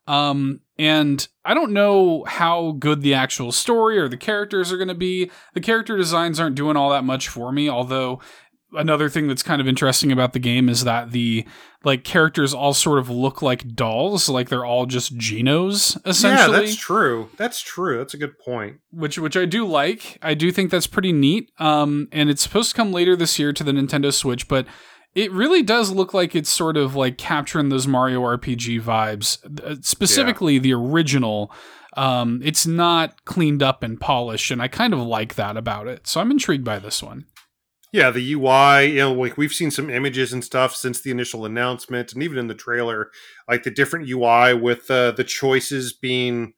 Um 0.06 0.60
and 0.78 1.26
I 1.44 1.54
don't 1.54 1.72
know 1.72 2.24
how 2.24 2.72
good 2.78 3.00
the 3.00 3.14
actual 3.14 3.50
story 3.50 3.98
or 3.98 4.08
the 4.08 4.16
characters 4.16 4.70
are 4.70 4.76
going 4.76 4.88
to 4.88 4.94
be. 4.94 5.30
The 5.54 5.60
character 5.60 5.96
designs 5.96 6.38
aren't 6.38 6.56
doing 6.56 6.76
all 6.76 6.90
that 6.90 7.04
much 7.04 7.28
for 7.28 7.50
me, 7.50 7.70
although 7.70 8.20
another 8.72 9.08
thing 9.08 9.28
that's 9.28 9.42
kind 9.42 9.60
of 9.60 9.68
interesting 9.68 10.12
about 10.12 10.32
the 10.32 10.38
game 10.38 10.68
is 10.68 10.84
that 10.84 11.12
the 11.12 11.46
like 11.84 12.04
characters 12.04 12.52
all 12.52 12.74
sort 12.74 12.98
of 12.98 13.08
look 13.08 13.42
like 13.42 13.74
dolls, 13.74 14.28
like 14.28 14.48
they're 14.48 14.64
all 14.64 14.86
just 14.86 15.16
genos 15.16 15.96
essentially 16.06 16.56
Yeah, 16.56 16.62
that's 16.62 16.76
true. 16.76 17.30
That's 17.36 17.60
true. 17.60 17.98
That's 17.98 18.14
a 18.14 18.18
good 18.18 18.38
point. 18.38 18.78
which 18.90 19.18
which 19.18 19.36
I 19.36 19.44
do 19.44 19.66
like. 19.66 20.18
I 20.22 20.34
do 20.34 20.50
think 20.50 20.70
that's 20.70 20.86
pretty 20.86 21.12
neat. 21.12 21.50
Um, 21.58 22.08
and 22.12 22.28
it's 22.28 22.42
supposed 22.42 22.70
to 22.70 22.76
come 22.76 22.92
later 22.92 23.16
this 23.16 23.38
year 23.38 23.52
to 23.52 23.64
the 23.64 23.72
Nintendo 23.72 24.12
Switch, 24.12 24.48
but 24.48 24.66
it 25.14 25.32
really 25.32 25.62
does 25.62 25.90
look 25.90 26.12
like 26.12 26.34
it's 26.36 26.50
sort 26.50 26.76
of 26.76 26.94
like 26.94 27.16
capturing 27.16 27.70
those 27.70 27.86
Mario 27.86 28.20
RPG 28.22 28.82
vibes, 28.82 29.38
uh, 29.64 29.76
specifically 29.80 30.58
the 30.58 30.74
original. 30.74 31.50
Um, 31.96 32.42
it's 32.44 32.66
not 32.66 33.24
cleaned 33.24 33.62
up 33.62 33.82
and 33.82 33.98
polished, 33.98 34.50
and 34.50 34.60
I 34.60 34.68
kind 34.68 34.92
of 34.92 35.00
like 35.00 35.36
that 35.36 35.56
about 35.56 35.86
it. 35.86 36.06
So 36.06 36.20
I'm 36.20 36.30
intrigued 36.30 36.64
by 36.64 36.78
this 36.78 37.02
one. 37.02 37.24
Yeah, 37.96 38.10
the 38.10 38.34
UI, 38.34 38.92
you 38.92 38.98
know, 38.98 39.12
like 39.14 39.38
we've 39.38 39.54
seen 39.54 39.70
some 39.70 39.88
images 39.88 40.30
and 40.30 40.44
stuff 40.44 40.76
since 40.76 41.00
the 41.00 41.10
initial 41.10 41.46
announcement, 41.46 42.12
and 42.12 42.22
even 42.22 42.36
in 42.36 42.46
the 42.46 42.54
trailer, 42.54 43.10
like 43.48 43.62
the 43.62 43.70
different 43.70 44.06
UI 44.06 44.52
with 44.52 44.90
uh, 44.90 45.12
the 45.12 45.24
choices 45.24 45.94
being 45.94 46.52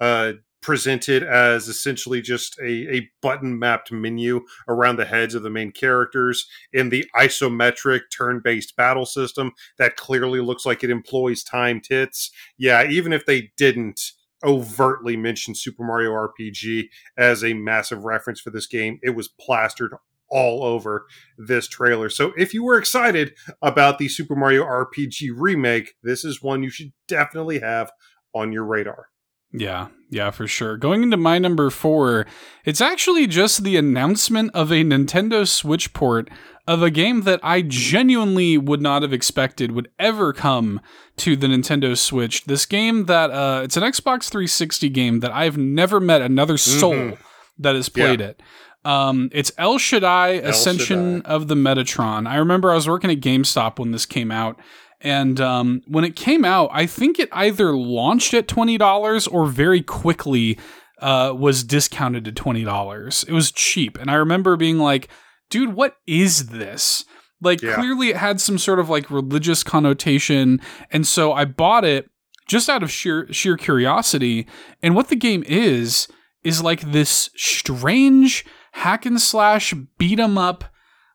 uh, 0.00 0.32
presented 0.60 1.22
as 1.22 1.68
essentially 1.68 2.20
just 2.20 2.58
a, 2.58 2.92
a 2.92 3.08
button 3.22 3.56
mapped 3.56 3.92
menu 3.92 4.40
around 4.66 4.96
the 4.96 5.04
heads 5.04 5.36
of 5.36 5.44
the 5.44 5.48
main 5.48 5.70
characters 5.70 6.48
in 6.72 6.88
the 6.88 7.04
isometric 7.16 8.00
turn 8.12 8.40
based 8.42 8.74
battle 8.74 9.06
system 9.06 9.52
that 9.78 9.94
clearly 9.94 10.40
looks 10.40 10.66
like 10.66 10.82
it 10.82 10.90
employs 10.90 11.44
timed 11.44 11.84
hits. 11.88 12.32
Yeah, 12.58 12.84
even 12.90 13.12
if 13.12 13.26
they 13.26 13.52
didn't 13.56 14.10
overtly 14.42 15.16
mention 15.16 15.54
Super 15.54 15.84
Mario 15.84 16.10
RPG 16.10 16.88
as 17.16 17.44
a 17.44 17.54
massive 17.54 18.04
reference 18.04 18.40
for 18.40 18.50
this 18.50 18.66
game, 18.66 18.98
it 19.04 19.10
was 19.10 19.28
plastered 19.28 19.92
all 20.30 20.62
over 20.64 21.06
this 21.38 21.66
trailer. 21.68 22.08
So 22.08 22.32
if 22.36 22.54
you 22.54 22.62
were 22.64 22.78
excited 22.78 23.32
about 23.62 23.98
the 23.98 24.08
Super 24.08 24.36
Mario 24.36 24.64
RPG 24.64 25.30
remake, 25.36 25.94
this 26.02 26.24
is 26.24 26.42
one 26.42 26.62
you 26.62 26.70
should 26.70 26.92
definitely 27.08 27.58
have 27.60 27.90
on 28.34 28.52
your 28.52 28.64
radar. 28.64 29.06
Yeah, 29.52 29.88
yeah, 30.10 30.30
for 30.30 30.46
sure. 30.46 30.76
Going 30.76 31.02
into 31.02 31.16
my 31.16 31.38
number 31.40 31.70
four, 31.70 32.24
it's 32.64 32.80
actually 32.80 33.26
just 33.26 33.64
the 33.64 33.76
announcement 33.76 34.52
of 34.54 34.70
a 34.70 34.84
Nintendo 34.84 35.46
Switch 35.48 35.92
port 35.92 36.30
of 36.68 36.84
a 36.84 36.90
game 36.90 37.22
that 37.22 37.40
I 37.42 37.62
genuinely 37.62 38.56
would 38.56 38.80
not 38.80 39.02
have 39.02 39.12
expected 39.12 39.72
would 39.72 39.88
ever 39.98 40.32
come 40.32 40.80
to 41.16 41.34
the 41.34 41.48
Nintendo 41.48 41.98
Switch. 41.98 42.44
This 42.44 42.64
game 42.64 43.06
that 43.06 43.32
uh, 43.32 43.62
it's 43.64 43.76
an 43.76 43.82
Xbox 43.82 44.30
360 44.30 44.88
game 44.90 45.18
that 45.18 45.32
I've 45.32 45.58
never 45.58 45.98
met 45.98 46.22
another 46.22 46.56
soul 46.56 46.94
Mhm. 46.94 47.18
that 47.58 47.74
has 47.74 47.88
played 47.88 48.20
it. 48.20 48.40
Um, 48.84 49.28
it's 49.32 49.52
El 49.58 49.78
Shaddai 49.78 50.28
Ascension 50.28 51.16
Shaddai. 51.18 51.30
of 51.34 51.48
the 51.48 51.54
Metatron. 51.54 52.26
I 52.28 52.36
remember 52.36 52.70
I 52.70 52.74
was 52.74 52.88
working 52.88 53.10
at 53.10 53.20
GameStop 53.20 53.78
when 53.78 53.90
this 53.90 54.06
came 54.06 54.30
out. 54.30 54.58
And 55.02 55.40
um, 55.40 55.82
when 55.86 56.04
it 56.04 56.14
came 56.16 56.44
out, 56.44 56.68
I 56.72 56.84
think 56.86 57.18
it 57.18 57.28
either 57.32 57.74
launched 57.74 58.34
at 58.34 58.46
twenty 58.48 58.76
dollars 58.76 59.26
or 59.26 59.46
very 59.46 59.82
quickly 59.82 60.58
uh, 61.00 61.32
was 61.36 61.64
discounted 61.64 62.24
to 62.26 62.32
twenty 62.32 62.64
dollars. 62.64 63.24
It 63.26 63.32
was 63.32 63.50
cheap, 63.50 63.98
and 63.98 64.10
I 64.10 64.14
remember 64.14 64.56
being 64.56 64.78
like, 64.78 65.08
"Dude, 65.48 65.72
what 65.74 65.96
is 66.06 66.48
this?" 66.48 67.06
Like, 67.42 67.62
Yeah. 67.62 67.76
clearly, 67.76 68.10
it 68.10 68.16
had 68.18 68.42
some 68.42 68.58
sort 68.58 68.78
of 68.78 68.90
like 68.90 69.10
religious 69.10 69.62
connotation, 69.62 70.60
and 70.90 71.06
so 71.06 71.32
I 71.32 71.46
bought 71.46 71.86
it 71.86 72.10
just 72.46 72.68
out 72.68 72.82
of 72.82 72.90
sheer 72.90 73.26
sheer 73.32 73.56
curiosity. 73.56 74.46
And 74.82 74.94
what 74.94 75.08
the 75.08 75.16
game 75.16 75.44
is 75.46 76.08
is 76.44 76.62
like 76.62 76.80
this 76.92 77.30
strange 77.36 78.44
hack 78.72 79.06
and 79.06 79.20
slash 79.20 79.74
beat 79.98 80.20
'em 80.20 80.38
up 80.38 80.64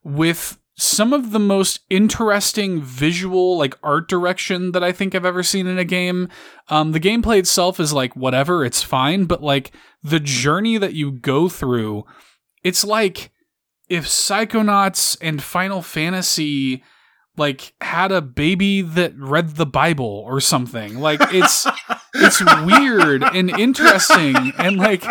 with 0.03 0.57
some 0.77 1.13
of 1.13 1.31
the 1.31 1.39
most 1.39 1.79
interesting 1.89 2.81
visual 2.81 3.57
like 3.57 3.77
art 3.81 4.09
direction 4.09 4.73
that 4.73 4.83
I 4.83 4.91
think 4.91 5.15
I've 5.15 5.25
ever 5.25 5.41
seen 5.43 5.67
in 5.67 5.77
a 5.77 5.85
game. 5.85 6.27
Um, 6.67 6.91
the 6.91 6.99
gameplay 6.99 7.39
itself 7.39 7.79
is 7.79 7.93
like 7.93 8.15
whatever, 8.15 8.65
it's 8.65 8.83
fine, 8.83 9.25
but 9.25 9.41
like 9.41 9.71
the 10.03 10.19
journey 10.19 10.77
that 10.77 10.93
you 10.93 11.11
go 11.11 11.47
through, 11.47 12.05
it's 12.63 12.83
like 12.83 13.31
if 13.87 14.05
Psychonauts 14.05 15.17
and 15.21 15.41
Final 15.41 15.81
Fantasy 15.81 16.83
like 17.37 17.73
had 17.81 18.11
a 18.11 18.21
baby 18.21 18.81
that 18.81 19.13
read 19.17 19.55
the 19.55 19.65
Bible 19.65 20.23
or 20.25 20.39
something. 20.39 20.99
Like 20.99 21.19
it's 21.33 21.67
it's 22.13 22.41
weird 22.65 23.23
and 23.23 23.49
interesting 23.49 24.35
and 24.57 24.77
like 24.77 25.03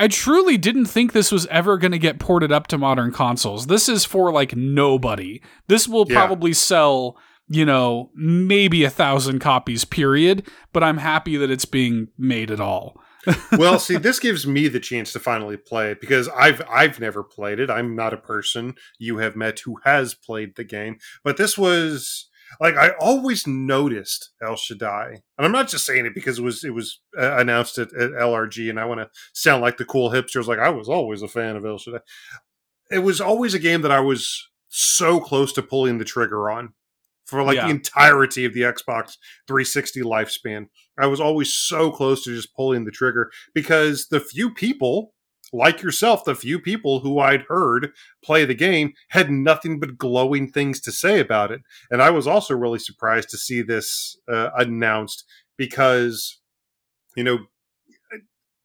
I 0.00 0.08
truly 0.08 0.56
didn't 0.56 0.86
think 0.86 1.12
this 1.12 1.30
was 1.30 1.46
ever 1.46 1.76
going 1.76 1.92
to 1.92 1.98
get 1.98 2.18
ported 2.18 2.50
up 2.50 2.66
to 2.68 2.78
modern 2.78 3.12
consoles. 3.12 3.66
This 3.66 3.88
is 3.88 4.04
for 4.06 4.32
like 4.32 4.56
nobody. 4.56 5.42
This 5.68 5.86
will 5.86 6.06
Yeah. 6.08 6.16
probably 6.16 6.54
sell, 6.54 7.18
you 7.48 7.66
know, 7.66 8.10
maybe 8.14 8.82
a 8.82 8.90
thousand 8.90 9.40
copies, 9.40 9.84
period. 9.84 10.48
But 10.72 10.82
I'm 10.82 10.96
happy 10.96 11.36
that 11.36 11.50
it's 11.50 11.66
being 11.66 12.08
made 12.16 12.50
at 12.50 12.60
all. 12.60 12.96
well, 13.58 13.78
see, 13.78 13.98
this 13.98 14.18
gives 14.18 14.46
me 14.46 14.66
the 14.68 14.80
chance 14.80 15.12
to 15.12 15.18
finally 15.20 15.58
play 15.58 15.90
it 15.90 16.00
because 16.00 16.28
I've 16.28 16.62
I've 16.70 16.98
never 16.98 17.22
played 17.22 17.60
it. 17.60 17.68
I'm 17.68 17.94
not 17.94 18.14
a 18.14 18.16
person 18.16 18.76
you 18.98 19.18
have 19.18 19.36
met 19.36 19.58
who 19.60 19.76
has 19.84 20.14
played 20.14 20.56
the 20.56 20.64
game, 20.64 20.96
but 21.22 21.36
this 21.36 21.58
was 21.58 22.29
like 22.60 22.76
I 22.76 22.90
always 23.00 23.46
noticed 23.46 24.30
El 24.42 24.56
Shaddai, 24.56 25.08
and 25.38 25.46
I'm 25.46 25.52
not 25.52 25.68
just 25.68 25.86
saying 25.86 26.06
it 26.06 26.14
because 26.14 26.38
it 26.38 26.42
was 26.42 26.64
it 26.64 26.74
was 26.74 27.00
uh, 27.18 27.36
announced 27.36 27.78
at, 27.78 27.92
at 27.94 28.10
LRG, 28.10 28.70
and 28.70 28.80
I 28.80 28.84
want 28.86 29.00
to 29.00 29.08
sound 29.34 29.62
like 29.62 29.76
the 29.76 29.84
cool 29.84 30.10
hipsters. 30.10 30.46
Like 30.46 30.58
I 30.58 30.70
was 30.70 30.88
always 30.88 31.22
a 31.22 31.28
fan 31.28 31.56
of 31.56 31.64
El 31.64 31.78
Shaddai. 31.78 32.00
It 32.90 33.00
was 33.00 33.20
always 33.20 33.54
a 33.54 33.58
game 33.58 33.82
that 33.82 33.92
I 33.92 34.00
was 34.00 34.48
so 34.68 35.20
close 35.20 35.52
to 35.52 35.62
pulling 35.62 35.98
the 35.98 36.04
trigger 36.04 36.50
on 36.50 36.72
for 37.26 37.42
like 37.44 37.56
Yeah. 37.56 37.66
the 37.66 37.70
entirety 37.70 38.44
of 38.44 38.54
the 38.54 38.62
Xbox 38.62 39.16
360 39.46 40.00
lifespan. 40.02 40.66
I 40.98 41.06
was 41.06 41.20
always 41.20 41.54
so 41.54 41.90
close 41.92 42.24
to 42.24 42.34
just 42.34 42.54
pulling 42.54 42.84
the 42.84 42.90
trigger 42.90 43.30
because 43.54 44.08
the 44.08 44.18
few 44.20 44.52
people 44.52 45.12
like 45.52 45.82
yourself, 45.82 46.24
the 46.24 46.34
few 46.34 46.58
people 46.58 47.00
who 47.00 47.18
I'd 47.18 47.42
heard 47.42 47.92
play 48.24 48.44
the 48.44 48.54
game 48.54 48.92
had 49.08 49.30
nothing 49.30 49.80
but 49.80 49.98
glowing 49.98 50.50
things 50.50 50.80
to 50.82 50.92
say 50.92 51.20
about 51.20 51.50
it. 51.50 51.62
And 51.90 52.00
I 52.02 52.10
was 52.10 52.26
also 52.26 52.54
really 52.54 52.78
surprised 52.78 53.30
to 53.30 53.38
see 53.38 53.62
this 53.62 54.16
uh, 54.28 54.50
announced 54.56 55.24
because, 55.56 56.38
you 57.16 57.24
know, 57.24 57.38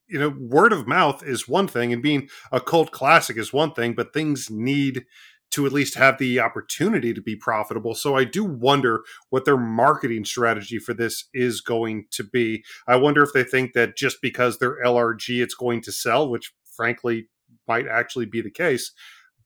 you 0.07 0.19
know, 0.19 0.35
word 0.39 0.71
of 0.71 0.87
mouth 0.87 1.23
is 1.23 1.47
one 1.47 1.67
thing, 1.67 1.91
and 1.91 2.01
being 2.01 2.29
a 2.51 2.61
cult 2.61 2.91
classic 2.91 3.37
is 3.37 3.51
one 3.51 3.73
thing, 3.73 3.93
but 3.93 4.13
things 4.13 4.51
need 4.51 5.03
to 5.51 5.65
at 5.65 5.71
least 5.71 5.95
have 5.95 6.17
the 6.17 6.39
opportunity 6.39 7.13
to 7.13 7.21
be 7.21 7.35
profitable. 7.35 7.95
So 7.95 8.15
I 8.15 8.23
do 8.23 8.43
wonder 8.43 9.03
what 9.29 9.45
their 9.45 9.57
marketing 9.57 10.25
strategy 10.25 10.79
for 10.79 10.93
this 10.93 11.25
is 11.33 11.61
going 11.61 12.05
to 12.11 12.23
be. 12.23 12.63
I 12.87 12.97
wonder 12.97 13.23
if 13.23 13.31
they 13.33 13.43
think 13.43 13.73
that 13.73 13.95
just 13.95 14.21
because 14.21 14.57
they're 14.57 14.83
LRG, 14.83 15.41
it's 15.41 15.55
going 15.55 15.81
to 15.81 15.91
sell, 15.91 16.29
which 16.29 16.53
frankly 16.75 17.29
might 17.67 17.87
actually 17.87 18.25
be 18.25 18.41
the 18.41 18.51
case. 18.51 18.91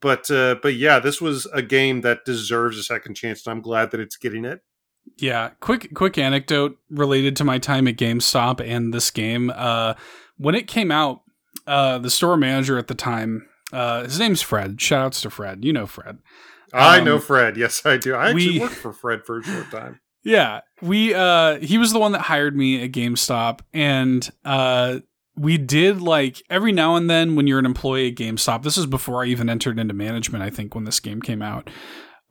But 0.02 0.32
uh, 0.32 0.56
but 0.62 0.76
yeah, 0.76 1.00
this 1.00 1.20
was 1.20 1.46
a 1.54 1.62
game 1.62 2.02
that 2.02 2.26
deserves 2.26 2.78
a 2.78 2.84
second 2.84 3.16
chance, 3.16 3.46
and 3.46 3.52
I'm 3.52 3.62
glad 3.62 3.92
that 3.92 4.00
it's 4.00 4.16
getting 4.16 4.46
it. 4.46 4.62
Yeah, 5.18 5.50
quick 5.60 5.94
quick 5.94 6.18
anecdote 6.18 6.78
related 6.90 7.36
to 7.38 7.44
my 7.44 7.58
time 7.58 7.88
at 7.88 7.98
GameStop 7.98 8.66
and 8.66 8.94
this 8.94 9.12
game. 9.12 9.52
Uh, 9.54 9.96
when 10.38 10.56
it 10.56 10.68
came 10.68 10.92
out, 10.92 11.22
uh, 11.68 11.98
the 11.98 12.10
store 12.10 12.38
manager 12.38 12.78
at 12.78 12.88
the 12.88 12.96
time, 12.96 13.48
uh, 13.74 14.04
his 14.04 14.20
name's 14.20 14.42
Fred. 14.42 14.78
Shoutouts 14.78 15.22
to 15.24 15.30
Fred. 15.30 15.66
You 15.66 15.74
know 15.74 15.86
Fred. 15.86 16.20
I 16.74 17.02
know 17.02 17.16
um, 17.16 17.22
Fred. 17.22 17.58
Yes, 17.58 17.86
I 17.86 17.98
do. 17.98 18.16
I 18.16 18.30
actually 18.30 18.52
we, 18.52 18.60
worked 18.60 18.76
for 18.76 18.94
Fred 18.94 19.26
for 19.26 19.40
a 19.40 19.44
short 19.44 19.72
time. 19.72 20.00
Yeah, 20.24 20.62
we 20.82 21.14
uh, 21.14 21.60
he 21.60 21.78
was 21.78 21.92
the 21.92 22.00
one 22.00 22.12
that 22.12 22.22
hired 22.22 22.56
me 22.56 22.84
at 22.84 22.92
GameStop, 22.92 23.62
and 23.74 24.30
uh, 24.46 25.00
we 25.40 25.58
did 25.58 26.02
like 26.02 26.44
every 26.50 26.72
now 26.72 26.96
and 26.96 27.10
then 27.10 27.36
when 27.36 27.48
you're 27.48 27.60
an 27.60 27.66
employee 27.66 28.10
at 28.10 28.16
GameStop. 28.16 28.64
This 28.64 28.78
is 28.78 28.86
before 28.86 29.24
I 29.24 29.28
even 29.28 29.50
entered 29.50 29.80
into 29.80 29.94
management. 29.94 30.44
I 30.44 30.50
think 30.50 30.76
when 30.76 30.84
this 30.84 31.00
game 31.00 31.22
came 31.22 31.42
out 31.42 31.70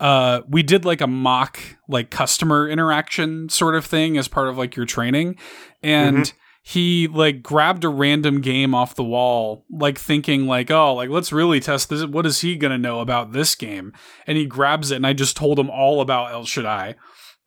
uh, 0.01 0.43
we 0.48 0.62
did 0.62 0.85
like 0.85 1.01
a 1.01 1.06
mock 1.06 1.59
like 1.89 2.10
customer 2.10 2.68
interaction 2.68 3.48
sort 3.48 3.74
of 3.74 3.85
thing 3.85 4.16
as 4.16 4.28
part 4.28 4.48
of 4.48 4.56
like 4.56 4.76
your 4.76 4.86
training 4.86 5.36
and 5.82 6.18
mm-hmm. 6.18 6.39
he 6.62 7.09
like 7.09 7.43
grabbed 7.43 7.85
a 7.85 7.89
random 7.89 8.40
game 8.40 8.74
off 8.74 8.94
the 8.94 9.05
wall 9.05 9.64
like 9.70 9.98
thinking 9.98 10.47
like 10.47 10.70
oh 10.70 10.94
like 10.94 11.09
let's 11.09 11.32
really 11.32 11.59
test 11.59 11.89
this 11.89 12.05
what 12.05 12.26
is 12.26 12.40
he 12.43 12.56
gonna 12.56 12.78
know 12.78 13.01
about 13.01 13.32
this 13.32 13.55
game 13.55 13.93
and 14.26 14.39
he 14.39 14.47
grabs 14.47 14.90
it 14.93 14.97
and 14.97 15.06
i 15.06 15.12
just 15.12 15.36
told 15.36 15.59
him 15.59 15.70
all 15.70 16.01
about 16.01 16.30
el 16.30 16.44
shaddai 16.44 16.94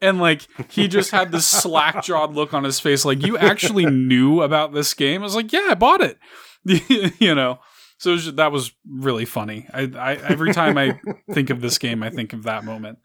and 0.01 0.19
like 0.19 0.47
he 0.69 0.87
just 0.87 1.11
had 1.11 1.31
this 1.31 1.45
slack 1.45 2.03
jawed 2.03 2.33
look 2.33 2.53
on 2.53 2.63
his 2.63 2.79
face 2.79 3.05
like 3.05 3.25
you 3.25 3.37
actually 3.37 3.85
knew 3.85 4.41
about 4.41 4.73
this 4.73 4.93
game 4.93 5.21
i 5.21 5.23
was 5.23 5.35
like 5.35 5.51
yeah 5.53 5.67
i 5.69 5.75
bought 5.75 6.01
it 6.01 6.17
you 7.19 7.35
know 7.35 7.59
so 8.01 8.13
was 8.13 8.23
just, 8.23 8.37
that 8.37 8.51
was 8.51 8.71
really 8.89 9.25
funny. 9.25 9.67
I, 9.71 9.81
I 9.95 10.13
every 10.15 10.53
time 10.55 10.75
I 10.75 10.99
think 11.31 11.51
of 11.51 11.61
this 11.61 11.77
game, 11.77 12.01
I 12.01 12.09
think 12.09 12.33
of 12.33 12.41
that 12.43 12.65
moment. 12.65 12.97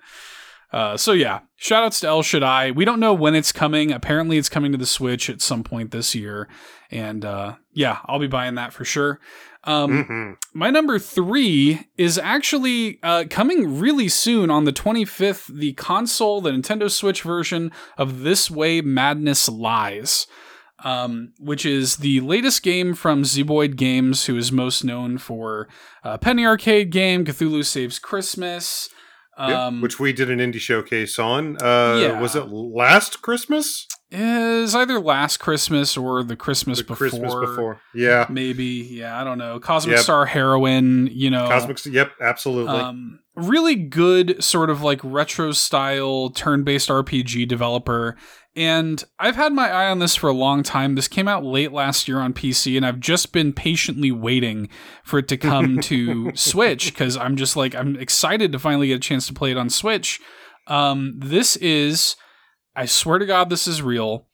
Uh, 0.72 0.96
so 0.96 1.12
yeah, 1.12 1.40
shoutouts 1.60 2.00
to 2.00 2.06
El 2.06 2.22
Shaddai. 2.22 2.70
We 2.70 2.86
don't 2.86 2.98
know 2.98 3.12
when 3.12 3.34
it's 3.34 3.52
coming. 3.52 3.92
Apparently, 3.92 4.38
it's 4.38 4.48
coming 4.48 4.72
to 4.72 4.78
the 4.78 4.86
Switch 4.86 5.28
at 5.28 5.42
some 5.42 5.62
point 5.62 5.90
this 5.90 6.14
year, 6.14 6.48
and 6.90 7.26
uh, 7.26 7.56
yeah, 7.74 7.98
I'll 8.06 8.18
be 8.18 8.26
buying 8.26 8.54
that 8.54 8.72
for 8.72 8.86
sure. 8.86 9.20
Um, 9.66 10.04
mm-hmm. 10.04 10.32
My 10.58 10.70
number 10.70 10.98
three 10.98 11.88
is 11.98 12.18
actually 12.18 12.98
uh, 13.02 13.24
coming 13.28 13.78
really 13.78 14.08
soon 14.08 14.50
on 14.50 14.64
the 14.64 14.72
25th. 14.72 15.46
The 15.48 15.72
console, 15.74 16.40
the 16.40 16.52
Nintendo 16.52 16.90
Switch 16.90 17.22
version 17.22 17.72
of 17.98 18.20
This 18.20 18.50
Way 18.50 18.80
Madness 18.80 19.48
Lies 19.48 20.26
um, 20.84 21.32
which 21.38 21.64
is 21.64 21.96
the 21.96 22.20
latest 22.20 22.62
game 22.62 22.94
from 22.94 23.22
Zeboyd 23.22 23.76
Games, 23.76 24.26
who 24.26 24.36
is 24.36 24.52
most 24.52 24.84
known 24.84 25.18
for 25.18 25.68
uh, 26.04 26.18
Penny 26.18 26.44
Arcade 26.44 26.90
game, 26.90 27.24
Cthulhu 27.24 27.64
Saves 27.64 27.98
Christmas. 27.98 28.88
Um, 29.38 29.74
yep, 29.74 29.82
which 29.82 30.00
we 30.00 30.12
did 30.12 30.30
an 30.30 30.38
indie 30.38 30.60
showcase 30.60 31.18
on. 31.18 31.56
Uh, 31.62 31.98
yeah. 32.00 32.20
Was 32.20 32.34
it 32.36 32.48
last 32.48 33.20
Christmas? 33.20 33.86
Is 34.10 34.74
either 34.74 35.00
last 35.00 35.38
Christmas 35.38 35.96
or 35.96 36.22
the 36.22 36.36
Christmas 36.36 36.78
the 36.78 36.84
before. 36.84 36.96
Christmas 36.96 37.34
before. 37.34 37.80
Yeah. 37.92 38.26
Maybe. 38.30 38.64
Yeah, 38.64 39.20
I 39.20 39.24
don't 39.24 39.38
know. 39.38 39.58
Cosmic 39.58 39.96
yep. 39.96 40.04
Star 40.04 40.26
Heroine, 40.26 41.08
you 41.10 41.28
know. 41.28 41.48
Cosmic 41.48 41.84
Yep, 41.84 42.12
absolutely. 42.20 42.76
Um, 42.76 43.20
really 43.34 43.74
good 43.74 44.42
sort 44.42 44.70
of 44.70 44.82
like 44.82 45.00
retro 45.02 45.50
style 45.52 46.30
turn-based 46.30 46.88
RPG 46.88 47.48
developer 47.48 48.16
and 48.56 49.04
I've 49.18 49.36
had 49.36 49.52
my 49.52 49.70
eye 49.70 49.90
on 49.90 49.98
this 49.98 50.16
for 50.16 50.30
a 50.30 50.32
long 50.32 50.62
time. 50.62 50.94
This 50.94 51.08
came 51.08 51.28
out 51.28 51.44
late 51.44 51.72
last 51.72 52.08
year 52.08 52.18
on 52.18 52.32
PC, 52.32 52.76
and 52.78 52.86
I've 52.86 53.00
just 53.00 53.30
been 53.30 53.52
patiently 53.52 54.10
waiting 54.10 54.70
for 55.04 55.18
it 55.18 55.28
to 55.28 55.36
come 55.36 55.78
to 55.82 56.34
Switch 56.34 56.86
because 56.86 57.18
I'm 57.18 57.36
just 57.36 57.54
like, 57.54 57.74
I'm 57.74 57.96
excited 57.96 58.52
to 58.52 58.58
finally 58.58 58.88
get 58.88 58.96
a 58.96 59.00
chance 59.00 59.26
to 59.26 59.34
play 59.34 59.50
it 59.50 59.58
on 59.58 59.68
Switch. 59.68 60.20
Um, 60.66 61.14
this 61.18 61.56
is, 61.56 62.16
I 62.76 62.86
swear 62.86 63.18
to 63.18 63.26
God, 63.26 63.48
this 63.48 63.66
is 63.66 63.80
real, 63.80 64.26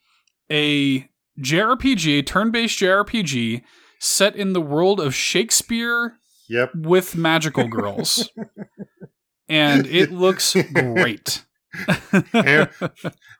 a 0.50 1.08
JRPG, 1.38 2.26
turn 2.26 2.50
based 2.50 2.78
JRPG 2.78 3.62
set 4.00 4.34
in 4.34 4.52
the 4.52 4.60
world 4.60 4.98
of 4.98 5.14
Shakespeare 5.14 6.18
yep. 6.48 6.74
with 6.74 7.16
magical 7.16 7.68
girls. 7.68 8.28
and 9.48 9.86
it 9.86 10.10
looks 10.10 10.56
great. 10.74 11.44
Ham- 12.32 12.68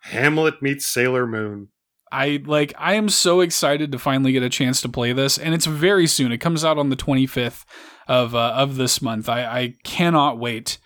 Hamlet 0.02 0.62
meets 0.62 0.86
Sailor 0.86 1.26
Moon. 1.26 1.68
I 2.12 2.42
like 2.44 2.74
I 2.78 2.94
am 2.94 3.08
so 3.08 3.40
excited 3.40 3.90
to 3.92 3.98
finally 3.98 4.32
get 4.32 4.42
a 4.42 4.50
chance 4.50 4.82
to 4.82 4.88
play 4.88 5.12
this 5.12 5.38
and 5.38 5.54
it's 5.54 5.66
very 5.66 6.06
soon. 6.06 6.30
It 6.30 6.38
comes 6.38 6.64
out 6.64 6.78
on 6.78 6.90
the 6.90 6.96
25th 6.96 7.64
of 8.06 8.34
uh, 8.34 8.52
of 8.54 8.76
this 8.76 9.00
month. 9.00 9.28
I 9.28 9.44
I 9.44 9.74
cannot 9.82 10.38
wait 10.38 10.78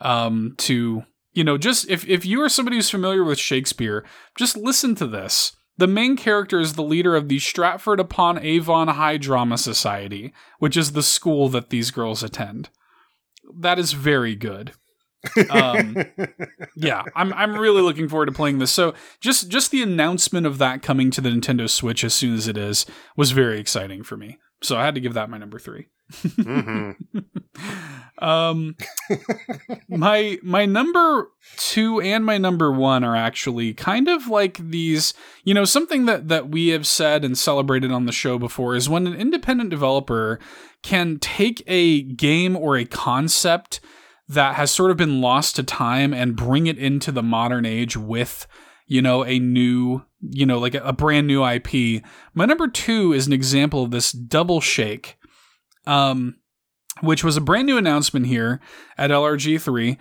um 0.00 0.54
to 0.58 1.02
you 1.34 1.44
know 1.44 1.58
just 1.58 1.88
if 1.90 2.08
if 2.08 2.24
you 2.24 2.40
are 2.42 2.48
somebody 2.48 2.76
who's 2.76 2.90
familiar 2.90 3.24
with 3.24 3.38
Shakespeare, 3.38 4.04
just 4.36 4.56
listen 4.56 4.94
to 4.96 5.06
this. 5.06 5.56
The 5.76 5.86
main 5.88 6.16
character 6.16 6.60
is 6.60 6.74
the 6.74 6.84
leader 6.84 7.16
of 7.16 7.28
the 7.28 7.40
Stratford 7.40 7.98
upon 7.98 8.38
Avon 8.38 8.88
High 8.88 9.16
Drama 9.16 9.58
Society, 9.58 10.32
which 10.60 10.76
is 10.76 10.92
the 10.92 11.02
school 11.02 11.48
that 11.48 11.70
these 11.70 11.90
girls 11.90 12.22
attend. 12.22 12.68
That 13.58 13.78
is 13.78 13.92
very 13.92 14.36
good 14.36 14.72
um, 15.50 15.96
yeah, 16.76 17.02
I'm 17.14 17.32
I'm 17.34 17.56
really 17.56 17.82
looking 17.82 18.08
forward 18.08 18.26
to 18.26 18.32
playing 18.32 18.58
this. 18.58 18.70
So 18.70 18.94
just 19.20 19.48
just 19.48 19.70
the 19.70 19.82
announcement 19.82 20.46
of 20.46 20.58
that 20.58 20.82
coming 20.82 21.10
to 21.12 21.20
the 21.20 21.30
Nintendo 21.30 21.68
Switch 21.68 22.04
as 22.04 22.14
soon 22.14 22.34
as 22.34 22.48
it 22.48 22.56
is 22.56 22.86
was 23.16 23.32
very 23.32 23.58
exciting 23.58 24.02
for 24.02 24.16
me. 24.16 24.38
So 24.62 24.76
I 24.76 24.84
had 24.84 24.94
to 24.94 25.00
give 25.00 25.14
that 25.14 25.30
my 25.30 25.38
number 25.38 25.58
3 25.58 25.86
mm-hmm. 26.12 27.18
um, 28.24 28.76
my 29.88 30.38
my 30.42 30.66
number 30.66 31.30
two 31.56 32.00
and 32.00 32.24
my 32.24 32.38
number 32.38 32.72
one 32.72 33.04
are 33.04 33.16
actually 33.16 33.74
kind 33.74 34.08
of 34.08 34.28
like 34.28 34.58
these. 34.58 35.14
You 35.44 35.54
know, 35.54 35.64
something 35.64 36.06
that 36.06 36.28
that 36.28 36.48
we 36.48 36.68
have 36.68 36.86
said 36.86 37.24
and 37.24 37.36
celebrated 37.36 37.90
on 37.90 38.06
the 38.06 38.12
show 38.12 38.38
before 38.38 38.74
is 38.74 38.88
when 38.88 39.06
an 39.06 39.14
independent 39.14 39.70
developer 39.70 40.38
can 40.82 41.18
take 41.18 41.62
a 41.66 42.02
game 42.02 42.56
or 42.56 42.76
a 42.76 42.84
concept 42.84 43.80
that 44.28 44.54
has 44.54 44.70
sort 44.70 44.90
of 44.90 44.96
been 44.96 45.20
lost 45.20 45.56
to 45.56 45.62
time 45.62 46.14
and 46.14 46.36
bring 46.36 46.66
it 46.66 46.78
into 46.78 47.12
the 47.12 47.22
modern 47.22 47.66
age 47.66 47.96
with 47.96 48.46
you 48.86 49.02
know 49.02 49.24
a 49.24 49.38
new 49.38 50.02
you 50.20 50.46
know 50.46 50.58
like 50.58 50.74
a, 50.74 50.80
a 50.80 50.92
brand 50.92 51.26
new 51.26 51.44
ip 51.46 52.02
my 52.34 52.44
number 52.44 52.68
two 52.68 53.12
is 53.12 53.26
an 53.26 53.32
example 53.32 53.82
of 53.82 53.90
this 53.90 54.12
double 54.12 54.60
shake 54.60 55.18
um 55.86 56.36
which 57.00 57.24
was 57.24 57.36
a 57.36 57.40
brand 57.40 57.66
new 57.66 57.76
announcement 57.76 58.26
here 58.26 58.60
at 58.96 59.10
lrg3 59.10 59.96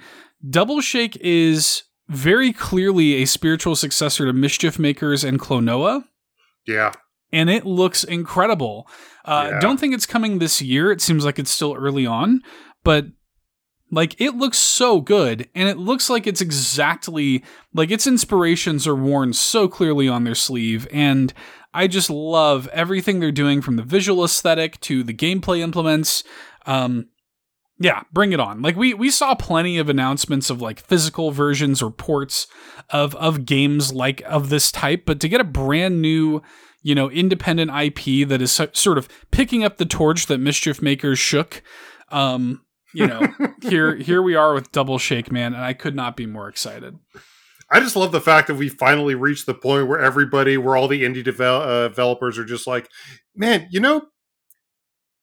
double 0.49 0.81
shake 0.81 1.17
is 1.17 1.83
very 2.09 2.51
clearly 2.51 3.21
a 3.21 3.25
spiritual 3.25 3.75
successor 3.75 4.25
to 4.25 4.33
mischief 4.33 4.77
makers 4.77 5.23
and 5.23 5.39
klonoa 5.39 6.03
yeah 6.67 6.91
and 7.33 7.49
it 7.49 7.65
looks 7.65 8.03
incredible. 8.03 8.87
Uh, 9.25 9.49
yeah. 9.51 9.59
Don't 9.59 9.79
think 9.79 9.93
it's 9.93 10.05
coming 10.05 10.37
this 10.37 10.61
year. 10.61 10.91
It 10.91 11.01
seems 11.01 11.25
like 11.25 11.39
it's 11.39 11.51
still 11.51 11.73
early 11.73 12.05
on, 12.05 12.43
but 12.83 13.07
like 13.91 14.19
it 14.21 14.35
looks 14.35 14.57
so 14.57 15.01
good 15.01 15.49
and 15.53 15.67
it 15.67 15.77
looks 15.77 16.09
like 16.09 16.27
it's 16.27 16.41
exactly 16.41 17.43
like 17.73 17.91
its 17.91 18.07
inspirations 18.07 18.87
are 18.87 18.95
worn 18.95 19.33
so 19.33 19.67
clearly 19.67 20.07
on 20.07 20.23
their 20.23 20.35
sleeve 20.35 20.87
and 20.91 21.33
I 21.73 21.87
just 21.87 22.09
love 22.09 22.67
everything 22.69 23.19
they're 23.19 23.31
doing 23.31 23.61
from 23.61 23.75
the 23.75 23.83
visual 23.83 24.23
aesthetic 24.23 24.79
to 24.81 25.03
the 25.03 25.13
gameplay 25.13 25.59
implements. 25.59 26.23
Um 26.65 27.07
yeah, 27.79 28.03
bring 28.13 28.31
it 28.31 28.39
on. 28.39 28.61
Like 28.61 28.75
we 28.75 28.93
we 28.93 29.09
saw 29.09 29.35
plenty 29.35 29.77
of 29.77 29.89
announcements 29.89 30.49
of 30.49 30.61
like 30.61 30.79
physical 30.79 31.31
versions 31.31 31.81
or 31.81 31.91
ports 31.91 32.47
of 32.89 33.15
of 33.15 33.45
games 33.45 33.91
like 33.91 34.21
of 34.25 34.49
this 34.49 34.71
type, 34.71 35.03
but 35.05 35.19
to 35.21 35.29
get 35.29 35.41
a 35.41 35.45
brand 35.45 36.01
new 36.01 36.41
you 36.85 36.93
know, 36.93 37.09
independent 37.09 37.71
IP 37.71 38.27
that 38.27 38.41
is 38.41 38.51
sort 38.73 38.97
of 38.97 39.07
picking 39.31 39.63
up 39.63 39.77
the 39.77 39.85
torch 39.85 40.25
that 40.25 40.37
Mischief 40.37 40.81
Makers 40.81 41.17
shook 41.17 41.63
um, 42.13 42.61
you 42.93 43.07
know, 43.07 43.27
here 43.61 43.95
here 43.95 44.21
we 44.21 44.35
are 44.35 44.53
with 44.53 44.71
Double 44.71 44.97
Shake 44.97 45.31
Man, 45.31 45.53
and 45.53 45.63
I 45.63 45.73
could 45.73 45.95
not 45.95 46.15
be 46.15 46.25
more 46.25 46.47
excited. 46.47 46.97
I 47.73 47.79
just 47.79 47.95
love 47.95 48.11
the 48.11 48.21
fact 48.21 48.47
that 48.47 48.55
we 48.55 48.69
finally 48.69 49.15
reached 49.15 49.47
the 49.47 49.53
point 49.55 49.87
where 49.87 49.99
everybody, 49.99 50.57
where 50.57 50.77
all 50.77 50.87
the 50.87 51.03
indie 51.03 51.25
devel- 51.25 51.65
uh, 51.65 51.87
developers 51.89 52.37
are 52.37 52.45
just 52.45 52.67
like, 52.67 52.89
man, 53.35 53.67
you 53.71 53.79
know, 53.79 54.03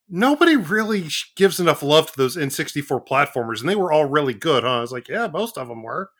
nobody 0.08 0.56
really 0.56 1.06
gives 1.36 1.60
enough 1.60 1.82
love 1.82 2.10
to 2.10 2.16
those 2.16 2.36
N64 2.36 3.00
platformers, 3.00 3.60
and 3.60 3.68
they 3.68 3.76
were 3.76 3.92
all 3.92 4.06
really 4.06 4.34
good, 4.34 4.64
huh? 4.64 4.78
I 4.78 4.80
was 4.80 4.92
like, 4.92 5.08
yeah, 5.08 5.28
most 5.28 5.56
of 5.56 5.68
them 5.68 5.82
were. 5.82 6.10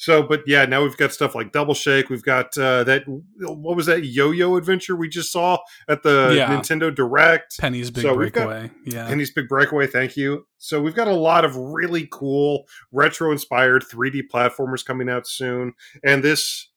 So, 0.00 0.22
but 0.22 0.44
yeah, 0.46 0.64
now 0.64 0.84
we've 0.84 0.96
got 0.96 1.12
stuff 1.12 1.34
like 1.34 1.50
Double 1.50 1.74
Shake. 1.74 2.08
We've 2.08 2.22
got 2.22 2.56
uh, 2.56 2.84
that. 2.84 3.02
What 3.06 3.76
was 3.76 3.86
that 3.86 4.04
Yo-Yo 4.06 4.56
adventure 4.56 4.94
we 4.94 5.08
just 5.08 5.32
saw 5.32 5.58
at 5.88 6.04
the 6.04 6.34
Yeah. 6.36 6.48
Nintendo 6.56 6.94
Direct? 6.94 7.58
Penny's 7.58 7.90
Big 7.90 8.02
So 8.02 8.10
got- 8.10 8.16
Breakaway. 8.16 8.70
yeah. 8.84 9.08
Penny's 9.08 9.32
Big 9.32 9.48
Breakaway. 9.48 9.88
Thank 9.88 10.16
you. 10.16 10.46
So 10.58 10.80
we've 10.80 10.94
got 10.94 11.08
a 11.08 11.12
lot 11.14 11.44
of 11.44 11.56
really 11.56 12.08
cool 12.12 12.64
retro-inspired 12.92 13.82
3D 13.82 14.22
platformers 14.32 14.84
coming 14.84 15.08
out 15.10 15.26
soon, 15.26 15.72
and 16.04 16.22
this, 16.22 16.68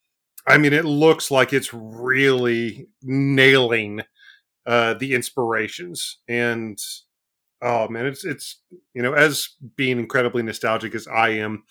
I 0.47 0.57
mean, 0.57 0.73
it 0.73 0.85
looks 0.85 1.29
like 1.29 1.53
it's 1.53 1.71
really 1.73 2.87
nailing 3.03 4.01
uh, 4.65 4.95
the 4.95 5.13
inspirations 5.13 6.17
and. 6.27 6.77
Oh 7.63 7.87
man, 7.89 8.07
it's 8.07 8.25
it's 8.25 8.59
you 8.95 9.03
know 9.03 9.13
as 9.13 9.49
being 9.75 9.99
incredibly 9.99 10.41
nostalgic 10.41 10.95
as 10.95 11.07
I 11.07 11.29
am, 11.29 11.63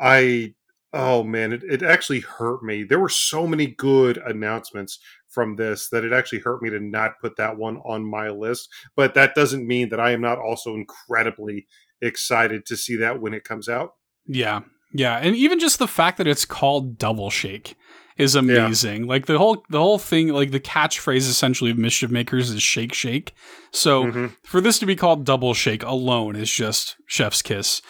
I 0.00 0.54
oh 0.92 1.22
man, 1.22 1.52
it, 1.52 1.62
it 1.64 1.82
actually 1.82 2.20
hurt 2.20 2.62
me. 2.62 2.82
There 2.82 2.98
were 2.98 3.08
so 3.08 3.46
many 3.46 3.66
good 3.68 4.16
announcements 4.18 4.98
from 5.28 5.56
this 5.56 5.88
that 5.90 6.04
it 6.04 6.12
actually 6.12 6.40
hurt 6.40 6.62
me 6.62 6.70
to 6.70 6.80
not 6.80 7.12
put 7.20 7.36
that 7.36 7.56
one 7.56 7.76
on 7.84 8.04
my 8.08 8.30
list. 8.30 8.68
But 8.96 9.14
that 9.14 9.34
doesn't 9.34 9.66
mean 9.66 9.90
that 9.90 10.00
I 10.00 10.10
am 10.10 10.20
not 10.20 10.38
also 10.38 10.74
incredibly 10.74 11.66
excited 12.02 12.66
to 12.66 12.76
see 12.76 12.96
that 12.96 13.20
when 13.20 13.34
it 13.34 13.44
comes 13.44 13.68
out. 13.68 13.92
Yeah. 14.26 14.60
Yeah. 14.92 15.16
And 15.18 15.36
even 15.36 15.60
just 15.60 15.78
the 15.78 15.86
fact 15.86 16.18
that 16.18 16.26
it's 16.26 16.44
called 16.44 16.98
Double 16.98 17.30
Shake 17.30 17.76
is 18.16 18.34
amazing. 18.34 19.06
Like 19.06 19.26
the 19.26 19.38
whole 19.38 19.62
the 19.70 19.78
whole 19.78 19.98
thing, 19.98 20.28
like 20.28 20.50
the 20.50 20.60
catchphrase 20.60 21.28
essentially 21.28 21.70
of 21.70 21.78
Mischief 21.78 22.10
Makers 22.10 22.50
is 22.50 22.62
shake 22.62 22.92
shake. 22.92 23.32
So 23.72 24.04
Mhm. 24.06 24.36
for 24.44 24.60
this 24.60 24.78
to 24.80 24.86
be 24.86 24.96
called 24.96 25.24
Double 25.24 25.54
Shake 25.54 25.82
alone 25.84 26.34
is 26.36 26.50
just 26.50 26.96
chef's 27.06 27.40
kiss. 27.40 27.80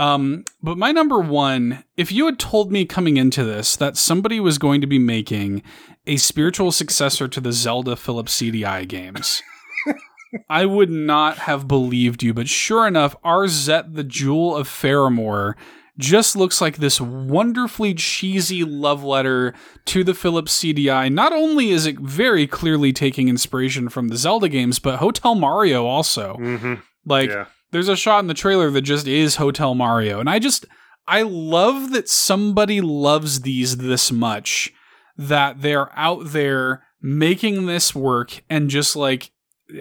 Um, 0.00 0.44
but 0.62 0.78
my 0.78 0.92
number 0.92 1.18
one, 1.20 1.84
if 1.98 2.10
you 2.10 2.24
had 2.24 2.38
told 2.38 2.72
me 2.72 2.86
coming 2.86 3.18
into 3.18 3.44
this 3.44 3.76
that 3.76 3.98
somebody 3.98 4.40
was 4.40 4.56
going 4.56 4.80
to 4.80 4.86
be 4.86 4.98
making 4.98 5.62
a 6.06 6.16
spiritual 6.16 6.72
successor 6.72 7.28
to 7.28 7.40
the 7.40 7.52
Zelda 7.52 7.96
Philips 7.96 8.40
CDI 8.40 8.88
games, 8.88 9.42
I 10.48 10.64
would 10.64 10.88
not 10.90 11.38
have 11.38 11.68
believed 11.68 12.22
you. 12.22 12.32
But 12.32 12.48
sure 12.48 12.86
enough, 12.86 13.14
Arzette, 13.22 13.94
the 13.94 14.02
Jewel 14.04 14.56
of 14.56 14.68
Faramore, 14.68 15.54
just 15.98 16.34
looks 16.34 16.62
like 16.62 16.78
this 16.78 16.98
wonderfully 16.98 17.92
cheesy 17.92 18.64
love 18.64 19.04
letter 19.04 19.52
to 19.84 20.02
the 20.02 20.14
Philips 20.14 20.58
CDI. 20.58 21.12
Not 21.12 21.34
only 21.34 21.72
is 21.72 21.84
it 21.84 21.98
very 21.98 22.46
clearly 22.46 22.94
taking 22.94 23.28
inspiration 23.28 23.90
from 23.90 24.08
the 24.08 24.16
Zelda 24.16 24.48
games, 24.48 24.78
but 24.78 24.98
Hotel 24.98 25.34
Mario 25.34 25.84
also. 25.84 26.38
Mhm. 26.40 26.80
Like, 27.04 27.28
yeah. 27.28 27.46
There's 27.70 27.88
a 27.88 27.96
shot 27.96 28.20
in 28.20 28.26
the 28.26 28.34
trailer 28.34 28.70
that 28.70 28.82
just 28.82 29.06
is 29.06 29.36
Hotel 29.36 29.74
Mario. 29.74 30.20
And 30.20 30.28
I 30.28 30.38
just, 30.38 30.66
I 31.06 31.22
love 31.22 31.90
that 31.90 32.08
somebody 32.08 32.80
loves 32.80 33.40
these 33.40 33.78
this 33.78 34.10
much 34.10 34.72
that 35.16 35.62
they're 35.62 35.96
out 35.98 36.32
there 36.32 36.84
making 37.00 37.66
this 37.66 37.94
work 37.94 38.42
and 38.48 38.70
just 38.70 38.96
like, 38.96 39.30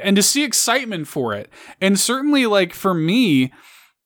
and 0.04 0.16
to 0.16 0.24
see 0.24 0.44
excitement 0.44 1.08
for 1.08 1.34
it. 1.34 1.50
And 1.82 2.00
certainly, 2.00 2.46
like, 2.46 2.74
for 2.74 2.94
me, 2.94 3.52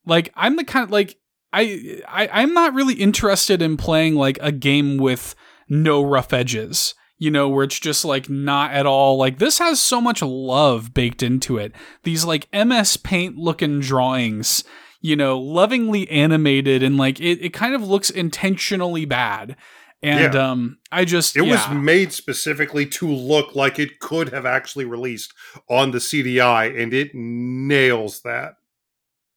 like, 0.06 0.32
I'm 0.36 0.56
the 0.56 0.64
kind 0.64 0.86
of, 0.86 0.92
like, 0.92 1.18
I, 1.52 2.02
I 2.08 2.30
I'm 2.42 2.54
not 2.54 2.74
really 2.74 2.96
interested 2.96 3.62
in 3.62 3.78
playing 3.78 4.16
like 4.16 4.40
a 4.42 4.52
game 4.52 4.98
with 4.98 5.36
no 5.70 6.02
rough 6.02 6.34
edges. 6.34 6.96
You 7.19 7.31
know, 7.31 7.48
where 7.48 7.64
it's 7.64 7.80
just 7.80 8.03
like 8.03 8.30
not 8.30 8.72
at 8.72 8.85
all 8.85 9.18
like 9.18 9.38
this 9.40 9.60
has 9.60 9.80
so 9.80 10.02
much 10.02 10.22
love 10.22 10.94
baked 10.94 11.23
into 11.23 11.57
it. 11.57 11.72
These 12.03 12.26
like 12.26 12.48
MS 12.53 12.98
Paint 12.98 13.38
looking 13.38 13.80
drawings, 13.80 14.64
you 14.99 15.15
know, 15.15 15.40
lovingly 15.40 16.10
animated 16.10 16.84
and 16.84 16.98
like 16.98 17.22
it, 17.22 17.40
it 17.41 17.53
kind 17.53 17.76
of 17.76 17.81
looks 17.84 18.10
intentionally 18.10 19.06
bad. 19.06 19.56
And 20.02 20.34
Yeah. 20.34 20.49
um 20.52 20.80
I 20.91 21.06
just 21.06 21.38
It 21.38 21.45
yeah. 21.45 21.52
was 21.52 21.81
made 21.81 22.11
specifically 22.11 22.85
to 22.88 23.07
look 23.07 23.56
like 23.56 23.80
it 23.80 23.99
could 23.99 24.34
have 24.34 24.45
actually 24.45 24.84
released 24.85 25.34
on 25.69 25.91
the 25.91 25.99
CDI, 25.99 26.77
and 26.81 26.94
it 26.94 27.11
nails 27.14 28.22
that. 28.23 28.56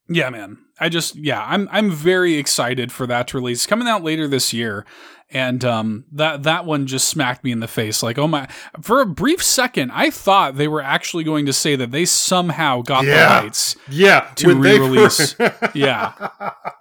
Yeah, 0.09 0.29
man. 0.29 0.57
I 0.79 0.89
just 0.89 1.15
yeah, 1.15 1.43
I'm 1.45 1.67
I'm 1.71 1.91
very 1.91 2.35
excited 2.35 2.91
for 2.91 3.07
that 3.07 3.27
to 3.29 3.37
release. 3.37 3.65
Coming 3.65 3.87
out 3.87 4.03
later 4.03 4.27
this 4.27 4.53
year. 4.53 4.85
And 5.29 5.65
um 5.65 6.05
that 6.13 6.43
that 6.43 6.63
one 6.63 6.87
just 6.87 7.09
smacked 7.09 7.43
me 7.43 7.51
in 7.51 7.59
the 7.59 7.67
face. 7.67 8.01
Like, 8.01 8.17
oh 8.17 8.27
my 8.29 8.47
for 8.81 9.01
a 9.01 9.05
brief 9.05 9.43
second, 9.43 9.91
I 9.91 10.09
thought 10.09 10.55
they 10.55 10.69
were 10.69 10.81
actually 10.81 11.25
going 11.25 11.45
to 11.47 11.53
say 11.53 11.75
that 11.75 11.91
they 11.91 12.05
somehow 12.05 12.81
got 12.81 13.03
Yeah. 13.03 13.39
the 13.39 13.43
rights. 13.43 13.75
Yeah, 13.89 14.31
To 14.35 14.55
re-release. 14.55 15.35
Yeah. 15.73 16.13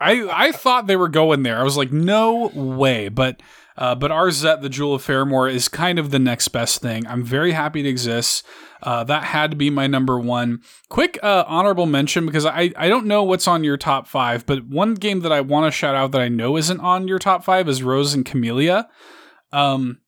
I 0.01 0.28
I 0.32 0.53
thought 0.53 0.86
they 0.86 0.94
were 0.97 1.09
going 1.09 1.43
there. 1.43 1.59
I 1.59 1.65
was 1.65 1.77
like, 1.77 1.90
no 1.90 2.53
way. 2.55 3.09
But 3.09 3.43
uh, 3.77 3.94
but 3.94 4.11
Arzette, 4.11 4.62
the 4.62 4.69
Jewel 4.69 4.94
of 4.94 5.07
Faramore, 5.07 5.53
is 5.53 5.69
kind 5.69 5.98
of 5.98 6.11
the 6.11 6.19
next 6.19 6.48
best 6.48 6.81
thing. 6.81 7.07
I'm 7.07 7.24
very 7.24 7.53
happy 7.53 7.81
it 7.81 7.86
exists. 7.86 8.43
Uh, 8.82 9.05
that 9.05 9.24
had 9.24 9.51
to 9.51 9.57
be 9.57 9.70
my 9.70 9.86
number 9.86 10.19
one. 10.19 10.61
Quick 10.89 11.19
uh, 11.23 11.44
honorable 11.47 11.86
mention 11.86 12.27
because 12.27 12.47
I, 12.47 12.73
I 12.77 12.89
don't 12.89 13.07
know 13.07 13.23
what's 13.23 13.48
on 13.48 13.65
your 13.65 13.77
top 13.77 14.07
five, 14.07 14.47
but 14.47 14.66
one 14.66 14.94
game 14.94 15.20
that 15.20 15.32
I 15.32 15.40
want 15.40 15.66
to 15.66 15.77
shout 15.77 15.94
out 15.94 16.12
that 16.12 16.20
I 16.20 16.28
know 16.28 16.57
isn't 16.57 16.81
on 16.81 17.09
your 17.09 17.19
top 17.19 17.44
five 17.44 17.69
is 17.69 17.82
Rose 17.82 18.15
and 18.15 18.24
Camellia. 18.24 18.89
Um, 19.53 19.98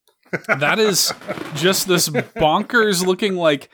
that 0.59 0.79
is 0.79 1.13
just 1.55 1.89
this 1.89 2.09
bonkers 2.09 3.07
looking 3.07 3.37
like 3.37 3.71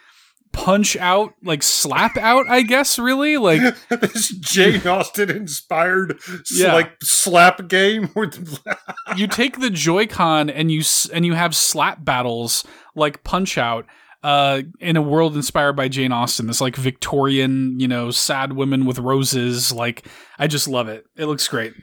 punch 0.54 0.96
out, 0.96 1.34
like 1.42 1.62
slap 1.62 2.16
out, 2.16 2.46
I 2.48 2.62
guess, 2.62 2.98
really. 2.98 3.36
Like, 3.36 3.60
this 3.90 4.28
Jane 4.38 4.86
Austen 4.86 5.28
inspired 5.30 6.18
Yeah. 6.50 6.72
like 6.72 6.92
slap 7.02 7.68
game. 7.68 8.08
with- 8.16 8.60
you 9.16 9.26
take 9.26 9.60
the 9.60 9.68
Joy-Con 9.70 10.48
and 10.48 10.70
you 10.70 10.82
and 11.12 11.26
you 11.26 11.34
have 11.34 11.54
slap 11.54 12.04
battles 12.04 12.64
like 12.94 13.22
Punch 13.24 13.58
Out 13.58 13.84
uh, 14.22 14.62
in 14.80 14.96
a 14.96 15.02
world 15.02 15.36
inspired 15.36 15.74
by 15.74 15.88
Jane 15.88 16.12
Austen. 16.12 16.46
This 16.46 16.60
like 16.60 16.76
Victorian, 16.76 17.78
you 17.78 17.88
know, 17.88 18.10
sad 18.10 18.54
women 18.54 18.86
with 18.86 18.98
roses. 18.98 19.70
Like 19.72 20.06
I 20.38 20.46
just 20.46 20.66
love 20.68 20.88
it. 20.88 21.04
It 21.16 21.26
looks 21.26 21.46
great. 21.48 21.74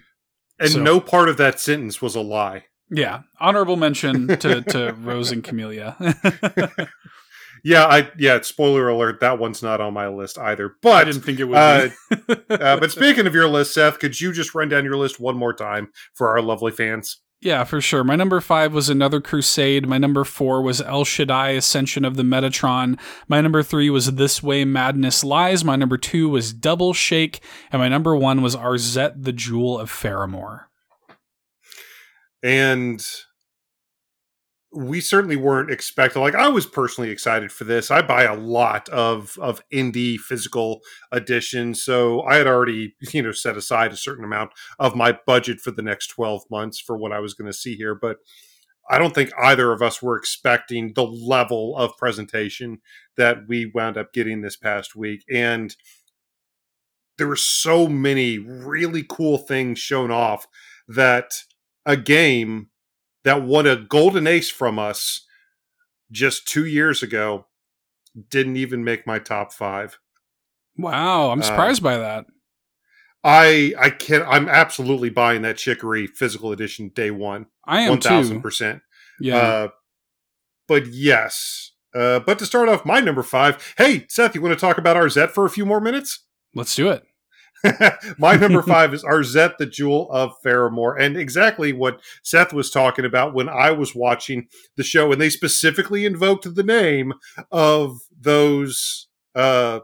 and 0.60 0.70
So- 0.72 0.82
no 0.82 1.00
part 1.00 1.30
of 1.30 1.38
that 1.38 1.60
sentence 1.60 2.02
was 2.02 2.16
a 2.16 2.22
lie. 2.22 2.66
Yeah, 2.94 3.22
honorable 3.40 3.78
mention 3.78 4.28
to 4.28 4.62
to 4.64 4.94
Rose 5.02 5.32
and 5.32 5.42
Camellia. 5.44 5.96
Yeah, 7.64 7.86
I 7.86 8.10
yeah. 8.18 8.40
Spoiler 8.42 8.90
alert: 8.90 9.20
that 9.20 9.38
one's 9.40 9.62
not 9.62 9.82
on 9.82 9.94
my 9.94 10.08
list 10.08 10.38
either. 10.38 10.76
But 10.82 10.94
I 10.94 11.04
didn't 11.04 11.22
think 11.22 11.40
it 11.40 11.46
would. 11.46 11.58
uh, 11.58 11.90
uh, 12.50 12.80
but 12.80 12.92
speaking 12.92 13.28
of 13.28 13.36
your 13.36 13.48
list, 13.48 13.74
Seth, 13.74 14.00
could 14.00 14.20
you 14.20 14.32
just 14.34 14.56
run 14.56 14.70
down 14.70 14.84
your 14.84 14.98
list 14.98 15.20
one 15.20 15.38
more 15.38 15.54
time 15.54 15.90
for 16.14 16.30
our 16.30 16.42
lovely 16.42 16.72
fans? 16.72 17.18
Yeah, 17.44 17.64
for 17.64 17.82
sure. 17.82 18.04
My 18.04 18.16
number 18.16 18.40
five 18.40 18.72
was 18.72 18.88
Another 18.88 19.20
Crusade. 19.20 19.88
My 19.88 19.98
number 19.98 20.24
four 20.24 20.62
was 20.62 20.80
El 20.80 21.04
Shaddai 21.06 21.50
Ascension 21.50 22.06
of 22.06 22.16
the 22.16 22.22
Metatron. 22.22 23.00
My 23.28 23.42
number 23.42 23.64
three 23.64 23.90
was 23.90 24.12
This 24.14 24.44
Way 24.44 24.64
Madness 24.64 25.24
Lies. 25.24 25.66
My 25.66 25.76
number 25.76 25.98
two 25.98 26.30
was 26.30 26.54
Double 26.54 26.94
Shake. 26.94 27.42
And 27.72 27.80
my 27.80 27.88
number 27.88 28.16
one 28.16 28.44
was 28.44 28.56
Arzette, 28.56 29.24
the 29.24 29.34
Jewel 29.34 29.80
of 29.80 29.90
Faramore. 29.92 30.66
and 32.44 33.04
we 34.74 35.02
certainly 35.02 35.36
weren't 35.36 35.70
expecting 35.70 36.22
like 36.22 36.36
i 36.36 36.48
was 36.48 36.66
personally 36.66 37.10
excited 37.10 37.52
for 37.52 37.66
this. 37.66 37.92
I 37.92 38.02
buy 38.02 38.24
a 38.24 38.36
lot 38.36 38.88
of 38.90 39.38
of 39.42 39.62
indie 39.72 40.18
physical 40.18 40.82
editions 41.14 41.84
so 41.84 42.22
i 42.24 42.36
had 42.36 42.48
already 42.48 42.96
you 43.14 43.22
know 43.22 43.32
set 43.32 43.58
aside 43.58 43.92
a 43.92 43.98
certain 43.98 44.24
amount 44.24 44.52
of 44.80 44.96
my 44.96 45.18
budget 45.26 45.60
for 45.60 45.72
the 45.72 45.82
next 45.82 46.08
12 46.08 46.44
months 46.50 46.80
for 46.80 46.98
what 46.98 47.12
i 47.12 47.20
was 47.20 47.34
going 47.34 47.52
to 47.52 47.58
see 47.58 47.76
here 47.76 47.96
but 47.96 48.18
i 48.90 48.98
don't 48.98 49.14
think 49.14 49.32
either 49.42 49.74
of 49.74 49.82
us 49.82 50.02
were 50.02 50.16
expecting 50.16 50.94
the 50.94 51.06
level 51.06 51.76
of 51.76 51.98
presentation 51.98 52.80
that 53.18 53.48
we 53.48 53.66
wound 53.66 53.98
up 53.98 54.14
getting 54.14 54.42
this 54.42 54.56
past 54.56 54.96
week 54.96 55.24
and 55.30 55.76
there 57.18 57.28
were 57.28 57.36
so 57.36 57.88
many 57.88 58.40
really 58.40 59.06
cool 59.08 59.38
things 59.38 59.78
shown 59.78 60.10
off 60.10 60.48
that 60.88 61.44
a 61.86 61.96
game 61.96 62.71
that 63.24 63.44
won 63.44 63.68
a 63.68 63.76
golden 63.76 64.28
ace 64.28 64.50
from 64.50 64.80
us 64.80 65.26
just 66.12 66.48
two 66.48 66.66
years 66.66 67.02
ago 67.04 67.46
didn't 68.30 68.58
even 68.58 68.84
make 68.84 69.08
my 69.08 69.20
top 69.20 69.54
five. 69.54 69.98
Wow, 70.78 71.32
I'm 71.32 71.40
Uh, 71.40 71.44
surprised 71.44 71.82
by 71.84 71.98
that. 71.98 72.26
I 73.24 73.74
I 73.80 73.90
can't. 73.92 74.26
I'm 74.28 74.50
absolutely 74.50 75.10
buying 75.10 75.44
that 75.44 75.58
Chicory 75.58 76.08
physical 76.08 76.52
edition 76.52 76.90
day 76.90 77.12
one, 77.12 77.46
I 77.66 77.82
am 77.82 77.90
one 77.92 78.02
thousand 78.02 78.38
too. 78.38 78.42
percent. 78.42 78.82
Yeah. 79.20 79.38
Uh, 79.38 79.68
but 80.68 80.88
yes, 80.88 81.72
uh, 81.94 82.20
but 82.20 82.40
to 82.40 82.46
start 82.46 82.68
off 82.68 82.84
my 82.86 83.00
number 83.00 83.22
five, 83.24 83.74
hey 83.78 84.06
Seth, 84.10 84.34
you 84.34 84.42
want 84.42 84.54
to 84.54 84.60
talk 84.60 84.78
about 84.80 84.98
our 84.98 85.06
Arzette 85.06 85.30
for 85.32 85.46
a 85.46 85.50
few 85.50 85.66
more 85.66 85.80
minutes? 85.80 86.26
Let's 86.56 86.76
do 86.76 86.90
it. 86.90 87.04
My 88.18 88.36
number 88.36 88.62
five 88.68 88.94
is 88.94 89.04
Arzette, 89.04 89.58
the 89.58 89.66
Jewel 89.66 90.10
of 90.12 90.34
Faramore, 90.44 91.00
and 91.00 91.18
exactly 91.18 91.74
what 91.74 92.02
Seth 92.24 92.54
was 92.54 92.72
talking 92.72 93.06
about 93.06 93.34
when 93.34 93.50
I 93.50 93.72
was 93.72 93.96
watching 93.96 94.48
the 94.78 94.84
show, 94.84 95.12
and 95.12 95.22
they 95.22 95.30
specifically 95.30 96.06
invoked 96.06 96.54
the 96.54 96.64
name 96.64 97.14
of 97.52 98.00
those, 98.20 99.08
uh, 99.36 99.80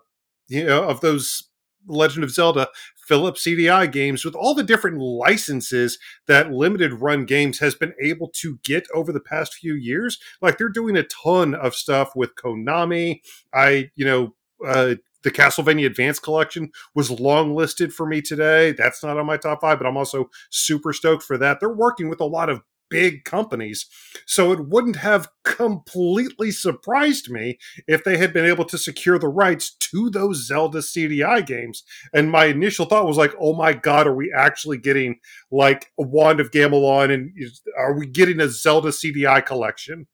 you 0.48 0.66
know, 0.66 0.84
of 0.84 1.02
those 1.02 1.44
Legend 1.88 2.24
of 2.24 2.32
Zelda 2.32 2.68
Philips 3.08 3.46
CDI 3.46 3.90
games 3.90 4.26
with 4.26 4.36
all 4.36 4.54
the 4.54 4.64
different 4.64 4.98
licenses 4.98 5.98
that 6.28 6.52
limited 6.52 6.94
run 6.94 7.26
games 7.26 7.60
has 7.60 7.74
been 7.74 7.94
able 8.04 8.30
to 8.36 8.60
get 8.64 8.86
over 8.94 9.14
the 9.14 9.22
past 9.22 9.54
few 9.54 9.74
years. 9.74 10.20
Like 10.42 10.58
they're 10.58 10.68
doing 10.68 10.98
a 10.98 11.04
ton 11.04 11.56
of 11.56 11.74
stuff 11.74 12.16
with 12.16 12.36
Konami. 12.36 13.22
I, 13.54 13.92
you 13.96 14.06
know, 14.06 14.36
uh, 14.66 14.96
the 15.28 15.32
Castlevania 15.32 15.88
Advance 15.88 16.20
Collection 16.20 16.72
was 16.96 17.12
long 17.12 17.54
listed 17.54 17.94
for 17.94 18.08
me 18.08 18.22
today. 18.22 18.72
That's 18.72 19.04
not 19.04 19.18
on 19.18 19.26
my 19.26 19.36
top 19.36 19.60
five, 19.60 19.78
but 19.78 19.86
I'm 19.86 19.98
also 19.98 20.30
super 20.52 20.94
stoked 20.94 21.22
for 21.22 21.38
that. 21.38 21.60
They're 21.60 21.68
working 21.68 22.08
with 22.08 22.22
a 22.22 22.26
lot 22.26 22.50
of 22.50 22.62
big 22.90 23.26
companies. 23.26 23.88
So 24.26 24.54
it 24.54 24.70
wouldn't 24.70 24.96
have 24.96 25.28
completely 25.44 26.52
surprised 26.52 27.30
me 27.30 27.58
if 27.90 28.06
they 28.06 28.18
had 28.18 28.32
been 28.32 28.46
able 28.46 28.64
to 28.64 28.78
secure 28.78 29.20
the 29.20 29.28
rights 29.28 29.76
to 29.76 30.10
those 30.10 30.48
Zelda 30.48 30.80
CDI 30.80 31.46
games. 31.46 31.84
And 32.14 32.32
my 32.32 32.46
initial 32.46 32.86
thought 32.86 33.06
was 33.06 33.18
like, 33.18 33.34
oh 33.38 33.54
my 33.54 33.74
God, 33.74 34.08
are 34.08 34.16
we 34.16 34.34
actually 34.34 34.78
getting 34.78 35.20
like 35.52 35.92
a 36.00 36.04
Wand 36.04 36.40
of 36.40 36.52
Gamelon 36.52 37.14
and 37.14 37.32
are 37.78 38.00
we 38.00 38.08
getting 38.08 38.40
a 38.40 38.48
Zelda 38.48 38.92
CDI 38.92 39.46
collection? 39.46 40.08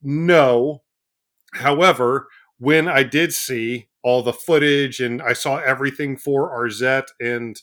No. 0.00 0.84
However, 1.54 2.28
when 2.60 2.86
I 2.86 3.02
did 3.02 3.34
see 3.34 3.88
all 4.02 4.22
the 4.22 4.32
footage 4.32 5.00
and 5.00 5.22
I 5.22 5.32
saw 5.32 5.58
everything 5.58 6.16
for 6.16 6.50
Arzette 6.50 7.08
and 7.20 7.60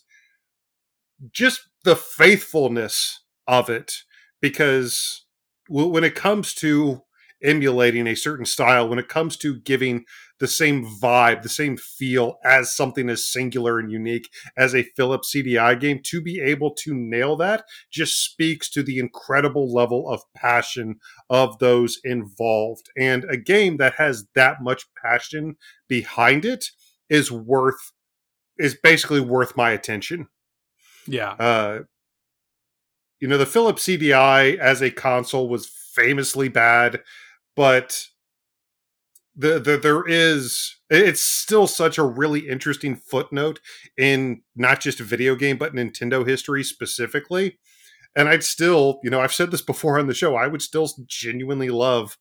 just 1.32 1.70
the 1.84 1.96
faithfulness 1.96 3.22
of 3.48 3.70
it 3.70 3.94
because 4.42 5.26
when 5.68 6.04
it 6.04 6.16
comes 6.16 6.54
to 6.56 7.02
emulating 7.44 8.08
a 8.08 8.16
certain 8.16 8.46
style, 8.46 8.88
when 8.88 9.00
it 9.00 9.08
comes 9.08 9.38
to 9.38 9.60
giving 9.62 10.06
the 10.40 10.48
same 10.48 10.86
vibe, 10.86 11.42
the 11.42 11.50
same 11.50 11.78
feel 11.78 12.40
as 12.44 12.74
something 12.74 13.10
as 13.10 13.26
singular 13.26 13.80
and 13.80 13.92
unique 13.92 14.30
as 14.58 14.74
a 14.74 14.84
Philips 14.96 15.34
CDI 15.34 15.80
game, 15.80 16.00
to 16.06 16.22
be 16.22 16.40
able 16.40 16.72
to 16.76 16.94
nail 16.94 17.36
that 17.38 17.66
just 17.92 18.24
speaks 18.24 18.70
to 18.72 18.82
the 18.84 19.00
incredible 19.00 19.74
level 19.74 20.10
of 20.10 20.22
passion 20.36 21.00
of 21.30 21.60
those 21.60 22.00
involved. 22.04 22.90
And 22.98 23.26
a 23.26 23.38
game 23.38 23.78
that 23.78 23.96
has 23.96 24.28
that 24.36 24.62
much 24.62 24.86
passion 25.02 25.58
behind 25.88 26.46
it 26.46 26.66
is 27.10 27.32
worth, 27.32 27.92
is 28.58 28.76
basically 28.82 29.22
worth 29.22 29.58
my 29.58 29.72
attention. 29.72 30.28
Yeah. 31.08 31.32
Uh, 31.32 31.80
you 33.20 33.28
know, 33.28 33.38
the 33.38 33.46
Philips 33.46 33.86
CDI 33.86 34.58
as 34.58 34.82
a 34.82 34.92
console 34.92 35.50
was 35.50 35.68
famously 35.68 36.48
bad, 36.48 37.02
but 37.56 38.06
the, 39.40 39.58
the 39.58 39.78
there 39.78 40.04
is 40.06 40.76
it's 40.90 41.22
still 41.22 41.66
such 41.66 41.98
a 41.98 42.04
really 42.04 42.50
interesting 42.50 42.96
footnote 42.96 43.60
in 43.98 44.42
not 44.56 44.82
just 44.82 45.00
video 45.00 45.36
game 45.36 45.58
but 45.58 45.74
Nintendo 45.74 46.28
history 46.28 46.64
specifically. 46.64 47.58
And 48.16 48.28
I'd 48.28 48.44
still, 48.44 49.00
you 49.04 49.10
know, 49.10 49.22
I've 49.22 49.34
said 49.34 49.52
this 49.52 49.62
before 49.62 49.98
on 49.98 50.08
the 50.08 50.14
show, 50.14 50.36
I 50.36 50.48
would 50.48 50.62
still 50.62 50.90
genuinely 51.06 51.70
love 51.70 52.18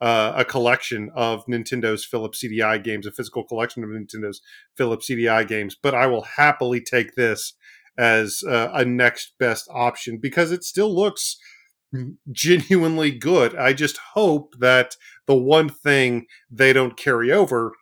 uh, 0.00 0.32
a 0.34 0.44
collection 0.44 1.10
of 1.14 1.44
Nintendo's 1.46 2.04
Philips 2.04 2.42
CDI 2.42 2.82
games, 2.82 3.06
a 3.06 3.12
physical 3.12 3.44
collection 3.44 3.84
of 3.84 3.90
Nintendo's 3.90 4.40
Philips 4.76 5.10
CDI 5.10 5.46
games, 5.46 5.76
but 5.80 5.94
I 5.94 6.06
will 6.06 6.22
happily 6.22 6.80
take 6.80 7.16
this 7.16 7.54
as 7.98 8.42
uh, 8.48 8.70
a 8.72 8.84
next 8.84 9.34
best 9.38 9.68
option 9.70 10.18
because 10.18 10.50
it 10.52 10.64
still 10.64 10.94
looks 10.94 11.36
genuinely 12.30 13.10
good. 13.10 13.56
I 13.56 13.72
just 13.72 13.98
hope 14.14 14.54
that 14.58 14.96
the 15.26 15.34
one 15.34 15.68
thing 15.68 16.26
they 16.50 16.72
don't 16.72 16.96
carry 16.96 17.32
over 17.32 17.72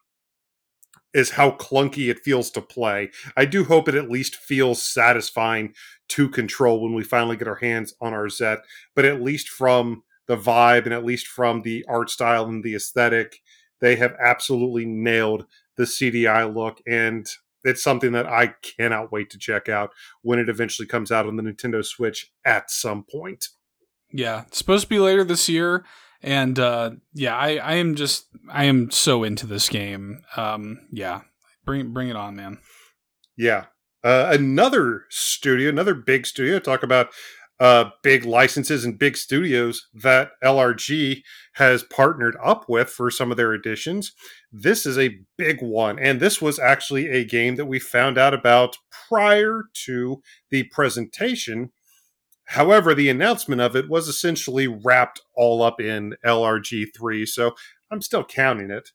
is 1.13 1.31
how 1.31 1.51
clunky 1.53 2.09
it 2.09 2.21
feels 2.21 2.51
to 2.53 2.61
play. 2.61 3.11
I 3.37 3.45
do 3.45 3.65
hope 3.65 3.89
it 3.89 3.95
at 3.95 4.11
least 4.11 4.37
feels 4.37 4.83
satisfying 4.83 5.75
to 6.11 6.29
control 6.29 6.83
when 6.83 6.95
we 6.95 7.03
finally 7.03 7.37
get 7.37 7.49
our 7.49 7.57
hands 7.57 7.95
on 8.01 8.13
Arzette, 8.13 8.61
but 8.95 9.05
at 9.05 9.23
least 9.23 9.49
from 9.49 10.03
the 10.27 10.37
vibe 10.37 10.85
and 10.85 10.95
at 10.95 11.05
least 11.05 11.27
from 11.27 11.63
the 11.63 11.85
art 11.89 12.11
style 12.11 12.45
and 12.47 12.63
the 12.63 12.77
aesthetic, 12.77 13.41
they 13.81 13.97
have 13.97 14.15
absolutely 14.25 14.85
nailed 14.85 15.47
the 15.77 15.85
CDI 15.85 16.55
look 16.55 16.81
and 16.87 17.29
it's 17.65 17.83
something 17.83 18.13
that 18.13 18.27
I 18.27 18.55
cannot 18.63 19.13
wait 19.13 19.31
to 19.31 19.39
check 19.39 19.69
out 19.69 19.91
when 20.23 20.39
it 20.39 20.49
eventually 20.49 20.87
comes 20.87 21.13
out 21.13 21.27
on 21.27 21.37
the 21.37 21.43
Nintendo 21.43 21.85
Switch 21.85 22.31
at 22.45 22.71
some 22.71 23.05
point. 23.05 23.49
Yeah, 24.13 24.43
it's 24.47 24.59
supposed 24.59 24.85
to 24.85 24.89
be 24.89 24.99
later 24.99 25.25
this 25.25 25.49
year, 25.49 25.85
and 26.23 26.59
uh, 26.59 26.93
yeah, 27.15 27.37
I, 27.37 27.57
I 27.57 27.75
am 27.75 27.95
just 27.95 28.27
I 28.51 28.65
am 28.65 28.91
so 28.91 29.23
into 29.23 29.47
this 29.47 29.69
game. 29.69 30.23
Um, 30.37 30.81
yeah, 30.91 31.23
bring 31.65 31.93
bring 31.93 32.09
it 32.09 32.17
on, 32.17 32.37
man. 32.37 32.59
Yeah, 33.37 33.67
uh, 34.03 34.29
another 34.31 35.05
studio, 35.11 35.69
another 35.69 35.95
big 35.95 36.27
studio. 36.27 36.59
Talk 36.59 36.83
about 36.83 37.11
uh, 37.61 37.91
big 38.03 38.25
licenses 38.25 38.87
and 38.87 38.99
big 38.99 39.17
studios 39.17 39.87
that 39.93 40.31
LRG 40.43 41.23
has 41.55 41.83
partnered 41.85 42.37
up 42.43 42.65
with 42.69 42.89
for 42.89 43.11
some 43.11 43.31
of 43.31 43.37
their 43.37 43.53
editions. 43.53 44.13
This 44.51 44.87
is 44.87 44.99
a 44.99 45.19
big 45.37 45.63
one, 45.63 45.99
and 45.99 46.21
this 46.21 46.41
was 46.41 46.59
actually 46.59 47.09
a 47.09 47.25
game 47.25 47.57
that 47.57 47.67
we 47.67 47.79
found 47.79 48.17
out 48.17 48.33
about 48.33 48.77
prior 49.09 49.65
to 49.85 50.23
the 50.51 50.65
presentation. 50.73 51.71
However, 52.51 52.97
the 52.97 53.09
announcement 53.09 53.61
of 53.61 53.77
it 53.77 53.89
was 53.89 54.09
essentially 54.09 54.67
wrapped 54.67 55.21
all 55.37 55.63
up 55.63 55.81
in 55.81 56.17
LRG3, 56.27 57.29
so 57.29 57.55
I'm 57.93 58.03
still 58.03 58.25
counting 58.25 58.73
it. 58.73 58.91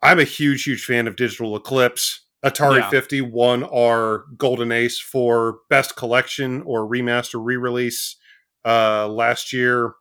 I'm 0.00 0.20
a 0.20 0.24
huge, 0.24 0.62
huge 0.62 0.84
fan 0.84 1.08
of 1.08 1.16
Digital 1.16 1.56
Eclipse. 1.56 2.24
Atari 2.44 2.78
yeah. 2.78 2.88
50 2.88 3.22
won 3.22 3.64
our 3.64 4.26
Golden 4.36 4.70
Ace 4.70 5.00
for 5.00 5.58
Best 5.68 5.96
Collection 5.96 6.62
or 6.62 6.88
Remaster 6.88 7.44
re 7.44 7.56
release 7.56 8.14
uh, 8.64 9.08
last 9.08 9.52
year. 9.52 9.94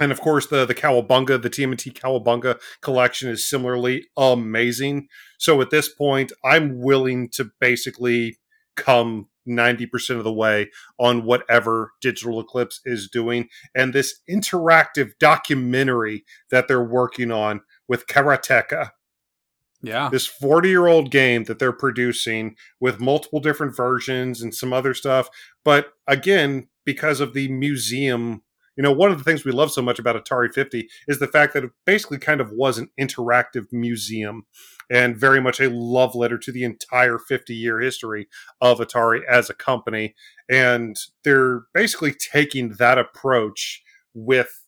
And 0.00 0.10
of 0.10 0.22
course, 0.22 0.46
the 0.46 0.64
the 0.64 0.74
Cowabunga, 0.74 1.40
the 1.40 1.50
TMNT 1.50 1.92
Cowabunga 1.92 2.58
collection 2.80 3.28
is 3.28 3.46
similarly 3.46 4.06
amazing. 4.16 5.08
So 5.38 5.60
at 5.60 5.68
this 5.68 5.90
point, 5.90 6.32
I'm 6.42 6.80
willing 6.80 7.28
to 7.34 7.50
basically 7.60 8.38
come 8.74 9.28
90% 9.48 10.18
of 10.18 10.24
the 10.24 10.32
way 10.32 10.70
on 10.98 11.24
whatever 11.24 11.92
Digital 12.00 12.40
Eclipse 12.40 12.80
is 12.84 13.08
doing. 13.08 13.48
And 13.74 13.92
this 13.92 14.20
interactive 14.28 15.12
documentary 15.18 16.24
that 16.50 16.68
they're 16.68 16.82
working 16.82 17.30
on 17.30 17.62
with 17.88 18.06
Karateka 18.06 18.90
yeah. 19.82 20.08
This 20.10 20.26
40 20.26 20.68
year 20.68 20.86
old 20.86 21.10
game 21.10 21.44
that 21.44 21.58
they're 21.58 21.72
producing 21.72 22.56
with 22.80 23.00
multiple 23.00 23.40
different 23.40 23.76
versions 23.76 24.40
and 24.40 24.54
some 24.54 24.72
other 24.72 24.94
stuff. 24.94 25.28
But 25.64 25.92
again, 26.06 26.68
because 26.84 27.20
of 27.20 27.34
the 27.34 27.48
museum, 27.48 28.42
you 28.76 28.82
know, 28.82 28.92
one 28.92 29.10
of 29.10 29.18
the 29.18 29.24
things 29.24 29.44
we 29.44 29.52
love 29.52 29.70
so 29.70 29.82
much 29.82 29.98
about 29.98 30.16
Atari 30.16 30.52
50 30.52 30.88
is 31.06 31.18
the 31.18 31.26
fact 31.26 31.54
that 31.54 31.64
it 31.64 31.70
basically 31.84 32.18
kind 32.18 32.40
of 32.40 32.50
was 32.52 32.78
an 32.78 32.88
interactive 32.98 33.66
museum 33.70 34.46
and 34.90 35.16
very 35.16 35.40
much 35.40 35.60
a 35.60 35.70
love 35.70 36.14
letter 36.14 36.38
to 36.38 36.52
the 36.52 36.64
entire 36.64 37.18
50 37.18 37.54
year 37.54 37.80
history 37.80 38.28
of 38.60 38.78
Atari 38.78 39.20
as 39.28 39.50
a 39.50 39.54
company. 39.54 40.14
And 40.48 40.96
they're 41.24 41.62
basically 41.74 42.12
taking 42.12 42.70
that 42.78 42.98
approach 42.98 43.82
with 44.14 44.64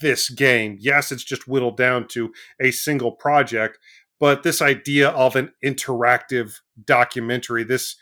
this 0.00 0.28
game. 0.30 0.76
Yes, 0.80 1.10
it's 1.10 1.24
just 1.24 1.48
whittled 1.48 1.76
down 1.76 2.06
to 2.08 2.32
a 2.60 2.70
single 2.70 3.12
project, 3.12 3.78
but 4.18 4.42
this 4.42 4.60
idea 4.60 5.08
of 5.10 5.36
an 5.36 5.52
interactive 5.64 6.60
documentary, 6.84 7.64
this 7.64 7.96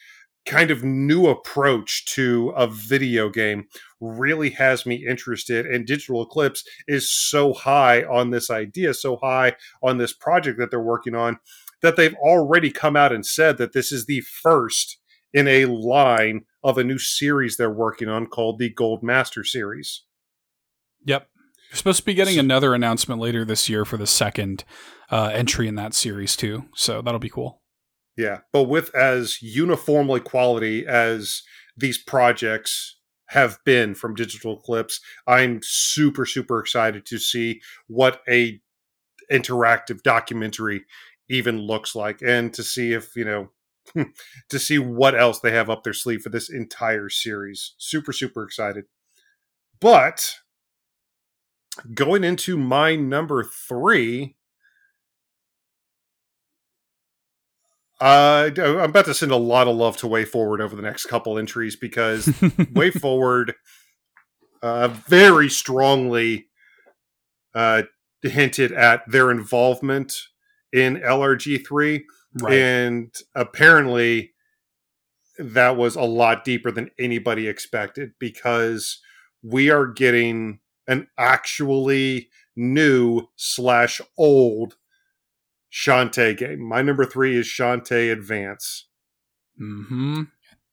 kind 0.49 0.70
of 0.70 0.83
new 0.83 1.27
approach 1.27 2.07
to 2.07 2.49
a 2.57 2.66
video 2.66 3.29
game 3.29 3.66
really 4.01 4.51
has 4.51 4.87
me 4.87 5.07
interested 5.07 5.66
and 5.66 5.87
digital 5.87 6.23
eclipse 6.23 6.65
is 6.87 7.11
so 7.11 7.53
high 7.53 8.03
on 8.05 8.31
this 8.31 8.51
idea 8.51 8.95
so 8.95 9.16
high 9.16 9.55
on 9.83 9.99
this 9.99 10.15
project 10.15 10.59
that 10.59 10.70
they're 10.70 10.81
working 10.81 11.15
on 11.15 11.39
that 11.83 11.97
they've 11.97 12.15
already 12.15 12.70
come 12.70 12.97
out 12.97 13.12
and 13.12 13.27
said 13.27 13.59
that 13.59 13.75
this 13.75 13.93
is 13.93 14.07
the 14.07 14.20
first 14.20 14.99
in 15.35 15.47
a 15.47 15.66
line 15.66 16.41
of 16.65 16.79
a 16.79 16.85
new 16.85 16.99
series 16.99 17.57
they're 17.57 17.70
working 17.70 18.09
on 18.09 18.27
called 18.27 18.59
the 18.59 18.70
gold 18.70 19.03
master 19.03 19.45
series 19.45 20.05
yep 21.05 21.29
you're 21.69 21.77
supposed 21.77 21.99
to 21.99 22.05
be 22.07 22.15
getting 22.15 22.39
another 22.39 22.75
announcement 22.75 23.20
later 23.20 23.45
this 23.45 23.69
year 23.69 23.85
for 23.85 23.99
the 23.99 24.07
second 24.07 24.65
uh, 25.11 25.31
entry 25.35 25.69
in 25.69 25.75
that 25.75 25.93
series 25.93 26.35
too. 26.35 26.65
So 26.75 27.03
that'll 27.03 27.20
be 27.20 27.29
cool. 27.29 27.61
Yeah, 28.19 28.40
but 28.53 28.65
with 28.65 28.93
as 28.97 29.40
uniformly 29.40 30.19
quality 30.19 30.85
as 30.85 31.43
these 31.77 31.99
projects 31.99 32.97
have 33.27 33.61
been 33.65 33.95
from 33.95 34.16
Digital 34.16 34.59
Eclipse, 34.59 35.01
I'm 35.28 35.61
super 35.62 36.27
super 36.27 36.59
excited 36.59 37.07
to 37.07 37.19
see 37.19 37.61
what 37.86 38.20
a 38.28 38.61
interactive 39.31 40.03
documentary 40.03 40.85
even 41.31 41.61
looks 41.61 41.95
like 41.95 42.20
and 42.20 42.53
to 42.55 42.65
see 42.65 42.93
if, 42.93 43.15
you 43.15 43.24
know, 43.24 43.51
to 44.49 44.59
see 44.59 44.81
what 44.81 45.16
else 45.16 45.39
they 45.39 45.53
have 45.53 45.70
up 45.70 45.85
their 45.85 45.93
sleeve 45.93 46.23
for 46.23 46.31
this 46.31 46.51
entire 46.51 47.09
series. 47.09 47.77
Super 47.78 48.12
super 48.12 48.43
excited. 48.43 48.86
But 49.81 50.35
going 51.95 52.24
into 52.24 52.57
my 52.57 52.97
number 52.97 53.45
3, 53.45 54.35
Uh, 58.01 58.51
I'm 58.57 58.79
about 58.79 59.07
to 59.07 59.15
send 59.15 59.33
a 59.33 59.37
lot 59.37 59.66
of 59.66 59.77
love 59.77 59.97
to 59.99 60.07
Way 60.07 60.25
Forward 60.25 60.61
over 60.61 60.77
the 60.77 60.83
next 60.83 61.07
couple 61.07 61.39
entries 61.39 61.75
because 61.75 62.33
Way 62.73 62.91
Forward 62.91 63.55
uh, 64.62 64.89
very 64.89 65.49
strongly 65.49 66.47
uh, 67.55 67.83
hinted 68.23 68.73
at 68.73 69.03
their 69.09 69.31
involvement 69.31 70.15
in 70.73 70.97
LRG3. 70.97 72.03
Right. 72.41 72.55
And 72.55 73.15
apparently, 73.35 74.33
that 75.39 75.77
was 75.77 75.97
a 75.97 76.03
lot 76.03 76.45
deeper 76.45 76.70
than 76.70 76.91
anybody 76.99 77.49
expected 77.49 78.12
because 78.19 79.01
we 79.43 79.70
are 79.70 79.87
getting 79.87 80.61
an 80.87 81.09
actually 81.16 82.29
new 82.57 83.27
slash 83.37 84.01
old 84.16 84.77
Shantae 85.73 86.36
game. 86.36 86.61
My 86.61 86.82
number 86.82 87.05
three 87.05 87.36
is 87.36 87.47
Shantae 87.47 88.12
Advance. 88.12 88.86
hmm 89.57 90.23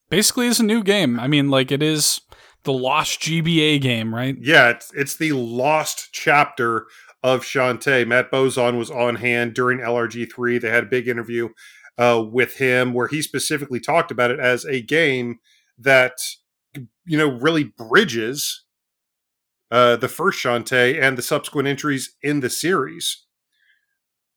Basically, 0.09 0.47
it's 0.47 0.59
a 0.59 0.63
new 0.63 0.84
game. 0.84 1.19
I 1.19 1.27
mean, 1.27 1.49
like 1.49 1.72
it 1.72 1.81
is 1.81 2.22
the 2.63 2.73
lost 2.73 3.22
GBA 3.22 3.81
game, 3.81 4.13
right? 4.13 4.35
Yeah, 4.39 4.69
it's 4.69 4.91
it's 4.93 5.17
the 5.17 5.31
lost 5.31 6.09
chapter 6.11 6.85
of 7.23 7.41
Shantae. 7.41 8.07
Matt 8.07 8.31
Bozon 8.31 8.77
was 8.77 8.91
on 8.91 9.15
hand 9.15 9.55
during 9.55 9.80
LRG3. 9.80 10.61
They 10.61 10.69
had 10.69 10.84
a 10.84 10.88
big 10.88 11.07
interview 11.07 11.49
uh, 11.97 12.23
with 12.23 12.57
him 12.57 12.93
where 12.93 13.07
he 13.07 13.22
specifically 13.22 13.80
talked 13.80 14.11
about 14.11 14.31
it 14.31 14.39
as 14.39 14.63
a 14.65 14.81
game 14.81 15.39
that 15.77 16.17
you 17.05 17.17
know 17.17 17.30
really 17.39 17.63
bridges 17.63 18.65
uh, 19.72 19.95
the 19.95 20.07
first 20.07 20.43
Shantae 20.43 21.01
and 21.01 21.17
the 21.17 21.22
subsequent 21.22 21.67
entries 21.67 22.15
in 22.22 22.41
the 22.41 22.49
series. 22.49 23.24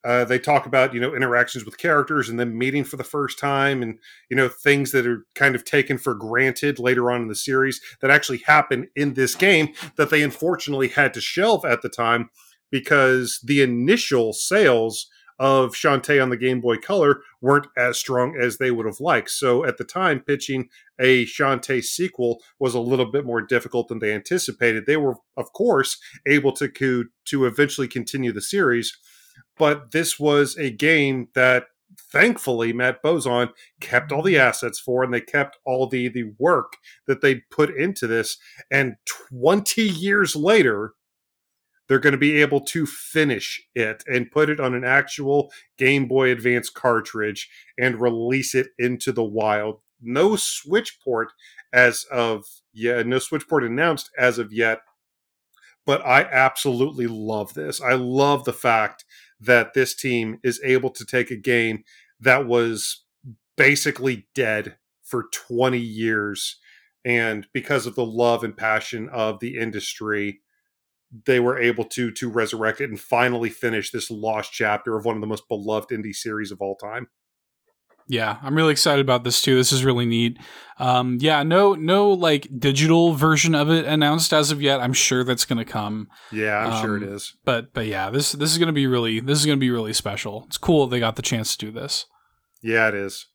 Uh, 0.04 0.24
they 0.24 0.38
talk 0.38 0.64
about 0.64 0.94
you 0.94 1.00
know 1.00 1.14
interactions 1.14 1.64
with 1.64 1.76
characters 1.76 2.28
and 2.28 2.38
then 2.38 2.56
meeting 2.56 2.84
for 2.84 2.96
the 2.96 3.04
first 3.04 3.38
time 3.38 3.82
and 3.82 3.98
you 4.30 4.36
know 4.36 4.48
things 4.48 4.92
that 4.92 5.06
are 5.06 5.26
kind 5.34 5.54
of 5.54 5.64
taken 5.64 5.98
for 5.98 6.14
granted 6.14 6.78
later 6.78 7.10
on 7.10 7.22
in 7.22 7.28
the 7.28 7.34
series 7.34 7.80
that 8.00 8.10
actually 8.10 8.38
happen 8.38 8.88
in 8.94 9.14
this 9.14 9.34
game 9.34 9.72
that 9.96 10.10
they 10.10 10.22
unfortunately 10.22 10.88
had 10.88 11.12
to 11.12 11.20
shelve 11.20 11.64
at 11.64 11.82
the 11.82 11.88
time 11.88 12.30
because 12.70 13.40
the 13.44 13.60
initial 13.60 14.32
sales 14.32 15.08
of 15.38 15.72
Shantae 15.72 16.20
on 16.20 16.30
the 16.30 16.36
Game 16.36 16.60
Boy 16.60 16.78
Color 16.78 17.20
weren't 17.40 17.68
as 17.76 17.96
strong 17.96 18.36
as 18.36 18.58
they 18.58 18.70
would 18.70 18.86
have 18.86 19.00
liked. 19.00 19.30
So 19.30 19.64
at 19.64 19.78
the 19.78 19.84
time, 19.84 20.20
pitching 20.20 20.68
a 20.98 21.26
Shantae 21.26 21.82
sequel 21.82 22.42
was 22.58 22.74
a 22.74 22.80
little 22.80 23.06
bit 23.06 23.24
more 23.24 23.40
difficult 23.40 23.88
than 23.88 24.00
they 24.00 24.12
anticipated. 24.12 24.86
They 24.86 24.96
were, 24.96 25.14
of 25.36 25.52
course, 25.52 25.98
able 26.26 26.52
to 26.52 27.08
to 27.26 27.46
eventually 27.46 27.88
continue 27.88 28.32
the 28.32 28.40
series 28.40 28.96
but 29.59 29.93
this 29.93 30.18
was 30.18 30.56
a 30.56 30.70
game 30.70 31.28
that 31.35 31.66
thankfully 32.12 32.72
Matt 32.72 33.02
Bozon 33.02 33.51
kept 33.80 34.12
all 34.12 34.22
the 34.22 34.35
mm-hmm. 34.35 34.48
assets 34.48 34.78
for 34.78 35.02
and 35.02 35.12
they 35.12 35.20
kept 35.20 35.59
all 35.64 35.86
the 35.86 36.09
the 36.09 36.32
work 36.39 36.74
that 37.06 37.20
they 37.20 37.43
put 37.51 37.74
into 37.76 38.06
this 38.06 38.39
and 38.70 38.97
20 39.30 39.82
years 39.82 40.36
later 40.36 40.94
they're 41.89 41.98
going 41.98 42.12
to 42.12 42.18
be 42.18 42.40
able 42.40 42.60
to 42.60 42.86
finish 42.86 43.66
it 43.74 44.05
and 44.06 44.30
put 44.30 44.51
it 44.51 44.60
on 44.60 44.74
an 44.74 44.85
actual 44.85 45.51
Game 45.78 46.06
Boy 46.06 46.30
Advance 46.30 46.68
cartridge 46.68 47.48
and 47.78 48.01
release 48.01 48.55
it 48.55 48.68
into 48.78 49.10
the 49.10 49.24
wild. 49.24 49.80
No 50.01 50.36
Switch 50.36 50.98
port 51.02 51.32
as 51.72 52.05
of 52.12 52.44
yeah, 52.72 53.02
no 53.02 53.18
Switch 53.18 53.48
port 53.48 53.64
announced 53.64 54.10
as 54.18 54.39
of 54.39 54.52
yet. 54.52 54.80
But 55.86 56.05
I 56.05 56.24
absolutely 56.24 57.06
love 57.06 57.55
this. 57.55 57.80
I 57.80 57.94
love 57.94 58.44
the 58.44 58.52
fact 58.52 59.06
that 59.40 59.74
this 59.74 59.94
team 59.94 60.39
is 60.43 60.60
able 60.65 60.90
to 60.90 61.05
take 61.05 61.31
a 61.31 61.36
game 61.36 61.85
that 62.20 62.47
was 62.47 63.05
basically 63.56 64.27
dead 64.35 64.77
for 65.02 65.28
20 65.32 65.78
years. 65.78 66.56
And 67.05 67.47
because 67.52 67.86
of 67.86 67.94
the 67.94 68.05
love 68.05 68.44
and 68.44 68.56
passion 68.56 69.09
of 69.09 69.40
the 69.40 69.56
industry 69.56 70.40
they 71.24 71.40
were 71.40 71.59
able 71.59 71.85
to 71.85 72.10
to 72.10 72.28
resurrect 72.28 72.81
it 72.81 72.90
and 72.90 73.01
finally 73.01 73.48
finish 73.48 73.90
this 73.90 74.10
lost 74.10 74.52
chapter 74.52 74.97
of 74.97 75.05
one 75.05 75.16
of 75.16 75.20
the 75.20 75.27
most 75.27 75.48
beloved 75.48 75.90
indie 75.90 76.15
series 76.15 76.51
of 76.51 76.60
all 76.60 76.77
time 76.77 77.09
yeah, 78.09 78.39
I'm 78.43 78.55
really 78.55 78.72
excited 78.72 79.01
about 79.01 79.22
this 79.22 79.43
too. 79.43 79.55
This 79.55 79.70
is 79.70 79.85
really 79.85 80.06
neat. 80.06 80.39
Um, 80.78 81.18
yeah, 81.20 81.43
no, 81.43 81.74
no, 81.74 82.10
like 82.10 82.48
digital 82.59 83.14
version 83.14 83.55
of 83.55 83.70
it 83.70 83.85
announced 83.85 84.32
as 84.32 84.51
of 84.51 84.62
yet. 84.62 84.80
I'm 84.80 84.93
sure 84.93 85.24
that's 85.24 85.44
going 85.44 85.59
to 85.59 85.64
come. 85.64 86.09
Yeah, 86.32 86.59
I'm 86.59 86.72
um, 86.72 86.82
sure 86.82 86.97
it 86.97 87.02
is. 87.02 87.35
But, 87.44 87.74
but 87.74 87.86
yeah, 87.86 88.10
this 88.10 88.32
this 88.32 88.51
is 88.51 88.59
going 88.59 88.68
to 88.68 88.72
be 88.72 88.86
really 88.86 89.20
this 89.20 89.39
is 89.39 89.47
going 89.47 89.59
to 89.59 89.60
be 89.60 89.70
really 89.70 89.93
special. 89.93 90.44
It's 90.47 90.59
cool 90.59 90.86
they 90.86 91.01
got 91.01 91.16
the 91.16 91.22
chance 91.22 91.56
to 91.56 91.66
do 91.66 91.72
this. 91.72 92.06
Yeah, 92.62 92.89
it 92.89 92.94
is. 92.94 93.26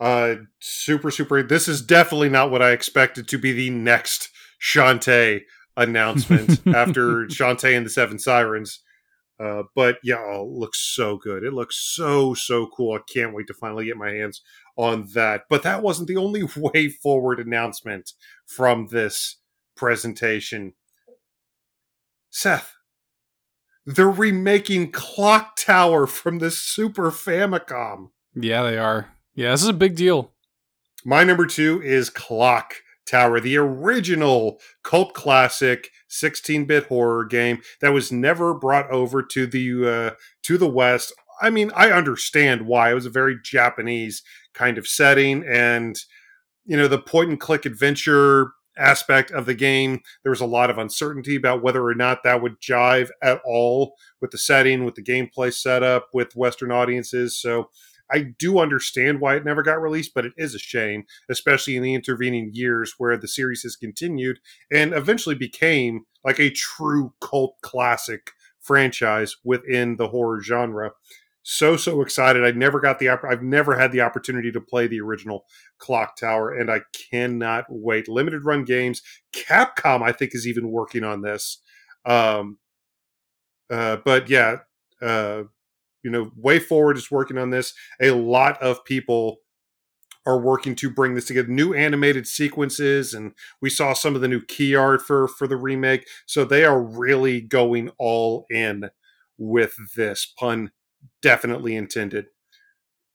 Uh, 0.00 0.36
super, 0.60 1.10
super. 1.10 1.42
This 1.42 1.66
is 1.66 1.82
definitely 1.82 2.28
not 2.28 2.50
what 2.50 2.62
I 2.62 2.70
expected 2.70 3.26
to 3.28 3.38
be 3.38 3.52
the 3.52 3.70
next 3.70 4.30
Shantae 4.62 5.40
announcement 5.76 6.60
after 6.74 7.26
Shantae 7.26 7.76
and 7.76 7.84
the 7.84 7.90
Seven 7.90 8.18
Sirens. 8.18 8.80
Uh, 9.40 9.62
but 9.74 9.98
yeah, 10.02 10.18
oh, 10.18 10.42
it 10.42 10.58
looks 10.58 10.80
so 10.80 11.16
good. 11.16 11.44
It 11.44 11.52
looks 11.52 11.76
so 11.76 12.34
so 12.34 12.66
cool. 12.66 12.96
I 12.96 13.12
can't 13.12 13.34
wait 13.34 13.46
to 13.46 13.54
finally 13.54 13.86
get 13.86 13.96
my 13.96 14.10
hands 14.10 14.42
on 14.76 15.08
that. 15.14 15.42
But 15.48 15.62
that 15.62 15.82
wasn't 15.82 16.08
the 16.08 16.16
only 16.16 16.42
way 16.56 16.88
forward 16.88 17.38
announcement 17.38 18.12
from 18.46 18.88
this 18.88 19.36
presentation. 19.76 20.74
Seth, 22.30 22.74
they're 23.86 24.10
remaking 24.10 24.92
Clock 24.92 25.56
Tower 25.56 26.06
from 26.06 26.38
the 26.38 26.50
Super 26.50 27.10
Famicom. 27.10 28.10
Yeah, 28.34 28.62
they 28.62 28.76
are. 28.76 29.08
Yeah, 29.34 29.52
this 29.52 29.62
is 29.62 29.68
a 29.68 29.72
big 29.72 29.96
deal. 29.96 30.32
My 31.04 31.24
number 31.24 31.46
two 31.46 31.80
is 31.82 32.10
Clock 32.10 32.74
Tower, 33.08 33.40
the 33.40 33.56
original 33.56 34.60
cult 34.82 35.14
classic 35.14 35.90
16-bit 36.10 36.86
horror 36.86 37.24
game 37.24 37.60
that 37.80 37.92
was 37.92 38.12
never 38.12 38.54
brought 38.54 38.90
over 38.90 39.22
to 39.22 39.46
the 39.46 39.88
uh, 39.88 40.10
to 40.42 40.58
the 40.58 40.68
West. 40.68 41.12
I 41.40 41.50
mean, 41.50 41.70
I 41.74 41.90
understand 41.90 42.66
why. 42.66 42.90
It 42.90 42.94
was 42.94 43.06
a 43.06 43.10
very 43.10 43.36
Japanese 43.42 44.22
kind 44.54 44.76
of 44.76 44.88
setting 44.88 45.44
and 45.46 45.98
you 46.68 46.76
know, 46.76 46.86
the 46.86 46.98
point 46.98 47.30
and 47.30 47.40
click 47.40 47.64
adventure 47.64 48.52
aspect 48.76 49.30
of 49.32 49.46
the 49.46 49.54
game, 49.54 50.00
there 50.22 50.30
was 50.30 50.42
a 50.42 50.46
lot 50.46 50.70
of 50.70 50.78
uncertainty 50.78 51.34
about 51.34 51.62
whether 51.62 51.82
or 51.82 51.94
not 51.94 52.22
that 52.22 52.42
would 52.42 52.60
jive 52.60 53.08
at 53.22 53.40
all 53.44 53.94
with 54.20 54.30
the 54.30 54.38
setting, 54.38 54.84
with 54.84 54.94
the 54.94 55.02
gameplay 55.02 55.52
setup, 55.52 56.08
with 56.12 56.36
Western 56.36 56.70
audiences. 56.70 57.36
So 57.40 57.70
I 58.10 58.34
do 58.38 58.58
understand 58.58 59.20
why 59.20 59.36
it 59.36 59.44
never 59.44 59.62
got 59.62 59.80
released, 59.80 60.14
but 60.14 60.24
it 60.24 60.32
is 60.36 60.54
a 60.54 60.58
shame, 60.58 61.04
especially 61.28 61.76
in 61.76 61.82
the 61.82 61.94
intervening 61.94 62.50
years 62.52 62.94
where 62.98 63.16
the 63.16 63.28
series 63.28 63.62
has 63.62 63.76
continued 63.76 64.38
and 64.72 64.92
eventually 64.92 65.34
became 65.34 66.06
like 66.24 66.38
a 66.38 66.50
true 66.50 67.12
cult 67.20 67.56
classic 67.62 68.32
franchise 68.60 69.36
within 69.44 69.96
the 69.96 70.08
horror 70.08 70.42
genre. 70.42 70.92
So 71.42 71.78
so 71.78 72.02
excited! 72.02 72.44
I 72.44 72.50
never 72.50 72.78
got 72.78 72.98
the 72.98 73.08
I've 73.08 73.42
never 73.42 73.78
had 73.78 73.90
the 73.90 74.02
opportunity 74.02 74.52
to 74.52 74.60
play 74.60 74.86
the 74.86 75.00
original 75.00 75.46
Clock 75.78 76.16
Tower, 76.16 76.50
and 76.52 76.70
I 76.70 76.82
cannot 77.10 77.64
wait. 77.70 78.06
Limited 78.06 78.44
run 78.44 78.64
games. 78.64 79.00
Capcom, 79.32 80.02
I 80.02 80.12
think, 80.12 80.34
is 80.34 80.46
even 80.46 80.70
working 80.70 81.04
on 81.04 81.22
this. 81.22 81.62
Um, 82.04 82.58
uh, 83.70 83.96
but 84.04 84.28
yeah, 84.28 84.58
uh, 85.00 85.44
you 86.02 86.10
know, 86.10 86.30
Way 86.36 86.58
Forward 86.58 86.96
is 86.96 87.10
working 87.10 87.38
on 87.38 87.50
this. 87.50 87.74
A 88.00 88.10
lot 88.10 88.60
of 88.62 88.84
people 88.84 89.38
are 90.26 90.40
working 90.40 90.74
to 90.74 90.90
bring 90.90 91.14
this 91.14 91.24
together. 91.24 91.48
New 91.48 91.72
animated 91.72 92.26
sequences, 92.26 93.14
and 93.14 93.32
we 93.62 93.70
saw 93.70 93.94
some 93.94 94.14
of 94.14 94.20
the 94.20 94.28
new 94.28 94.42
key 94.42 94.74
art 94.74 95.02
for 95.02 95.26
for 95.26 95.46
the 95.46 95.56
remake. 95.56 96.06
So 96.26 96.44
they 96.44 96.64
are 96.64 96.80
really 96.80 97.40
going 97.40 97.90
all 97.98 98.44
in 98.50 98.90
with 99.38 99.74
this 99.96 100.32
pun, 100.38 100.72
definitely 101.22 101.76
intended. 101.76 102.26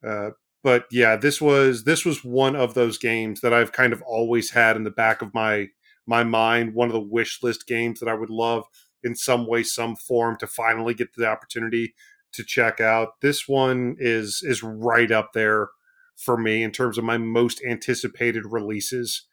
Uh, 0.05 0.31
but 0.63 0.85
yeah, 0.91 1.15
this 1.15 1.39
was 1.39 1.83
this 1.83 2.03
was 2.03 2.23
one 2.23 2.55
of 2.55 2.73
those 2.73 2.97
games 2.97 3.41
that 3.41 3.53
I've 3.53 3.73
kind 3.73 3.93
of 3.93 4.01
always 4.01 4.51
had 4.51 4.75
in 4.75 4.83
the 4.83 4.91
back 4.91 5.21
of 5.21 5.33
my 5.33 5.67
my 6.07 6.23
mind. 6.23 6.73
One 6.73 6.87
of 6.87 6.93
the 6.93 6.99
wish 6.99 7.43
list 7.43 7.67
games 7.67 7.99
that 7.99 8.09
I 8.09 8.13
would 8.13 8.29
love 8.29 8.63
in 9.03 9.15
some 9.15 9.45
way, 9.45 9.63
some 9.63 9.95
form 9.95 10.37
to 10.37 10.47
finally 10.47 10.93
get 10.93 11.09
the 11.15 11.27
opportunity 11.27 11.93
to 12.33 12.43
check 12.43 12.79
out. 12.79 13.21
This 13.21 13.47
one 13.47 13.95
is 13.99 14.41
is 14.43 14.63
right 14.63 15.11
up 15.11 15.33
there 15.33 15.69
for 16.15 16.37
me 16.37 16.63
in 16.63 16.71
terms 16.71 16.97
of 16.97 17.03
my 17.03 17.17
most 17.17 17.61
anticipated 17.67 18.43
releases 18.45 19.27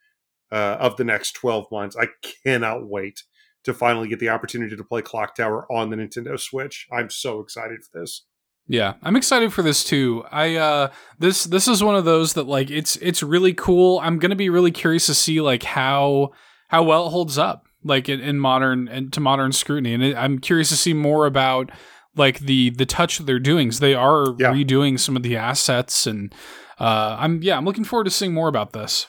uh, 0.52 0.76
of 0.80 0.96
the 0.96 1.04
next 1.04 1.32
12 1.32 1.66
months. 1.70 1.96
I 1.96 2.08
cannot 2.44 2.88
wait 2.88 3.22
to 3.64 3.74
finally 3.74 4.08
get 4.08 4.18
the 4.18 4.30
opportunity 4.30 4.74
to 4.76 4.84
play 4.84 5.02
Clock 5.02 5.36
Tower 5.36 5.70
on 5.70 5.90
the 5.90 5.96
Nintendo 5.96 6.38
Switch. 6.38 6.86
I'm 6.90 7.10
so 7.10 7.40
excited 7.40 7.80
for 7.84 8.00
this. 8.00 8.24
Yeah, 8.66 8.94
I'm 9.02 9.16
excited 9.16 9.52
for 9.52 9.62
this 9.62 9.82
too. 9.82 10.24
I 10.30 10.54
uh 10.54 10.90
this 11.18 11.44
this 11.44 11.66
is 11.66 11.82
one 11.82 11.96
of 11.96 12.04
those 12.04 12.34
that 12.34 12.46
like 12.46 12.70
it's 12.70 12.96
it's 12.96 13.22
really 13.22 13.52
cool. 13.52 13.98
I'm 13.98 14.18
going 14.18 14.30
to 14.30 14.36
be 14.36 14.48
really 14.48 14.70
curious 14.70 15.06
to 15.06 15.14
see 15.14 15.40
like 15.40 15.64
how 15.64 16.30
how 16.68 16.84
well 16.84 17.08
it 17.08 17.10
holds 17.10 17.36
up 17.36 17.66
like 17.82 18.08
in, 18.08 18.20
in 18.20 18.38
modern 18.38 18.86
and 18.86 19.12
to 19.12 19.20
modern 19.20 19.52
scrutiny 19.52 19.94
and 19.94 20.16
I'm 20.16 20.38
curious 20.38 20.68
to 20.68 20.76
see 20.76 20.92
more 20.92 21.26
about 21.26 21.70
like 22.20 22.38
the 22.40 22.70
the 22.70 22.86
touch 22.86 23.18
they're 23.18 23.38
doing 23.40 23.68
is 23.68 23.80
they 23.80 23.94
are 23.94 24.26
Yeah. 24.38 24.52
redoing 24.52 24.98
some 25.00 25.16
of 25.16 25.22
the 25.24 25.36
assets 25.36 26.06
and 26.06 26.32
uh 26.78 27.16
I'm 27.18 27.42
yeah, 27.42 27.56
I'm 27.56 27.64
looking 27.64 27.84
forward 27.84 28.04
to 28.04 28.10
seeing 28.10 28.32
more 28.34 28.48
about 28.48 28.72
this. 28.72 29.08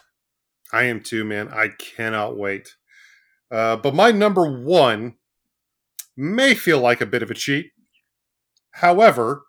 I 0.73 0.83
am 0.83 1.01
too, 1.01 1.23
man. 1.23 1.49
I 1.49 1.67
cannot 1.95 2.37
wait. 2.37 2.75
Uh, 3.51 3.75
but 3.75 3.93
my 3.93 4.11
number 4.11 4.45
one 4.63 5.15
may 6.15 6.55
feel 6.55 6.79
like 6.79 7.01
a 7.01 7.05
bit 7.05 7.21
of 7.21 7.29
a 7.29 7.33
cheat. 7.33 7.67
However, 8.75 9.43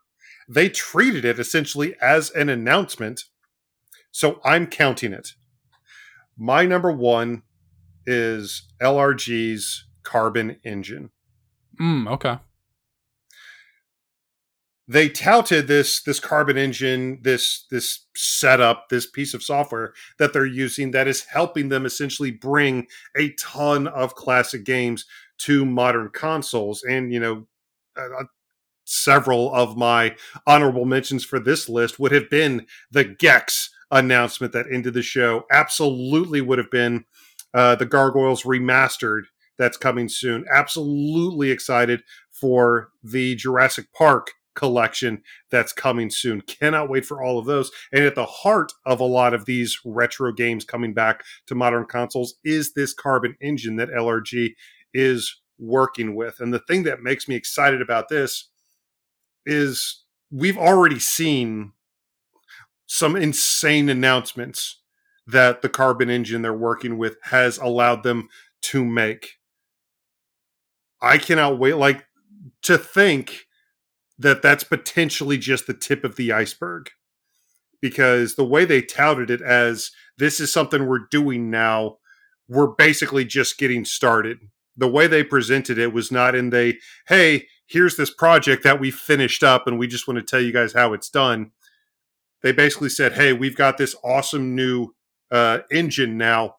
they 0.49 0.69
treated 0.69 1.25
it 1.25 1.39
essentially 1.39 1.95
as 2.01 2.31
an 2.31 2.49
announcement, 2.49 3.23
so 4.11 4.41
I'm 4.45 4.67
counting 4.67 5.13
it. 5.13 5.29
My 6.37 6.67
number 6.67 6.91
one 6.91 7.43
is 8.05 8.67
LRG's 8.83 9.87
Carbon 10.03 10.57
Engine. 10.65 11.11
Mm, 11.81 12.11
okay. 12.11 12.39
They 14.93 15.09
touted 15.09 15.67
this 15.69 16.03
this 16.03 16.21
carbon 16.21 16.57
engine 16.59 17.19
this 17.23 17.67
this 17.71 18.07
setup 18.17 18.89
this 18.91 19.07
piece 19.07 19.35
of 19.35 19.43
software 19.43 19.95
that 20.19 20.33
they're 20.33 20.47
using 20.47 20.91
that 20.91 21.09
is 21.09 21.25
helping 21.25 21.69
them 21.69 21.87
essentially 21.87 22.31
bring 22.31 22.87
a 23.17 23.33
ton 23.35 23.87
of 23.89 24.15
classic 24.15 24.65
games 24.65 25.05
to 25.39 25.65
modern 25.65 26.11
consoles. 26.11 26.83
And 26.83 27.13
you 27.13 27.21
know 27.21 27.47
uh, 27.97 28.25
several 28.85 29.55
of 29.55 29.77
my 29.77 30.17
honorable 30.47 30.85
mentions 30.85 31.25
for 31.25 31.39
this 31.39 31.69
list 31.69 31.99
would 31.99 32.13
have 32.13 32.29
been 32.31 32.67
the 32.91 33.05
gex 33.05 33.71
announcement 33.91 34.53
that 34.53 34.67
ended 34.73 34.95
the 34.95 35.03
show. 35.03 35.45
Absolutely 35.51 36.41
would 36.41 36.59
have 36.59 36.71
been 36.71 37.05
uh, 37.55 37.75
the 37.77 37.87
gargoyles 37.87 38.45
remastered 38.45 39.25
that's 39.59 39.77
coming 39.77 40.09
soon. 40.09 40.45
Absolutely 40.53 41.51
excited 41.51 42.03
for 42.31 42.91
the 43.03 43.35
jurassic 43.37 43.93
park 43.93 44.33
collection 44.55 45.23
that's 45.51 45.73
coming 45.73 46.11
soon. 46.11 46.41
Cannot 46.43 46.89
wait 46.89 47.05
for 47.05 47.23
all 47.23 47.39
of 47.39 47.47
those. 47.47 47.71
And 47.93 48.05
at 48.05 48.15
the 48.15 48.27
heart 48.27 48.73
of 48.87 49.01
a 49.01 49.05
lot 49.05 49.35
of 49.35 49.45
these 49.45 49.79
retro 49.85 50.33
games 50.33 50.65
coming 50.65 50.95
back 50.95 51.25
to 51.47 51.55
modern 51.55 51.87
consoles 51.87 52.35
is 52.45 52.73
this 52.73 52.93
carbon 52.93 53.37
engine 53.41 53.77
that 53.77 53.91
LRG 53.91 54.55
is 54.95 55.41
working 55.59 56.15
with. 56.15 56.41
And 56.41 56.53
the 56.53 56.59
thing 56.61 56.83
that 56.85 57.03
makes 57.03 57.29
me 57.29 57.35
excited 57.35 57.81
about 57.81 58.09
this 58.09 58.49
is 59.47 60.05
we've 60.31 60.59
already 60.59 60.99
seen 60.99 61.73
some 62.87 63.17
insane 63.17 63.89
announcements 63.89 64.81
that 65.27 65.63
the 65.63 65.69
carbon 65.69 66.11
engine 66.11 66.43
they're 66.43 66.53
working 66.53 66.99
with 66.99 67.17
has 67.25 67.59
allowed 67.59 68.03
them 68.03 68.29
to 68.61 68.85
make. 68.85 69.39
I 71.01 71.19
cannot 71.19 71.59
wait 71.59 71.75
like 71.75 72.05
to 72.63 72.79
think 72.79 73.47
that 74.19 74.43
that's 74.43 74.65
potentially 74.65 75.39
just 75.39 75.67
the 75.67 75.75
tip 75.75 76.05
of 76.05 76.17
the 76.17 76.33
iceberg. 76.33 76.91
Because 77.81 78.37
the 78.37 78.45
way 78.45 78.65
they 78.65 78.81
touted 78.81 79.31
it 79.31 79.43
as 79.43 79.91
this 80.19 80.39
is 80.39 80.53
something 80.53 80.87
we're 80.87 81.07
doing 81.11 81.51
now 81.51 81.97
we're 82.49 82.69
basically 82.69 83.25
just 83.25 83.59
getting 83.59 83.85
started. 83.85 84.39
The 84.77 84.89
way 84.89 85.07
they 85.07 85.25
presented 85.25 85.79
it 85.79 85.93
was 85.93 86.11
not 86.11 86.35
in 86.35 86.51
the 86.51 86.75
hey 87.09 87.47
here's 87.67 87.97
this 87.97 88.13
project 88.13 88.63
that 88.65 88.81
we 88.81 88.91
finished 88.91 89.43
up 89.43 89.67
and 89.67 89.79
we 89.79 89.87
just 89.87 90.07
want 90.07 90.19
to 90.19 90.25
tell 90.25 90.41
you 90.41 90.53
guys 90.53 90.73
how 90.73 90.93
it's 90.93 91.11
done. 91.11 91.53
They 92.43 92.53
basically 92.53 92.89
said 92.89 93.13
hey 93.13 93.33
we've 93.33 93.57
got 93.57 93.79
this 93.79 93.97
awesome 94.05 94.55
new 94.55 94.95
uh, 95.31 95.61
engine 95.71 96.19
now 96.19 96.57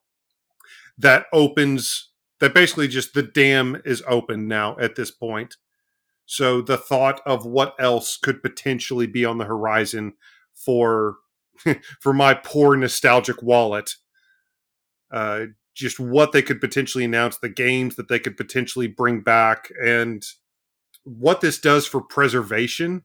that 0.98 1.26
opens 1.32 2.10
that 2.40 2.54
basically 2.54 2.88
just 2.88 3.14
the 3.14 3.24
dam 3.24 3.82
is 3.86 4.04
open 4.08 4.48
now 4.48 4.78
at 4.80 4.96
this 4.96 5.12
point 5.12 5.58
so 6.34 6.64
the 6.64 6.78
thought 6.78 7.22
of 7.28 7.46
what 7.46 7.76
else 7.78 8.18
could 8.18 8.42
potentially 8.42 9.06
be 9.06 9.24
on 9.24 9.38
the 9.38 9.46
horizon 9.46 10.14
for 10.56 11.18
for 12.02 12.12
my 12.12 12.34
poor 12.34 12.76
nostalgic 12.76 13.44
wallet, 13.44 13.94
uh, 15.12 15.46
just 15.76 16.00
what 16.00 16.32
they 16.32 16.42
could 16.42 16.60
potentially 16.60 17.04
announce, 17.04 17.38
the 17.38 17.50
games 17.50 17.98
that 17.98 18.08
they 18.08 18.18
could 18.18 18.36
potentially 18.36 18.88
bring 18.88 19.22
back, 19.22 19.72
and 19.86 20.26
what 21.04 21.40
this 21.42 21.60
does 21.60 21.86
for 21.86 22.02
preservation, 22.02 23.04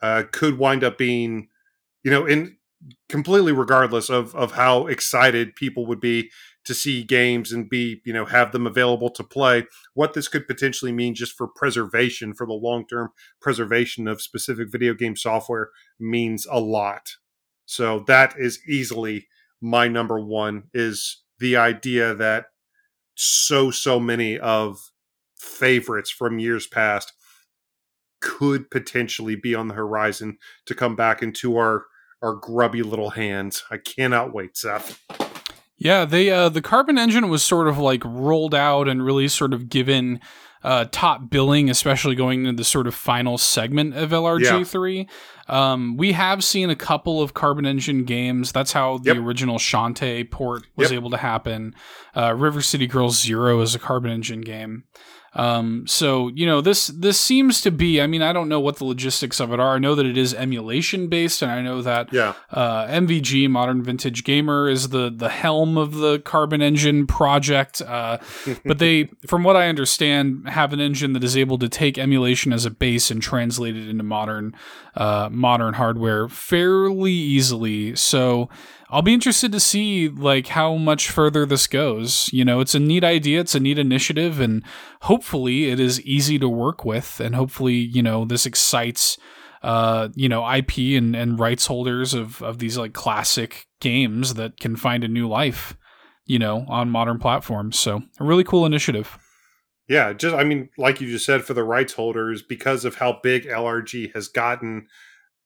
uh, 0.00 0.22
could 0.30 0.58
wind 0.58 0.84
up 0.84 0.96
being, 0.96 1.48
you 2.04 2.10
know, 2.12 2.24
in 2.24 2.56
completely 3.08 3.50
regardless 3.50 4.08
of 4.08 4.32
of 4.36 4.52
how 4.52 4.86
excited 4.86 5.56
people 5.56 5.86
would 5.86 6.00
be 6.00 6.30
to 6.68 6.74
see 6.74 7.02
games 7.02 7.50
and 7.50 7.70
be 7.70 8.02
you 8.04 8.12
know 8.12 8.26
have 8.26 8.52
them 8.52 8.66
available 8.66 9.08
to 9.08 9.24
play 9.24 9.64
what 9.94 10.12
this 10.12 10.28
could 10.28 10.46
potentially 10.46 10.92
mean 10.92 11.14
just 11.14 11.32
for 11.32 11.48
preservation 11.48 12.34
for 12.34 12.46
the 12.46 12.52
long 12.52 12.86
term 12.86 13.08
preservation 13.40 14.06
of 14.06 14.20
specific 14.20 14.70
video 14.70 14.92
game 14.92 15.16
software 15.16 15.70
means 15.98 16.46
a 16.50 16.60
lot 16.60 17.16
so 17.64 18.00
that 18.06 18.34
is 18.38 18.60
easily 18.68 19.26
my 19.62 19.88
number 19.88 20.20
one 20.20 20.64
is 20.74 21.22
the 21.38 21.56
idea 21.56 22.14
that 22.14 22.44
so 23.14 23.70
so 23.70 23.98
many 23.98 24.38
of 24.38 24.90
favorites 25.38 26.10
from 26.10 26.38
years 26.38 26.66
past 26.66 27.14
could 28.20 28.70
potentially 28.70 29.36
be 29.36 29.54
on 29.54 29.68
the 29.68 29.74
horizon 29.74 30.36
to 30.66 30.74
come 30.74 30.94
back 30.94 31.22
into 31.22 31.56
our 31.56 31.86
our 32.20 32.34
grubby 32.34 32.82
little 32.82 33.10
hands. 33.10 33.62
I 33.70 33.78
cannot 33.78 34.34
wait, 34.34 34.56
Seth. 34.56 35.27
Yeah, 35.78 36.04
they 36.04 36.30
uh, 36.30 36.48
the 36.48 36.62
carbon 36.62 36.98
engine 36.98 37.28
was 37.28 37.42
sort 37.42 37.68
of 37.68 37.78
like 37.78 38.02
rolled 38.04 38.54
out 38.54 38.88
and 38.88 39.04
really 39.04 39.28
sort 39.28 39.52
of 39.54 39.68
given 39.68 40.20
uh, 40.64 40.86
top 40.90 41.30
billing, 41.30 41.70
especially 41.70 42.16
going 42.16 42.44
into 42.44 42.56
the 42.56 42.64
sort 42.64 42.88
of 42.88 42.94
final 42.94 43.38
segment 43.38 43.94
of 43.94 44.10
LRG 44.10 44.66
three. 44.66 45.08
Um, 45.46 45.96
we 45.96 46.12
have 46.12 46.42
seen 46.42 46.68
a 46.68 46.74
couple 46.76 47.22
of 47.22 47.32
carbon 47.32 47.64
engine 47.64 48.04
games. 48.04 48.50
That's 48.50 48.72
how 48.72 48.98
the 48.98 49.14
Yep. 49.14 49.16
original 49.18 49.58
Shantae 49.58 50.28
port 50.30 50.64
was 50.76 50.90
Yep. 50.90 50.96
able 50.98 51.10
to 51.10 51.16
happen. 51.16 51.74
Uh, 52.14 52.34
River 52.34 52.60
City 52.60 52.88
Girls 52.88 53.20
Zero 53.22 53.60
is 53.60 53.74
a 53.76 53.78
carbon 53.78 54.10
engine 54.10 54.40
game. 54.40 54.82
Um, 55.34 55.86
so 55.86 56.28
you 56.28 56.46
know 56.46 56.60
this 56.60 56.88
this 56.88 57.20
seems 57.20 57.60
to 57.60 57.70
be. 57.70 58.00
I 58.00 58.06
mean, 58.06 58.22
I 58.22 58.32
don't 58.32 58.48
know 58.48 58.60
what 58.60 58.76
the 58.76 58.84
logistics 58.84 59.40
of 59.40 59.52
it 59.52 59.60
are. 59.60 59.74
I 59.76 59.78
know 59.78 59.94
that 59.94 60.06
it 60.06 60.16
is 60.16 60.32
emulation 60.34 61.08
based, 61.08 61.42
and 61.42 61.50
I 61.50 61.60
know 61.62 61.82
that 61.82 62.12
Yeah. 62.12 62.32
uh, 62.50 62.86
MVG 62.86 63.48
Modern 63.48 63.82
Vintage 63.82 64.24
Gamer 64.24 64.68
is 64.68 64.88
the 64.88 65.10
the 65.14 65.28
helm 65.28 65.76
of 65.76 65.94
the 65.96 66.18
Carbon 66.20 66.62
Engine 66.62 67.06
project. 67.06 67.82
Uh, 67.82 68.18
but 68.64 68.78
they, 68.78 69.10
from 69.26 69.44
what 69.44 69.54
I 69.54 69.68
understand, 69.68 70.48
have 70.48 70.72
an 70.72 70.80
engine 70.80 71.12
that 71.12 71.22
is 71.22 71.36
able 71.36 71.58
to 71.58 71.68
take 71.68 71.98
emulation 71.98 72.52
as 72.52 72.64
a 72.64 72.70
base 72.70 73.10
and 73.10 73.22
translate 73.22 73.76
it 73.76 73.88
into 73.88 74.04
modern 74.04 74.54
uh, 74.96 75.28
modern 75.30 75.74
hardware 75.74 76.28
fairly 76.28 77.12
easily. 77.12 77.94
So. 77.96 78.48
I'll 78.90 79.02
be 79.02 79.14
interested 79.14 79.52
to 79.52 79.60
see 79.60 80.08
like 80.08 80.48
how 80.48 80.76
much 80.76 81.10
further 81.10 81.44
this 81.44 81.66
goes. 81.66 82.30
You 82.32 82.44
know, 82.44 82.60
it's 82.60 82.74
a 82.74 82.80
neat 82.80 83.04
idea, 83.04 83.40
it's 83.40 83.54
a 83.54 83.60
neat 83.60 83.78
initiative, 83.78 84.40
and 84.40 84.62
hopefully 85.02 85.70
it 85.70 85.78
is 85.78 86.00
easy 86.02 86.38
to 86.38 86.48
work 86.48 86.84
with, 86.84 87.20
and 87.20 87.34
hopefully 87.34 87.74
you 87.74 88.02
know 88.02 88.24
this 88.24 88.46
excites 88.46 89.18
uh, 89.62 90.08
you 90.14 90.28
know, 90.28 90.48
IP 90.50 90.78
and, 90.96 91.16
and 91.16 91.38
rights 91.38 91.66
holders 91.66 92.14
of, 92.14 92.42
of 92.42 92.58
these 92.58 92.78
like 92.78 92.92
classic 92.92 93.66
games 93.80 94.34
that 94.34 94.58
can 94.60 94.76
find 94.76 95.02
a 95.02 95.08
new 95.08 95.28
life, 95.28 95.76
you 96.26 96.38
know, 96.38 96.64
on 96.68 96.90
modern 96.90 97.18
platforms. 97.18 97.78
So 97.78 98.02
a 98.20 98.24
really 98.24 98.44
cool 98.44 98.64
initiative. 98.64 99.18
Yeah, 99.88 100.12
just 100.12 100.34
I 100.34 100.44
mean, 100.44 100.68
like 100.76 101.00
you 101.00 101.10
just 101.10 101.24
said, 101.24 101.44
for 101.44 101.54
the 101.54 101.64
rights 101.64 101.94
holders, 101.94 102.42
because 102.42 102.84
of 102.84 102.96
how 102.96 103.20
big 103.22 103.44
LRG 103.44 104.14
has 104.14 104.28
gotten, 104.28 104.86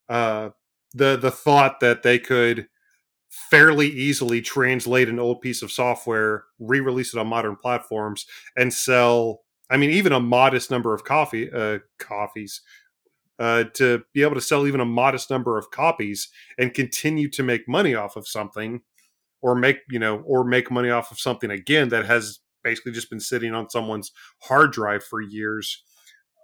uh, 0.09 0.51
the 0.93 1.17
the 1.17 1.31
thought 1.31 1.81
that 1.81 2.03
they 2.03 2.19
could 2.19 2.67
fairly 3.33 3.89
easily 3.89 4.43
translate 4.43 5.09
an 5.09 5.19
old 5.19 5.41
piece 5.41 5.63
of 5.63 5.73
software, 5.73 6.45
re-release 6.59 7.15
it 7.15 7.19
on 7.19 7.27
modern 7.27 7.57
platforms, 7.57 8.27
and 8.57 8.73
sell. 8.73 9.41
I 9.71 9.79
mean, 9.79 9.91
even 9.91 10.13
a 10.13 10.21
modest 10.21 10.71
number 10.71 10.93
of 10.93 11.05
coffee 11.05 11.51
uh, 11.51 11.79
coffees. 11.99 12.61
Uh, 13.39 13.65
to 13.75 14.03
be 14.13 14.23
able 14.23 14.35
to 14.35 14.41
sell 14.41 14.67
even 14.69 14.79
a 14.79 14.85
modest 14.85 15.31
number 15.31 15.59
of 15.59 15.71
copies 15.71 16.29
and 16.59 16.75
continue 16.75 17.29
to 17.29 17.43
make 17.43 17.67
money 17.67 17.95
off 17.95 18.15
of 18.15 18.29
something, 18.29 18.83
or 19.41 19.55
make 19.55 19.79
you 19.91 19.99
know, 19.99 20.19
or 20.27 20.45
make 20.45 20.71
money 20.71 20.91
off 20.91 21.11
of 21.11 21.19
something 21.19 21.51
again 21.51 21.89
that 21.89 22.05
has 22.05 22.41
basically 22.63 22.93
just 22.93 23.11
been 23.11 23.19
sitting 23.19 23.55
on 23.55 23.69
someone's 23.71 24.13
hard 24.43 24.71
drive 24.71 25.03
for 25.03 25.21
years. 25.21 25.83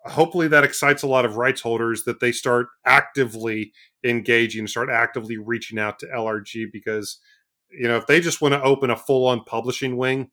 Hopefully, 0.05 0.49
that 0.49 0.65
excites 0.65 1.03
a 1.03 1.09
lot 1.09 1.25
of 1.25 1.37
rights 1.37 1.61
holders 1.61 2.05
that 2.05 2.21
they 2.21 2.33
start 2.33 2.69
actively 2.85 3.73
engaging, 4.05 4.67
start 4.67 4.89
actively 4.91 5.37
reaching 5.37 5.79
out 5.79 5.99
to 5.99 6.07
LRG 6.07 6.67
because 6.73 7.19
you 7.71 7.89
know 7.89 7.97
if 7.97 8.07
they 8.07 8.21
just 8.21 8.41
want 8.41 8.55
to 8.55 8.63
open 8.63 8.91
a 8.91 8.97
full-on 8.97 9.45
publishing 9.45 9.97
wing, 9.97 10.31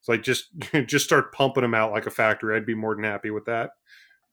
it's 0.00 0.08
like 0.08 0.22
just 0.22 0.48
just 0.86 1.04
start 1.04 1.32
pumping 1.32 1.62
them 1.62 1.74
out 1.74 1.92
like 1.92 2.06
a 2.06 2.10
factory. 2.10 2.56
I'd 2.56 2.66
be 2.66 2.74
more 2.74 2.94
than 2.94 3.04
happy 3.04 3.30
with 3.30 3.46
that. 3.46 3.70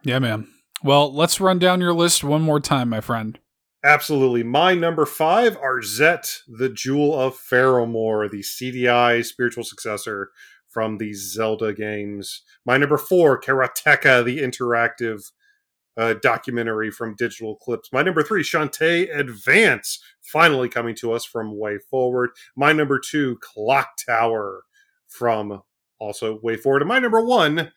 Yeah, 0.03 0.19
man. 0.19 0.47
Well, 0.83 1.13
let's 1.13 1.39
run 1.39 1.59
down 1.59 1.81
your 1.81 1.93
list 1.93 2.23
one 2.23 2.41
more 2.41 2.59
time, 2.59 2.89
my 2.89 3.01
friend. 3.01 3.37
Absolutely. 3.83 4.43
My 4.43 4.75
number 4.75 5.05
five 5.05 5.57
Arzette, 5.59 6.41
the 6.47 6.69
Jewel 6.69 7.19
of 7.19 7.35
Faramore, 7.35 8.29
the 8.29 8.41
CDI 8.41 9.25
spiritual 9.25 9.63
successor 9.63 10.31
from 10.71 10.97
these 10.97 11.33
Zelda 11.33 11.73
games. 11.73 12.41
My 12.65 12.77
number 12.77 12.97
four, 12.97 13.39
Karateka, 13.39 14.23
the 14.23 14.39
interactive 14.39 15.31
uh, 15.97 16.15
documentary 16.21 16.89
from 16.89 17.15
Digital 17.15 17.57
Eclipse. 17.61 17.89
My 17.91 18.01
number 18.01 18.23
three, 18.23 18.43
Shantae 18.43 19.13
Advance, 19.15 19.99
finally 20.21 20.69
coming 20.69 20.95
to 20.95 21.11
us 21.11 21.25
from 21.25 21.59
Way 21.59 21.77
Forward. 21.89 22.31
My 22.55 22.71
number 22.71 22.99
two, 22.99 23.37
Clock 23.41 23.89
Tower 24.05 24.63
from 25.07 25.61
also 25.99 26.39
Way 26.41 26.55
Forward. 26.57 26.81
And 26.81 26.89
my 26.89 26.99
number 26.99 27.23
one, 27.23 27.71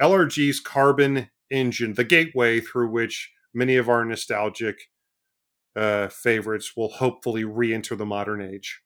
LRG's 0.00 0.60
Carbon 0.60 1.28
Engine, 1.50 1.94
the 1.94 2.04
gateway 2.04 2.60
through 2.60 2.90
which 2.90 3.32
many 3.52 3.76
of 3.76 3.88
our 3.88 4.04
nostalgic 4.04 4.88
uh, 5.76 6.08
favorites 6.08 6.76
will 6.76 6.88
hopefully 6.88 7.44
re 7.44 7.74
enter 7.74 7.96
the 7.96 8.06
modern 8.06 8.40
age. 8.40 8.80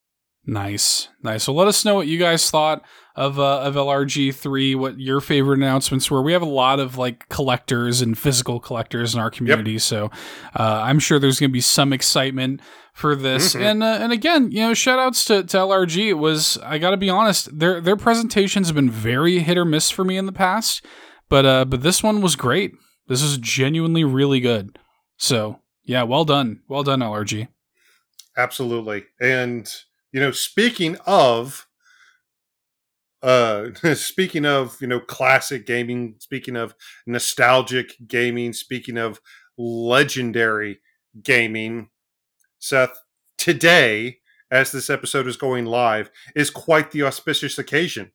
Nice, 0.46 1.08
nice. 1.22 1.44
So 1.44 1.54
let 1.54 1.68
us 1.68 1.84
know 1.84 1.94
what 1.94 2.06
you 2.06 2.18
guys 2.18 2.50
thought 2.50 2.82
of 3.16 3.38
uh, 3.38 3.60
of 3.60 3.76
LRG 3.76 4.34
three. 4.34 4.74
What 4.74 5.00
your 5.00 5.20
favorite 5.20 5.58
announcements 5.58 6.10
were. 6.10 6.22
We 6.22 6.32
have 6.32 6.42
a 6.42 6.46
lot 6.46 6.80
of 6.80 6.98
like 6.98 7.28
collectors 7.30 8.02
and 8.02 8.16
physical 8.18 8.60
collectors 8.60 9.14
in 9.14 9.20
our 9.20 9.30
community, 9.30 9.72
yep. 9.72 9.80
so 9.80 10.10
uh, 10.54 10.82
I'm 10.84 10.98
sure 10.98 11.18
there's 11.18 11.40
going 11.40 11.50
to 11.50 11.52
be 11.52 11.62
some 11.62 11.94
excitement 11.94 12.60
for 12.92 13.16
this. 13.16 13.54
Mm-hmm. 13.54 13.64
And 13.64 13.82
uh, 13.82 13.98
and 14.00 14.12
again, 14.12 14.50
you 14.50 14.60
know, 14.60 14.74
shout 14.74 14.98
outs 14.98 15.24
to, 15.26 15.44
to 15.44 15.56
LRG. 15.56 16.08
It 16.08 16.14
was 16.14 16.58
I 16.58 16.78
got 16.78 16.90
to 16.90 16.96
be 16.96 17.08
honest, 17.08 17.58
their 17.58 17.80
their 17.80 17.96
presentations 17.96 18.68
have 18.68 18.76
been 18.76 18.90
very 18.90 19.38
hit 19.38 19.56
or 19.56 19.64
miss 19.64 19.90
for 19.90 20.04
me 20.04 20.16
in 20.16 20.26
the 20.26 20.32
past, 20.32 20.84
but 21.28 21.46
uh, 21.46 21.64
but 21.64 21.82
this 21.82 22.02
one 22.02 22.20
was 22.20 22.36
great. 22.36 22.72
This 23.08 23.22
is 23.22 23.38
genuinely 23.38 24.04
really 24.04 24.40
good. 24.40 24.78
So 25.16 25.60
yeah, 25.84 26.02
well 26.02 26.24
done, 26.24 26.60
well 26.68 26.82
done, 26.82 27.00
LRG. 27.00 27.48
Absolutely, 28.36 29.04
and 29.20 29.70
you 30.14 30.20
know, 30.20 30.30
speaking 30.30 30.96
of 31.06 31.66
uh 33.22 33.70
speaking 33.94 34.46
of, 34.46 34.78
you 34.80 34.86
know, 34.86 35.00
classic 35.00 35.66
gaming, 35.66 36.14
speaking 36.20 36.56
of 36.56 36.74
nostalgic 37.04 37.96
gaming, 38.06 38.52
speaking 38.52 38.96
of 38.96 39.20
legendary 39.58 40.78
gaming, 41.20 41.88
Seth, 42.60 42.96
today 43.36 44.18
as 44.52 44.70
this 44.70 44.88
episode 44.88 45.26
is 45.26 45.36
going 45.36 45.66
live 45.66 46.10
is 46.36 46.48
quite 46.48 46.92
the 46.92 47.02
auspicious 47.02 47.58
occasion. 47.58 48.12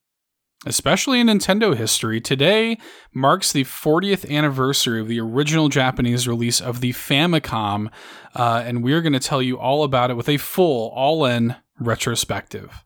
Especially 0.65 1.21
in 1.21 1.27
Nintendo 1.27 1.73
history, 1.73 2.19
today 2.19 2.77
marks 3.13 3.53
the 3.53 3.63
40th 3.63 4.29
anniversary 4.29 4.99
of 4.99 5.07
the 5.07 5.19
original 5.19 5.69
Japanese 5.69 6.27
release 6.27 6.59
of 6.59 6.81
the 6.81 6.91
Famicom, 6.91 7.89
uh, 8.35 8.61
and 8.65 8.83
we're 8.83 9.01
going 9.01 9.13
to 9.13 9.21
tell 9.21 9.41
you 9.41 9.57
all 9.57 9.83
about 9.83 10.11
it 10.11 10.15
with 10.15 10.27
a 10.27 10.35
full, 10.35 10.89
all 10.89 11.25
in 11.25 11.55
retrospective. 11.79 12.83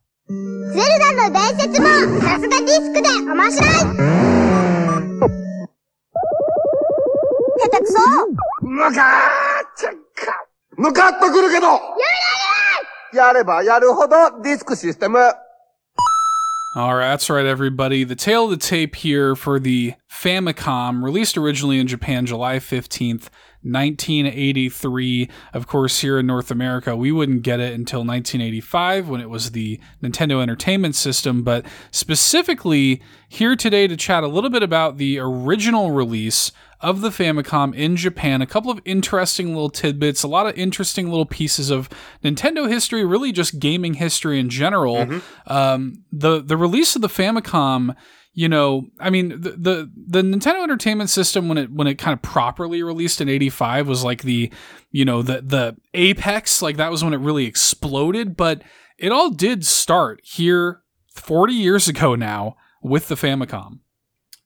All 16.76 16.96
right, 16.96 17.12
that's 17.12 17.30
right, 17.30 17.46
everybody. 17.46 18.04
The 18.04 18.16
tail 18.16 18.46
of 18.46 18.50
the 18.50 18.58
tape 18.58 18.96
here 18.96 19.36
for 19.36 19.60
the 19.60 19.94
Famicom, 20.12 21.04
released 21.04 21.38
originally 21.38 21.80
in 21.80 21.86
Japan 21.86 22.26
July 22.26 22.58
15th, 22.58 23.30
1983. 23.64 25.30
Of 25.54 25.68
course, 25.68 26.02
here 26.02 26.20
in 26.20 26.28
North 26.28 26.52
America, 26.52 26.96
we 26.96 27.12
wouldn't 27.12 27.42
get 27.42 27.60
it 27.60 27.74
until 27.74 28.00
1985 28.00 29.10
when 29.10 29.22
it 29.22 29.30
was 29.30 29.52
the 29.52 29.80
Nintendo 30.02 30.42
Entertainment 30.42 30.96
System. 30.96 31.44
But 31.44 31.66
specifically, 31.92 33.02
here 33.28 33.56
today 33.56 33.88
to 33.88 33.98
chat 33.98 34.24
a 34.24 34.28
little 34.28 34.50
bit 34.50 34.64
about 34.64 34.98
the 34.98 35.20
original 35.20 35.92
release 35.92 36.52
of 36.84 37.00
the 37.00 37.10
Famicom 37.10 37.74
in 37.74 37.96
Japan. 37.96 38.42
A 38.42 38.46
couple 38.46 38.70
of 38.70 38.82
interesting 38.84 39.48
little 39.48 39.70
tidbits, 39.70 40.22
a 40.22 40.28
lot 40.28 40.46
of 40.46 40.58
interesting 40.58 41.10
little 41.10 41.26
pieces 41.26 41.70
of 41.70 41.90
Nintendo 42.24 42.70
history, 42.70 43.06
really 43.06 43.32
just 43.32 43.58
gaming 43.58 43.96
history 43.96 44.38
in 44.38 44.50
general. 44.50 44.98
Mm-hmm. 44.98 45.52
Um, 45.52 46.04
the 46.12 46.42
the 46.42 46.58
release 46.58 46.96
of 46.96 47.02
the 47.02 47.08
Famicom 47.08 47.96
you 48.34 48.50
know, 48.50 48.88
I 49.00 49.12
mean, 49.12 49.30
the, 49.30 49.52
the, 49.52 49.92
the 49.96 50.22
Nintendo 50.24 50.64
Entertainment 50.64 51.10
System 51.12 51.48
when 51.48 51.58
it 51.58 51.72
when 51.72 51.86
it 51.88 51.96
kind 52.00 52.14
of 52.14 52.22
properly 52.22 52.82
released 52.82 53.22
in 53.22 53.30
'85 53.30 53.88
was 53.88 54.04
like 54.04 54.24
the, 54.24 54.52
you 54.92 55.06
know, 55.06 55.22
the 55.22 55.42
the 55.42 55.78
apex, 55.94 56.62
like 56.62 56.78
that 56.78 56.90
was 56.90 57.04
when 57.04 57.14
it 57.14 57.20
really 57.20 57.46
exploded. 57.46 58.36
But 58.36 58.64
it 58.98 59.12
all 59.12 59.30
did 59.30 59.66
start 59.66 60.22
here 60.24 60.82
40 61.14 61.54
years 61.54 61.88
ago 61.88 62.16
now 62.16 62.56
with 62.82 63.08
the 63.08 63.16
Famicom. 63.16 63.80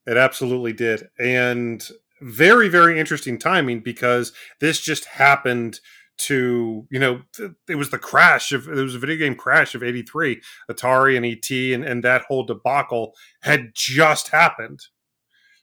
It 0.06 0.18
absolutely 0.18 0.74
did, 0.74 1.08
and 1.18 1.88
very 2.20 2.68
very 2.68 3.00
interesting 3.00 3.38
timing 3.38 3.80
because 3.80 4.34
this 4.60 4.82
just 4.82 5.06
happened 5.06 5.80
to 6.18 6.88
you 6.90 7.00
know 7.00 7.22
it 7.70 7.76
was 7.76 7.92
the 7.92 8.00
crash 8.00 8.52
of 8.52 8.68
it 8.68 8.76
was 8.76 8.96
a 8.96 9.00
video 9.00 9.18
game 9.18 9.36
crash 9.36 9.76
of 9.76 9.84
83 9.84 10.42
atari 10.70 11.16
and 11.16 11.26
et 11.26 11.74
and, 11.76 11.84
and 11.84 12.04
that 12.04 12.24
whole 12.24 12.44
debacle 12.44 13.14
had 13.42 13.72
just 13.74 14.30
happened. 14.30 14.80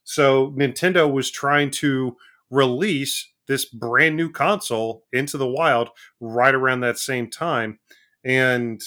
So 0.05 0.52
nintendo 0.52 1.10
was 1.10 1.31
trying 1.31 1.70
to 1.72 2.16
release 2.51 3.32
this 3.47 3.64
brand 3.64 4.16
new 4.16 4.31
console 4.31 5.05
into 5.12 5.36
the 5.36 5.48
wild 5.48 5.90
right 6.20 6.55
around 6.55 6.81
that 6.81 6.98
same 6.98 7.28
time. 7.28 7.78
And 8.24 8.81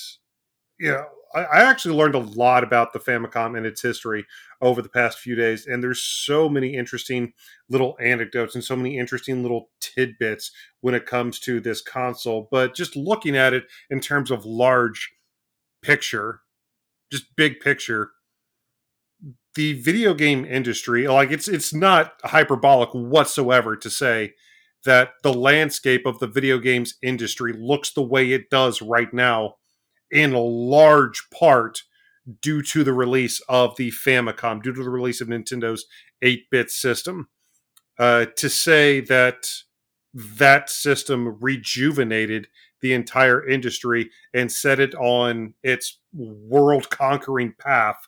you 0.79 0.91
know 0.91 1.05
I, 1.37 1.59
I 1.59 1.69
actually 1.69 1.95
learned 1.95 2.15
a 2.15 2.19
lot 2.19 2.63
about 2.63 2.93
the 2.93 2.99
Famicom 2.99 3.55
and 3.55 3.65
its 3.65 3.81
history 3.81 4.25
over 4.61 4.81
the 4.81 4.89
past 4.89 5.19
few 5.19 5.35
days, 5.35 5.67
and 5.67 5.83
there's 5.83 6.01
so 6.01 6.49
many 6.49 6.75
interesting 6.75 7.33
little 7.69 7.95
anecdotes 8.01 8.55
and 8.55 8.63
so 8.63 8.75
many 8.75 8.97
interesting 8.97 9.43
little 9.43 9.69
tidbits 9.79 10.51
when 10.81 10.95
it 10.95 11.05
comes 11.05 11.39
to 11.41 11.59
this 11.59 11.81
console. 11.81 12.47
But 12.51 12.75
just 12.75 12.95
looking 12.95 13.37
at 13.37 13.53
it 13.53 13.65
in 13.89 13.99
terms 13.99 14.31
of 14.31 14.45
large 14.45 15.11
picture, 15.83 16.41
just 17.11 17.35
big 17.35 17.59
picture, 17.59 18.11
the 19.55 19.73
video 19.81 20.13
game 20.13 20.45
industry, 20.45 21.07
like 21.07 21.31
it's 21.31 21.47
it's 21.47 21.73
not 21.73 22.13
hyperbolic 22.23 22.89
whatsoever 22.93 23.75
to 23.75 23.89
say 23.89 24.33
that 24.85 25.11
the 25.23 25.33
landscape 25.33 26.05
of 26.05 26.19
the 26.19 26.27
video 26.27 26.59
games 26.59 26.95
industry 27.01 27.53
looks 27.53 27.91
the 27.91 28.01
way 28.01 28.31
it 28.31 28.49
does 28.49 28.81
right 28.81 29.13
now 29.13 29.55
in 30.11 30.33
a 30.33 30.39
large 30.39 31.29
part 31.29 31.83
due 32.41 32.61
to 32.61 32.83
the 32.83 32.93
release 32.93 33.41
of 33.47 33.75
the 33.77 33.91
Famicom, 33.91 34.61
due 34.61 34.73
to 34.73 34.83
the 34.83 34.89
release 34.89 35.21
of 35.21 35.27
Nintendo's 35.27 35.85
8 36.21 36.49
bit 36.49 36.69
system. 36.71 37.29
Uh, 37.97 38.25
to 38.35 38.49
say 38.49 38.99
that 38.99 39.47
that 40.13 40.69
system 40.69 41.37
rejuvenated 41.39 42.47
the 42.81 42.93
entire 42.93 43.45
industry 43.47 44.09
and 44.33 44.51
set 44.51 44.79
it 44.79 44.93
on 44.95 45.53
its 45.63 45.99
world 46.13 46.89
conquering 46.89 47.53
path 47.57 48.07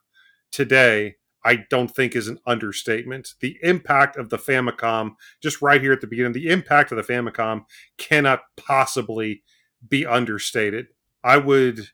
today, 0.52 1.16
I 1.44 1.66
don't 1.70 1.94
think 1.94 2.16
is 2.16 2.28
an 2.28 2.40
understatement. 2.46 3.34
The 3.40 3.58
impact 3.64 4.18
of 4.18 4.30
the 4.30 4.38
Famicom, 4.38 5.16
just 5.42 5.62
right 5.62 5.82
here 5.82 5.94
at 5.94 6.02
the 6.02 6.08
beginning, 6.08 6.34
the 6.34 6.50
impact 6.50 6.92
of 6.92 6.98
the 6.98 7.14
Famicom 7.14 7.66
cannot 7.98 8.42
possibly 8.58 9.44
be 9.88 10.06
understated. 10.06 10.88
I 11.24 11.38
would 11.38 11.90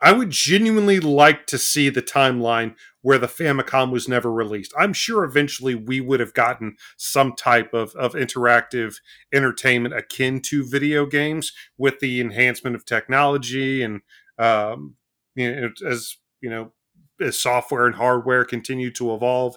I 0.00 0.12
would 0.12 0.30
genuinely 0.30 1.00
like 1.00 1.46
to 1.46 1.58
see 1.58 1.88
the 1.88 2.02
timeline 2.02 2.74
where 3.00 3.18
the 3.18 3.26
Famicom 3.26 3.90
was 3.90 4.08
never 4.08 4.30
released. 4.30 4.74
I'm 4.78 4.92
sure 4.92 5.24
eventually 5.24 5.74
we 5.74 6.00
would 6.00 6.20
have 6.20 6.34
gotten 6.34 6.76
some 6.98 7.32
type 7.34 7.72
of, 7.72 7.94
of 7.94 8.12
interactive 8.12 8.96
entertainment 9.32 9.96
akin 9.96 10.40
to 10.42 10.68
video 10.68 11.06
games 11.06 11.52
with 11.78 12.00
the 12.00 12.20
enhancement 12.20 12.76
of 12.76 12.84
technology 12.84 13.82
and 13.82 14.02
um, 14.38 14.96
you 15.34 15.50
know, 15.54 15.70
as 15.88 16.16
you 16.40 16.50
know 16.50 16.72
as 17.20 17.38
software 17.38 17.86
and 17.86 17.94
hardware 17.94 18.44
continue 18.44 18.90
to 18.92 19.14
evolve. 19.14 19.56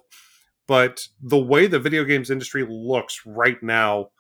But 0.68 1.08
the 1.22 1.40
way 1.40 1.68
the 1.68 1.80
video 1.80 2.06
games 2.06 2.30
industry 2.30 2.66
looks 2.70 3.22
right 3.26 3.62
now, 3.62 4.12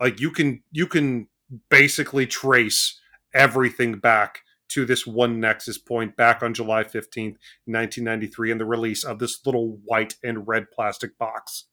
like 0.00 0.18
you 0.18 0.30
can 0.30 0.62
you 0.72 0.86
can 0.86 1.28
basically 1.68 2.26
trace 2.26 2.98
everything 3.34 3.98
back 3.98 4.40
to 4.70 4.84
this 4.84 5.06
one 5.06 5.40
nexus 5.40 5.78
point 5.78 6.16
back 6.16 6.42
on 6.42 6.54
July 6.54 6.84
15th, 6.84 7.36
1993, 7.66 8.50
and 8.50 8.60
the 8.60 8.64
release 8.64 9.04
of 9.04 9.18
this 9.18 9.40
little 9.44 9.78
white 9.84 10.14
and 10.22 10.46
red 10.48 10.70
plastic 10.70 11.16
box. 11.18 11.66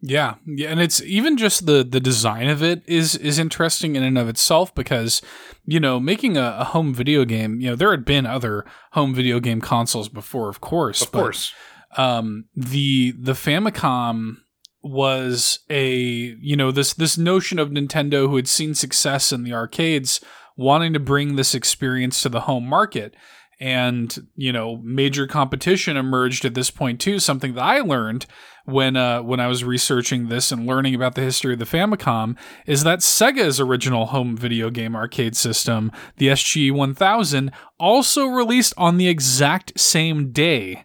Yeah, 0.00 0.34
yeah, 0.46 0.68
and 0.68 0.80
it's 0.80 1.02
even 1.02 1.36
just 1.36 1.66
the 1.66 1.82
the 1.82 1.98
design 1.98 2.48
of 2.48 2.62
it 2.62 2.82
is 2.86 3.16
is 3.16 3.38
interesting 3.38 3.96
in 3.96 4.04
and 4.04 4.16
of 4.16 4.28
itself 4.28 4.72
because 4.72 5.20
you 5.66 5.80
know 5.80 5.98
making 5.98 6.36
a, 6.36 6.56
a 6.60 6.64
home 6.64 6.94
video 6.94 7.24
game, 7.24 7.60
you 7.60 7.70
know 7.70 7.74
there 7.74 7.90
had 7.90 8.04
been 8.04 8.24
other 8.24 8.64
home 8.92 9.12
video 9.12 9.40
game 9.40 9.60
consoles 9.60 10.08
before, 10.08 10.48
of 10.48 10.60
course, 10.60 11.02
of 11.02 11.10
but, 11.10 11.18
course. 11.18 11.52
Um, 11.96 12.44
the 12.54 13.12
the 13.18 13.32
Famicom 13.32 14.36
was 14.82 15.60
a 15.68 15.96
you 15.96 16.54
know 16.54 16.70
this 16.70 16.94
this 16.94 17.18
notion 17.18 17.58
of 17.58 17.70
Nintendo 17.70 18.28
who 18.28 18.36
had 18.36 18.46
seen 18.46 18.74
success 18.74 19.32
in 19.32 19.42
the 19.42 19.52
arcades 19.52 20.20
wanting 20.58 20.92
to 20.92 21.00
bring 21.00 21.36
this 21.36 21.54
experience 21.54 22.20
to 22.20 22.28
the 22.28 22.40
home 22.40 22.66
market. 22.66 23.14
and 23.60 24.28
you 24.36 24.52
know 24.52 24.76
major 24.84 25.26
competition 25.26 25.96
emerged 25.96 26.44
at 26.44 26.54
this 26.54 26.70
point 26.70 27.00
too 27.00 27.18
something 27.18 27.54
that 27.54 27.64
i 27.64 27.80
learned 27.80 28.24
when 28.66 28.94
uh, 28.96 29.20
when 29.20 29.40
i 29.40 29.48
was 29.48 29.64
researching 29.64 30.28
this 30.28 30.52
and 30.52 30.64
learning 30.64 30.94
about 30.94 31.16
the 31.16 31.22
history 31.22 31.54
of 31.54 31.58
the 31.58 31.64
famicom 31.64 32.36
is 32.66 32.84
that 32.84 33.00
sega's 33.00 33.58
original 33.58 34.06
home 34.06 34.36
video 34.36 34.70
game 34.70 34.94
arcade 34.94 35.36
system 35.36 35.90
the 36.18 36.28
SG-1000 36.28 37.52
also 37.80 38.26
released 38.26 38.74
on 38.76 38.96
the 38.96 39.08
exact 39.08 39.78
same 39.78 40.30
day 40.30 40.84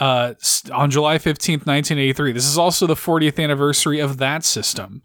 uh, 0.00 0.34
on 0.72 0.90
July 0.90 1.18
15th, 1.18 1.66
1983. 1.66 2.32
This 2.32 2.48
is 2.48 2.58
also 2.58 2.84
the 2.84 2.94
40th 2.94 3.40
anniversary 3.40 4.00
of 4.00 4.18
that 4.18 4.44
system. 4.44 5.02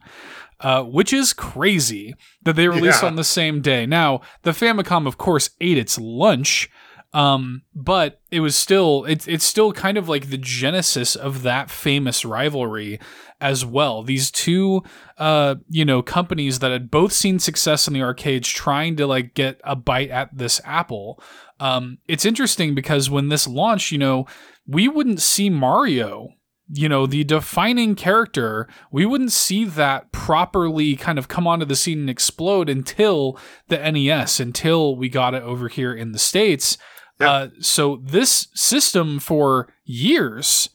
Uh, 0.62 0.84
which 0.84 1.14
is 1.14 1.32
crazy 1.32 2.14
that 2.44 2.58
they 2.58 2.68
released 2.68 3.02
Yeah. 3.02 3.08
on 3.08 3.16
the 3.16 3.24
same 3.24 3.62
day. 3.62 3.86
Now, 3.86 4.20
the 4.44 4.52
Famicom, 4.52 5.08
of 5.08 5.18
course, 5.18 5.52
ate 5.62 5.78
its 5.78 5.98
lunch, 5.98 6.70
um, 7.14 7.62
but 7.74 8.20
it 8.30 8.42
was 8.42 8.56
still 8.58 9.06
it's 9.06 9.26
it's 9.28 9.46
still 9.46 9.72
kind 9.72 9.98
of 9.98 10.10
like 10.10 10.30
the 10.30 10.38
genesis 10.38 11.16
of 11.16 11.44
that 11.44 11.72
famous 11.72 12.26
rivalry 12.26 13.00
as 13.42 13.66
well. 13.66 14.04
These 14.04 14.30
two, 14.32 14.84
uh, 15.18 15.56
you 15.70 15.86
know, 15.86 16.02
companies 16.02 16.60
that 16.60 16.72
had 16.72 16.92
both 16.92 17.14
seen 17.14 17.40
success 17.40 17.88
in 17.88 17.94
the 17.94 18.02
arcades, 18.04 18.50
trying 18.50 18.98
to 18.98 19.08
like 19.08 19.34
get 19.34 19.62
a 19.64 19.78
bite 19.78 20.10
at 20.12 20.38
this 20.38 20.60
apple. 20.66 21.24
Um, 21.62 22.00
it's 22.08 22.26
interesting 22.26 22.76
because 22.76 23.10
when 23.10 23.30
this 23.30 23.48
launched, 23.48 23.92
you 23.94 23.98
know, 23.98 24.28
we 24.68 24.88
wouldn't 24.90 25.22
see 25.22 25.50
Mario 25.50 26.34
you 26.72 26.88
know, 26.88 27.06
the 27.06 27.24
defining 27.24 27.96
character, 27.96 28.68
we 28.92 29.06
wouldn't 29.06 29.32
see 29.32 29.66
that 29.66 30.12
properly 30.12 30.96
kind 30.96 31.18
of 31.18 31.28
come 31.28 31.48
onto 31.48 31.66
the 31.66 31.76
scene 31.76 32.00
and 32.00 32.10
explode 32.10 32.70
until 32.70 33.38
the 33.68 33.78
NES, 33.92 34.40
until 34.40 34.96
we 34.96 35.10
got 35.10 35.34
it 35.34 35.44
over 35.44 35.68
here 35.68 35.94
in 35.94 36.12
the 36.12 36.20
States. 36.20 36.78
Yeah. 37.20 37.32
Uh, 37.32 37.48
so 37.60 38.02
this 38.04 38.48
system 38.54 39.20
for 39.20 39.74
years 39.84 40.70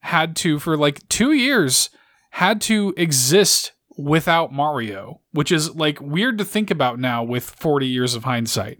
had 0.00 0.36
to, 0.36 0.58
for 0.58 0.76
like 0.76 1.06
two 1.08 1.32
years, 1.32 1.90
had 2.32 2.60
to 2.62 2.94
exist 2.96 3.72
without 3.96 4.52
Mario, 4.52 5.20
which 5.32 5.50
is 5.50 5.74
like 5.74 6.00
weird 6.00 6.38
to 6.38 6.44
think 6.44 6.70
about 6.70 6.98
now 6.98 7.22
with 7.22 7.48
40 7.48 7.86
years 7.86 8.14
of 8.14 8.24
hindsight. 8.24 8.78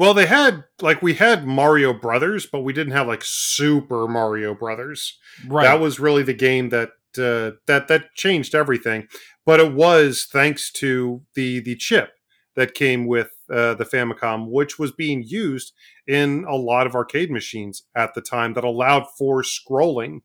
Well, 0.00 0.14
they 0.14 0.24
had 0.24 0.64
like 0.80 1.02
we 1.02 1.12
had 1.12 1.46
Mario 1.46 1.92
Brothers, 1.92 2.46
but 2.46 2.60
we 2.60 2.72
didn't 2.72 2.94
have 2.94 3.06
like 3.06 3.22
Super 3.22 4.08
Mario 4.08 4.54
Brothers. 4.54 5.18
right. 5.46 5.64
That 5.64 5.78
was 5.78 6.00
really 6.00 6.22
the 6.22 6.32
game 6.32 6.70
that 6.70 6.92
uh, 7.18 7.58
that 7.66 7.88
that 7.88 8.14
changed 8.14 8.54
everything. 8.54 9.08
But 9.44 9.60
it 9.60 9.74
was 9.74 10.26
thanks 10.32 10.72
to 10.72 11.20
the 11.34 11.60
the 11.60 11.76
chip 11.76 12.12
that 12.56 12.72
came 12.72 13.06
with 13.06 13.28
uh, 13.52 13.74
the 13.74 13.84
Famicom, 13.84 14.48
which 14.48 14.78
was 14.78 14.90
being 14.90 15.22
used 15.22 15.74
in 16.06 16.46
a 16.48 16.56
lot 16.56 16.86
of 16.86 16.94
arcade 16.94 17.30
machines 17.30 17.82
at 17.94 18.14
the 18.14 18.22
time 18.22 18.54
that 18.54 18.64
allowed 18.64 19.04
for 19.18 19.42
scrolling, 19.42 20.20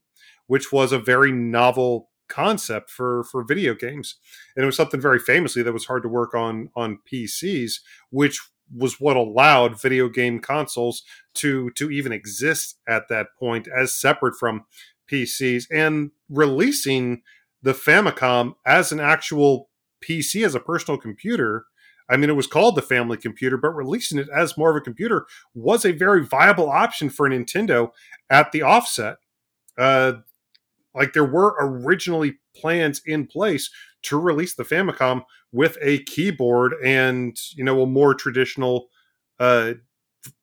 which 0.47 0.71
was 0.71 0.93
a 0.93 0.99
very 0.99 1.33
novel 1.33 2.11
concept 2.29 2.89
for 2.89 3.23
for 3.25 3.43
video 3.43 3.75
games 3.75 4.15
and 4.55 4.63
it 4.63 4.65
was 4.65 4.75
something 4.75 4.99
very 4.99 5.19
famously 5.19 5.61
that 5.61 5.73
was 5.73 5.85
hard 5.85 6.01
to 6.01 6.09
work 6.09 6.33
on 6.33 6.69
on 6.75 6.97
PCs 7.11 7.73
which 8.09 8.41
was 8.73 8.99
what 8.99 9.17
allowed 9.17 9.79
video 9.79 10.09
game 10.09 10.39
consoles 10.39 11.03
to 11.35 11.69
to 11.71 11.91
even 11.91 12.11
exist 12.11 12.79
at 12.87 13.07
that 13.09 13.27
point 13.37 13.67
as 13.67 13.95
separate 13.95 14.35
from 14.39 14.65
PCs 15.11 15.65
and 15.71 16.11
releasing 16.29 17.21
the 17.61 17.73
Famicom 17.73 18.55
as 18.65 18.91
an 18.91 18.99
actual 18.99 19.69
PC 20.03 20.45
as 20.45 20.55
a 20.55 20.59
personal 20.59 20.99
computer. 20.99 21.65
I 22.09 22.17
mean, 22.17 22.29
it 22.29 22.35
was 22.35 22.47
called 22.47 22.75
the 22.75 22.83
family 22.83 23.17
computer, 23.17 23.57
but 23.57 23.71
releasing 23.71 24.19
it 24.19 24.27
as 24.35 24.57
more 24.57 24.69
of 24.69 24.75
a 24.75 24.81
computer 24.81 25.25
was 25.55 25.85
a 25.85 25.91
very 25.91 26.23
viable 26.23 26.69
option 26.69 27.09
for 27.09 27.27
Nintendo 27.27 27.89
at 28.29 28.51
the 28.51 28.61
offset. 28.61 29.17
Uh, 29.77 30.13
like 30.95 31.13
there 31.13 31.25
were 31.25 31.55
originally 31.59 32.35
plans 32.55 33.01
in 33.05 33.27
place 33.27 33.69
to 34.03 34.19
release 34.19 34.55
the 34.55 34.63
Famicom 34.63 35.23
with 35.51 35.77
a 35.81 36.03
keyboard 36.03 36.73
and 36.83 37.37
you 37.55 37.63
know 37.63 37.81
a 37.81 37.87
more 37.87 38.13
traditional 38.13 38.87
uh, 39.39 39.73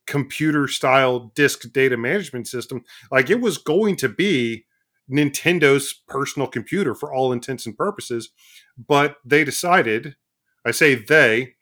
computer 0.07 0.69
style 0.69 1.33
disk 1.35 1.70
data 1.73 1.97
management 1.97 2.47
system. 2.47 2.85
Like 3.11 3.31
it 3.31 3.41
was 3.41 3.59
going 3.59 3.97
to 3.97 4.09
be 4.09 4.66
Nintendo's 5.11 5.95
personal 6.09 6.49
computer 6.49 6.95
for 6.95 7.12
all 7.12 7.33
intents 7.33 7.66
and 7.66 7.77
purposes, 7.77 8.31
but 8.77 9.16
they 9.24 9.45
decided, 9.45 10.16
I 10.65 10.70
say 10.70 10.95
they, 10.95 11.55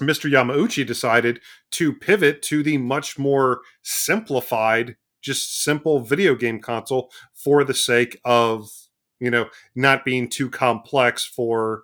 Mr. 0.00 0.30
Yamauchi 0.30 0.86
decided 0.86 1.40
to 1.72 1.92
pivot 1.92 2.42
to 2.42 2.62
the 2.62 2.76
much 2.78 3.18
more 3.18 3.60
simplified, 3.82 4.96
just 5.26 5.62
simple 5.62 6.00
video 6.00 6.34
game 6.34 6.60
console 6.60 7.10
for 7.34 7.64
the 7.64 7.74
sake 7.74 8.18
of, 8.24 8.70
you 9.20 9.30
know, 9.30 9.48
not 9.74 10.04
being 10.04 10.28
too 10.28 10.48
complex 10.48 11.26
for 11.26 11.82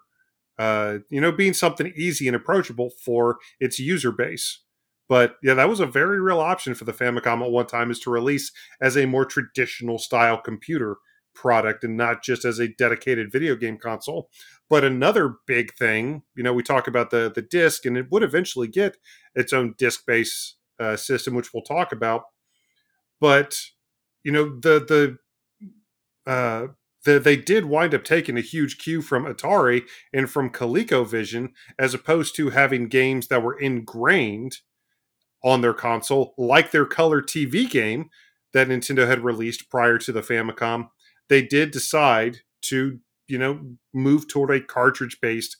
uh, 0.59 0.99
you 1.11 1.21
know, 1.21 1.33
being 1.33 1.55
something 1.55 1.93
easy 1.97 2.29
and 2.29 2.37
approachable 2.37 2.91
for 2.91 3.39
its 3.59 3.79
user 3.79 4.13
base. 4.13 4.61
But 5.09 5.37
yeah, 5.43 5.55
that 5.55 5.69
was 5.69 5.81
a 5.81 5.87
very 5.87 6.21
real 6.21 6.41
option 6.41 6.75
for 6.75 6.85
the 6.85 6.93
Famicom 6.93 7.45
at 7.45 7.51
one 7.51 7.67
time 7.67 7.91
is 7.91 7.99
to 8.01 8.11
release 8.11 8.53
as 8.81 8.97
a 8.97 9.07
more 9.07 9.25
traditional 9.25 9.99
style 9.99 10.39
computer 10.39 10.99
product 11.35 11.83
and 11.83 11.97
not 11.97 12.23
just 12.23 12.45
as 12.45 12.59
a 12.59 12.69
dedicated 12.69 13.33
video 13.33 13.57
game 13.57 13.77
console. 13.77 14.31
But 14.71 14.85
another 14.85 15.35
big 15.47 15.75
thing, 15.75 16.23
you 16.37 16.43
know, 16.43 16.53
we 16.53 16.63
talk 16.63 16.87
about 16.87 17.11
the 17.11 17.31
the 17.35 17.43
disc, 17.43 17.85
and 17.85 17.97
it 17.97 18.07
would 18.11 18.23
eventually 18.23 18.69
get 18.69 18.97
its 19.35 19.53
own 19.53 19.75
disc 19.77 20.05
based 20.07 20.57
uh, 20.79 20.97
system, 20.97 21.35
which 21.35 21.53
we'll 21.53 21.65
talk 21.65 21.93
about. 21.93 22.23
But 23.23 23.57
you 24.25 24.33
know, 24.33 24.59
the 24.59 25.17
the 26.27 26.31
uh, 26.31 26.67
the, 27.05 27.21
they 27.21 27.37
did 27.37 27.67
wind 27.67 27.95
up 27.95 28.03
taking 28.03 28.37
a 28.37 28.41
huge 28.43 28.79
cue 28.79 29.01
from 29.01 29.25
Atari 29.27 29.83
and 30.13 30.29
from 30.29 30.51
ColecoVision, 30.51 31.51
as 31.79 31.95
opposed 31.95 32.35
to 32.37 32.51
having 32.51 32.89
games 32.89 33.29
that 33.29 33.43
were 33.45 33.57
ingrained 33.59 34.59
on 35.45 35.61
their 35.61 35.73
console, 35.73 36.35
like 36.37 36.73
their 36.73 36.85
color 36.85 37.23
TV 37.23 37.71
game 37.71 38.11
that 38.53 38.69
Nintendo 38.69 39.07
had 39.07 39.25
released 39.25 39.71
prior 39.71 39.99
to 39.99 40.11
the 40.11 40.21
Famicom. 40.21 40.89
They 41.29 41.43
did 41.43 41.71
decide 41.71 42.39
to, 42.63 42.99
you 43.29 43.39
know, 43.39 43.77
move 43.95 44.27
toward 44.27 44.51
a 44.51 44.61
cartridge-based 44.61 45.57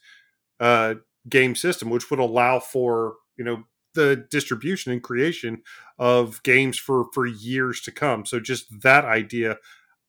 uh, 0.59 0.95
game 1.29 1.55
system, 1.55 1.91
which 1.91 2.11
would 2.11 2.21
allow 2.21 2.59
for, 2.59 3.15
you 3.37 3.45
know, 3.45 3.65
the 3.95 4.27
distribution 4.31 4.93
and 4.93 5.03
creation 5.03 5.63
of 5.99 6.43
games 6.43 6.79
for 6.79 7.07
for 7.13 7.27
years 7.27 7.81
to 7.83 7.93
come. 7.93 8.27
So 8.27 8.41
just 8.41 8.83
that 8.83 9.05
idea 9.05 9.59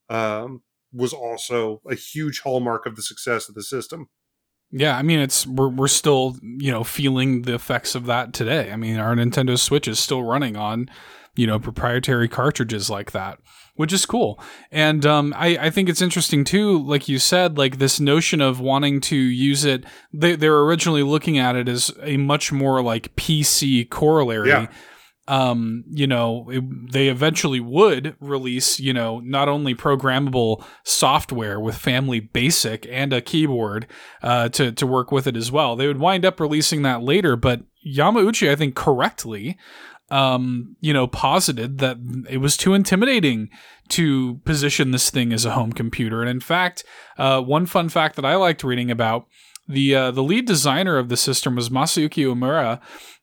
um, 0.10 0.64
was 0.94 1.14
also 1.14 1.82
a 1.90 1.96
huge 1.96 2.42
hallmark 2.42 2.86
of 2.86 2.96
the 2.96 3.02
success 3.02 3.50
of 3.50 3.56
the 3.56 3.64
system. 3.64 4.10
Yeah, 4.76 4.98
I 4.98 5.04
mean 5.04 5.20
it's 5.20 5.46
we're 5.46 5.70
we're 5.70 5.88
still, 5.88 6.36
you 6.42 6.72
know, 6.72 6.84
feeling 6.84 7.44
the 7.44 7.54
effects 7.54 7.94
of 7.94 8.08
that 8.08 8.34
today. 8.34 8.72
I 8.72 8.76
mean, 8.76 8.98
our 8.98 9.14
Nintendo 9.14 9.58
Switch 9.58 9.88
is 9.88 10.00
still 10.00 10.24
running 10.24 10.58
on, 10.58 10.90
you 11.36 11.46
know, 11.46 11.60
proprietary 11.60 12.28
cartridges 12.28 12.90
like 12.90 13.12
that, 13.12 13.38
which 13.76 13.94
is 13.94 14.08
cool. 14.08 14.40
And 14.72 15.06
um 15.06 15.32
I 15.38 15.58
I 15.62 15.70
think 15.70 15.90
it's 15.90 16.02
interesting 16.02 16.44
too, 16.44 16.80
like 16.80 17.08
you 17.08 17.20
said, 17.20 17.56
like 17.56 17.78
this 17.78 18.00
notion 18.00 18.42
of 18.42 18.60
wanting 18.60 19.00
to 19.02 19.16
use 19.16 19.64
it 19.64 19.86
they 20.12 20.36
they're 20.36 20.62
originally 20.62 21.04
looking 21.04 21.38
at 21.38 21.56
it 21.56 21.70
as 21.70 21.92
a 22.02 22.18
much 22.18 22.52
more 22.52 22.82
like 22.82 23.16
PC 23.16 23.88
corollary. 23.92 24.50
Yeah. 24.50 24.68
Um, 25.26 25.86
you 25.90 26.06
know, 26.06 26.50
it, 26.50 26.92
they 26.92 27.08
eventually 27.08 27.62
would 27.62 28.18
release, 28.20 28.80
you 28.80 28.92
know, 28.92 29.22
not 29.22 29.48
only 29.48 29.74
programmable 29.74 30.66
software 30.84 31.62
with 31.62 31.78
Family 31.78 32.20
Basic 32.20 32.86
and 32.90 33.14
a 33.14 33.22
keyboard 33.22 33.88
uh, 34.22 34.50
to 34.50 34.74
to 34.74 34.86
work 34.86 35.14
with 35.14 35.26
it 35.26 35.38
as 35.38 35.50
well. 35.50 35.78
They 35.78 35.88
would 35.88 36.00
wind 36.00 36.26
up 36.26 36.42
releasing 36.42 36.82
that 36.82 37.04
later, 37.04 37.38
but 37.38 37.62
Yamauchi, 37.88 38.50
I 38.50 38.58
think, 38.58 38.76
correctly, 38.76 39.58
um, 40.10 40.76
you 40.82 40.94
know, 40.94 41.08
posited 41.08 41.78
that 41.80 41.98
it 42.30 42.38
was 42.38 42.58
too 42.58 42.74
intimidating 42.74 43.50
to 43.90 44.36
position 44.46 44.92
this 44.92 45.10
thing 45.10 45.34
as 45.34 45.46
a 45.46 45.52
home 45.52 45.72
computer. 45.72 46.22
And 46.22 46.30
in 46.30 46.40
fact, 46.40 46.84
uh, 47.18 47.42
one 47.42 47.66
fun 47.66 47.90
fact 47.90 48.16
that 48.18 48.26
I 48.26 48.36
liked 48.36 48.64
reading 48.64 48.92
about 48.92 49.28
the 49.68 49.96
uh, 49.96 50.12
the 50.12 50.24
lead 50.24 50.46
designer 50.46 50.98
of 50.98 51.10
the 51.10 51.18
system 51.18 51.56
was 51.56 51.70
Masayuki 51.70 52.26
Uemura, 52.26 52.82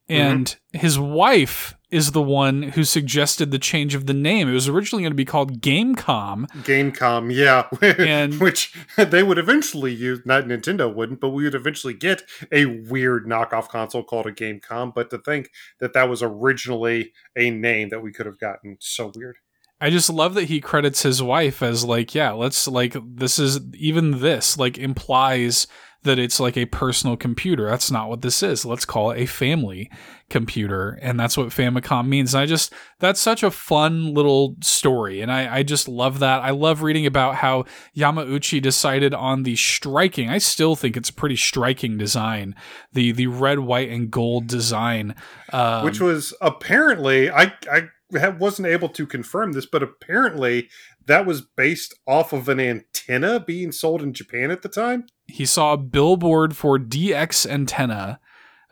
and 0.09 0.57
his 0.73 0.99
wife 0.99 1.75
is 1.91 2.12
the 2.12 2.23
one 2.23 2.62
who 2.62 2.85
suggested 2.85 3.51
the 3.51 3.59
change 3.59 3.95
of 3.95 4.07
the 4.07 4.15
name. 4.15 4.49
It 4.49 4.53
was 4.53 4.69
originally 4.69 5.03
going 5.03 5.12
to 5.12 5.17
be 5.17 5.25
called 5.25 5.61
Gamecom. 5.61 6.47
Gamecom, 6.62 7.35
yeah, 7.35 7.67
And- 7.83 8.41
which 8.41 8.75
they 8.97 9.23
would 9.23 9.39
eventually 9.39 9.93
use. 9.93 10.21
Not 10.25 10.45
Nintendo 10.45 10.93
wouldn't, 10.95 11.21
but 11.21 11.31
we 11.31 11.45
would 11.45 11.55
eventually 11.55 11.95
get 11.95 12.23
a 12.53 12.67
weird 12.67 13.27
knockoff 13.27 13.69
console 13.69 14.05
called 14.05 14.27
a 14.27 14.33
Gamecom. 14.33 14.95
But 14.95 15.11
to 15.11 15.19
think 15.19 15.51
that 15.81 15.93
that 15.95 16.09
was 16.09 16.23
originally 16.23 17.12
a 17.37 17.51
name 17.51 17.89
that 17.91 18.01
we 18.03 18.12
could 18.12 18.27
have 18.27 18.39
gotten, 18.39 18.77
so 18.81 19.11
weird. 19.15 19.37
I 19.81 19.90
just 19.90 20.11
love 20.11 20.35
that 20.35 20.44
he 20.44 20.61
credits 20.61 21.02
his 21.02 21.23
wife 21.23 21.62
as 21.62 21.85
like, 21.85 22.15
yeah, 22.15 22.32
let's 22.32 22.69
like 22.69 22.97
this 23.02 23.39
is 23.39 23.61
even 23.74 24.20
this 24.20 24.59
like 24.59 24.77
implies 24.77 25.66
that 26.02 26.19
it's 26.19 26.40
like 26.40 26.57
a 26.57 26.65
personal 26.66 27.16
computer. 27.16 27.69
That's 27.69 27.90
not 27.90 28.09
what 28.09 28.23
this 28.23 28.43
is. 28.43 28.65
Let's 28.65 28.86
call 28.86 29.11
it 29.11 29.20
a 29.20 29.27
family 29.27 29.90
computer. 30.31 30.98
And 31.02 31.20
that's 31.20 31.36
what 31.36 31.48
Famicom 31.48 32.09
means. 32.09 32.32
And 32.32 32.43
I 32.43 32.47
just, 32.47 32.73
that's 33.01 33.20
such 33.20 33.43
a 33.43 33.51
fun 33.51 34.15
little 34.15 34.57
story. 34.62 35.20
And 35.20 35.31
I, 35.31 35.57
I 35.57 35.62
just 35.62 35.89
love 35.89 36.20
that. 36.20 36.40
I 36.40 36.51
love 36.51 36.81
reading 36.81 37.05
about 37.05 37.35
how 37.36 37.65
Yamauchi 37.94 38.62
decided 38.62 39.12
on 39.12 39.43
the 39.43 39.57
striking, 39.57 40.31
I 40.31 40.39
still 40.39 40.74
think 40.74 40.97
it's 40.97 41.11
a 41.11 41.15
pretty 41.15 41.36
striking 41.36 41.98
design, 41.98 42.55
the, 42.93 43.12
the 43.12 43.27
red, 43.27 43.59
white, 43.59 43.90
and 43.90 44.11
gold 44.11 44.47
design. 44.47 45.15
Um, 45.52 45.85
Which 45.85 46.01
was 46.01 46.32
apparently, 46.40 47.31
I, 47.31 47.52
I, 47.70 47.89
wasn't 48.12 48.69
able 48.69 48.89
to 48.91 49.07
confirm 49.07 49.53
this, 49.53 49.66
but 49.66 49.82
apparently 49.82 50.69
that 51.07 51.27
was 51.27 51.41
based 51.41 51.95
off 52.07 52.32
of 52.32 52.49
an 52.49 52.61
antenna 52.61 53.41
being 53.41 53.73
sold 53.73 54.03
in 54.03 54.12
Japan 54.12 54.51
at 54.51 54.62
the 54.62 54.69
time. 54.69 55.07
He 55.27 55.47
saw 55.47 55.73
a 55.73 55.78
billboard 55.78 56.57
for 56.57 56.78
DX 56.78 57.49
antenna 57.49 58.20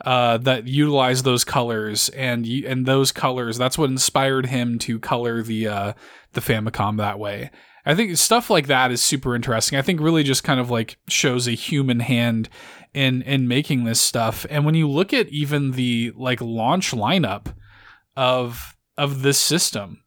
uh, 0.05 0.39
that 0.39 0.69
utilized 0.69 1.24
those 1.24 1.44
colors, 1.44 2.09
and 2.10 2.47
and 2.47 2.86
those 2.86 3.10
colors 3.10 3.59
that's 3.59 3.77
what 3.77 3.90
inspired 3.90 4.47
him 4.47 4.78
to 4.81 4.98
color 5.01 5.43
the 5.43 5.66
uh, 5.66 5.93
the 6.32 6.40
Famicom 6.40 6.98
that 6.98 7.19
way. 7.19 7.51
I 7.85 7.94
think 7.94 8.16
stuff 8.16 8.51
like 8.51 8.66
that 8.66 8.90
is 8.90 9.02
super 9.02 9.35
interesting. 9.35 9.78
I 9.78 9.82
think 9.82 10.01
really 10.01 10.23
just 10.23 10.44
kind 10.44 10.60
of 10.60 10.70
like 10.70 10.98
shows 11.09 11.48
a 11.48 11.52
human 11.52 12.01
hand 12.01 12.48
in 12.94 13.23
in 13.23 13.48
making 13.48 13.85
this 13.85 14.01
stuff. 14.01 14.47
And 14.51 14.65
when 14.65 14.74
you 14.74 14.89
look 14.89 15.12
at 15.12 15.28
even 15.28 15.73
the 15.73 16.12
like 16.15 16.40
launch 16.40 16.93
lineup 16.93 17.55
of 18.16 18.77
of 18.99 19.23
this 19.23 19.39
system, 19.39 20.03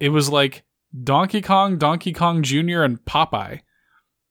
it 0.00 0.08
was 0.08 0.28
like 0.28 0.64
Donkey 1.04 1.40
Kong, 1.42 1.78
Donkey 1.78 2.12
Kong 2.12 2.42
Jr., 2.42 2.82
and 2.82 3.04
Popeye. 3.04 3.60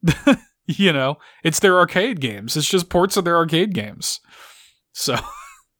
you 0.67 0.91
know, 0.91 1.17
it's 1.43 1.59
their 1.59 1.77
arcade 1.77 2.19
games. 2.19 2.57
It's 2.57 2.67
just 2.67 2.89
ports 2.89 3.15
of 3.15 3.23
their 3.23 3.37
arcade 3.37 3.73
games. 3.73 4.19
So. 4.91 5.15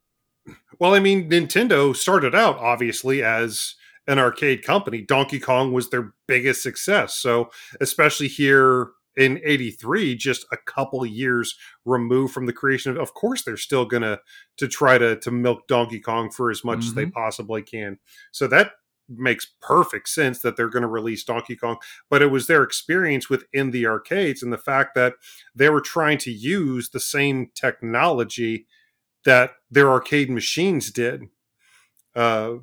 well, 0.79 0.93
I 0.93 0.99
mean, 0.99 1.29
Nintendo 1.29 1.95
started 1.95 2.33
out 2.33 2.57
obviously 2.57 3.23
as 3.23 3.75
an 4.07 4.19
arcade 4.19 4.63
company. 4.63 5.01
Donkey 5.01 5.39
Kong 5.39 5.73
was 5.73 5.89
their 5.89 6.13
biggest 6.27 6.63
success. 6.63 7.15
So, 7.15 7.49
especially 7.81 8.27
here 8.27 8.89
in 9.17 9.39
83 9.43 10.15
just 10.15 10.45
a 10.51 10.57
couple 10.57 11.05
years 11.05 11.55
removed 11.85 12.33
from 12.33 12.45
the 12.45 12.53
creation 12.53 12.91
of 12.91 12.97
of 12.97 13.13
course 13.13 13.43
they're 13.43 13.57
still 13.57 13.85
gonna 13.85 14.19
to 14.57 14.67
try 14.67 14.97
to 14.97 15.15
to 15.17 15.31
milk 15.31 15.67
donkey 15.67 15.99
kong 15.99 16.29
for 16.29 16.51
as 16.51 16.63
much 16.63 16.79
mm-hmm. 16.79 16.87
as 16.87 16.93
they 16.93 17.03
mm-hmm. 17.03 17.11
possibly 17.11 17.61
can 17.61 17.97
so 18.31 18.47
that 18.47 18.71
makes 19.09 19.47
perfect 19.61 20.07
sense 20.07 20.39
that 20.39 20.55
they're 20.55 20.69
going 20.69 20.83
to 20.83 20.87
release 20.87 21.23
Donkey 21.23 21.55
Kong, 21.55 21.77
but 22.09 22.21
it 22.21 22.27
was 22.27 22.47
their 22.47 22.63
experience 22.63 23.29
within 23.29 23.71
the 23.71 23.87
arcades 23.87 24.43
and 24.43 24.53
the 24.53 24.57
fact 24.57 24.93
that 24.95 25.15
they 25.55 25.69
were 25.69 25.81
trying 25.81 26.17
to 26.19 26.31
use 26.31 26.89
the 26.89 26.99
same 26.99 27.49
technology 27.55 28.67
that 29.25 29.53
their 29.69 29.89
arcade 29.89 30.29
machines 30.29 30.91
did. 30.91 31.23
Uh, 32.15 32.57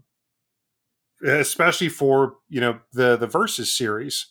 especially 1.25 1.89
for 1.89 2.37
you 2.49 2.61
know 2.61 2.79
the 2.93 3.17
the 3.17 3.27
versus 3.27 3.73
series 3.73 4.27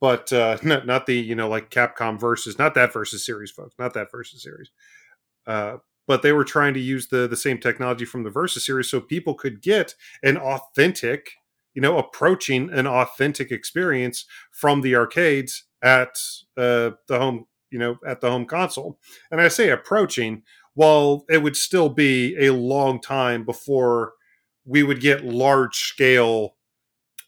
but 0.00 0.32
uh 0.32 0.56
not, 0.64 0.86
not 0.86 1.06
the 1.06 1.14
you 1.14 1.34
know 1.34 1.48
like 1.48 1.70
capcom 1.70 2.18
versus 2.18 2.58
not 2.58 2.74
that 2.74 2.92
versus 2.92 3.24
series 3.24 3.50
folks 3.50 3.74
not 3.78 3.94
that 3.94 4.10
versus 4.10 4.42
series 4.42 4.70
uh 5.46 5.76
but 6.06 6.22
they 6.22 6.32
were 6.32 6.44
trying 6.44 6.74
to 6.74 6.80
use 6.80 7.08
the 7.08 7.28
the 7.28 7.36
same 7.36 7.58
technology 7.58 8.04
from 8.04 8.24
the 8.24 8.30
versus 8.30 8.66
series 8.66 8.90
so 8.90 9.00
people 9.00 9.34
could 9.34 9.62
get 9.62 9.94
an 10.22 10.36
authentic 10.36 11.30
you 11.74 11.82
know, 11.82 11.98
approaching 11.98 12.70
an 12.70 12.86
authentic 12.86 13.50
experience 13.50 14.24
from 14.50 14.80
the 14.80 14.96
arcades 14.96 15.64
at 15.82 16.08
uh, 16.56 16.90
the 17.08 17.18
home, 17.18 17.46
you 17.70 17.78
know, 17.78 17.96
at 18.06 18.20
the 18.20 18.30
home 18.30 18.44
console. 18.46 18.98
And 19.30 19.40
I 19.40 19.48
say 19.48 19.70
approaching, 19.70 20.42
while 20.74 21.24
it 21.28 21.38
would 21.42 21.56
still 21.56 21.88
be 21.88 22.36
a 22.46 22.52
long 22.52 23.00
time 23.00 23.44
before 23.44 24.12
we 24.64 24.82
would 24.82 25.00
get 25.00 25.24
large 25.24 25.76
scale 25.76 26.56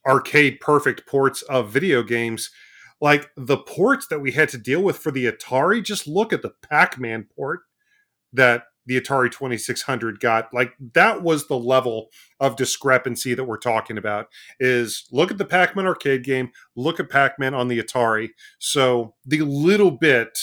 arcade 0.06 0.60
perfect 0.60 1.06
ports 1.06 1.42
of 1.42 1.70
video 1.70 2.02
games 2.02 2.50
like 3.02 3.30
the 3.36 3.58
ports 3.58 4.06
that 4.06 4.20
we 4.20 4.30
had 4.30 4.48
to 4.48 4.56
deal 4.56 4.80
with 4.80 4.96
for 4.96 5.10
the 5.10 5.26
Atari 5.26 5.84
just 5.84 6.06
look 6.06 6.32
at 6.32 6.40
the 6.40 6.52
Pac-Man 6.62 7.26
port 7.36 7.62
that 8.32 8.66
the 8.86 9.00
Atari 9.00 9.30
2600 9.30 10.20
got. 10.20 10.54
Like 10.54 10.74
that 10.94 11.22
was 11.22 11.46
the 11.46 11.58
level 11.58 12.10
of 12.40 12.56
discrepancy 12.56 13.34
that 13.34 13.44
we're 13.44 13.58
talking 13.58 13.98
about. 13.98 14.28
Is 14.60 15.06
look 15.10 15.30
at 15.30 15.38
the 15.38 15.44
Pac-Man 15.44 15.86
arcade 15.86 16.24
game, 16.24 16.52
look 16.76 17.00
at 17.00 17.10
Pac-Man 17.10 17.54
on 17.54 17.68
the 17.68 17.82
Atari. 17.82 18.30
So 18.58 19.14
the 19.26 19.40
little 19.42 19.90
bit 19.90 20.38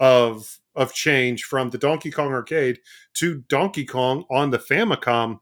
of 0.00 0.58
of 0.76 0.94
change 0.94 1.42
from 1.42 1.70
the 1.70 1.78
Donkey 1.78 2.12
Kong 2.12 2.32
arcade 2.32 2.78
to 3.14 3.42
Donkey 3.48 3.84
Kong 3.84 4.24
on 4.30 4.50
the 4.50 4.58
Famicom, 4.58 5.40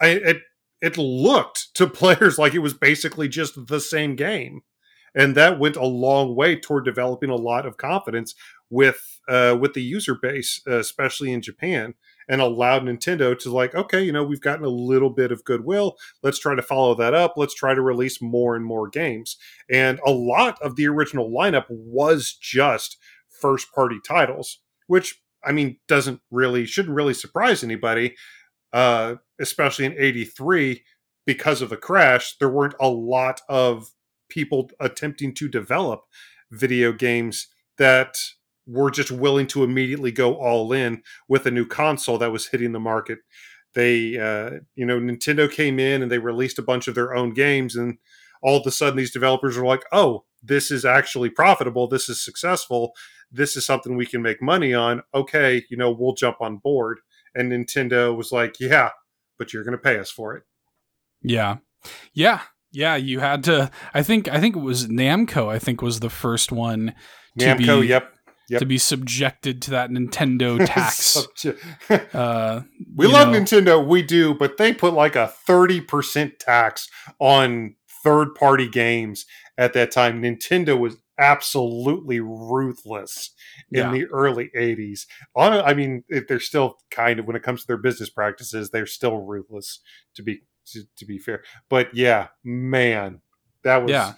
I, 0.00 0.08
it 0.08 0.42
it 0.80 0.98
looked 0.98 1.74
to 1.74 1.86
players 1.88 2.38
like 2.38 2.54
it 2.54 2.60
was 2.60 2.74
basically 2.74 3.28
just 3.28 3.66
the 3.66 3.80
same 3.80 4.16
game 4.16 4.62
and 5.14 5.34
that 5.34 5.58
went 5.58 5.76
a 5.76 5.84
long 5.84 6.36
way 6.36 6.56
toward 6.56 6.84
developing 6.84 7.30
a 7.30 7.36
lot 7.36 7.66
of 7.66 7.76
confidence 7.76 8.34
with 8.68 9.20
uh, 9.28 9.56
with 9.60 9.74
the 9.74 9.82
user 9.82 10.14
base, 10.14 10.60
uh, 10.66 10.78
especially 10.78 11.32
in 11.32 11.42
Japan, 11.42 11.94
and 12.28 12.40
allowed 12.40 12.82
Nintendo 12.82 13.38
to 13.38 13.50
like, 13.52 13.74
okay, 13.74 14.02
you 14.02 14.12
know, 14.12 14.24
we've 14.24 14.40
gotten 14.40 14.64
a 14.64 14.68
little 14.68 15.10
bit 15.10 15.30
of 15.30 15.44
goodwill. 15.44 15.96
Let's 16.22 16.38
try 16.38 16.54
to 16.54 16.62
follow 16.62 16.94
that 16.96 17.14
up. 17.14 17.34
Let's 17.36 17.54
try 17.54 17.74
to 17.74 17.82
release 17.82 18.20
more 18.22 18.56
and 18.56 18.64
more 18.64 18.88
games. 18.88 19.36
And 19.70 20.00
a 20.04 20.10
lot 20.10 20.60
of 20.62 20.76
the 20.76 20.86
original 20.86 21.30
lineup 21.30 21.66
was 21.68 22.32
just 22.32 22.96
first 23.28 23.72
party 23.72 23.98
titles, 24.06 24.58
which 24.86 25.20
I 25.44 25.52
mean 25.52 25.78
doesn't 25.88 26.20
really 26.30 26.66
shouldn't 26.66 26.94
really 26.94 27.14
surprise 27.14 27.62
anybody, 27.62 28.16
uh, 28.72 29.16
especially 29.40 29.84
in 29.84 29.94
'83 29.98 30.82
because 31.26 31.62
of 31.62 31.70
the 31.70 31.76
crash. 31.76 32.36
There 32.38 32.48
weren't 32.48 32.74
a 32.80 32.88
lot 32.88 33.40
of 33.48 33.90
people 34.28 34.70
attempting 34.80 35.34
to 35.34 35.48
develop 35.48 36.02
video 36.50 36.92
games 36.92 37.48
that 37.78 38.16
were 38.66 38.90
just 38.90 39.10
willing 39.10 39.46
to 39.48 39.64
immediately 39.64 40.12
go 40.12 40.34
all 40.34 40.72
in 40.72 41.02
with 41.28 41.46
a 41.46 41.50
new 41.50 41.66
console 41.66 42.18
that 42.18 42.32
was 42.32 42.48
hitting 42.48 42.72
the 42.72 42.80
market. 42.80 43.18
They, 43.74 44.18
uh, 44.18 44.60
you 44.74 44.84
know, 44.86 44.98
Nintendo 44.98 45.50
came 45.50 45.78
in 45.78 46.02
and 46.02 46.10
they 46.10 46.18
released 46.18 46.58
a 46.58 46.62
bunch 46.62 46.88
of 46.88 46.94
their 46.94 47.14
own 47.14 47.32
games, 47.32 47.76
and 47.76 47.98
all 48.42 48.58
of 48.58 48.66
a 48.66 48.70
sudden 48.70 48.96
these 48.96 49.12
developers 49.12 49.56
are 49.56 49.64
like, 49.64 49.84
"Oh, 49.92 50.24
this 50.42 50.70
is 50.70 50.84
actually 50.84 51.30
profitable. 51.30 51.86
This 51.88 52.08
is 52.08 52.24
successful. 52.24 52.92
This 53.30 53.56
is 53.56 53.64
something 53.64 53.96
we 53.96 54.06
can 54.06 54.22
make 54.22 54.42
money 54.42 54.74
on. 54.74 55.02
Okay, 55.14 55.64
you 55.70 55.76
know, 55.76 55.90
we'll 55.90 56.14
jump 56.14 56.40
on 56.40 56.56
board." 56.58 56.98
And 57.34 57.52
Nintendo 57.52 58.16
was 58.16 58.32
like, 58.32 58.56
"Yeah, 58.60 58.90
but 59.38 59.52
you're 59.52 59.64
going 59.64 59.76
to 59.76 59.82
pay 59.82 59.98
us 59.98 60.10
for 60.10 60.36
it." 60.36 60.44
Yeah, 61.22 61.58
yeah, 62.12 62.40
yeah. 62.72 62.96
You 62.96 63.20
had 63.20 63.44
to. 63.44 63.70
I 63.94 64.02
think. 64.02 64.28
I 64.28 64.40
think 64.40 64.56
it 64.56 64.60
was 64.60 64.88
Namco. 64.88 65.48
I 65.48 65.58
think 65.58 65.82
was 65.82 66.00
the 66.00 66.10
first 66.10 66.52
one. 66.52 66.94
Namco. 67.38 67.82
Be, 67.82 67.88
yep 67.88 68.12
yep. 68.50 68.58
to 68.60 68.66
be 68.66 68.76
subjected 68.76 69.62
to 69.62 69.70
that 69.70 69.90
Nintendo 69.90 70.58
tax. 70.66 71.16
uh, 72.14 72.62
we 72.96 73.06
love 73.06 73.28
know. 73.28 73.40
Nintendo, 73.40 73.86
we 73.86 74.02
do, 74.02 74.34
but 74.34 74.58
they 74.58 74.74
put 74.74 74.92
like 74.92 75.16
a 75.16 75.32
30% 75.48 76.38
tax 76.38 76.88
on 77.18 77.76
third 78.02 78.34
party 78.34 78.68
games 78.68 79.26
at 79.58 79.72
that 79.74 79.90
time. 79.90 80.22
Nintendo 80.22 80.78
was 80.78 80.96
absolutely 81.18 82.18
ruthless 82.18 83.30
in 83.70 83.80
yeah. 83.80 83.92
the 83.92 84.06
early 84.06 84.50
80s. 84.56 85.02
On 85.36 85.52
I 85.52 85.74
mean, 85.74 86.02
they're 86.08 86.40
still 86.40 86.78
kind 86.90 87.20
of 87.20 87.26
when 87.26 87.36
it 87.36 87.42
comes 87.42 87.60
to 87.60 87.66
their 87.66 87.76
business 87.76 88.10
practices, 88.10 88.70
they're 88.70 88.86
still 88.86 89.18
ruthless 89.18 89.80
to 90.14 90.22
be 90.22 90.42
to, 90.68 90.82
to 90.96 91.04
be 91.04 91.18
fair. 91.18 91.42
But 91.68 91.94
yeah, 91.94 92.28
man, 92.42 93.20
that 93.62 93.82
was 93.82 93.90
yeah. 93.90 94.12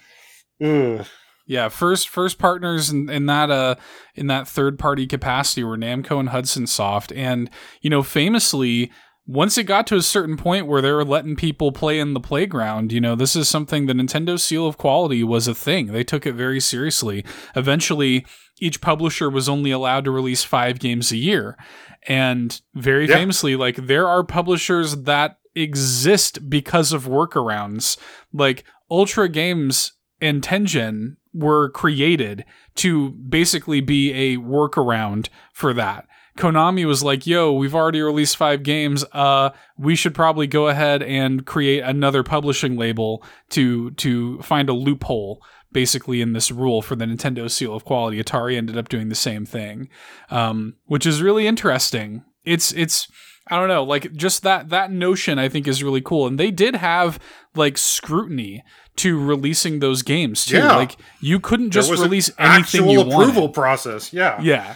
Ugh. 0.61 1.05
Yeah, 1.45 1.67
first 1.67 2.07
first 2.07 2.39
partners 2.39 2.89
in, 2.89 3.09
in 3.09 3.25
that 3.25 3.51
uh 3.51 3.75
in 4.15 4.27
that 4.27 4.47
third 4.47 4.79
party 4.79 5.05
capacity 5.05 5.63
were 5.63 5.77
Namco 5.77 6.19
and 6.19 6.29
Hudson 6.29 6.67
Soft, 6.67 7.11
and 7.11 7.49
you 7.81 7.89
know 7.89 8.01
famously 8.01 8.91
once 9.25 9.57
it 9.57 9.63
got 9.63 9.87
to 9.87 9.95
a 9.95 10.01
certain 10.01 10.35
point 10.35 10.67
where 10.67 10.81
they 10.81 10.91
were 10.91 11.05
letting 11.05 11.35
people 11.35 11.71
play 11.71 11.99
in 11.99 12.13
the 12.13 12.19
playground, 12.19 12.91
you 12.91 12.99
know, 12.99 13.15
this 13.15 13.35
is 13.35 13.47
something 13.47 13.85
the 13.85 13.93
Nintendo 13.93 14.39
seal 14.39 14.67
of 14.67 14.77
quality 14.77 15.23
was 15.23 15.47
a 15.47 15.55
thing. 15.55 15.87
They 15.87 16.03
took 16.03 16.25
it 16.25 16.33
very 16.33 16.59
seriously. 16.59 17.23
Eventually, 17.55 18.25
each 18.59 18.81
publisher 18.81 19.29
was 19.29 19.47
only 19.47 19.71
allowed 19.71 20.03
to 20.05 20.11
release 20.11 20.43
five 20.43 20.79
games 20.79 21.11
a 21.11 21.17
year. 21.17 21.57
And 22.05 22.59
very 22.73 23.07
yeah. 23.07 23.15
famously, 23.15 23.55
like, 23.55 23.77
there 23.77 24.07
are 24.07 24.25
publishers 24.25 25.03
that 25.03 25.37
exist 25.55 26.49
because 26.49 26.91
of 26.91 27.05
workarounds. 27.05 27.97
Like, 28.33 28.65
Ultra 28.91 29.29
Games 29.29 29.93
and 30.19 30.41
Tengen 30.41 31.15
were 31.33 31.69
created 31.69 32.43
to 32.75 33.11
basically 33.11 33.79
be 33.79 34.11
a 34.11 34.37
workaround 34.37 35.29
for 35.53 35.73
that. 35.73 36.07
Konami 36.37 36.85
was 36.85 37.03
like, 37.03 37.27
"Yo, 37.27 37.51
we've 37.53 37.75
already 37.75 38.01
released 38.01 38.37
5 38.37 38.63
games. 38.63 39.05
Uh 39.11 39.51
we 39.77 39.95
should 39.95 40.15
probably 40.15 40.47
go 40.47 40.67
ahead 40.67 41.03
and 41.03 41.45
create 41.45 41.81
another 41.83 42.23
publishing 42.23 42.77
label 42.77 43.23
to 43.49 43.91
to 43.91 44.41
find 44.41 44.69
a 44.69 44.73
loophole 44.73 45.41
basically 45.71 46.21
in 46.21 46.33
this 46.33 46.51
rule 46.51 46.81
for 46.83 46.95
the 46.95 47.05
Nintendo 47.05 47.49
seal 47.49 47.75
of 47.75 47.83
quality. 47.83 48.21
Atari 48.21 48.55
ended 48.57 48.77
up 48.77 48.89
doing 48.89 49.09
the 49.09 49.15
same 49.15 49.43
thing, 49.45 49.89
um, 50.29 50.75
which 50.85 51.05
is 51.05 51.21
really 51.21 51.47
interesting. 51.47 52.23
It's 52.45 52.71
it's 52.73 53.07
I 53.49 53.59
don't 53.59 53.67
know, 53.67 53.83
like 53.83 54.13
just 54.13 54.43
that 54.43 54.69
that 54.69 54.91
notion 54.91 55.37
I 55.37 55.49
think 55.49 55.67
is 55.67 55.83
really 55.83 56.01
cool. 56.01 56.27
And 56.27 56.39
they 56.39 56.51
did 56.51 56.75
have 56.75 57.19
like 57.55 57.77
scrutiny 57.77 58.63
to 58.97 59.19
releasing 59.19 59.79
those 59.79 60.01
games 60.01 60.45
too. 60.45 60.57
Yeah. 60.57 60.75
Like 60.75 60.97
you 61.19 61.39
couldn't 61.39 61.71
just 61.71 61.91
release 61.91 62.29
anything 62.37 62.81
actual 62.81 62.91
you 62.91 63.01
approval 63.01 63.41
wanted. 63.43 63.53
process. 63.53 64.13
Yeah. 64.13 64.39
Yeah. 64.41 64.75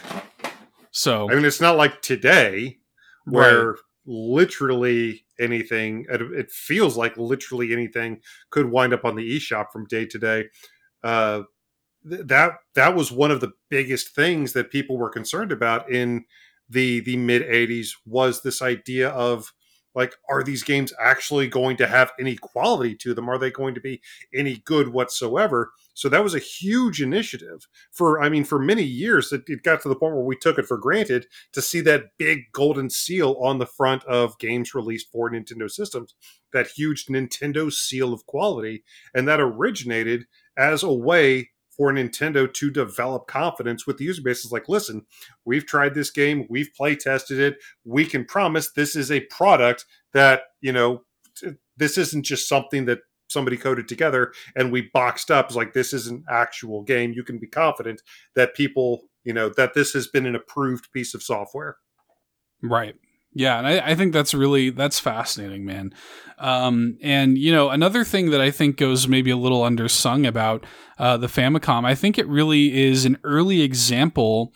So 0.97 1.29
I 1.29 1.35
mean, 1.35 1.45
it's 1.45 1.61
not 1.61 1.77
like 1.77 2.01
today 2.01 2.79
where 3.25 3.75
literally 4.07 5.25
anything, 5.39 6.07
it 6.09 6.21
it 6.21 6.49
feels 6.49 6.97
like 6.97 7.15
literally 7.17 7.71
anything 7.71 8.19
could 8.49 8.71
wind 8.71 8.95
up 8.95 9.05
on 9.05 9.15
the 9.15 9.37
eShop 9.37 9.67
from 9.71 9.85
day 9.85 10.07
to 10.07 10.17
day. 10.17 10.45
Uh, 11.03 11.43
th- 12.09 12.23
that 12.25 12.53
that 12.73 12.95
was 12.95 13.11
one 13.11 13.29
of 13.29 13.41
the 13.41 13.51
biggest 13.69 14.15
things 14.15 14.53
that 14.53 14.71
people 14.71 14.97
were 14.97 15.11
concerned 15.11 15.51
about 15.51 15.87
in 15.91 16.25
the 16.67 17.01
the 17.01 17.15
mid 17.15 17.43
80s 17.43 17.89
was 18.07 18.41
this 18.41 18.63
idea 18.63 19.09
of 19.09 19.53
like 19.97 20.15
are 20.29 20.43
these 20.43 20.63
games 20.63 20.93
actually 20.99 21.47
going 21.47 21.75
to 21.77 21.87
have 21.87 22.13
any 22.19 22.37
quality 22.37 22.95
to 22.95 23.13
them? 23.13 23.27
Are 23.27 23.37
they 23.37 23.51
going 23.51 23.73
to 23.75 23.81
be 23.81 24.01
any 24.33 24.57
good 24.63 24.89
whatsoever? 24.89 25.71
So 25.95 26.07
that 26.09 26.23
was 26.23 26.35
a 26.35 26.39
huge 26.39 27.01
initiative 27.01 27.67
for 27.91 28.21
i 28.21 28.29
mean 28.29 28.43
for 28.43 28.59
many 28.59 28.83
years 28.83 29.33
it, 29.33 29.41
it 29.47 29.63
got 29.63 29.81
to 29.81 29.89
the 29.89 29.95
point 29.95 30.13
where 30.13 30.23
we 30.23 30.35
took 30.35 30.59
it 30.59 30.67
for 30.67 30.77
granted 30.77 31.25
to 31.53 31.61
see 31.61 31.81
that 31.81 32.17
big 32.19 32.43
golden 32.53 32.89
seal 32.89 33.35
on 33.41 33.57
the 33.57 33.65
front 33.65 34.03
of 34.05 34.37
games 34.37 34.75
released 34.75 35.11
for 35.11 35.31
nintendo 35.31 35.69
systems 35.69 36.13
that 36.53 36.67
huge 36.67 37.07
nintendo 37.07 37.71
seal 37.71 38.13
of 38.13 38.25
quality 38.27 38.83
and 39.15 39.27
that 39.27 39.39
originated 39.39 40.25
as 40.57 40.83
a 40.83 40.93
way 40.93 41.49
for 41.77 41.93
Nintendo 41.93 42.51
to 42.51 42.71
develop 42.71 43.27
confidence 43.27 43.85
with 43.85 43.97
the 43.97 44.05
user 44.05 44.21
base. 44.21 44.51
Like, 44.51 44.67
listen, 44.67 45.05
we've 45.45 45.65
tried 45.65 45.93
this 45.93 46.09
game, 46.09 46.47
we've 46.49 46.73
play 46.75 46.95
tested 46.95 47.39
it, 47.39 47.57
we 47.85 48.05
can 48.05 48.25
promise 48.25 48.71
this 48.71 48.95
is 48.95 49.11
a 49.11 49.21
product 49.21 49.85
that, 50.13 50.41
you 50.59 50.73
know, 50.73 51.03
this 51.77 51.97
isn't 51.97 52.23
just 52.23 52.49
something 52.49 52.85
that 52.85 52.99
somebody 53.29 53.57
coded 53.57 53.87
together 53.87 54.33
and 54.55 54.71
we 54.71 54.89
boxed 54.93 55.29
up. 55.29 55.47
It's 55.47 55.55
like, 55.55 55.73
this 55.73 55.93
is 55.93 56.07
an 56.07 56.23
actual 56.29 56.81
game. 56.81 57.13
You 57.13 57.23
can 57.23 57.37
be 57.37 57.47
confident 57.47 58.01
that 58.35 58.55
people, 58.55 59.03
you 59.23 59.33
know, 59.33 59.49
that 59.49 59.73
this 59.73 59.93
has 59.93 60.07
been 60.07 60.25
an 60.25 60.35
approved 60.35 60.91
piece 60.91 61.13
of 61.13 61.21
software. 61.21 61.77
Right. 62.63 62.95
Yeah, 63.37 63.59
and 63.59 63.67
I, 63.67 63.91
I 63.91 63.95
think 63.95 64.13
that's 64.13 64.33
really 64.33 64.71
that's 64.71 64.99
fascinating, 64.99 65.63
man. 65.63 65.93
Um, 66.39 66.97
and 67.03 67.37
you 67.37 67.51
know, 67.51 67.69
another 67.69 68.03
thing 68.03 68.31
that 68.31 68.41
I 68.41 68.49
think 68.49 68.77
goes 68.77 69.07
maybe 69.07 69.29
a 69.29 69.37
little 69.37 69.61
undersung 69.61 70.27
about 70.27 70.65
uh, 70.97 71.17
the 71.17 71.27
Famicom, 71.27 71.85
I 71.85 71.93
think 71.93 72.17
it 72.17 72.27
really 72.27 72.85
is 72.87 73.05
an 73.05 73.17
early 73.23 73.61
example 73.61 74.53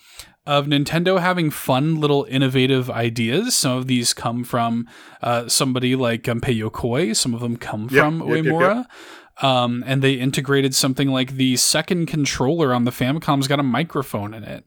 of 0.47 0.65
Nintendo 0.65 1.19
having 1.19 1.51
fun 1.51 1.99
little 1.99 2.25
innovative 2.27 2.89
ideas. 2.89 3.55
Some 3.55 3.77
of 3.77 3.85
these 3.85 4.15
come 4.15 4.43
from 4.43 4.87
uh, 5.21 5.47
somebody 5.47 5.95
like 5.95 6.23
Gunpei 6.23 6.59
Yokoi. 6.59 7.15
Some 7.15 7.35
of 7.35 7.39
them 7.41 7.57
come 7.57 7.87
Yep, 7.91 8.03
from 8.03 8.27
yep, 8.27 8.45
yep, 8.45 8.61
yep. 8.61 9.43
Um, 9.43 9.83
and 9.85 10.01
they 10.01 10.13
integrated 10.13 10.73
something 10.73 11.09
like 11.09 11.33
the 11.33 11.55
second 11.57 12.07
controller 12.07 12.73
on 12.73 12.85
the 12.85 12.91
Famicom's 12.91 13.47
got 13.47 13.59
a 13.59 13.63
microphone 13.63 14.33
in 14.33 14.43
it 14.43 14.65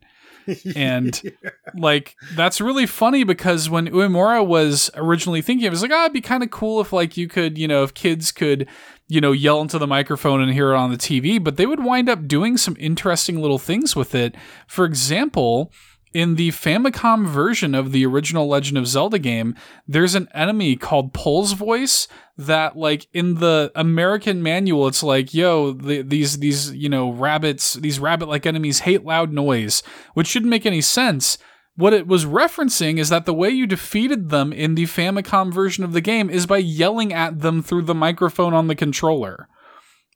And- 0.76 1.20
like 1.76 2.16
that's 2.34 2.60
really 2.60 2.86
funny 2.86 3.24
because 3.24 3.68
when 3.70 3.88
Uemura 3.88 4.46
was 4.46 4.90
originally 4.94 5.42
thinking, 5.42 5.66
it 5.66 5.70
was 5.70 5.82
like, 5.82 5.90
oh, 5.92 6.02
it'd 6.02 6.12
be 6.12 6.20
kind 6.20 6.42
of 6.42 6.50
cool 6.50 6.80
if 6.80 6.92
like 6.92 7.16
you 7.16 7.28
could, 7.28 7.58
you 7.58 7.66
know, 7.68 7.82
if 7.82 7.94
kids 7.94 8.32
could, 8.32 8.68
you 9.08 9.20
know, 9.20 9.32
yell 9.32 9.60
into 9.60 9.78
the 9.78 9.86
microphone 9.86 10.40
and 10.40 10.52
hear 10.52 10.72
it 10.72 10.76
on 10.76 10.90
the 10.90 10.96
TV. 10.96 11.42
But 11.42 11.56
they 11.56 11.66
would 11.66 11.82
wind 11.84 12.08
up 12.08 12.26
doing 12.26 12.56
some 12.56 12.76
interesting 12.78 13.40
little 13.40 13.58
things 13.58 13.94
with 13.94 14.14
it. 14.14 14.34
For 14.66 14.84
example, 14.84 15.72
in 16.14 16.36
the 16.36 16.50
Famicom 16.50 17.26
version 17.26 17.74
of 17.74 17.90
the 17.90 18.06
original 18.06 18.46
Legend 18.46 18.78
of 18.78 18.86
Zelda 18.86 19.18
game, 19.18 19.56
there's 19.86 20.14
an 20.14 20.28
enemy 20.32 20.76
called 20.76 21.12
Pols 21.12 21.54
Voice 21.54 22.06
that 22.38 22.76
like 22.76 23.08
in 23.12 23.34
the 23.34 23.72
American 23.74 24.42
manual 24.42 24.86
it's 24.86 25.02
like, 25.02 25.34
yo, 25.34 25.72
the, 25.72 26.02
these 26.02 26.38
these, 26.38 26.72
you 26.72 26.88
know, 26.88 27.10
rabbits, 27.10 27.74
these 27.74 27.98
rabbit-like 27.98 28.46
enemies 28.46 28.80
hate 28.80 29.04
loud 29.04 29.32
noise, 29.32 29.82
which 30.14 30.28
shouldn't 30.28 30.50
make 30.50 30.64
any 30.64 30.80
sense. 30.80 31.36
What 31.76 31.92
it 31.92 32.06
was 32.06 32.24
referencing 32.24 32.98
is 32.98 33.08
that 33.08 33.26
the 33.26 33.34
way 33.34 33.50
you 33.50 33.66
defeated 33.66 34.30
them 34.30 34.52
in 34.52 34.76
the 34.76 34.84
Famicom 34.84 35.52
version 35.52 35.82
of 35.82 35.92
the 35.92 36.00
game 36.00 36.30
is 36.30 36.46
by 36.46 36.58
yelling 36.58 37.12
at 37.12 37.40
them 37.40 37.62
through 37.62 37.82
the 37.82 37.94
microphone 37.94 38.54
on 38.54 38.68
the 38.68 38.76
controller. 38.76 39.48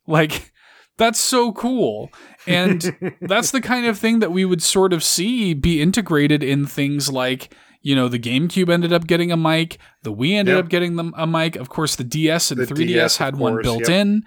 Like 0.07 0.53
that's 0.99 1.19
so 1.19 1.51
cool. 1.51 2.11
And 2.45 2.95
that's 3.21 3.49
the 3.49 3.61
kind 3.61 3.87
of 3.87 3.97
thing 3.97 4.19
that 4.19 4.31
we 4.31 4.45
would 4.45 4.61
sort 4.61 4.93
of 4.93 5.03
see 5.03 5.55
be 5.55 5.81
integrated 5.81 6.43
in 6.43 6.67
things 6.67 7.11
like 7.11 7.51
you 7.81 7.95
know 7.95 8.07
the 8.07 8.19
GameCube 8.19 8.69
ended 8.69 8.93
up 8.93 9.07
getting 9.07 9.31
a 9.31 9.37
mic, 9.37 9.79
the 10.03 10.13
Wii 10.13 10.33
ended 10.33 10.55
Yep. 10.55 10.65
up 10.65 10.69
getting 10.69 10.95
them 10.97 11.13
a 11.17 11.25
mic. 11.25 11.55
Of 11.55 11.69
course, 11.69 11.95
the 11.95 12.03
DS 12.03 12.51
and 12.51 12.59
The 12.61 12.65
3DS 12.67 12.87
DS, 12.87 13.17
had 13.17 13.37
one 13.37 13.53
course, 13.53 13.63
built 13.63 13.81
yep. 13.89 13.89
in. 13.89 14.23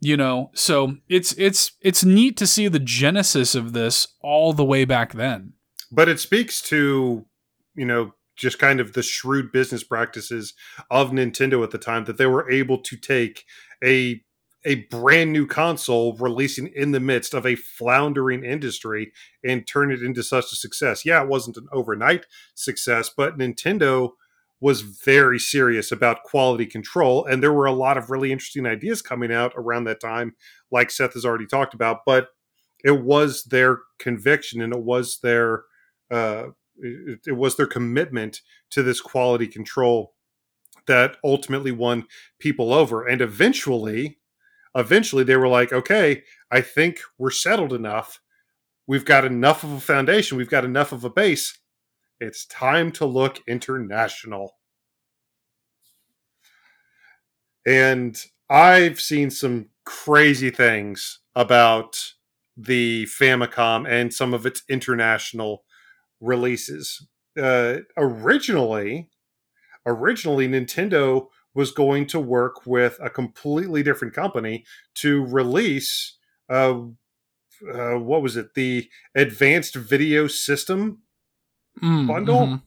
You 0.00 0.16
know, 0.16 0.50
so 0.54 0.96
it's 1.08 1.32
it's 1.38 1.72
it's 1.80 2.04
neat 2.04 2.36
to 2.38 2.46
see 2.46 2.66
the 2.68 2.80
genesis 2.80 3.54
of 3.54 3.72
this 3.72 4.08
all 4.20 4.52
the 4.52 4.64
way 4.64 4.84
back 4.84 5.12
then. 5.12 5.52
but 5.92 6.08
it 6.08 6.18
speaks 6.18 6.60
to 6.62 7.26
you 7.74 7.84
know 7.86 8.12
just 8.34 8.58
kind 8.58 8.80
of 8.80 8.94
the 8.94 9.02
shrewd 9.02 9.52
business 9.52 9.84
practices 9.84 10.54
of 10.90 11.10
Nintendo 11.10 11.62
at 11.62 11.70
the 11.70 11.78
time 11.78 12.04
that 12.06 12.16
they 12.16 12.26
were 12.26 12.50
able 12.50 12.78
to 12.78 12.96
take 12.96 13.44
a 13.84 14.20
a 14.64 14.76
brand 14.86 15.32
new 15.32 15.46
console 15.46 16.16
releasing 16.16 16.68
in 16.68 16.92
the 16.92 17.00
midst 17.00 17.34
of 17.34 17.44
a 17.44 17.56
floundering 17.56 18.44
industry 18.44 19.12
and 19.44 19.66
turn 19.66 19.90
it 19.90 20.02
into 20.02 20.22
such 20.22 20.52
a 20.52 20.56
success. 20.56 21.04
Yeah, 21.04 21.22
it 21.22 21.28
wasn't 21.28 21.56
an 21.56 21.66
overnight 21.72 22.26
success, 22.54 23.10
but 23.14 23.38
Nintendo 23.38 24.10
was 24.60 24.82
very 24.82 25.40
serious 25.40 25.90
about 25.90 26.22
quality 26.22 26.66
control 26.66 27.24
and 27.24 27.42
there 27.42 27.52
were 27.52 27.66
a 27.66 27.72
lot 27.72 27.98
of 27.98 28.10
really 28.10 28.30
interesting 28.30 28.64
ideas 28.64 29.02
coming 29.02 29.32
out 29.32 29.52
around 29.56 29.84
that 29.84 30.00
time 30.00 30.36
like 30.70 30.88
Seth 30.88 31.14
has 31.14 31.24
already 31.24 31.46
talked 31.46 31.74
about, 31.74 32.04
but 32.06 32.28
it 32.84 33.02
was 33.02 33.42
their 33.44 33.80
conviction 33.98 34.62
and 34.62 34.72
it 34.72 34.82
was 34.82 35.18
their 35.18 35.64
uh, 36.12 36.48
it, 36.78 37.20
it 37.26 37.36
was 37.36 37.56
their 37.56 37.66
commitment 37.66 38.40
to 38.70 38.82
this 38.82 39.00
quality 39.00 39.48
control 39.48 40.14
that 40.86 41.16
ultimately 41.24 41.72
won 41.72 42.06
people 42.38 42.72
over 42.72 43.06
and 43.06 43.20
eventually 43.20 44.18
eventually 44.74 45.24
they 45.24 45.36
were 45.36 45.48
like 45.48 45.72
okay 45.72 46.22
i 46.50 46.60
think 46.60 47.00
we're 47.18 47.30
settled 47.30 47.72
enough. 47.72 48.20
We've 48.86 49.04
got 49.04 49.24
enough 49.24 49.62
of 49.64 49.72
a 49.72 49.80
foundation. 49.80 50.36
We've 50.36 50.50
got 50.50 50.64
enough 50.64 50.92
of 50.92 51.04
a 51.04 51.10
base. 51.10 51.56
It's 52.20 52.46
time 52.46 52.90
to 52.92 53.06
look 53.06 53.40
international. 53.46 54.56
And 57.66 58.20
i've 58.50 59.00
seen 59.00 59.30
some 59.30 59.66
crazy 59.84 60.50
things 60.50 61.20
about 61.34 62.12
the 62.56 63.04
famicom 63.06 63.88
and 63.88 64.12
some 64.12 64.34
of 64.34 64.44
its 64.44 64.62
international 64.68 65.64
releases. 66.20 67.06
Uh, 67.40 67.78
originally, 67.96 69.08
originally 69.86 70.46
Nintendo 70.48 71.28
was 71.54 71.70
going 71.70 72.06
to 72.06 72.20
work 72.20 72.66
with 72.66 72.98
a 73.02 73.10
completely 73.10 73.82
different 73.82 74.14
company 74.14 74.64
to 74.94 75.24
release 75.26 76.16
uh, 76.48 76.80
uh, 77.72 77.94
what 77.94 78.22
was 78.22 78.36
it? 78.36 78.54
The 78.54 78.88
Advanced 79.14 79.74
Video 79.74 80.26
System. 80.26 81.02
Mm, 81.82 82.06
Bundle? 82.06 82.46
mhm. 82.46 82.62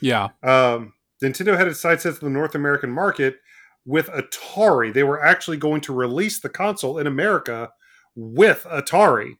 Yeah. 0.00 0.28
Um, 0.42 0.94
Nintendo 1.22 1.56
had 1.56 1.68
its 1.68 1.80
sights 1.80 2.04
set 2.04 2.14
to 2.14 2.20
the 2.20 2.30
North 2.30 2.54
American 2.54 2.90
market 2.90 3.36
with 3.84 4.08
Atari. 4.08 4.92
They 4.92 5.02
were 5.02 5.22
actually 5.22 5.58
going 5.58 5.82
to 5.82 5.92
release 5.92 6.40
the 6.40 6.48
console 6.48 6.98
in 6.98 7.06
America 7.06 7.70
with 8.14 8.64
Atari. 8.64 9.36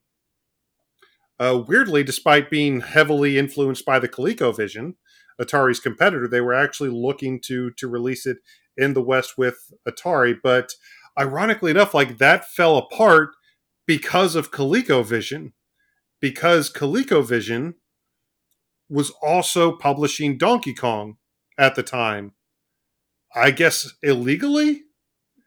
Uh, 1.39 1.63
weirdly, 1.67 2.05
despite 2.05 2.51
being 2.51 2.83
heavily 2.83 3.39
influenced 3.39 3.87
by 3.87 3.99
the 3.99 4.09
ColecoVision, 4.09 4.95
Atari's 5.41 5.81
competitor, 5.81 6.29
they 6.29 6.43
were 6.43 6.53
actually 6.53 6.91
looking 6.91 7.41
to 7.47 7.71
to 7.79 7.89
release 7.89 8.27
it 8.27 8.39
in 8.77 8.95
the 8.95 9.03
West 9.03 9.35
with 9.37 9.57
Atari. 9.89 10.35
But 10.43 10.71
ironically 11.19 11.71
enough, 11.71 11.95
like 11.95 12.19
that 12.19 12.49
fell 12.49 12.77
apart 12.77 13.31
because 13.87 14.35
of 14.35 14.51
ColecoVision, 14.51 15.53
because 16.21 16.73
ColecoVision 16.73 17.75
was 18.89 19.13
also 19.23 19.77
publishing 19.77 20.37
Donkey 20.37 20.75
Kong 20.75 21.17
at 21.59 21.75
the 21.75 21.83
time. 21.83 22.33
I 23.35 23.53
guess 23.53 23.93
illegally. 24.03 24.83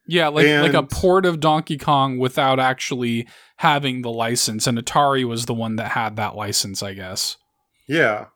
Yeah, 0.08 0.28
like 0.28 0.48
like 0.48 0.74
a 0.74 0.84
port 0.84 1.26
of 1.26 1.40
Donkey 1.40 1.78
Kong 1.78 2.18
without 2.18 2.60
actually 2.60 3.28
having 3.58 4.02
the 4.02 4.12
license, 4.12 4.68
and 4.68 4.78
Atari 4.78 5.26
was 5.26 5.46
the 5.46 5.54
one 5.54 5.78
that 5.78 5.92
had 5.92 6.18
that 6.18 6.36
license, 6.36 6.84
I 6.84 6.94
guess. 6.94 7.38
Yeah. 7.88 8.28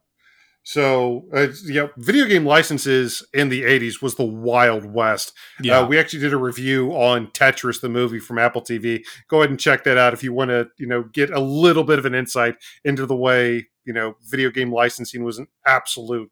So, 0.68 1.24
uh, 1.34 1.48
yeah, 1.64 1.88
video 1.96 2.26
game 2.26 2.46
licenses 2.46 3.26
in 3.34 3.48
the 3.48 3.64
80s 3.64 4.02
was 4.02 4.16
the 4.16 4.26
Wild 4.26 4.84
West. 4.84 5.32
Yeah. 5.62 5.80
Uh, 5.80 5.88
we 5.88 5.98
actually 5.98 6.20
did 6.20 6.34
a 6.34 6.38
review 6.38 6.92
on 6.92 7.28
Tetris, 7.28 7.80
the 7.80 7.88
movie 7.88 8.20
from 8.20 8.38
Apple 8.38 8.62
TV. 8.62 9.02
Go 9.30 9.38
ahead 9.38 9.50
and 9.50 9.58
check 9.58 9.86
that 9.86 9.98
out 9.98 10.14
if 10.14 10.24
you 10.24 10.34
want 10.34 10.50
to, 10.50 10.68
you 10.78 10.86
know, 10.86 11.04
get 11.04 11.30
a 11.30 11.40
little 11.40 11.86
bit 11.86 12.00
of 12.00 12.06
an 12.06 12.14
insight 12.14 12.56
into 12.84 13.06
the 13.06 13.16
way, 13.16 13.66
you 13.86 13.94
know, 13.94 14.18
video 14.30 14.50
game 14.50 14.70
licensing 14.70 15.24
was 15.24 15.38
an 15.38 15.48
absolute 15.66 16.30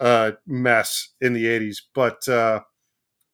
uh, 0.00 0.30
mess 0.46 1.10
in 1.20 1.34
the 1.34 1.44
80s. 1.44 1.82
But, 1.94 2.26
uh, 2.28 2.60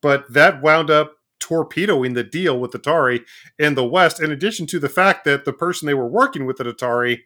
but 0.02 0.24
that 0.32 0.60
wound 0.60 0.90
up 0.90 1.12
torpedoing 1.38 2.14
the 2.14 2.24
deal 2.24 2.58
with 2.58 2.72
Atari 2.72 3.24
in 3.60 3.76
the 3.76 3.86
West, 3.86 4.20
in 4.20 4.32
addition 4.32 4.66
to 4.66 4.80
the 4.80 4.88
fact 4.88 5.24
that 5.26 5.44
the 5.44 5.52
person 5.52 5.86
they 5.86 5.94
were 5.94 6.08
working 6.08 6.46
with 6.46 6.60
at 6.60 6.66
Atari 6.66 7.20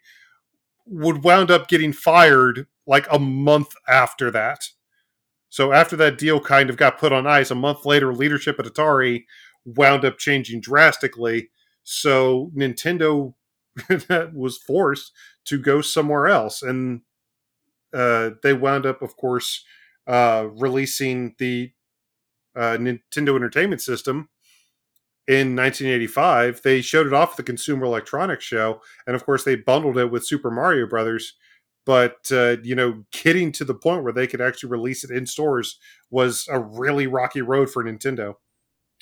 would 0.84 1.24
wound 1.24 1.50
up 1.50 1.66
getting 1.66 1.94
fired 1.94 2.66
like 2.90 3.06
a 3.10 3.20
month 3.20 3.74
after 3.88 4.32
that. 4.32 4.68
So 5.48 5.72
after 5.72 5.94
that 5.96 6.18
deal 6.18 6.40
kind 6.40 6.68
of 6.68 6.76
got 6.76 6.98
put 6.98 7.12
on 7.12 7.26
ice, 7.26 7.50
a 7.52 7.54
month 7.54 7.86
later, 7.86 8.12
leadership 8.12 8.58
at 8.58 8.66
Atari 8.66 9.26
wound 9.64 10.04
up 10.04 10.18
changing 10.18 10.60
drastically. 10.60 11.50
So 11.84 12.50
Nintendo 12.54 13.34
was 14.34 14.58
forced 14.58 15.12
to 15.44 15.56
go 15.56 15.80
somewhere 15.80 16.26
else, 16.26 16.62
and 16.62 17.02
uh, 17.94 18.30
they 18.42 18.52
wound 18.52 18.86
up, 18.86 19.02
of 19.02 19.16
course, 19.16 19.64
uh, 20.08 20.48
releasing 20.56 21.36
the 21.38 21.70
uh, 22.56 22.76
Nintendo 22.76 23.36
Entertainment 23.36 23.80
System 23.80 24.28
in 25.28 25.54
1985. 25.54 26.62
They 26.62 26.80
showed 26.80 27.06
it 27.06 27.12
off 27.12 27.32
at 27.32 27.36
the 27.36 27.42
Consumer 27.44 27.84
Electronics 27.84 28.44
Show, 28.44 28.82
and 29.06 29.14
of 29.14 29.24
course, 29.24 29.44
they 29.44 29.54
bundled 29.54 29.96
it 29.96 30.10
with 30.10 30.26
Super 30.26 30.50
Mario 30.50 30.88
Brothers. 30.88 31.34
But 31.86 32.30
uh, 32.30 32.56
you 32.62 32.74
know, 32.74 33.04
getting 33.12 33.52
to 33.52 33.64
the 33.64 33.74
point 33.74 34.04
where 34.04 34.12
they 34.12 34.26
could 34.26 34.40
actually 34.40 34.70
release 34.70 35.04
it 35.04 35.10
in 35.10 35.26
stores 35.26 35.78
was 36.10 36.46
a 36.50 36.60
really 36.60 37.06
rocky 37.06 37.42
road 37.42 37.70
for 37.70 37.84
Nintendo. 37.84 38.34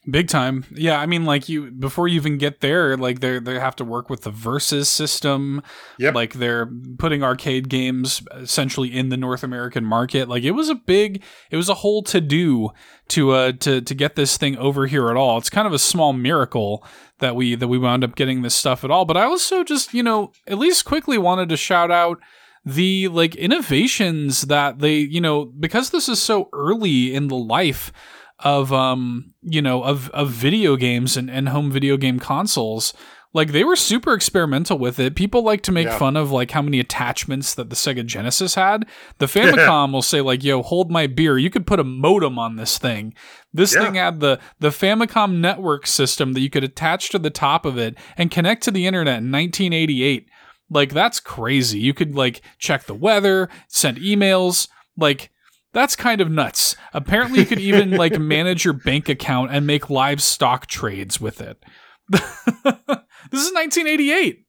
Big 0.08 0.28
time. 0.28 0.64
Yeah, 0.70 1.00
I 1.00 1.06
mean 1.06 1.24
like 1.24 1.48
you 1.48 1.72
before 1.72 2.06
you 2.06 2.16
even 2.16 2.38
get 2.38 2.60
there, 2.60 2.96
like 2.96 3.20
they 3.20 3.40
they 3.40 3.58
have 3.58 3.76
to 3.76 3.84
work 3.84 4.08
with 4.08 4.22
the 4.22 4.30
Versus 4.30 4.88
system. 4.88 5.60
Yep. 5.98 6.14
Like 6.14 6.34
they're 6.34 6.70
putting 6.98 7.22
arcade 7.22 7.68
games 7.68 8.22
essentially 8.34 8.96
in 8.96 9.08
the 9.08 9.16
North 9.16 9.42
American 9.42 9.84
market. 9.84 10.28
Like 10.28 10.44
it 10.44 10.52
was 10.52 10.68
a 10.68 10.76
big 10.76 11.22
it 11.50 11.56
was 11.56 11.68
a 11.68 11.74
whole 11.74 12.02
to 12.04 12.20
do 12.20 12.70
to 13.08 13.32
uh 13.32 13.52
to 13.60 13.80
to 13.80 13.94
get 13.94 14.14
this 14.14 14.38
thing 14.38 14.56
over 14.56 14.86
here 14.86 15.10
at 15.10 15.16
all. 15.16 15.36
It's 15.36 15.50
kind 15.50 15.66
of 15.66 15.74
a 15.74 15.78
small 15.80 16.12
miracle 16.12 16.86
that 17.18 17.34
we 17.34 17.56
that 17.56 17.68
we 17.68 17.76
wound 17.76 18.04
up 18.04 18.14
getting 18.14 18.42
this 18.42 18.54
stuff 18.54 18.84
at 18.84 18.90
all. 18.90 19.04
But 19.04 19.16
I 19.16 19.24
also 19.24 19.64
just, 19.64 19.92
you 19.92 20.04
know, 20.04 20.32
at 20.46 20.58
least 20.58 20.84
quickly 20.84 21.18
wanted 21.18 21.48
to 21.48 21.56
shout 21.56 21.90
out 21.90 22.18
the 22.64 23.08
like 23.08 23.34
innovations 23.36 24.42
that 24.42 24.78
they, 24.80 24.96
you 24.98 25.20
know, 25.20 25.44
because 25.46 25.90
this 25.90 26.08
is 26.08 26.20
so 26.20 26.48
early 26.52 27.14
in 27.14 27.28
the 27.28 27.36
life 27.36 27.92
of 28.40 28.72
um 28.72 29.32
you 29.42 29.60
know 29.60 29.82
of 29.82 30.08
of 30.10 30.30
video 30.30 30.76
games 30.76 31.16
and, 31.16 31.28
and 31.28 31.48
home 31.48 31.72
video 31.72 31.96
game 31.96 32.20
consoles 32.20 32.94
like 33.34 33.50
they 33.52 33.62
were 33.64 33.76
super 33.76 34.14
experimental 34.14 34.78
with 34.78 34.98
it. 34.98 35.14
People 35.14 35.42
like 35.42 35.60
to 35.62 35.72
make 35.72 35.86
Yeah. 35.88 35.98
fun 35.98 36.16
of 36.16 36.30
like 36.30 36.52
how 36.52 36.62
many 36.62 36.78
attachments 36.80 37.52
that 37.54 37.68
the 37.68 37.76
sega 37.76 38.06
genesis 38.06 38.54
had. 38.54 38.86
The 39.18 39.26
famicom 39.36 39.92
will 39.92 40.02
say 40.02 40.20
like 40.20 40.42
yo 40.44 40.62
hold 40.62 40.90
my 40.90 41.06
beer. 41.08 41.36
You 41.36 41.50
could 41.50 41.66
put 41.66 41.80
a 41.80 41.84
modem 41.84 42.38
on 42.38 42.56
this 42.56 42.78
thing. 42.78 43.12
This 43.52 43.74
Yeah. 43.74 43.84
thing 43.84 43.94
had 43.96 44.20
the 44.20 44.38
the 44.60 44.70
famicom 44.70 45.38
network 45.40 45.86
system 45.86 46.32
that 46.34 46.40
you 46.40 46.48
could 46.48 46.64
attach 46.64 47.10
to 47.10 47.18
the 47.18 47.28
top 47.30 47.66
of 47.66 47.76
it 47.76 47.96
and 48.16 48.30
connect 48.30 48.62
to 48.64 48.70
the 48.70 48.86
internet 48.86 49.18
in 49.18 49.30
1988 49.32 50.28
like 50.70 50.92
that's 50.92 51.20
crazy 51.20 51.78
you 51.78 51.94
could 51.94 52.14
like 52.14 52.42
check 52.58 52.84
the 52.84 52.94
weather 52.94 53.48
send 53.68 53.96
emails 53.98 54.68
like 54.96 55.30
that's 55.72 55.96
kind 55.96 56.20
of 56.20 56.30
nuts. 56.30 56.76
Apparently, 56.92 57.40
you 57.40 57.46
could 57.46 57.60
even 57.60 57.92
like 57.92 58.18
manage 58.18 58.64
your 58.64 58.74
bank 58.74 59.08
account 59.08 59.50
and 59.52 59.66
make 59.66 59.90
live 59.90 60.22
stock 60.22 60.66
trades 60.66 61.20
with 61.20 61.40
it. 61.40 61.62
this 62.10 62.22
is 62.22 63.52
1988. 63.52 64.44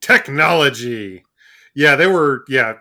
technology. 0.00 1.24
Yeah, 1.74 1.96
they 1.96 2.06
were 2.06 2.44
yeah, 2.48 2.74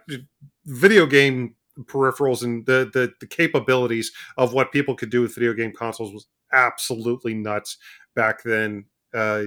video 0.66 1.06
game 1.06 1.56
peripherals 1.84 2.44
and 2.44 2.66
the, 2.66 2.90
the 2.94 3.14
the 3.22 3.28
capabilities 3.28 4.12
of 4.38 4.54
what 4.54 4.72
people 4.72 4.96
could 4.96 5.10
do 5.10 5.22
with 5.22 5.34
video 5.36 5.54
game 5.54 5.72
consoles 5.72 6.14
was 6.14 6.28
absolutely 6.52 7.34
nuts 7.34 7.78
back 8.16 8.44
then. 8.44 8.86
Uh, 9.14 9.46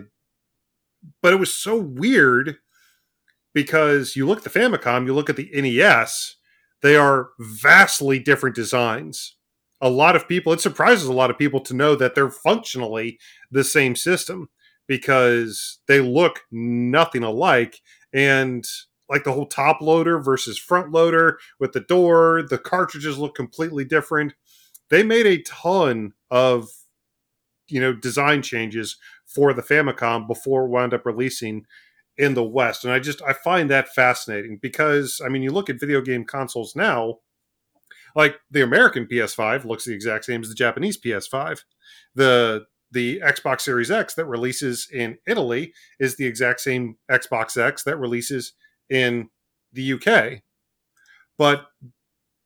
but 1.20 1.32
it 1.32 1.36
was 1.36 1.52
so 1.52 1.76
weird 1.76 2.56
because 3.54 4.16
you 4.16 4.26
look 4.26 4.38
at 4.38 4.52
the 4.52 4.58
Famicom, 4.58 5.06
you 5.06 5.14
look 5.14 5.30
at 5.30 5.36
the 5.36 5.50
NES, 5.52 6.36
they 6.82 6.96
are 6.96 7.30
vastly 7.38 8.18
different 8.18 8.56
designs. 8.56 9.36
A 9.80 9.90
lot 9.90 10.16
of 10.16 10.28
people, 10.28 10.52
it 10.52 10.60
surprises 10.60 11.06
a 11.06 11.12
lot 11.12 11.30
of 11.30 11.38
people 11.38 11.60
to 11.60 11.74
know 11.74 11.94
that 11.96 12.14
they're 12.14 12.30
functionally 12.30 13.18
the 13.50 13.64
same 13.64 13.96
system 13.96 14.48
because 14.86 15.78
they 15.86 16.00
look 16.00 16.40
nothing 16.50 17.22
alike. 17.22 17.80
And 18.12 18.64
like 19.08 19.24
the 19.24 19.32
whole 19.32 19.46
top 19.46 19.80
loader 19.80 20.18
versus 20.18 20.58
front 20.58 20.90
loader 20.90 21.38
with 21.58 21.72
the 21.72 21.80
door, 21.80 22.42
the 22.42 22.58
cartridges 22.58 23.18
look 23.18 23.34
completely 23.34 23.84
different. 23.84 24.34
They 24.90 25.02
made 25.02 25.26
a 25.26 25.42
ton 25.42 26.12
of 26.30 26.68
you 27.68 27.80
know 27.80 27.92
design 27.92 28.42
changes 28.42 28.96
for 29.26 29.52
the 29.52 29.62
Famicom 29.62 30.26
before 30.26 30.66
wound 30.68 30.92
up 30.92 31.06
releasing 31.06 31.64
in 32.22 32.34
the 32.34 32.44
West. 32.44 32.84
And 32.84 32.92
I 32.92 33.00
just 33.00 33.20
I 33.22 33.32
find 33.32 33.68
that 33.70 33.88
fascinating 33.88 34.56
because 34.62 35.20
I 35.24 35.28
mean 35.28 35.42
you 35.42 35.50
look 35.50 35.68
at 35.68 35.80
video 35.80 36.00
game 36.00 36.24
consoles 36.24 36.76
now, 36.76 37.18
like 38.14 38.36
the 38.48 38.62
American 38.62 39.06
PS5 39.06 39.64
looks 39.64 39.84
the 39.84 39.92
exact 39.92 40.24
same 40.24 40.40
as 40.40 40.48
the 40.48 40.54
Japanese 40.54 40.98
PS5. 41.00 41.62
The 42.14 42.66
the 42.92 43.20
Xbox 43.20 43.62
Series 43.62 43.90
X 43.90 44.14
that 44.14 44.26
releases 44.26 44.86
in 44.92 45.18
Italy 45.26 45.72
is 45.98 46.16
the 46.16 46.26
exact 46.26 46.60
same 46.60 46.96
Xbox 47.10 47.60
X 47.60 47.82
that 47.82 47.96
releases 47.96 48.52
in 48.88 49.28
the 49.72 49.94
UK. 49.94 50.42
But 51.36 51.66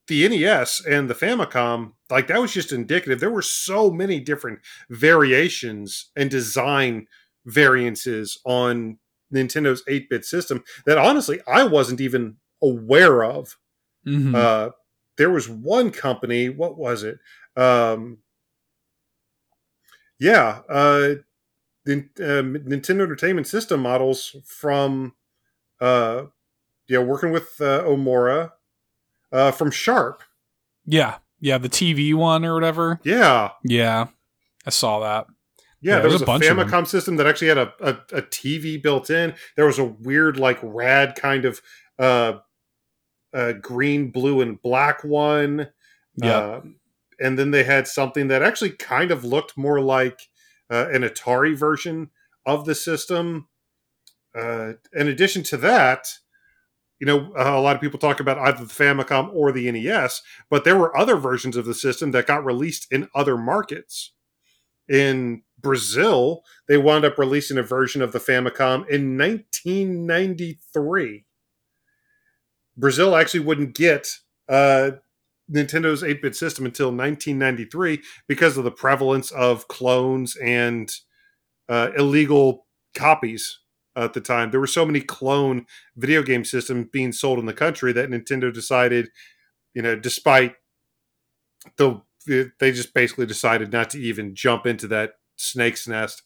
the 0.06 0.26
NES 0.26 0.86
and 0.88 1.10
the 1.10 1.14
Famicom, 1.14 1.92
like 2.08 2.28
that 2.28 2.40
was 2.40 2.54
just 2.54 2.72
indicative. 2.72 3.20
There 3.20 3.28
were 3.28 3.42
so 3.42 3.90
many 3.90 4.20
different 4.20 4.60
variations 4.88 6.12
and 6.16 6.30
design 6.30 7.08
variances 7.44 8.40
on 8.46 8.98
Nintendo's 9.34 9.82
8 9.88 10.08
bit 10.10 10.24
system 10.24 10.62
that 10.84 10.98
honestly 10.98 11.40
I 11.46 11.64
wasn't 11.64 12.00
even 12.00 12.36
aware 12.62 13.24
of. 13.24 13.56
Mhm. 14.06 14.34
Uh, 14.34 14.70
there 15.16 15.30
was 15.30 15.48
one 15.48 15.90
company, 15.90 16.48
what 16.48 16.76
was 16.78 17.02
it? 17.02 17.18
Um, 17.56 18.18
yeah, 20.18 20.60
uh, 20.68 21.14
the 21.84 21.98
uh, 22.18 22.42
Nintendo 22.42 23.02
Entertainment 23.02 23.46
System 23.46 23.80
models 23.80 24.36
from, 24.44 25.14
uh, 25.80 26.24
yeah, 26.88 26.98
working 27.00 27.32
with 27.32 27.60
uh, 27.60 27.82
Uemura 27.84 28.52
uh, 29.32 29.50
from 29.52 29.70
Sharp. 29.70 30.22
yeah, 30.86 31.18
yeah, 31.40 31.58
the 31.58 31.68
TV 31.68 32.14
one 32.14 32.44
or 32.44 32.54
whatever. 32.54 33.00
Yeah, 33.04 33.50
Yeah, 33.64 34.06
I 34.64 34.70
saw 34.70 35.00
that. 35.00 35.26
Yeah. 35.86 35.96
Yeah, 35.96 36.00
there 36.00 36.10
there's 36.10 36.14
was 36.14 36.22
a 36.22 36.24
a, 36.24 36.26
bunch 36.26 36.44
of. 36.44 36.56
Famicom 36.56 36.86
system 36.86 37.16
that 37.16 37.26
actually 37.26 37.48
had 37.48 37.58
a, 37.58 37.72
a, 37.80 37.90
a 38.18 38.22
TV 38.22 38.82
built 38.82 39.10
in. 39.10 39.34
There 39.56 39.66
was 39.66 39.78
a 39.78 39.84
weird, 39.84 40.38
like, 40.38 40.58
rad 40.62 41.14
kind 41.14 41.44
of 41.44 41.60
uh, 41.98 42.38
uh, 43.32 43.52
green, 43.52 44.10
blue, 44.10 44.40
and 44.40 44.60
black 44.60 45.04
one. 45.04 45.68
Yeah, 46.16 46.56
Um, 46.56 46.76
and 47.20 47.38
then 47.38 47.50
they 47.50 47.64
had 47.64 47.86
something 47.86 48.28
that 48.28 48.42
actually 48.42 48.70
kind 48.70 49.10
of 49.10 49.24
looked 49.24 49.56
more 49.56 49.80
like 49.80 50.20
uh, 50.70 50.88
an 50.90 51.02
Atari 51.02 51.56
version 51.56 52.10
of 52.44 52.64
the 52.64 52.74
system. 52.74 53.48
Uh, 54.34 54.74
in 54.92 55.08
addition 55.08 55.42
to 55.44 55.56
that, 55.58 56.08
you 56.98 57.06
know, 57.06 57.32
uh, 57.38 57.58
a 57.58 57.60
lot 57.60 57.74
of 57.74 57.82
people 57.82 57.98
talk 57.98 58.20
about 58.20 58.38
either 58.38 58.64
the 58.64 58.72
Famicom 58.72 59.30
or 59.32 59.52
the 59.52 59.70
NES, 59.70 60.22
but 60.48 60.64
there 60.64 60.76
were 60.76 60.96
other 60.96 61.16
versions 61.16 61.56
of 61.56 61.66
the 61.66 61.74
system 61.74 62.10
that 62.12 62.26
got 62.26 62.44
released 62.44 62.90
in 62.90 63.08
other 63.14 63.36
markets. 63.36 64.12
In 64.88 65.42
Brazil, 65.58 66.42
they 66.68 66.76
wound 66.76 67.04
up 67.04 67.18
releasing 67.18 67.58
a 67.58 67.62
version 67.62 68.02
of 68.02 68.12
the 68.12 68.18
Famicom 68.18 68.88
in 68.88 69.16
1993. 69.16 71.24
Brazil 72.76 73.16
actually 73.16 73.40
wouldn't 73.40 73.74
get 73.74 74.08
uh, 74.48 74.92
Nintendo's 75.50 76.02
8 76.02 76.22
bit 76.22 76.36
system 76.36 76.66
until 76.66 76.88
1993 76.88 78.02
because 78.28 78.56
of 78.56 78.64
the 78.64 78.70
prevalence 78.70 79.30
of 79.30 79.68
clones 79.68 80.36
and 80.36 80.92
uh, 81.68 81.90
illegal 81.96 82.66
copies 82.94 83.60
at 83.96 84.12
the 84.12 84.20
time. 84.20 84.50
There 84.50 84.60
were 84.60 84.66
so 84.66 84.84
many 84.84 85.00
clone 85.00 85.66
video 85.96 86.22
game 86.22 86.44
systems 86.44 86.88
being 86.92 87.12
sold 87.12 87.38
in 87.38 87.46
the 87.46 87.54
country 87.54 87.92
that 87.92 88.10
Nintendo 88.10 88.52
decided, 88.52 89.08
you 89.74 89.82
know, 89.82 89.96
despite 89.96 90.54
the 91.76 92.02
they 92.26 92.72
just 92.72 92.92
basically 92.92 93.26
decided 93.26 93.72
not 93.72 93.90
to 93.90 94.00
even 94.00 94.34
jump 94.34 94.66
into 94.66 94.88
that 94.88 95.12
snake's 95.36 95.86
nest. 95.86 96.22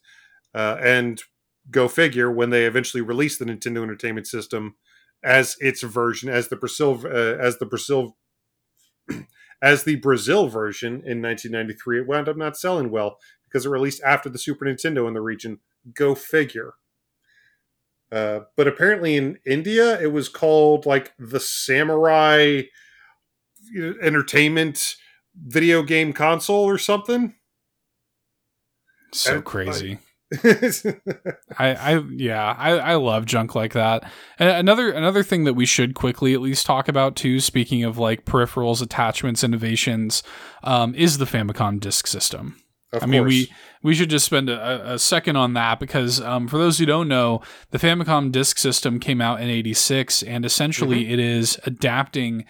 Uh, 0.53 0.77
and 0.81 1.21
go 1.69 1.87
figure, 1.87 2.31
when 2.31 2.49
they 2.49 2.65
eventually 2.65 3.01
released 3.01 3.39
the 3.39 3.45
Nintendo 3.45 3.83
Entertainment 3.83 4.27
System 4.27 4.75
as 5.23 5.55
its 5.59 5.83
version 5.83 6.29
as 6.29 6.47
the 6.47 6.55
Brazil 6.55 7.01
uh, 7.05 7.37
as 7.39 7.57
the 7.57 7.65
Brazil 7.65 8.17
as 9.61 9.83
the 9.83 9.95
Brazil 9.97 10.47
version 10.47 10.93
in 11.05 11.21
1993. 11.21 11.99
It 11.99 12.07
wound 12.07 12.27
up 12.27 12.37
not 12.37 12.57
selling 12.57 12.89
well 12.89 13.17
because 13.43 13.65
it 13.65 13.69
released 13.69 14.01
after 14.03 14.29
the 14.29 14.39
Super 14.39 14.65
Nintendo 14.65 15.07
in 15.07 15.13
the 15.13 15.21
region. 15.21 15.59
Go 15.93 16.15
figure. 16.15 16.73
Uh, 18.11 18.41
but 18.57 18.67
apparently 18.67 19.15
in 19.15 19.37
India, 19.45 19.99
it 20.01 20.11
was 20.11 20.27
called 20.27 20.85
like 20.85 21.13
the 21.17 21.39
Samurai 21.39 22.63
Entertainment 24.01 24.95
video 25.35 25.81
game 25.81 26.11
console 26.11 26.63
or 26.63 26.77
something. 26.77 27.35
So 29.13 29.35
and, 29.35 29.45
crazy. 29.45 29.99
I, 31.57 31.75
I, 31.75 32.03
yeah, 32.15 32.55
I, 32.57 32.71
I 32.77 32.95
love 32.95 33.25
junk 33.25 33.53
like 33.53 33.73
that. 33.73 34.09
And 34.39 34.49
another, 34.49 34.89
another 34.89 35.23
thing 35.23 35.43
that 35.43 35.55
we 35.55 35.65
should 35.65 35.93
quickly 35.93 36.33
at 36.33 36.39
least 36.39 36.65
talk 36.65 36.87
about 36.87 37.17
too. 37.17 37.41
Speaking 37.41 37.83
of 37.83 37.97
like 37.97 38.25
peripherals, 38.25 38.81
attachments, 38.81 39.43
innovations, 39.43 40.23
um, 40.63 40.95
is 40.95 41.17
the 41.17 41.25
Famicom 41.25 41.79
Disk 41.81 42.07
System. 42.07 42.55
Of 42.93 43.03
I 43.03 43.05
mean, 43.05 43.23
we 43.23 43.51
we 43.83 43.93
should 43.93 44.09
just 44.09 44.25
spend 44.25 44.49
a, 44.49 44.93
a 44.93 44.99
second 44.99 45.37
on 45.37 45.53
that 45.53 45.79
because 45.79 46.19
um, 46.19 46.49
for 46.49 46.57
those 46.57 46.77
who 46.77 46.85
don't 46.85 47.07
know, 47.07 47.41
the 47.69 47.77
Famicom 47.77 48.31
Disk 48.33 48.57
System 48.57 48.99
came 48.99 49.21
out 49.21 49.41
in 49.41 49.49
'86, 49.49 50.23
and 50.23 50.43
essentially 50.45 51.03
mm-hmm. 51.03 51.13
it 51.13 51.19
is 51.19 51.57
adapting 51.65 52.43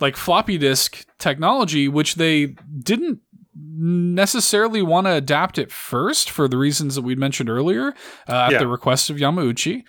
like 0.00 0.16
floppy 0.16 0.56
disk 0.56 1.04
technology, 1.18 1.88
which 1.88 2.14
they 2.14 2.56
didn't 2.82 3.20
necessarily 3.54 4.82
want 4.82 5.06
to 5.06 5.12
adapt 5.12 5.58
it 5.58 5.70
first 5.70 6.30
for 6.30 6.48
the 6.48 6.56
reasons 6.56 6.94
that 6.94 7.02
we 7.02 7.14
mentioned 7.14 7.50
earlier 7.50 7.94
uh, 8.28 8.32
at 8.32 8.52
yeah. 8.52 8.58
the 8.58 8.68
request 8.68 9.10
of 9.10 9.16
Yamauchi. 9.16 9.84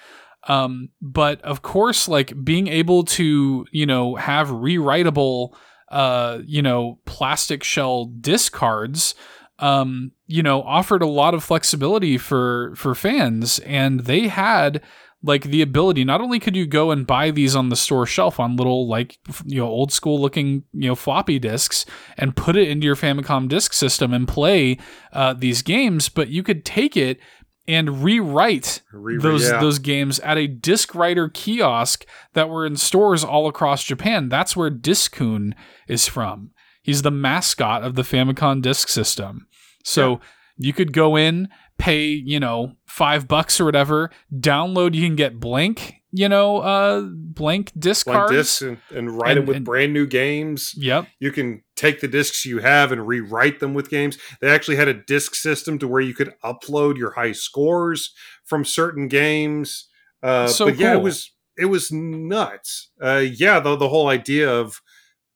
Um, 0.47 0.89
but 1.01 1.41
of 1.41 1.61
course, 1.61 2.07
like 2.07 2.43
being 2.43 2.67
able 2.67 3.03
to, 3.05 3.65
you 3.71 3.85
know, 3.85 4.15
have 4.15 4.49
rewritable, 4.49 5.55
uh, 5.89 6.39
you 6.45 6.61
know, 6.61 6.99
plastic 7.05 7.63
shell 7.63 8.05
disk 8.05 8.51
cards, 8.51 9.15
um, 9.59 10.11
you 10.27 10.43
know, 10.43 10.61
offered 10.63 11.01
a 11.01 11.07
lot 11.07 11.33
of 11.33 11.43
flexibility 11.43 12.17
for 12.17 12.73
for 12.75 12.93
fans, 12.93 13.59
and 13.59 14.01
they 14.01 14.27
had 14.27 14.81
like 15.23 15.43
the 15.43 15.61
ability 15.61 16.03
not 16.03 16.21
only 16.21 16.39
could 16.39 16.55
you 16.55 16.67
go 16.67 16.91
and 16.91 17.07
buy 17.07 17.31
these 17.31 17.55
on 17.55 17.69
the 17.69 17.75
store 17.75 18.05
shelf 18.05 18.39
on 18.39 18.57
little 18.57 18.87
like 18.87 19.17
you 19.45 19.59
know 19.59 19.67
old 19.67 19.91
school 19.91 20.19
looking 20.19 20.63
you 20.73 20.87
know 20.89 20.95
floppy 20.95 21.39
disks 21.39 21.85
and 22.17 22.35
put 22.35 22.55
it 22.55 22.67
into 22.67 22.85
your 22.85 22.95
Famicom 22.95 23.47
disk 23.47 23.73
system 23.73 24.13
and 24.13 24.27
play 24.27 24.77
uh, 25.13 25.33
these 25.33 25.61
games, 25.61 26.09
but 26.09 26.27
you 26.27 26.43
could 26.43 26.65
take 26.65 26.97
it 26.97 27.19
and 27.67 28.03
rewrite 28.03 28.81
Re- 28.91 29.17
those 29.17 29.49
yeah. 29.49 29.59
those 29.59 29.79
games 29.79 30.19
at 30.19 30.37
a 30.37 30.47
disc 30.47 30.93
writer 30.93 31.29
kiosk 31.29 32.05
that 32.33 32.49
were 32.49 32.65
in 32.65 32.75
stores 32.75 33.23
all 33.23 33.47
across 33.47 33.83
Japan. 33.83 34.29
That's 34.29 34.55
where 34.55 34.69
Disc-kun 34.69 35.55
is 35.87 36.07
from. 36.07 36.51
He's 36.81 37.01
the 37.01 37.11
mascot 37.11 37.83
of 37.83 37.95
the 37.95 38.01
Famicom 38.01 38.61
disk 38.61 38.89
system. 38.89 39.47
So 39.85 40.11
yeah. 40.11 40.17
you 40.57 40.73
could 40.73 40.91
go 40.91 41.15
in 41.15 41.47
pay, 41.77 42.05
you 42.05 42.39
know, 42.39 42.73
five 42.85 43.27
bucks 43.27 43.59
or 43.59 43.65
whatever, 43.65 44.09
download, 44.33 44.93
you 44.93 45.05
can 45.05 45.15
get 45.15 45.39
blank, 45.39 45.95
you 46.11 46.29
know, 46.29 46.57
uh, 46.57 47.01
blank 47.01 47.71
disc 47.77 48.05
blank 48.05 48.17
cards. 48.17 48.31
discs 48.31 48.61
and, 48.61 48.77
and 48.95 49.11
write 49.11 49.31
and, 49.31 49.39
them 49.39 49.45
with 49.47 49.57
and, 49.57 49.65
brand 49.65 49.93
new 49.93 50.05
games. 50.05 50.73
Yep. 50.77 51.07
You 51.19 51.31
can 51.31 51.63
take 51.75 52.01
the 52.01 52.07
discs 52.07 52.45
you 52.45 52.59
have 52.59 52.91
and 52.91 53.07
rewrite 53.07 53.59
them 53.59 53.73
with 53.73 53.89
games. 53.89 54.17
They 54.41 54.49
actually 54.49 54.77
had 54.77 54.87
a 54.87 54.93
disc 54.93 55.35
system 55.35 55.79
to 55.79 55.87
where 55.87 56.01
you 56.01 56.13
could 56.13 56.33
upload 56.43 56.97
your 56.97 57.11
high 57.11 57.33
scores 57.33 58.13
from 58.45 58.63
certain 58.65 59.07
games. 59.07 59.87
Uh, 60.21 60.47
so 60.47 60.65
but 60.65 60.77
yeah, 60.77 60.93
it 60.93 61.01
was 61.01 61.31
it 61.57 61.65
was 61.65 61.91
nuts. 61.91 62.89
Uh, 63.01 63.23
yeah, 63.25 63.59
though 63.59 63.75
the 63.75 63.89
whole 63.89 64.07
idea 64.07 64.49
of 64.49 64.81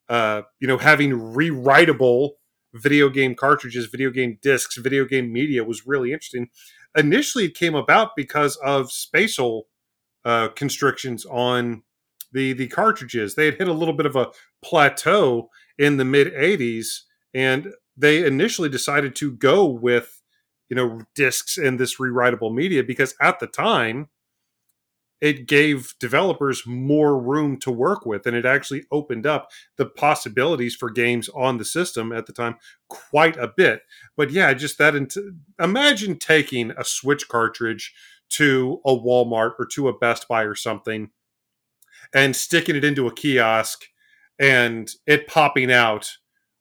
uh, 0.09 0.43
you 0.59 0.67
know 0.67 0.77
having 0.77 1.11
rewritable 1.11 2.31
video 2.73 3.09
game 3.09 3.35
cartridges, 3.35 3.85
video 3.87 4.09
game 4.09 4.37
discs, 4.41 4.77
video 4.77 5.05
game 5.05 5.31
media 5.31 5.63
was 5.63 5.87
really 5.87 6.11
interesting. 6.11 6.49
Initially, 6.95 7.45
it 7.45 7.55
came 7.55 7.75
about 7.75 8.15
because 8.15 8.55
of 8.57 8.91
spatial 8.91 9.67
uh, 10.25 10.49
constrictions 10.49 11.25
on 11.25 11.83
the 12.31 12.53
the 12.53 12.67
cartridges. 12.67 13.35
They 13.35 13.45
had 13.45 13.55
hit 13.55 13.67
a 13.67 13.73
little 13.73 13.93
bit 13.93 14.05
of 14.05 14.15
a 14.15 14.31
plateau 14.63 15.49
in 15.77 15.97
the 15.97 16.05
mid 16.05 16.33
'80s, 16.33 17.01
and 17.33 17.73
they 17.95 18.25
initially 18.25 18.69
decided 18.69 19.15
to 19.17 19.31
go 19.31 19.65
with 19.65 20.21
you 20.69 20.75
know 20.75 21.01
discs 21.15 21.57
and 21.57 21.79
this 21.79 21.97
rewritable 21.97 22.53
media 22.53 22.83
because 22.83 23.15
at 23.21 23.39
the 23.39 23.47
time 23.47 24.09
it 25.19 25.47
gave 25.47 25.95
developers 25.99 26.65
more 26.65 27.19
room 27.19 27.57
to 27.57 27.71
work 27.71 28.05
with 28.05 28.25
and 28.25 28.35
it 28.35 28.45
actually 28.45 28.83
opened 28.91 29.25
up 29.25 29.49
the 29.77 29.85
possibilities 29.85 30.75
for 30.75 30.89
games 30.89 31.29
on 31.29 31.57
the 31.57 31.65
system 31.65 32.11
at 32.11 32.25
the 32.27 32.33
time 32.33 32.55
quite 32.89 33.37
a 33.37 33.47
bit. 33.47 33.81
But 34.15 34.31
yeah 34.31 34.53
just 34.53 34.77
that 34.77 34.95
imagine 35.59 36.17
taking 36.17 36.71
a 36.71 36.83
switch 36.83 37.27
cartridge 37.27 37.93
to 38.29 38.81
a 38.85 38.91
walmart 38.91 39.53
or 39.57 39.65
to 39.65 39.87
a 39.87 39.97
best 39.97 40.27
buy 40.27 40.43
or 40.43 40.55
something 40.55 41.09
and 42.13 42.35
sticking 42.35 42.75
it 42.75 42.83
into 42.83 43.07
a 43.07 43.13
kiosk 43.13 43.85
and 44.39 44.89
it 45.05 45.27
popping 45.27 45.71
out 45.71 46.11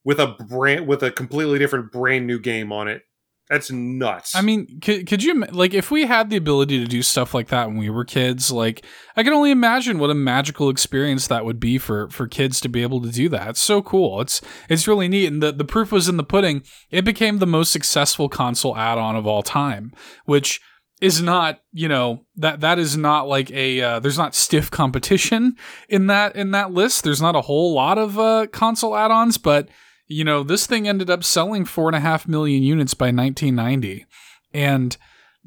with 0.04 0.18
a 0.18 0.28
brand 0.48 0.86
with 0.86 1.02
a 1.02 1.10
completely 1.10 1.58
different 1.58 1.92
brand 1.92 2.26
new 2.26 2.38
game 2.38 2.72
on 2.72 2.88
it 2.88 3.02
that's 3.48 3.70
nuts. 3.70 4.34
I 4.34 4.42
mean, 4.42 4.80
could, 4.80 5.06
could 5.06 5.22
you 5.22 5.44
like 5.52 5.72
if 5.72 5.90
we 5.90 6.06
had 6.06 6.30
the 6.30 6.36
ability 6.36 6.80
to 6.80 6.86
do 6.86 7.00
stuff 7.02 7.32
like 7.32 7.48
that 7.48 7.68
when 7.68 7.76
we 7.76 7.90
were 7.90 8.04
kids? 8.04 8.50
Like, 8.50 8.84
I 9.16 9.22
can 9.22 9.32
only 9.32 9.52
imagine 9.52 10.00
what 10.00 10.10
a 10.10 10.14
magical 10.14 10.68
experience 10.68 11.28
that 11.28 11.44
would 11.44 11.60
be 11.60 11.78
for 11.78 12.10
for 12.10 12.26
kids 12.26 12.60
to 12.60 12.68
be 12.68 12.82
able 12.82 13.00
to 13.02 13.10
do 13.10 13.28
that. 13.28 13.50
It's 13.50 13.62
so 13.62 13.82
cool. 13.82 14.20
It's 14.20 14.40
it's 14.68 14.88
really 14.88 15.06
neat, 15.06 15.26
and 15.32 15.40
the 15.40 15.52
the 15.52 15.64
proof 15.64 15.92
was 15.92 16.08
in 16.08 16.16
the 16.16 16.24
pudding. 16.24 16.64
It 16.90 17.04
became 17.04 17.38
the 17.38 17.46
most 17.46 17.70
successful 17.70 18.28
console 18.28 18.76
add-on 18.76 19.14
of 19.14 19.28
all 19.28 19.44
time, 19.44 19.92
which 20.24 20.60
is 21.00 21.22
not 21.22 21.60
you 21.72 21.88
know 21.88 22.24
that 22.36 22.60
that 22.60 22.80
is 22.80 22.96
not 22.96 23.28
like 23.28 23.50
a 23.52 23.80
uh, 23.80 24.00
there's 24.00 24.18
not 24.18 24.34
stiff 24.34 24.72
competition 24.72 25.54
in 25.88 26.08
that 26.08 26.34
in 26.34 26.50
that 26.50 26.72
list. 26.72 27.04
There's 27.04 27.22
not 27.22 27.36
a 27.36 27.42
whole 27.42 27.74
lot 27.74 27.96
of 27.96 28.18
uh, 28.18 28.48
console 28.48 28.96
add-ons, 28.96 29.38
but 29.38 29.68
you 30.06 30.24
know, 30.24 30.42
this 30.42 30.66
thing 30.66 30.86
ended 30.88 31.10
up 31.10 31.24
selling 31.24 31.64
four 31.64 31.88
and 31.88 31.96
a 31.96 32.00
half 32.00 32.28
million 32.28 32.62
units 32.62 32.94
by 32.94 33.06
1990. 33.06 34.06
And 34.52 34.96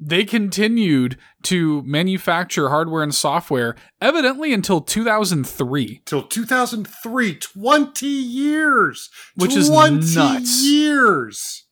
they 0.02 0.24
continued 0.24 1.18
to 1.44 1.82
manufacture 1.84 2.70
hardware 2.70 3.04
and 3.04 3.14
software 3.14 3.76
evidently 4.02 4.54
until 4.54 4.82
2003 4.82 6.02
till 6.06 6.24
2003 6.24 7.36
20 7.36 8.08
years! 8.08 9.10
Which 9.36 9.54
20 9.54 10.00
is 10.00 10.16
nuts. 10.16 10.64
years! 10.64 11.66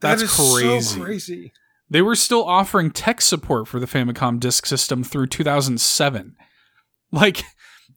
That's 0.00 0.22
that 0.22 0.28
crazy 0.28 0.80
so 0.80 1.02
crazy. 1.02 1.52
they 1.88 2.02
were 2.02 2.14
still 2.14 2.44
offering 2.44 2.90
tech 2.90 3.20
support 3.20 3.66
for 3.68 3.80
the 3.80 3.86
famicom 3.86 4.38
disk 4.38 4.66
system 4.66 5.02
through 5.02 5.26
2007 5.28 6.36
like 7.10 7.42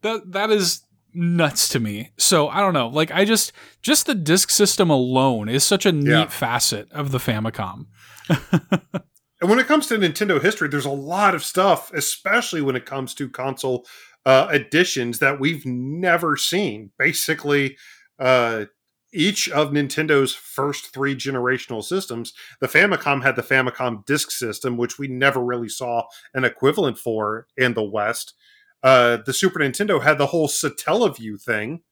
that 0.00 0.32
that 0.32 0.50
is 0.50 0.84
nuts 1.14 1.68
to 1.70 1.80
me. 1.80 2.10
So 2.18 2.48
I 2.48 2.60
don't 2.60 2.74
know. 2.74 2.88
Like 2.88 3.10
I 3.10 3.24
just 3.24 3.52
just 3.80 4.06
the 4.06 4.14
disk 4.14 4.50
system 4.50 4.90
alone 4.90 5.48
is 5.48 5.64
such 5.64 5.86
a 5.86 5.92
neat 5.92 6.10
yeah. 6.10 6.26
facet 6.26 6.90
of 6.92 7.10
the 7.10 7.18
Famicom. 7.18 7.86
and 8.30 9.50
when 9.50 9.58
it 9.58 9.66
comes 9.66 9.86
to 9.88 9.98
Nintendo 9.98 10.40
history, 10.40 10.68
there's 10.68 10.84
a 10.84 10.90
lot 10.90 11.34
of 11.34 11.44
stuff, 11.44 11.92
especially 11.92 12.62
when 12.62 12.76
it 12.76 12.86
comes 12.86 13.14
to 13.14 13.28
console 13.28 13.86
uh, 14.24 14.48
editions 14.52 15.18
that 15.18 15.40
we've 15.40 15.66
never 15.66 16.36
seen. 16.36 16.90
Basically, 16.98 17.76
uh, 18.18 18.66
each 19.12 19.48
of 19.50 19.70
Nintendo's 19.70 20.34
first 20.34 20.92
three 20.92 21.14
generational 21.14 21.84
systems, 21.84 22.32
the 22.60 22.68
Famicom 22.68 23.22
had 23.22 23.36
the 23.36 23.42
Famicom 23.42 24.06
Disk 24.06 24.30
System, 24.30 24.76
which 24.76 24.98
we 24.98 25.06
never 25.06 25.44
really 25.44 25.68
saw 25.68 26.04
an 26.34 26.44
equivalent 26.44 26.98
for 26.98 27.46
in 27.56 27.74
the 27.74 27.82
West 27.82 28.34
uh, 28.82 29.18
the 29.24 29.32
Super 29.32 29.60
Nintendo 29.60 30.02
had 30.02 30.18
the 30.18 30.26
whole 30.26 30.48
Satellaview 30.48 31.40
thing, 31.40 31.82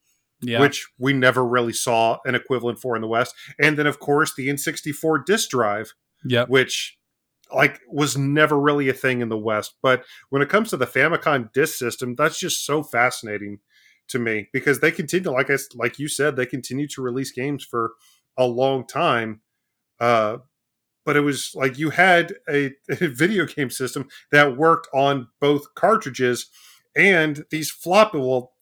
yeah. 0.40 0.60
which 0.60 0.88
we 0.98 1.12
never 1.12 1.44
really 1.46 1.72
saw 1.72 2.18
an 2.24 2.34
equivalent 2.34 2.78
for 2.78 2.96
in 2.96 3.02
the 3.02 3.08
West. 3.08 3.34
And 3.58 3.78
then, 3.78 3.86
of 3.86 4.00
course, 4.00 4.34
the 4.34 4.48
N64 4.48 5.24
disk 5.24 5.50
drive, 5.50 5.94
yep. 6.24 6.48
which 6.48 6.98
like 7.52 7.80
was 7.88 8.16
never 8.16 8.58
really 8.58 8.88
a 8.88 8.94
thing 8.94 9.20
in 9.20 9.28
the 9.28 9.38
West. 9.38 9.74
But 9.82 10.04
when 10.30 10.42
it 10.42 10.48
comes 10.48 10.70
to 10.70 10.76
the 10.76 10.86
Famicom 10.86 11.52
disk 11.52 11.76
system, 11.78 12.14
that's 12.14 12.38
just 12.38 12.64
so 12.64 12.82
fascinating 12.82 13.58
to 14.08 14.18
me 14.18 14.48
because 14.52 14.80
they 14.80 14.90
continue, 14.90 15.30
like 15.30 15.50
I 15.50 15.56
like 15.74 15.98
you 15.98 16.08
said, 16.08 16.36
they 16.36 16.46
continue 16.46 16.88
to 16.88 17.02
release 17.02 17.30
games 17.30 17.64
for 17.64 17.92
a 18.36 18.46
long 18.46 18.86
time. 18.86 19.40
Uh, 19.98 20.38
but 21.04 21.16
it 21.16 21.20
was 21.20 21.52
like 21.54 21.78
you 21.78 21.90
had 21.90 22.34
a, 22.48 22.72
a 22.88 23.08
video 23.08 23.46
game 23.46 23.70
system 23.70 24.08
that 24.32 24.56
worked 24.56 24.88
on 24.92 25.28
both 25.40 25.74
cartridges 25.74 26.48
and 26.96 27.44
these 27.50 27.70
floppy 27.70 28.18
well 28.18 28.52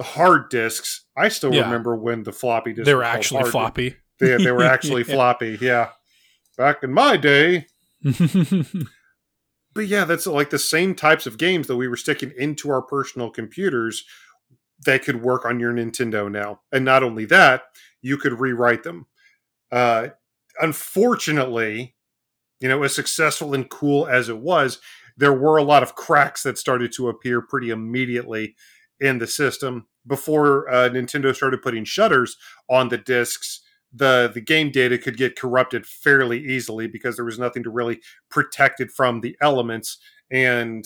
hard 0.00 0.48
disks. 0.50 1.04
I 1.16 1.28
still 1.28 1.54
yeah. 1.54 1.62
remember 1.62 1.96
when 1.96 2.22
the 2.22 2.32
floppy 2.32 2.72
disks 2.72 2.86
they 2.86 2.94
were 2.94 3.04
actually 3.04 3.50
floppy. 3.50 3.96
They, 4.18 4.36
they 4.36 4.52
were 4.52 4.62
actually 4.64 5.04
yeah. 5.06 5.14
floppy. 5.14 5.58
Yeah, 5.60 5.90
back 6.56 6.82
in 6.82 6.92
my 6.92 7.16
day. 7.16 7.66
but 8.02 9.86
yeah, 9.86 10.04
that's 10.04 10.26
like 10.26 10.50
the 10.50 10.58
same 10.58 10.94
types 10.94 11.26
of 11.26 11.38
games 11.38 11.66
that 11.66 11.76
we 11.76 11.88
were 11.88 11.96
sticking 11.96 12.32
into 12.36 12.70
our 12.70 12.82
personal 12.82 13.30
computers 13.30 14.04
that 14.86 15.04
could 15.04 15.22
work 15.22 15.44
on 15.44 15.60
your 15.60 15.72
Nintendo 15.72 16.30
now. 16.30 16.60
And 16.72 16.84
not 16.84 17.02
only 17.02 17.26
that, 17.26 17.64
you 18.00 18.16
could 18.16 18.40
rewrite 18.40 18.82
them. 18.82 19.06
Uh, 19.70 20.08
unfortunately, 20.60 21.94
you 22.60 22.68
know, 22.68 22.82
as 22.82 22.94
successful 22.94 23.54
and 23.54 23.68
cool 23.68 24.06
as 24.06 24.28
it 24.28 24.38
was, 24.38 24.80
there 25.20 25.34
were 25.34 25.58
a 25.58 25.62
lot 25.62 25.82
of 25.82 25.94
cracks 25.94 26.42
that 26.42 26.58
started 26.58 26.92
to 26.92 27.08
appear 27.08 27.42
pretty 27.42 27.68
immediately 27.68 28.56
in 28.98 29.18
the 29.18 29.26
system 29.26 29.86
before 30.06 30.68
uh, 30.70 30.88
Nintendo 30.88 31.36
started 31.36 31.60
putting 31.62 31.84
shutters 31.84 32.36
on 32.70 32.88
the 32.88 32.98
discs. 32.98 33.60
The 33.92 34.30
the 34.32 34.40
game 34.40 34.70
data 34.70 34.96
could 34.98 35.16
get 35.16 35.36
corrupted 35.36 35.84
fairly 35.84 36.38
easily 36.38 36.86
because 36.86 37.16
there 37.16 37.24
was 37.24 37.38
nothing 37.38 37.62
to 37.64 37.70
really 37.70 38.00
protect 38.30 38.80
it 38.80 38.90
from 38.90 39.20
the 39.20 39.36
elements, 39.42 39.98
and 40.30 40.84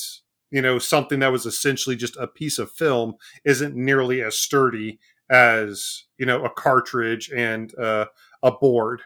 you 0.50 0.60
know 0.60 0.78
something 0.78 1.20
that 1.20 1.32
was 1.32 1.46
essentially 1.46 1.96
just 1.96 2.16
a 2.16 2.26
piece 2.26 2.58
of 2.58 2.72
film 2.72 3.14
isn't 3.44 3.76
nearly 3.76 4.20
as 4.20 4.36
sturdy 4.36 4.98
as 5.30 6.04
you 6.18 6.26
know 6.26 6.44
a 6.44 6.50
cartridge 6.50 7.30
and 7.30 7.76
uh, 7.78 8.06
a 8.42 8.50
board 8.50 9.02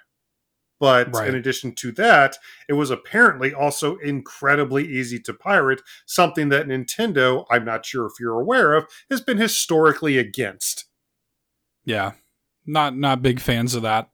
but 0.80 1.14
right. 1.14 1.28
in 1.28 1.34
addition 1.34 1.74
to 1.76 1.92
that, 1.92 2.36
it 2.68 2.74
was 2.74 2.90
apparently 2.90 3.52
also 3.52 3.96
incredibly 3.96 4.86
easy 4.86 5.18
to 5.20 5.34
pirate, 5.34 5.82
something 6.06 6.48
that 6.50 6.66
Nintendo, 6.66 7.44
I'm 7.50 7.64
not 7.64 7.84
sure 7.84 8.06
if 8.06 8.12
you're 8.20 8.40
aware 8.40 8.74
of, 8.74 8.86
has 9.10 9.20
been 9.20 9.38
historically 9.38 10.18
against. 10.18 10.86
Yeah. 11.84 12.12
Not 12.66 12.96
not 12.96 13.22
big 13.22 13.40
fans 13.40 13.74
of 13.74 13.82
that. 13.82 14.10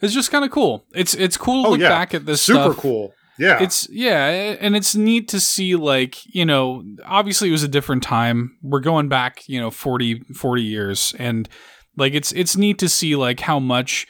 It's 0.00 0.12
just 0.12 0.30
kind 0.30 0.44
of 0.44 0.50
cool. 0.50 0.84
It's 0.94 1.14
it's 1.14 1.36
cool 1.36 1.62
to 1.62 1.68
oh, 1.68 1.70
look 1.72 1.80
yeah. 1.80 1.88
back 1.88 2.14
at 2.14 2.26
this 2.26 2.42
Super 2.42 2.72
stuff. 2.72 2.76
cool. 2.76 3.14
Yeah. 3.38 3.62
It's 3.62 3.88
yeah, 3.90 4.26
and 4.60 4.76
it's 4.76 4.94
neat 4.94 5.28
to 5.28 5.40
see 5.40 5.76
like, 5.76 6.16
you 6.34 6.44
know, 6.44 6.84
obviously 7.04 7.48
it 7.48 7.52
was 7.52 7.62
a 7.62 7.68
different 7.68 8.02
time. 8.02 8.56
We're 8.62 8.80
going 8.80 9.08
back, 9.08 9.48
you 9.48 9.60
know, 9.60 9.70
40 9.70 10.20
40 10.34 10.62
years 10.62 11.14
and 11.18 11.48
like 11.96 12.14
it's 12.14 12.32
it's 12.32 12.56
neat 12.56 12.78
to 12.78 12.88
see 12.88 13.16
like 13.16 13.40
how 13.40 13.58
much 13.58 14.06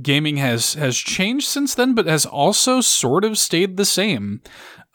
gaming 0.00 0.38
has 0.38 0.74
has 0.74 0.96
changed 0.96 1.48
since 1.48 1.74
then, 1.74 1.94
but 1.94 2.06
has 2.06 2.24
also 2.24 2.80
sort 2.80 3.24
of 3.24 3.36
stayed 3.36 3.76
the 3.76 3.84
same 3.84 4.40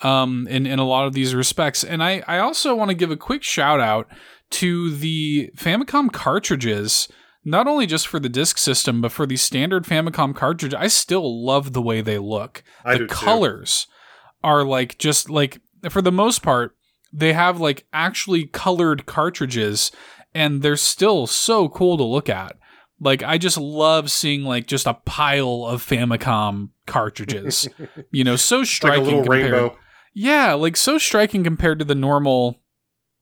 um, 0.01 0.47
in 0.49 0.65
in 0.65 0.79
a 0.79 0.87
lot 0.87 1.05
of 1.05 1.13
these 1.13 1.35
respects. 1.35 1.83
And 1.83 2.03
I 2.03 2.23
I 2.27 2.39
also 2.39 2.75
want 2.75 2.89
to 2.89 2.95
give 2.95 3.11
a 3.11 3.17
quick 3.17 3.43
shout 3.43 3.79
out 3.79 4.07
to 4.51 4.91
the 4.91 5.51
Famicom 5.55 6.11
cartridges. 6.11 7.07
Not 7.43 7.67
only 7.67 7.85
just 7.85 8.07
for 8.07 8.19
the 8.19 8.27
disc 8.27 8.57
system, 8.57 8.99
but 8.99 9.11
for 9.11 9.25
the 9.25 9.37
standard 9.37 9.85
Famicom 9.85 10.35
cartridge, 10.35 10.73
I 10.73 10.87
still 10.87 11.45
love 11.45 11.71
the 11.71 11.81
way 11.81 12.01
they 12.01 12.17
look. 12.17 12.61
I 12.83 12.97
the 12.97 13.05
colors 13.07 13.85
too. 13.85 14.47
are 14.49 14.63
like 14.65 14.97
just 14.97 15.29
like 15.29 15.61
for 15.89 16.01
the 16.01 16.11
most 16.11 16.41
part, 16.41 16.75
they 17.13 17.33
have 17.33 17.61
like 17.61 17.85
actually 17.93 18.47
colored 18.47 19.05
cartridges 19.05 19.91
and 20.33 20.61
they're 20.61 20.75
still 20.75 21.25
so 21.25 21.69
cool 21.69 21.97
to 21.97 22.03
look 22.03 22.29
at. 22.29 22.57
Like 22.99 23.23
I 23.23 23.37
just 23.37 23.57
love 23.57 24.11
seeing 24.11 24.43
like 24.43 24.67
just 24.67 24.87
a 24.87 24.93
pile 24.93 25.65
of 25.65 25.85
Famicom 25.85 26.69
cartridges. 26.85 27.67
you 28.11 28.23
know, 28.23 28.35
so 28.35 28.63
striking. 28.63 29.03
Like 29.03 29.13
a 29.13 29.15
little 29.15 29.23
compared, 29.23 29.51
rainbow. 29.51 29.77
Yeah, 30.13 30.53
like 30.53 30.75
so 30.75 30.97
striking 30.97 31.43
compared 31.43 31.79
to 31.79 31.85
the 31.85 31.95
normal, 31.95 32.59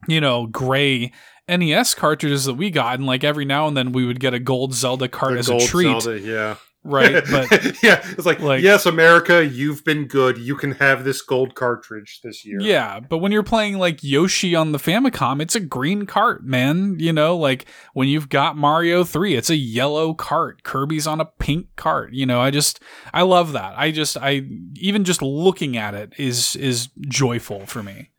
you 0.07 0.21
know, 0.21 0.47
gray 0.47 1.11
NES 1.47 1.93
cartridges 1.93 2.45
that 2.45 2.53
we 2.53 2.69
got, 2.69 2.95
and 2.95 3.05
like 3.05 3.23
every 3.23 3.45
now 3.45 3.67
and 3.67 3.75
then 3.75 3.91
we 3.91 4.05
would 4.05 4.19
get 4.19 4.33
a 4.33 4.39
gold 4.39 4.73
Zelda 4.73 5.07
cart 5.07 5.33
the 5.33 5.39
as 5.39 5.49
a 5.49 5.59
treat. 5.59 6.01
Zelda, 6.01 6.19
yeah 6.19 6.55
right? 6.85 7.23
But 7.35 7.83
yeah, 7.83 8.01
it's 8.11 8.25
like, 8.25 8.39
like, 8.39 8.61
yes, 8.61 8.85
America, 8.85 9.45
you've 9.45 9.83
been 9.83 10.07
good. 10.07 10.37
You 10.37 10.55
can 10.55 10.73
have 10.73 11.03
this 11.03 11.21
gold 11.21 11.55
cartridge 11.55 12.21
this 12.23 12.45
year. 12.45 12.59
Yeah, 12.61 12.99
but 12.99 13.17
when 13.17 13.31
you're 13.31 13.43
playing 13.43 13.77
like 13.77 14.03
Yoshi 14.03 14.55
on 14.55 14.71
the 14.71 14.77
Famicom, 14.77 15.41
it's 15.41 15.55
a 15.55 15.59
green 15.59 16.05
cart, 16.05 16.45
man. 16.45 16.97
You 16.99 17.11
know, 17.11 17.35
like 17.35 17.65
when 17.93 18.07
you've 18.07 18.29
got 18.29 18.55
Mario 18.55 19.03
3, 19.03 19.35
it's 19.35 19.49
a 19.49 19.55
yellow 19.55 20.13
cart. 20.13 20.63
Kirby's 20.63 21.07
on 21.07 21.19
a 21.19 21.25
pink 21.25 21.67
cart. 21.75 22.13
You 22.13 22.25
know, 22.25 22.39
I 22.39 22.51
just 22.51 22.79
I 23.13 23.23
love 23.23 23.51
that. 23.53 23.73
I 23.77 23.91
just 23.91 24.17
I 24.17 24.43
even 24.75 25.03
just 25.03 25.21
looking 25.21 25.75
at 25.75 25.93
it 25.93 26.13
is 26.17 26.55
is 26.55 26.89
joyful 27.07 27.65
for 27.65 27.83
me. 27.83 28.11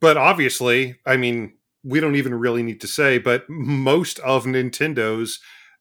But 0.00 0.16
obviously, 0.16 0.96
I 1.04 1.16
mean, 1.16 1.54
we 1.84 2.00
don't 2.00 2.16
even 2.16 2.34
really 2.34 2.62
need 2.62 2.80
to 2.80 2.86
say, 2.86 3.18
but 3.18 3.48
most 3.48 4.18
of 4.20 4.44
Nintendo's 4.44 5.40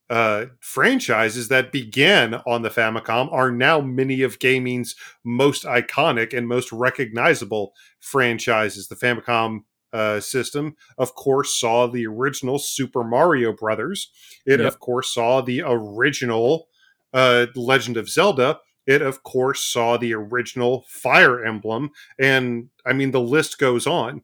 uh, 0.10 0.45
franchises 0.60 1.49
that 1.49 1.72
began 1.72 2.36
on 2.48 2.64
the 2.64 2.69
Famicom 2.69 3.31
are 3.31 3.52
now 3.52 3.80
many 3.80 4.22
of 4.22 4.40
gaming's 4.40 4.95
most 5.23 5.65
iconic 5.65 6.36
and 6.36 6.48
most 6.48 6.72
recognizable 6.72 7.73
franchises. 7.99 8.88
The 8.88 8.95
Famicom 8.95 9.60
uh, 9.94 10.19
system, 10.19 10.76
of 10.98 11.15
course, 11.15 11.60
saw 11.60 11.88
the 11.88 12.07
original 12.07 12.60
Super 12.60 13.03
Mario 13.03 13.53
Brothers. 13.53 14.11
It, 14.45 14.60
yep. 14.60 14.68
of 14.68 14.80
course, 14.80 15.14
saw 15.14 15.41
the 15.41 15.61
original 15.65 16.68
uh, 17.14 17.48
Legend 17.56 17.98
of 17.98 18.10
Zelda. 18.10 18.60
It, 18.88 19.02
of 19.02 19.22
course, 19.23 19.64
saw 19.64 19.98
the 19.98 20.14
original 20.15 20.86
Fire 20.88 21.45
Emblem. 21.45 21.91
And 22.19 22.69
I 22.86 22.94
mean, 22.94 23.11
the 23.11 23.22
list 23.22 23.60
goes 23.60 23.86
on. 23.86 24.23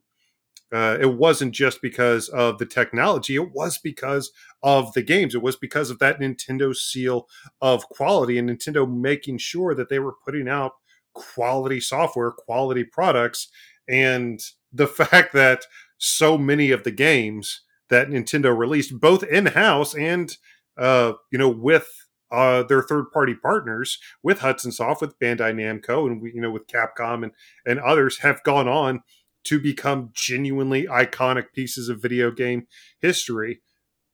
Uh, 0.75 0.97
it 0.99 1.13
wasn't 1.13 1.53
just 1.53 1.81
because 1.81 2.27
of 2.27 2.57
the 2.57 2.65
technology, 2.65 3.35
it 3.35 3.53
was 3.53 3.77
because 3.77 4.31
of 4.61 4.91
the 4.91 5.01
games. 5.01 5.33
It 5.33 5.41
was 5.41 5.55
because 5.55 5.89
of 5.89 5.99
that 5.99 6.19
Nintendo 6.19 6.75
seal 6.75 7.29
of 7.61 7.87
quality 7.87 8.37
and 8.37 8.49
Nintendo 8.49 8.85
making 8.85 9.37
sure 9.37 9.73
that 9.73 9.87
they 9.87 9.99
were 9.99 10.15
putting 10.25 10.49
out 10.49 10.73
quality 11.13 11.79
software, 11.79 12.29
quality 12.29 12.83
products. 12.83 13.47
And 13.87 14.41
the 14.73 14.87
fact 15.01 15.31
that 15.31 15.63
so 15.97 16.37
many 16.37 16.71
of 16.71 16.83
the 16.83 16.91
games 16.91 17.61
that 17.87 18.09
Nintendo 18.09 18.55
released, 18.57 18.99
both 18.99 19.23
in 19.23 19.45
house 19.45 19.95
and, 19.95 20.35
uh, 20.77 21.13
you 21.31 21.37
know, 21.37 21.47
with 21.47 21.87
uh, 22.31 22.63
their 22.63 22.81
third 22.81 23.11
party 23.13 23.33
partners 23.33 23.97
with 24.21 24.39
Hudson 24.39 24.73
Soft, 24.73 24.99
with 24.99 25.17
Bandai 25.19 25.53
Namco, 25.53 26.05
and 26.05 26.21
you 26.33 26.41
know 26.41 26.51
with 26.51 26.67
Capcom 26.67 27.23
and 27.23 27.31
and 27.65 27.79
others 27.79 28.17
have 28.19 28.43
gone 28.43 28.67
on 28.67 29.03
to 29.45 29.59
become 29.59 30.11
genuinely 30.13 30.85
iconic 30.85 31.53
pieces 31.53 31.89
of 31.89 32.01
video 32.01 32.31
game 32.31 32.67
history. 32.99 33.61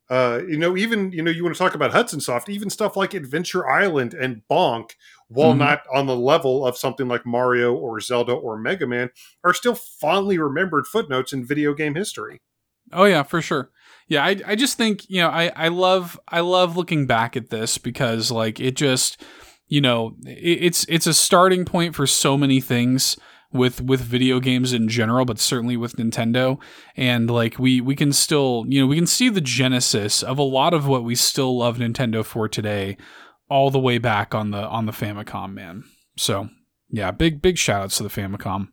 Uh, 0.09 0.41
you 0.45 0.57
know, 0.57 0.75
even 0.75 1.11
you 1.13 1.23
know, 1.23 1.31
you 1.31 1.43
want 1.43 1.55
to 1.55 1.59
talk 1.59 1.73
about 1.73 1.91
Hudson 1.91 2.19
Soft, 2.19 2.49
even 2.49 2.69
stuff 2.69 2.97
like 2.97 3.13
Adventure 3.13 3.69
Island 3.69 4.13
and 4.13 4.41
Bonk, 4.51 4.91
while 5.29 5.51
mm-hmm. 5.51 5.59
not 5.59 5.83
on 5.93 6.05
the 6.05 6.15
level 6.15 6.65
of 6.65 6.77
something 6.77 7.07
like 7.07 7.25
Mario 7.25 7.73
or 7.73 7.99
Zelda 8.01 8.33
or 8.33 8.57
Mega 8.57 8.85
Man, 8.85 9.09
are 9.45 9.53
still 9.53 9.75
fondly 9.75 10.37
remembered 10.37 10.85
footnotes 10.85 11.31
in 11.31 11.45
video 11.45 11.73
game 11.73 11.95
history. 11.95 12.41
Oh 12.91 13.05
yeah, 13.05 13.23
for 13.23 13.41
sure. 13.41 13.71
Yeah, 14.07 14.25
I 14.25 14.41
I 14.45 14.55
just 14.55 14.77
think 14.77 15.09
you 15.09 15.21
know 15.21 15.29
I 15.29 15.51
I 15.55 15.69
love 15.69 16.19
I 16.27 16.41
love 16.41 16.75
looking 16.75 17.07
back 17.07 17.37
at 17.37 17.49
this 17.49 17.77
because 17.77 18.31
like 18.31 18.59
it 18.59 18.75
just 18.75 19.23
you 19.69 19.79
know 19.79 20.17
it, 20.25 20.63
it's 20.63 20.85
it's 20.89 21.07
a 21.07 21.13
starting 21.13 21.63
point 21.63 21.95
for 21.95 22.05
so 22.05 22.37
many 22.37 22.59
things 22.59 23.15
with 23.51 23.81
with 23.81 24.01
video 24.01 24.39
games 24.39 24.73
in 24.73 24.87
general, 24.87 25.25
but 25.25 25.39
certainly 25.39 25.77
with 25.77 25.97
Nintendo. 25.97 26.59
And 26.95 27.29
like 27.29 27.59
we 27.59 27.81
we 27.81 27.95
can 27.95 28.13
still 28.13 28.65
you 28.67 28.81
know 28.81 28.87
we 28.87 28.95
can 28.95 29.07
see 29.07 29.29
the 29.29 29.41
genesis 29.41 30.23
of 30.23 30.37
a 30.37 30.43
lot 30.43 30.73
of 30.73 30.87
what 30.87 31.03
we 31.03 31.15
still 31.15 31.57
love 31.57 31.77
Nintendo 31.77 32.23
for 32.25 32.47
today, 32.47 32.97
all 33.49 33.71
the 33.71 33.79
way 33.79 33.97
back 33.97 34.33
on 34.33 34.51
the 34.51 34.65
on 34.67 34.85
the 34.85 34.91
Famicom, 34.91 35.53
man. 35.53 35.83
So 36.17 36.49
yeah, 36.89 37.11
big 37.11 37.41
big 37.41 37.57
shout 37.57 37.83
outs 37.83 37.97
to 37.97 38.03
the 38.03 38.09
Famicom. 38.09 38.69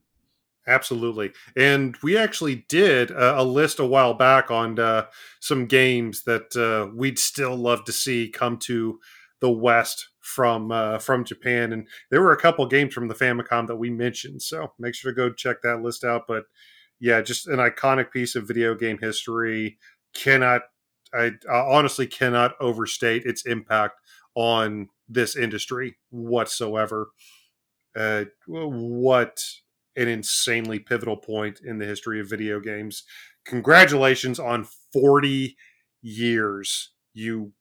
Absolutely. 0.66 1.32
And 1.56 1.96
we 2.02 2.18
actually 2.18 2.66
did 2.68 3.10
a, 3.10 3.40
a 3.40 3.42
list 3.42 3.78
a 3.78 3.86
while 3.86 4.12
back 4.12 4.50
on 4.50 4.78
uh, 4.78 5.06
some 5.40 5.64
games 5.64 6.24
that 6.24 6.55
uh, 6.55 6.94
we'd 6.94 7.18
still 7.18 7.56
love 7.56 7.86
to 7.86 7.92
see 7.92 8.28
come 8.28 8.59
to 8.59 9.00
the 9.40 9.50
West 9.50 10.09
from 10.28 10.70
uh, 10.70 10.98
from 10.98 11.24
Japan, 11.24 11.72
and 11.72 11.88
there 12.10 12.20
were 12.20 12.32
a 12.32 12.40
couple 12.40 12.66
games 12.66 12.92
from 12.92 13.09
the 13.09 13.14
Famicom 13.14 13.66
that 13.66 13.76
we 13.76 13.90
mentioned. 13.90 14.42
So 14.42 14.72
make 14.78 14.94
sure 14.94 15.10
to 15.12 15.16
go 15.16 15.32
check 15.32 15.62
that 15.62 15.82
list 15.82 16.05
out. 16.05 16.26
But 16.28 16.44
yeah, 17.00 17.20
just 17.22 17.46
an 17.46 17.59
iconic 17.59 18.12
piece 18.12 18.36
of 18.36 18.46
video 18.46 18.74
game 18.74 18.98
history. 18.98 19.78
Cannot 20.14 20.62
I, 21.14 21.32
I 21.50 21.59
honestly 21.59 22.06
cannot 22.06 22.55
overstate 22.60 23.24
its 23.24 23.46
impact 23.46 24.00
on 24.34 24.88
this 25.09 25.34
industry 25.36 25.96
whatsoever. 26.10 27.09
Uh, 27.96 28.26
what 28.46 29.42
an 29.96 30.09
insanely 30.09 30.78
pivotal 30.78 31.16
point 31.16 31.60
in 31.64 31.78
the 31.78 31.86
history 31.86 32.20
of 32.20 32.28
video 32.28 32.60
games. 32.60 33.05
Congratulations 33.46 34.38
on 34.38 34.66
40 34.92 35.56
years, 36.02 36.92
you 37.14 37.52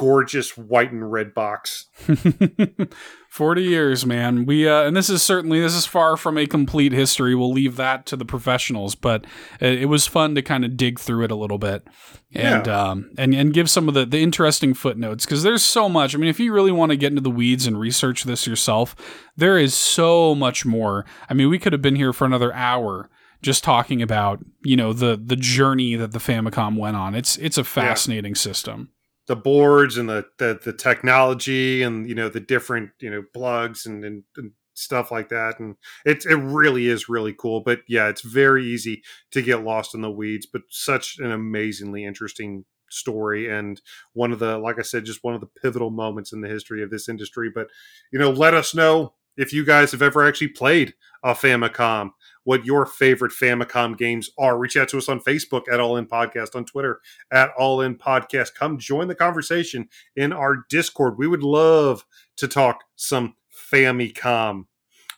gorgeous 0.00 0.56
white 0.56 0.90
and 0.92 1.12
red 1.12 1.34
box. 1.34 1.86
40 3.30 3.62
years, 3.62 4.04
man. 4.06 4.44
We 4.46 4.68
uh, 4.68 4.82
and 4.82 4.96
this 4.96 5.08
is 5.10 5.22
certainly 5.22 5.60
this 5.60 5.74
is 5.74 5.86
far 5.86 6.16
from 6.16 6.36
a 6.38 6.46
complete 6.46 6.92
history. 6.92 7.34
We'll 7.34 7.52
leave 7.52 7.76
that 7.76 8.06
to 8.06 8.16
the 8.16 8.24
professionals, 8.24 8.94
but 8.94 9.24
it, 9.60 9.82
it 9.82 9.86
was 9.86 10.06
fun 10.06 10.34
to 10.34 10.42
kind 10.42 10.64
of 10.64 10.76
dig 10.76 10.98
through 10.98 11.24
it 11.24 11.30
a 11.30 11.36
little 11.36 11.58
bit 11.58 11.86
and 12.34 12.66
Yeah. 12.66 12.82
um 12.90 13.10
and 13.18 13.34
and 13.34 13.52
give 13.52 13.68
some 13.70 13.88
of 13.88 13.94
the 13.94 14.04
the 14.06 14.20
interesting 14.22 14.74
footnotes 14.74 15.24
because 15.26 15.42
there's 15.42 15.62
so 15.62 15.88
much. 15.88 16.14
I 16.14 16.18
mean, 16.18 16.30
if 16.30 16.40
you 16.40 16.52
really 16.52 16.72
want 16.72 16.90
to 16.90 16.96
get 16.96 17.12
into 17.12 17.20
the 17.22 17.30
weeds 17.30 17.66
and 17.66 17.78
research 17.78 18.24
this 18.24 18.46
yourself, 18.46 18.96
there 19.36 19.58
is 19.58 19.74
so 19.74 20.34
much 20.34 20.64
more. 20.66 21.04
I 21.28 21.34
mean, 21.34 21.50
we 21.50 21.58
could 21.58 21.72
have 21.72 21.82
been 21.82 21.96
here 21.96 22.12
for 22.12 22.24
another 22.24 22.52
hour 22.54 23.10
just 23.42 23.62
talking 23.64 24.02
about, 24.02 24.40
you 24.64 24.76
know, 24.76 24.92
the 24.92 25.20
the 25.22 25.36
journey 25.36 25.94
that 25.94 26.12
the 26.12 26.18
Famicom 26.18 26.76
went 26.78 26.96
on. 26.96 27.14
It's 27.14 27.36
it's 27.36 27.58
a 27.58 27.64
fascinating 27.64 28.34
system. 28.34 28.88
The 29.30 29.36
boards 29.36 29.96
and 29.96 30.08
the, 30.08 30.26
the 30.38 30.58
the 30.64 30.72
technology 30.72 31.82
and 31.82 32.08
you 32.08 32.16
know 32.16 32.28
the 32.28 32.40
different 32.40 32.90
you 32.98 33.08
know 33.08 33.22
plugs 33.32 33.86
and, 33.86 34.04
and, 34.04 34.24
and 34.36 34.50
stuff 34.74 35.12
like 35.12 35.28
that 35.28 35.60
and 35.60 35.76
it 36.04 36.26
it 36.26 36.34
really 36.34 36.88
is 36.88 37.08
really 37.08 37.32
cool 37.32 37.60
but 37.60 37.78
yeah 37.86 38.08
it's 38.08 38.22
very 38.22 38.66
easy 38.66 39.04
to 39.30 39.40
get 39.40 39.62
lost 39.62 39.94
in 39.94 40.00
the 40.00 40.10
weeds 40.10 40.48
but 40.52 40.62
such 40.68 41.16
an 41.20 41.30
amazingly 41.30 42.04
interesting 42.04 42.64
story 42.90 43.48
and 43.48 43.80
one 44.14 44.32
of 44.32 44.40
the 44.40 44.58
like 44.58 44.80
I 44.80 44.82
said 44.82 45.04
just 45.04 45.22
one 45.22 45.36
of 45.36 45.40
the 45.40 45.60
pivotal 45.62 45.90
moments 45.90 46.32
in 46.32 46.40
the 46.40 46.48
history 46.48 46.82
of 46.82 46.90
this 46.90 47.08
industry 47.08 47.52
but 47.54 47.68
you 48.12 48.18
know 48.18 48.32
let 48.32 48.52
us 48.52 48.74
know 48.74 49.12
if 49.36 49.52
you 49.52 49.64
guys 49.64 49.92
have 49.92 50.02
ever 50.02 50.26
actually 50.26 50.48
played 50.48 50.92
a 51.22 51.34
Famicom 51.34 52.10
what 52.44 52.64
your 52.64 52.86
favorite 52.86 53.32
Famicom 53.32 53.96
games 53.96 54.30
are 54.38 54.58
reach 54.58 54.76
out 54.76 54.88
to 54.88 54.98
us 54.98 55.08
on 55.08 55.20
Facebook 55.20 55.64
at 55.70 55.80
All 55.80 55.96
In 55.96 56.06
Podcast 56.06 56.54
on 56.54 56.64
Twitter 56.64 57.00
at 57.30 57.50
All 57.58 57.80
In 57.80 57.96
Podcast. 57.96 58.54
Come 58.54 58.78
join 58.78 59.08
the 59.08 59.14
conversation 59.14 59.88
in 60.16 60.32
our 60.32 60.64
Discord. 60.68 61.18
We 61.18 61.28
would 61.28 61.42
love 61.42 62.04
to 62.36 62.48
talk 62.48 62.84
some 62.96 63.34
Famicom. 63.72 64.64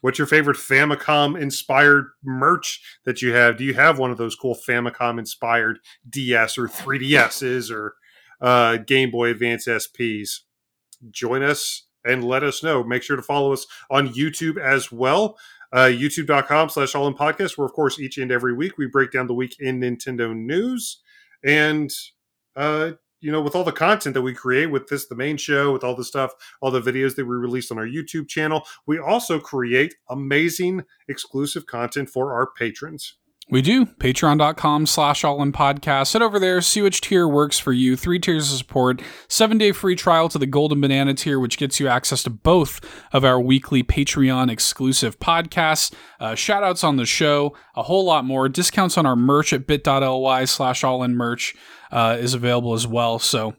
What's 0.00 0.18
your 0.18 0.26
favorite 0.26 0.56
Famicom 0.56 1.40
inspired 1.40 2.06
merch 2.24 2.82
that 3.04 3.22
you 3.22 3.32
have? 3.34 3.56
Do 3.56 3.64
you 3.64 3.74
have 3.74 4.00
one 4.00 4.10
of 4.10 4.18
those 4.18 4.34
cool 4.34 4.56
Famicom 4.56 5.18
inspired 5.18 5.78
DS 6.08 6.58
or 6.58 6.66
3DSs 6.66 7.70
or 7.70 7.94
uh, 8.40 8.78
Game 8.78 9.12
Boy 9.12 9.30
Advance 9.30 9.66
SPs? 9.66 10.40
Join 11.10 11.42
us 11.44 11.84
and 12.04 12.24
let 12.24 12.42
us 12.42 12.64
know. 12.64 12.82
Make 12.82 13.04
sure 13.04 13.16
to 13.16 13.22
follow 13.22 13.52
us 13.52 13.66
on 13.90 14.12
YouTube 14.12 14.58
as 14.58 14.90
well. 14.90 15.38
Uh, 15.72 15.86
youtube.com 15.86 16.68
slash 16.68 16.94
all 16.94 17.06
in 17.06 17.14
podcast 17.14 17.56
where 17.56 17.66
of 17.66 17.72
course 17.72 17.98
each 17.98 18.18
and 18.18 18.30
every 18.30 18.52
week 18.54 18.76
we 18.76 18.86
break 18.86 19.10
down 19.10 19.26
the 19.26 19.34
week 19.34 19.56
in 19.58 19.80
nintendo 19.80 20.36
news 20.36 21.00
and 21.44 21.90
uh, 22.56 22.92
you 23.22 23.30
know, 23.30 23.40
with 23.40 23.54
all 23.54 23.64
the 23.64 23.72
content 23.72 24.14
that 24.14 24.22
we 24.22 24.34
create 24.34 24.66
with 24.66 24.88
this, 24.88 25.06
the 25.06 25.14
main 25.14 25.36
show, 25.36 25.72
with 25.72 25.84
all 25.84 25.94
the 25.94 26.04
stuff, 26.04 26.32
all 26.60 26.72
the 26.72 26.80
videos 26.80 27.14
that 27.14 27.24
we 27.24 27.36
release 27.36 27.70
on 27.70 27.78
our 27.78 27.86
YouTube 27.86 28.28
channel, 28.28 28.66
we 28.84 28.98
also 28.98 29.38
create 29.38 29.94
amazing 30.10 30.82
exclusive 31.08 31.66
content 31.66 32.10
for 32.10 32.32
our 32.34 32.50
patrons. 32.52 33.14
We 33.50 33.60
do. 33.60 33.86
Patreon.com 33.86 34.86
slash 34.86 35.24
all 35.24 35.42
in 35.42 35.52
podcast. 35.52 36.12
Head 36.12 36.22
over 36.22 36.38
there, 36.38 36.60
see 36.60 36.80
which 36.80 37.00
tier 37.00 37.26
works 37.26 37.58
for 37.58 37.72
you. 37.72 37.96
Three 37.96 38.18
tiers 38.18 38.50
of 38.52 38.58
support, 38.58 39.02
seven 39.28 39.58
day 39.58 39.72
free 39.72 39.96
trial 39.96 40.28
to 40.28 40.38
the 40.38 40.46
Golden 40.46 40.80
Banana 40.80 41.12
tier, 41.12 41.40
which 41.40 41.58
gets 41.58 41.80
you 41.80 41.88
access 41.88 42.22
to 42.22 42.30
both 42.30 42.80
of 43.12 43.24
our 43.24 43.40
weekly 43.40 43.82
Patreon 43.82 44.50
exclusive 44.50 45.18
podcasts, 45.18 45.92
uh, 46.20 46.34
shout 46.34 46.62
outs 46.62 46.84
on 46.84 46.96
the 46.96 47.04
show, 47.04 47.54
a 47.74 47.82
whole 47.82 48.04
lot 48.04 48.24
more. 48.24 48.48
Discounts 48.48 48.96
on 48.96 49.06
our 49.06 49.16
merch 49.16 49.52
at 49.52 49.66
bit.ly 49.66 50.44
slash 50.44 50.84
all 50.84 51.02
in 51.02 51.16
merch 51.16 51.54
uh, 51.90 52.16
is 52.18 52.34
available 52.34 52.74
as 52.74 52.86
well. 52.86 53.18
So 53.18 53.56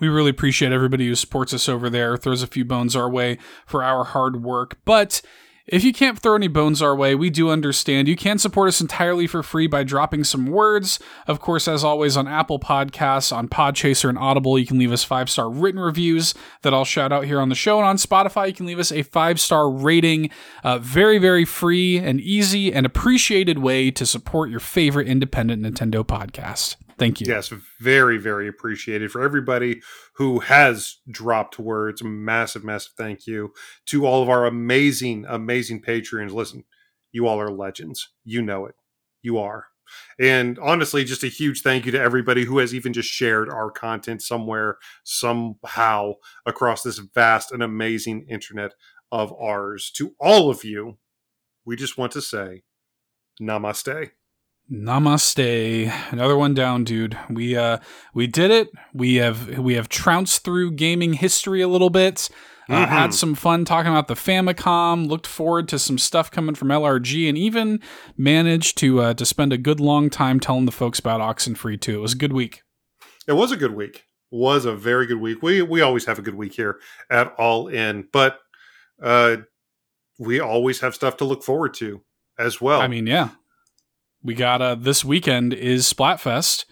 we 0.00 0.08
really 0.08 0.30
appreciate 0.30 0.72
everybody 0.72 1.06
who 1.06 1.14
supports 1.14 1.52
us 1.52 1.68
over 1.68 1.90
there, 1.90 2.16
throws 2.16 2.42
a 2.42 2.46
few 2.46 2.64
bones 2.64 2.96
our 2.96 3.08
way 3.08 3.38
for 3.66 3.84
our 3.84 4.02
hard 4.02 4.42
work. 4.42 4.78
But 4.86 5.20
if 5.66 5.84
you 5.84 5.92
can't 5.92 6.18
throw 6.18 6.34
any 6.34 6.48
bones 6.48 6.82
our 6.82 6.96
way, 6.96 7.14
we 7.14 7.30
do 7.30 7.50
understand. 7.50 8.08
You 8.08 8.16
can 8.16 8.38
support 8.38 8.68
us 8.68 8.80
entirely 8.80 9.26
for 9.26 9.42
free 9.42 9.66
by 9.66 9.84
dropping 9.84 10.24
some 10.24 10.46
words. 10.46 10.98
Of 11.26 11.40
course, 11.40 11.68
as 11.68 11.84
always, 11.84 12.16
on 12.16 12.26
Apple 12.26 12.58
Podcasts, 12.58 13.34
on 13.34 13.48
Podchaser, 13.48 14.08
and 14.08 14.18
Audible, 14.18 14.58
you 14.58 14.66
can 14.66 14.78
leave 14.78 14.92
us 14.92 15.04
five 15.04 15.30
star 15.30 15.48
written 15.48 15.80
reviews 15.80 16.34
that 16.62 16.74
I'll 16.74 16.84
shout 16.84 17.12
out 17.12 17.24
here 17.24 17.40
on 17.40 17.48
the 17.48 17.54
show. 17.54 17.78
And 17.78 17.86
on 17.86 17.96
Spotify, 17.96 18.48
you 18.48 18.54
can 18.54 18.66
leave 18.66 18.78
us 18.78 18.90
a 18.90 19.02
five 19.02 19.40
star 19.40 19.70
rating. 19.70 20.30
Uh, 20.64 20.78
very, 20.78 21.18
very 21.18 21.44
free 21.44 21.98
and 21.98 22.20
easy 22.20 22.72
and 22.72 22.84
appreciated 22.84 23.58
way 23.58 23.90
to 23.90 24.04
support 24.04 24.50
your 24.50 24.60
favorite 24.60 25.06
independent 25.06 25.62
Nintendo 25.62 26.04
podcast. 26.04 26.76
Thank 27.00 27.18
you. 27.22 27.26
Yes, 27.26 27.50
very, 27.80 28.18
very 28.18 28.46
appreciated 28.46 29.10
for 29.10 29.22
everybody 29.22 29.80
who 30.16 30.40
has 30.40 30.98
dropped 31.10 31.58
words. 31.58 32.02
Massive, 32.04 32.62
massive 32.62 32.92
thank 32.98 33.26
you 33.26 33.54
to 33.86 34.04
all 34.06 34.22
of 34.22 34.28
our 34.28 34.44
amazing, 34.44 35.24
amazing 35.26 35.80
Patreons. 35.80 36.32
Listen, 36.32 36.64
you 37.10 37.26
all 37.26 37.40
are 37.40 37.50
legends. 37.50 38.10
You 38.22 38.42
know 38.42 38.66
it. 38.66 38.74
You 39.22 39.38
are. 39.38 39.68
And 40.20 40.58
honestly, 40.58 41.02
just 41.04 41.24
a 41.24 41.28
huge 41.28 41.62
thank 41.62 41.86
you 41.86 41.92
to 41.92 42.00
everybody 42.00 42.44
who 42.44 42.58
has 42.58 42.74
even 42.74 42.92
just 42.92 43.08
shared 43.08 43.48
our 43.48 43.70
content 43.70 44.20
somewhere, 44.20 44.76
somehow 45.02 46.12
across 46.44 46.82
this 46.82 46.98
vast 46.98 47.50
and 47.50 47.62
amazing 47.62 48.26
internet 48.28 48.74
of 49.10 49.32
ours. 49.40 49.90
To 49.96 50.14
all 50.20 50.50
of 50.50 50.64
you, 50.64 50.98
we 51.64 51.76
just 51.76 51.96
want 51.96 52.12
to 52.12 52.20
say 52.20 52.62
namaste. 53.40 54.10
Namaste. 54.70 55.92
Another 56.12 56.36
one 56.36 56.54
down, 56.54 56.84
dude. 56.84 57.18
We 57.28 57.56
uh 57.56 57.78
we 58.14 58.26
did 58.26 58.50
it. 58.50 58.68
We 58.94 59.16
have 59.16 59.58
we 59.58 59.74
have 59.74 59.88
trounced 59.88 60.44
through 60.44 60.72
gaming 60.72 61.14
history 61.14 61.60
a 61.60 61.68
little 61.68 61.90
bit. 61.90 62.28
Uh, 62.68 62.86
Mhm. 62.86 62.88
Had 62.88 63.14
some 63.14 63.34
fun 63.34 63.64
talking 63.64 63.90
about 63.90 64.06
the 64.06 64.14
Famicom. 64.14 65.08
Looked 65.08 65.26
forward 65.26 65.66
to 65.68 65.78
some 65.78 65.98
stuff 65.98 66.30
coming 66.30 66.54
from 66.54 66.68
LRG, 66.70 67.28
and 67.28 67.36
even 67.36 67.80
managed 68.16 68.78
to 68.78 69.00
uh, 69.00 69.14
to 69.14 69.26
spend 69.26 69.52
a 69.52 69.58
good 69.58 69.80
long 69.80 70.08
time 70.08 70.38
telling 70.38 70.66
the 70.66 70.72
folks 70.72 71.00
about 71.00 71.20
Oxenfree 71.20 71.80
too. 71.80 71.98
It 71.98 72.02
was 72.02 72.12
a 72.12 72.18
good 72.18 72.32
week. 72.32 72.62
It 73.26 73.32
was 73.32 73.50
a 73.50 73.56
good 73.56 73.74
week. 73.74 74.04
Was 74.30 74.64
a 74.64 74.74
very 74.76 75.06
good 75.06 75.20
week. 75.20 75.42
We 75.42 75.62
we 75.62 75.80
always 75.80 76.04
have 76.06 76.20
a 76.20 76.22
good 76.22 76.36
week 76.36 76.52
here 76.54 76.78
at 77.10 77.34
All 77.36 77.66
In, 77.66 78.06
but 78.12 78.38
uh, 79.02 79.38
we 80.20 80.38
always 80.38 80.78
have 80.80 80.94
stuff 80.94 81.16
to 81.16 81.24
look 81.24 81.42
forward 81.42 81.74
to 81.74 82.02
as 82.38 82.60
well. 82.60 82.80
I 82.80 82.86
mean, 82.86 83.08
yeah, 83.08 83.30
we 84.22 84.34
got 84.34 84.62
uh 84.62 84.74
this 84.74 85.04
weekend 85.04 85.52
is 85.52 85.92
Splatfest. 85.92 86.64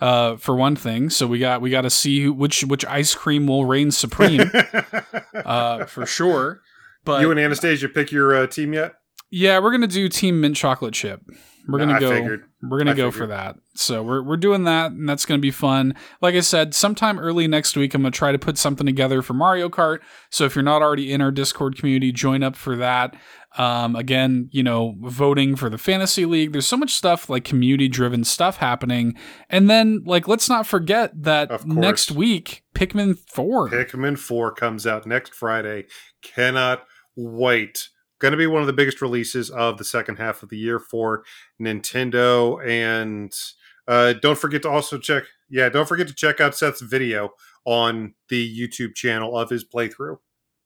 Uh, 0.00 0.36
for 0.36 0.56
one 0.56 0.74
thing, 0.74 1.08
so 1.08 1.24
we 1.24 1.38
got 1.38 1.60
we 1.62 1.70
got 1.70 1.82
to 1.82 1.88
see 1.88 2.24
who, 2.24 2.32
which 2.32 2.62
which 2.64 2.84
ice 2.84 3.14
cream 3.14 3.46
will 3.46 3.64
reign 3.64 3.92
supreme. 3.92 4.50
uh, 5.34 5.86
for 5.86 6.04
sure. 6.04 6.60
But 7.04 7.20
you 7.20 7.30
and 7.30 7.38
Anastasia 7.38 7.88
pick 7.88 8.10
your 8.10 8.34
uh, 8.34 8.46
team 8.48 8.74
yet? 8.74 8.94
yeah, 9.30 9.58
we're 9.58 9.70
gonna 9.70 9.86
do 9.86 10.08
Team 10.08 10.40
Mint 10.40 10.56
Chocolate 10.56 10.94
Chip. 10.94 11.20
We're 11.66 11.78
gonna 11.78 11.94
I 11.94 12.00
go. 12.00 12.10
figured. 12.10 12.44
We're 12.62 12.78
gonna 12.78 12.90
I 12.90 12.94
go 12.94 13.10
figured. 13.10 13.14
for 13.14 13.26
that. 13.28 13.56
So 13.74 14.02
we're 14.02 14.22
we're 14.22 14.36
doing 14.36 14.64
that, 14.64 14.92
and 14.92 15.08
that's 15.08 15.24
gonna 15.24 15.38
be 15.40 15.50
fun. 15.50 15.94
Like 16.20 16.34
I 16.34 16.40
said, 16.40 16.74
sometime 16.74 17.18
early 17.18 17.48
next 17.48 17.76
week, 17.76 17.94
I'm 17.94 18.02
gonna 18.02 18.10
try 18.10 18.32
to 18.32 18.38
put 18.38 18.58
something 18.58 18.86
together 18.86 19.22
for 19.22 19.34
Mario 19.34 19.68
Kart. 19.68 20.00
So 20.30 20.44
if 20.44 20.54
you're 20.54 20.62
not 20.62 20.82
already 20.82 21.12
in 21.12 21.20
our 21.20 21.30
Discord 21.30 21.76
community, 21.78 22.12
join 22.12 22.42
up 22.42 22.56
for 22.56 22.76
that. 22.76 23.16
Um, 23.56 23.94
again, 23.94 24.48
you 24.50 24.62
know, 24.62 24.96
voting 25.00 25.54
for 25.56 25.70
the 25.70 25.78
fantasy 25.78 26.26
league. 26.26 26.52
There's 26.52 26.66
so 26.66 26.76
much 26.76 26.92
stuff 26.92 27.30
like 27.30 27.44
community 27.44 27.88
driven 27.88 28.24
stuff 28.24 28.56
happening, 28.58 29.14
and 29.48 29.70
then 29.70 30.02
like 30.04 30.28
let's 30.28 30.48
not 30.48 30.66
forget 30.66 31.12
that 31.22 31.66
next 31.66 32.10
week 32.10 32.64
Pikmin 32.74 33.18
Four. 33.30 33.70
Pikmin 33.70 34.18
4 34.18 34.52
comes 34.54 34.86
out 34.86 35.06
next 35.06 35.34
Friday. 35.34 35.86
Cannot 36.22 36.84
wait. 37.16 37.88
Going 38.24 38.32
to 38.32 38.38
be 38.38 38.46
one 38.46 38.62
of 38.62 38.66
the 38.66 38.72
biggest 38.72 39.02
releases 39.02 39.50
of 39.50 39.76
the 39.76 39.84
second 39.84 40.16
half 40.16 40.42
of 40.42 40.48
the 40.48 40.56
year 40.56 40.78
for 40.78 41.24
Nintendo. 41.60 42.58
And 42.66 43.30
uh, 43.86 44.14
don't 44.14 44.38
forget 44.38 44.62
to 44.62 44.70
also 44.70 44.96
check, 44.96 45.24
yeah, 45.50 45.68
don't 45.68 45.86
forget 45.86 46.08
to 46.08 46.14
check 46.14 46.40
out 46.40 46.54
Seth's 46.54 46.80
video 46.80 47.32
on 47.66 48.14
the 48.30 48.58
YouTube 48.58 48.94
channel 48.94 49.36
of 49.36 49.50
his 49.50 49.62
playthrough. 49.62 50.16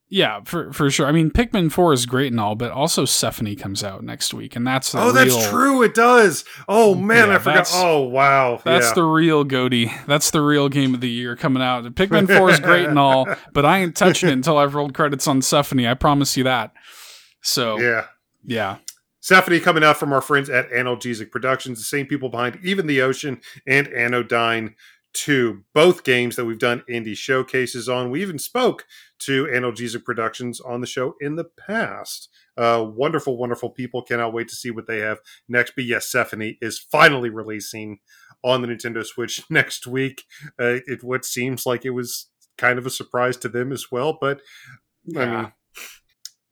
Yeah, 0.09 0.43
for 0.45 0.73
for 0.73 0.89
sure. 0.89 1.09
I 1.09 1.11
mean, 1.11 1.33
Pikmin 1.33 1.73
Four 1.73 1.93
is 1.93 2.07
great 2.07 2.31
and 2.31 2.39
all, 2.39 2.55
but 2.55 2.71
also 2.71 3.05
Sephonie 3.05 3.59
comes 3.59 3.83
out 3.83 4.05
next 4.05 4.33
week, 4.33 4.55
and 4.55 4.65
that's 4.65 4.93
the 4.93 5.03
Oh, 5.03 5.11
that's 5.11 5.49
true. 5.49 5.83
It 5.83 5.95
does. 5.95 6.45
Oh, 6.69 6.95
man, 6.95 7.29
Yeah, 7.29 7.35
I 7.35 7.39
forgot. 7.39 7.71
Oh, 7.75 8.03
wow. 8.03 8.63
That's 8.65 8.87
yeah. 8.87 8.95
the 8.95 9.03
real 9.03 9.43
Goaty. 9.43 9.93
That's 10.07 10.31
the 10.31 10.43
real 10.43 10.69
game 10.69 10.95
of 10.95 11.01
the 11.01 11.11
year 11.11 11.35
coming 11.35 11.61
out. 11.61 11.85
Pikmin 11.97 12.29
Four 12.29 12.51
is 12.51 12.61
great 12.61 12.87
and 12.87 13.01
all, 13.01 13.27
but 13.53 13.67
I 13.67 13.81
ain't 13.81 13.97
touching 13.97 14.29
it 14.29 14.33
until 14.35 14.59
I've 14.59 14.77
rolled 14.77 14.95
credits 14.95 15.27
on 15.27 15.41
Sephonie. 15.41 15.91
I 15.91 15.95
promise 15.95 16.37
you 16.37 16.45
that. 16.45 16.73
So 17.43 17.79
yeah, 17.79 18.07
yeah. 18.45 18.77
Sephonie 19.21 19.63
coming 19.63 19.85
out 19.85 19.97
from 19.97 20.13
our 20.13 20.21
friends 20.21 20.49
at 20.49 20.71
Analgesic 20.71 21.31
Productions, 21.31 21.79
the 21.79 21.85
same 21.85 22.07
people 22.07 22.29
behind 22.29 22.59
Even 22.63 22.87
the 22.87 23.03
Ocean 23.03 23.41
and 23.67 23.89
Anodyne 23.89 24.75
2, 25.15 25.65
both 25.75 26.05
games 26.05 26.37
that 26.37 26.45
we've 26.45 26.59
done 26.59 26.85
indie 26.89 27.17
showcases 27.17 27.89
on. 27.89 28.11
We 28.11 28.23
even 28.23 28.39
spoke 28.39 28.87
to 29.21 29.47
Analgesic 29.47 30.05
Productions 30.05 30.61
on 30.61 30.81
the 30.81 30.87
show 30.87 31.15
in 31.21 31.37
the 31.37 31.45
past. 31.45 32.29
Uh, 32.57 32.87
wonderful, 32.89 33.37
wonderful 33.37 33.71
people. 33.71 34.03
Cannot 34.03 34.33
wait 34.33 34.49
to 34.49 34.57
see 34.57 34.71
what 34.71 34.87
they 34.87 34.99
have 34.99 35.19
next. 35.49 35.73
But 35.75 35.85
yes, 35.85 36.11
Sephonie 36.11 36.59
is 36.61 36.79
finally 36.79 37.31
releasing 37.31 37.99
on 38.45 38.63
the 38.63 38.69
Nintendo 38.69 39.05
Switch 39.05 39.43
next 39.51 39.87
week. 39.87 40.25
Uh, 40.61 40.79
it 40.87 41.03
what 41.03 41.25
seems 41.25 41.67
like 41.67 41.85
it 41.85 41.91
was 41.91 42.27
kind 42.57 42.79
of 42.79 42.87
a 42.87 42.91
surprise 42.91 43.37
to 43.39 43.49
them 43.49 43.73
as 43.73 43.91
well. 43.91 44.17
But 44.21 44.41
I 45.17 45.27
mean, 45.27 45.53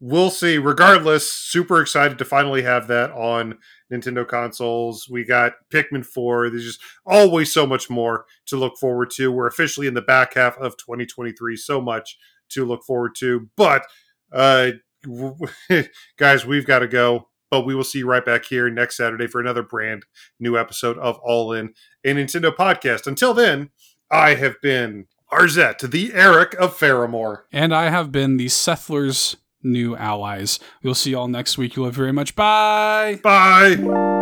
we'll 0.01 0.31
see. 0.31 0.59
Regardless, 0.59 1.31
super 1.33 1.81
excited 1.81 2.19
to 2.19 2.25
finally 2.25 2.63
have 2.63 2.87
that 2.89 3.11
on 3.13 3.59
Nintendo 3.93 4.27
consoles. 4.27 5.09
We 5.11 5.25
got 5.25 5.55
Pikmin 5.73 6.05
4. 6.05 6.51
There's 6.51 6.65
just 6.65 6.81
always 7.05 7.53
so 7.53 7.67
much 7.67 7.89
more 7.89 8.27
to 8.47 8.57
look 8.57 8.77
forward 8.79 9.11
to. 9.13 9.33
We're 9.33 9.47
officially 9.47 9.87
in 9.87 9.95
the 9.95 10.03
back 10.03 10.35
half 10.35 10.57
of 10.59 10.77
2023. 10.77 11.57
So 11.57 11.81
much 11.81 12.19
to 12.51 12.65
look 12.65 12.85
forward 12.85 13.15
to. 13.19 13.49
But, 13.57 13.87
uh, 14.33 14.73
guys, 16.19 16.47
we've 16.47 16.67
got 16.67 16.81
to 16.81 16.89
go. 16.89 17.29
But 17.49 17.65
we 17.65 17.77
will 17.77 17.85
see 17.85 18.01
you 18.01 18.09
right 18.09 18.25
back 18.25 18.45
here 18.45 18.69
next 18.69 18.97
Saturday 18.97 19.29
for 19.29 19.41
another 19.41 19.63
brand 19.63 20.05
new 20.41 20.59
episode 20.59 20.99
of 20.99 21.17
All 21.23 21.53
In, 21.53 21.75
a 22.05 22.09
Nintendo 22.09 22.55
podcast. 22.55 23.07
Until 23.07 23.35
then, 23.35 23.71
I 24.11 24.35
have 24.35 24.57
been 24.61 25.07
Arzette, 25.33 25.89
the 25.91 26.13
Eric 26.13 26.55
of 26.55 26.77
Faramore. 26.77 27.43
And 27.53 27.73
I 27.73 27.91
have 27.91 28.11
been 28.11 28.37
the 28.37 28.49
Settlers' 28.49 29.37
new 29.67 29.97
allies. 29.97 30.59
We'll 30.83 30.95
see 30.95 31.11
y'all 31.11 31.29
next 31.29 31.59
week. 31.59 31.77
You 31.77 31.85
love 31.85 31.95
very 31.95 32.13
much. 32.13 32.35
Bye. 32.35 33.21
Bye. 33.23 34.16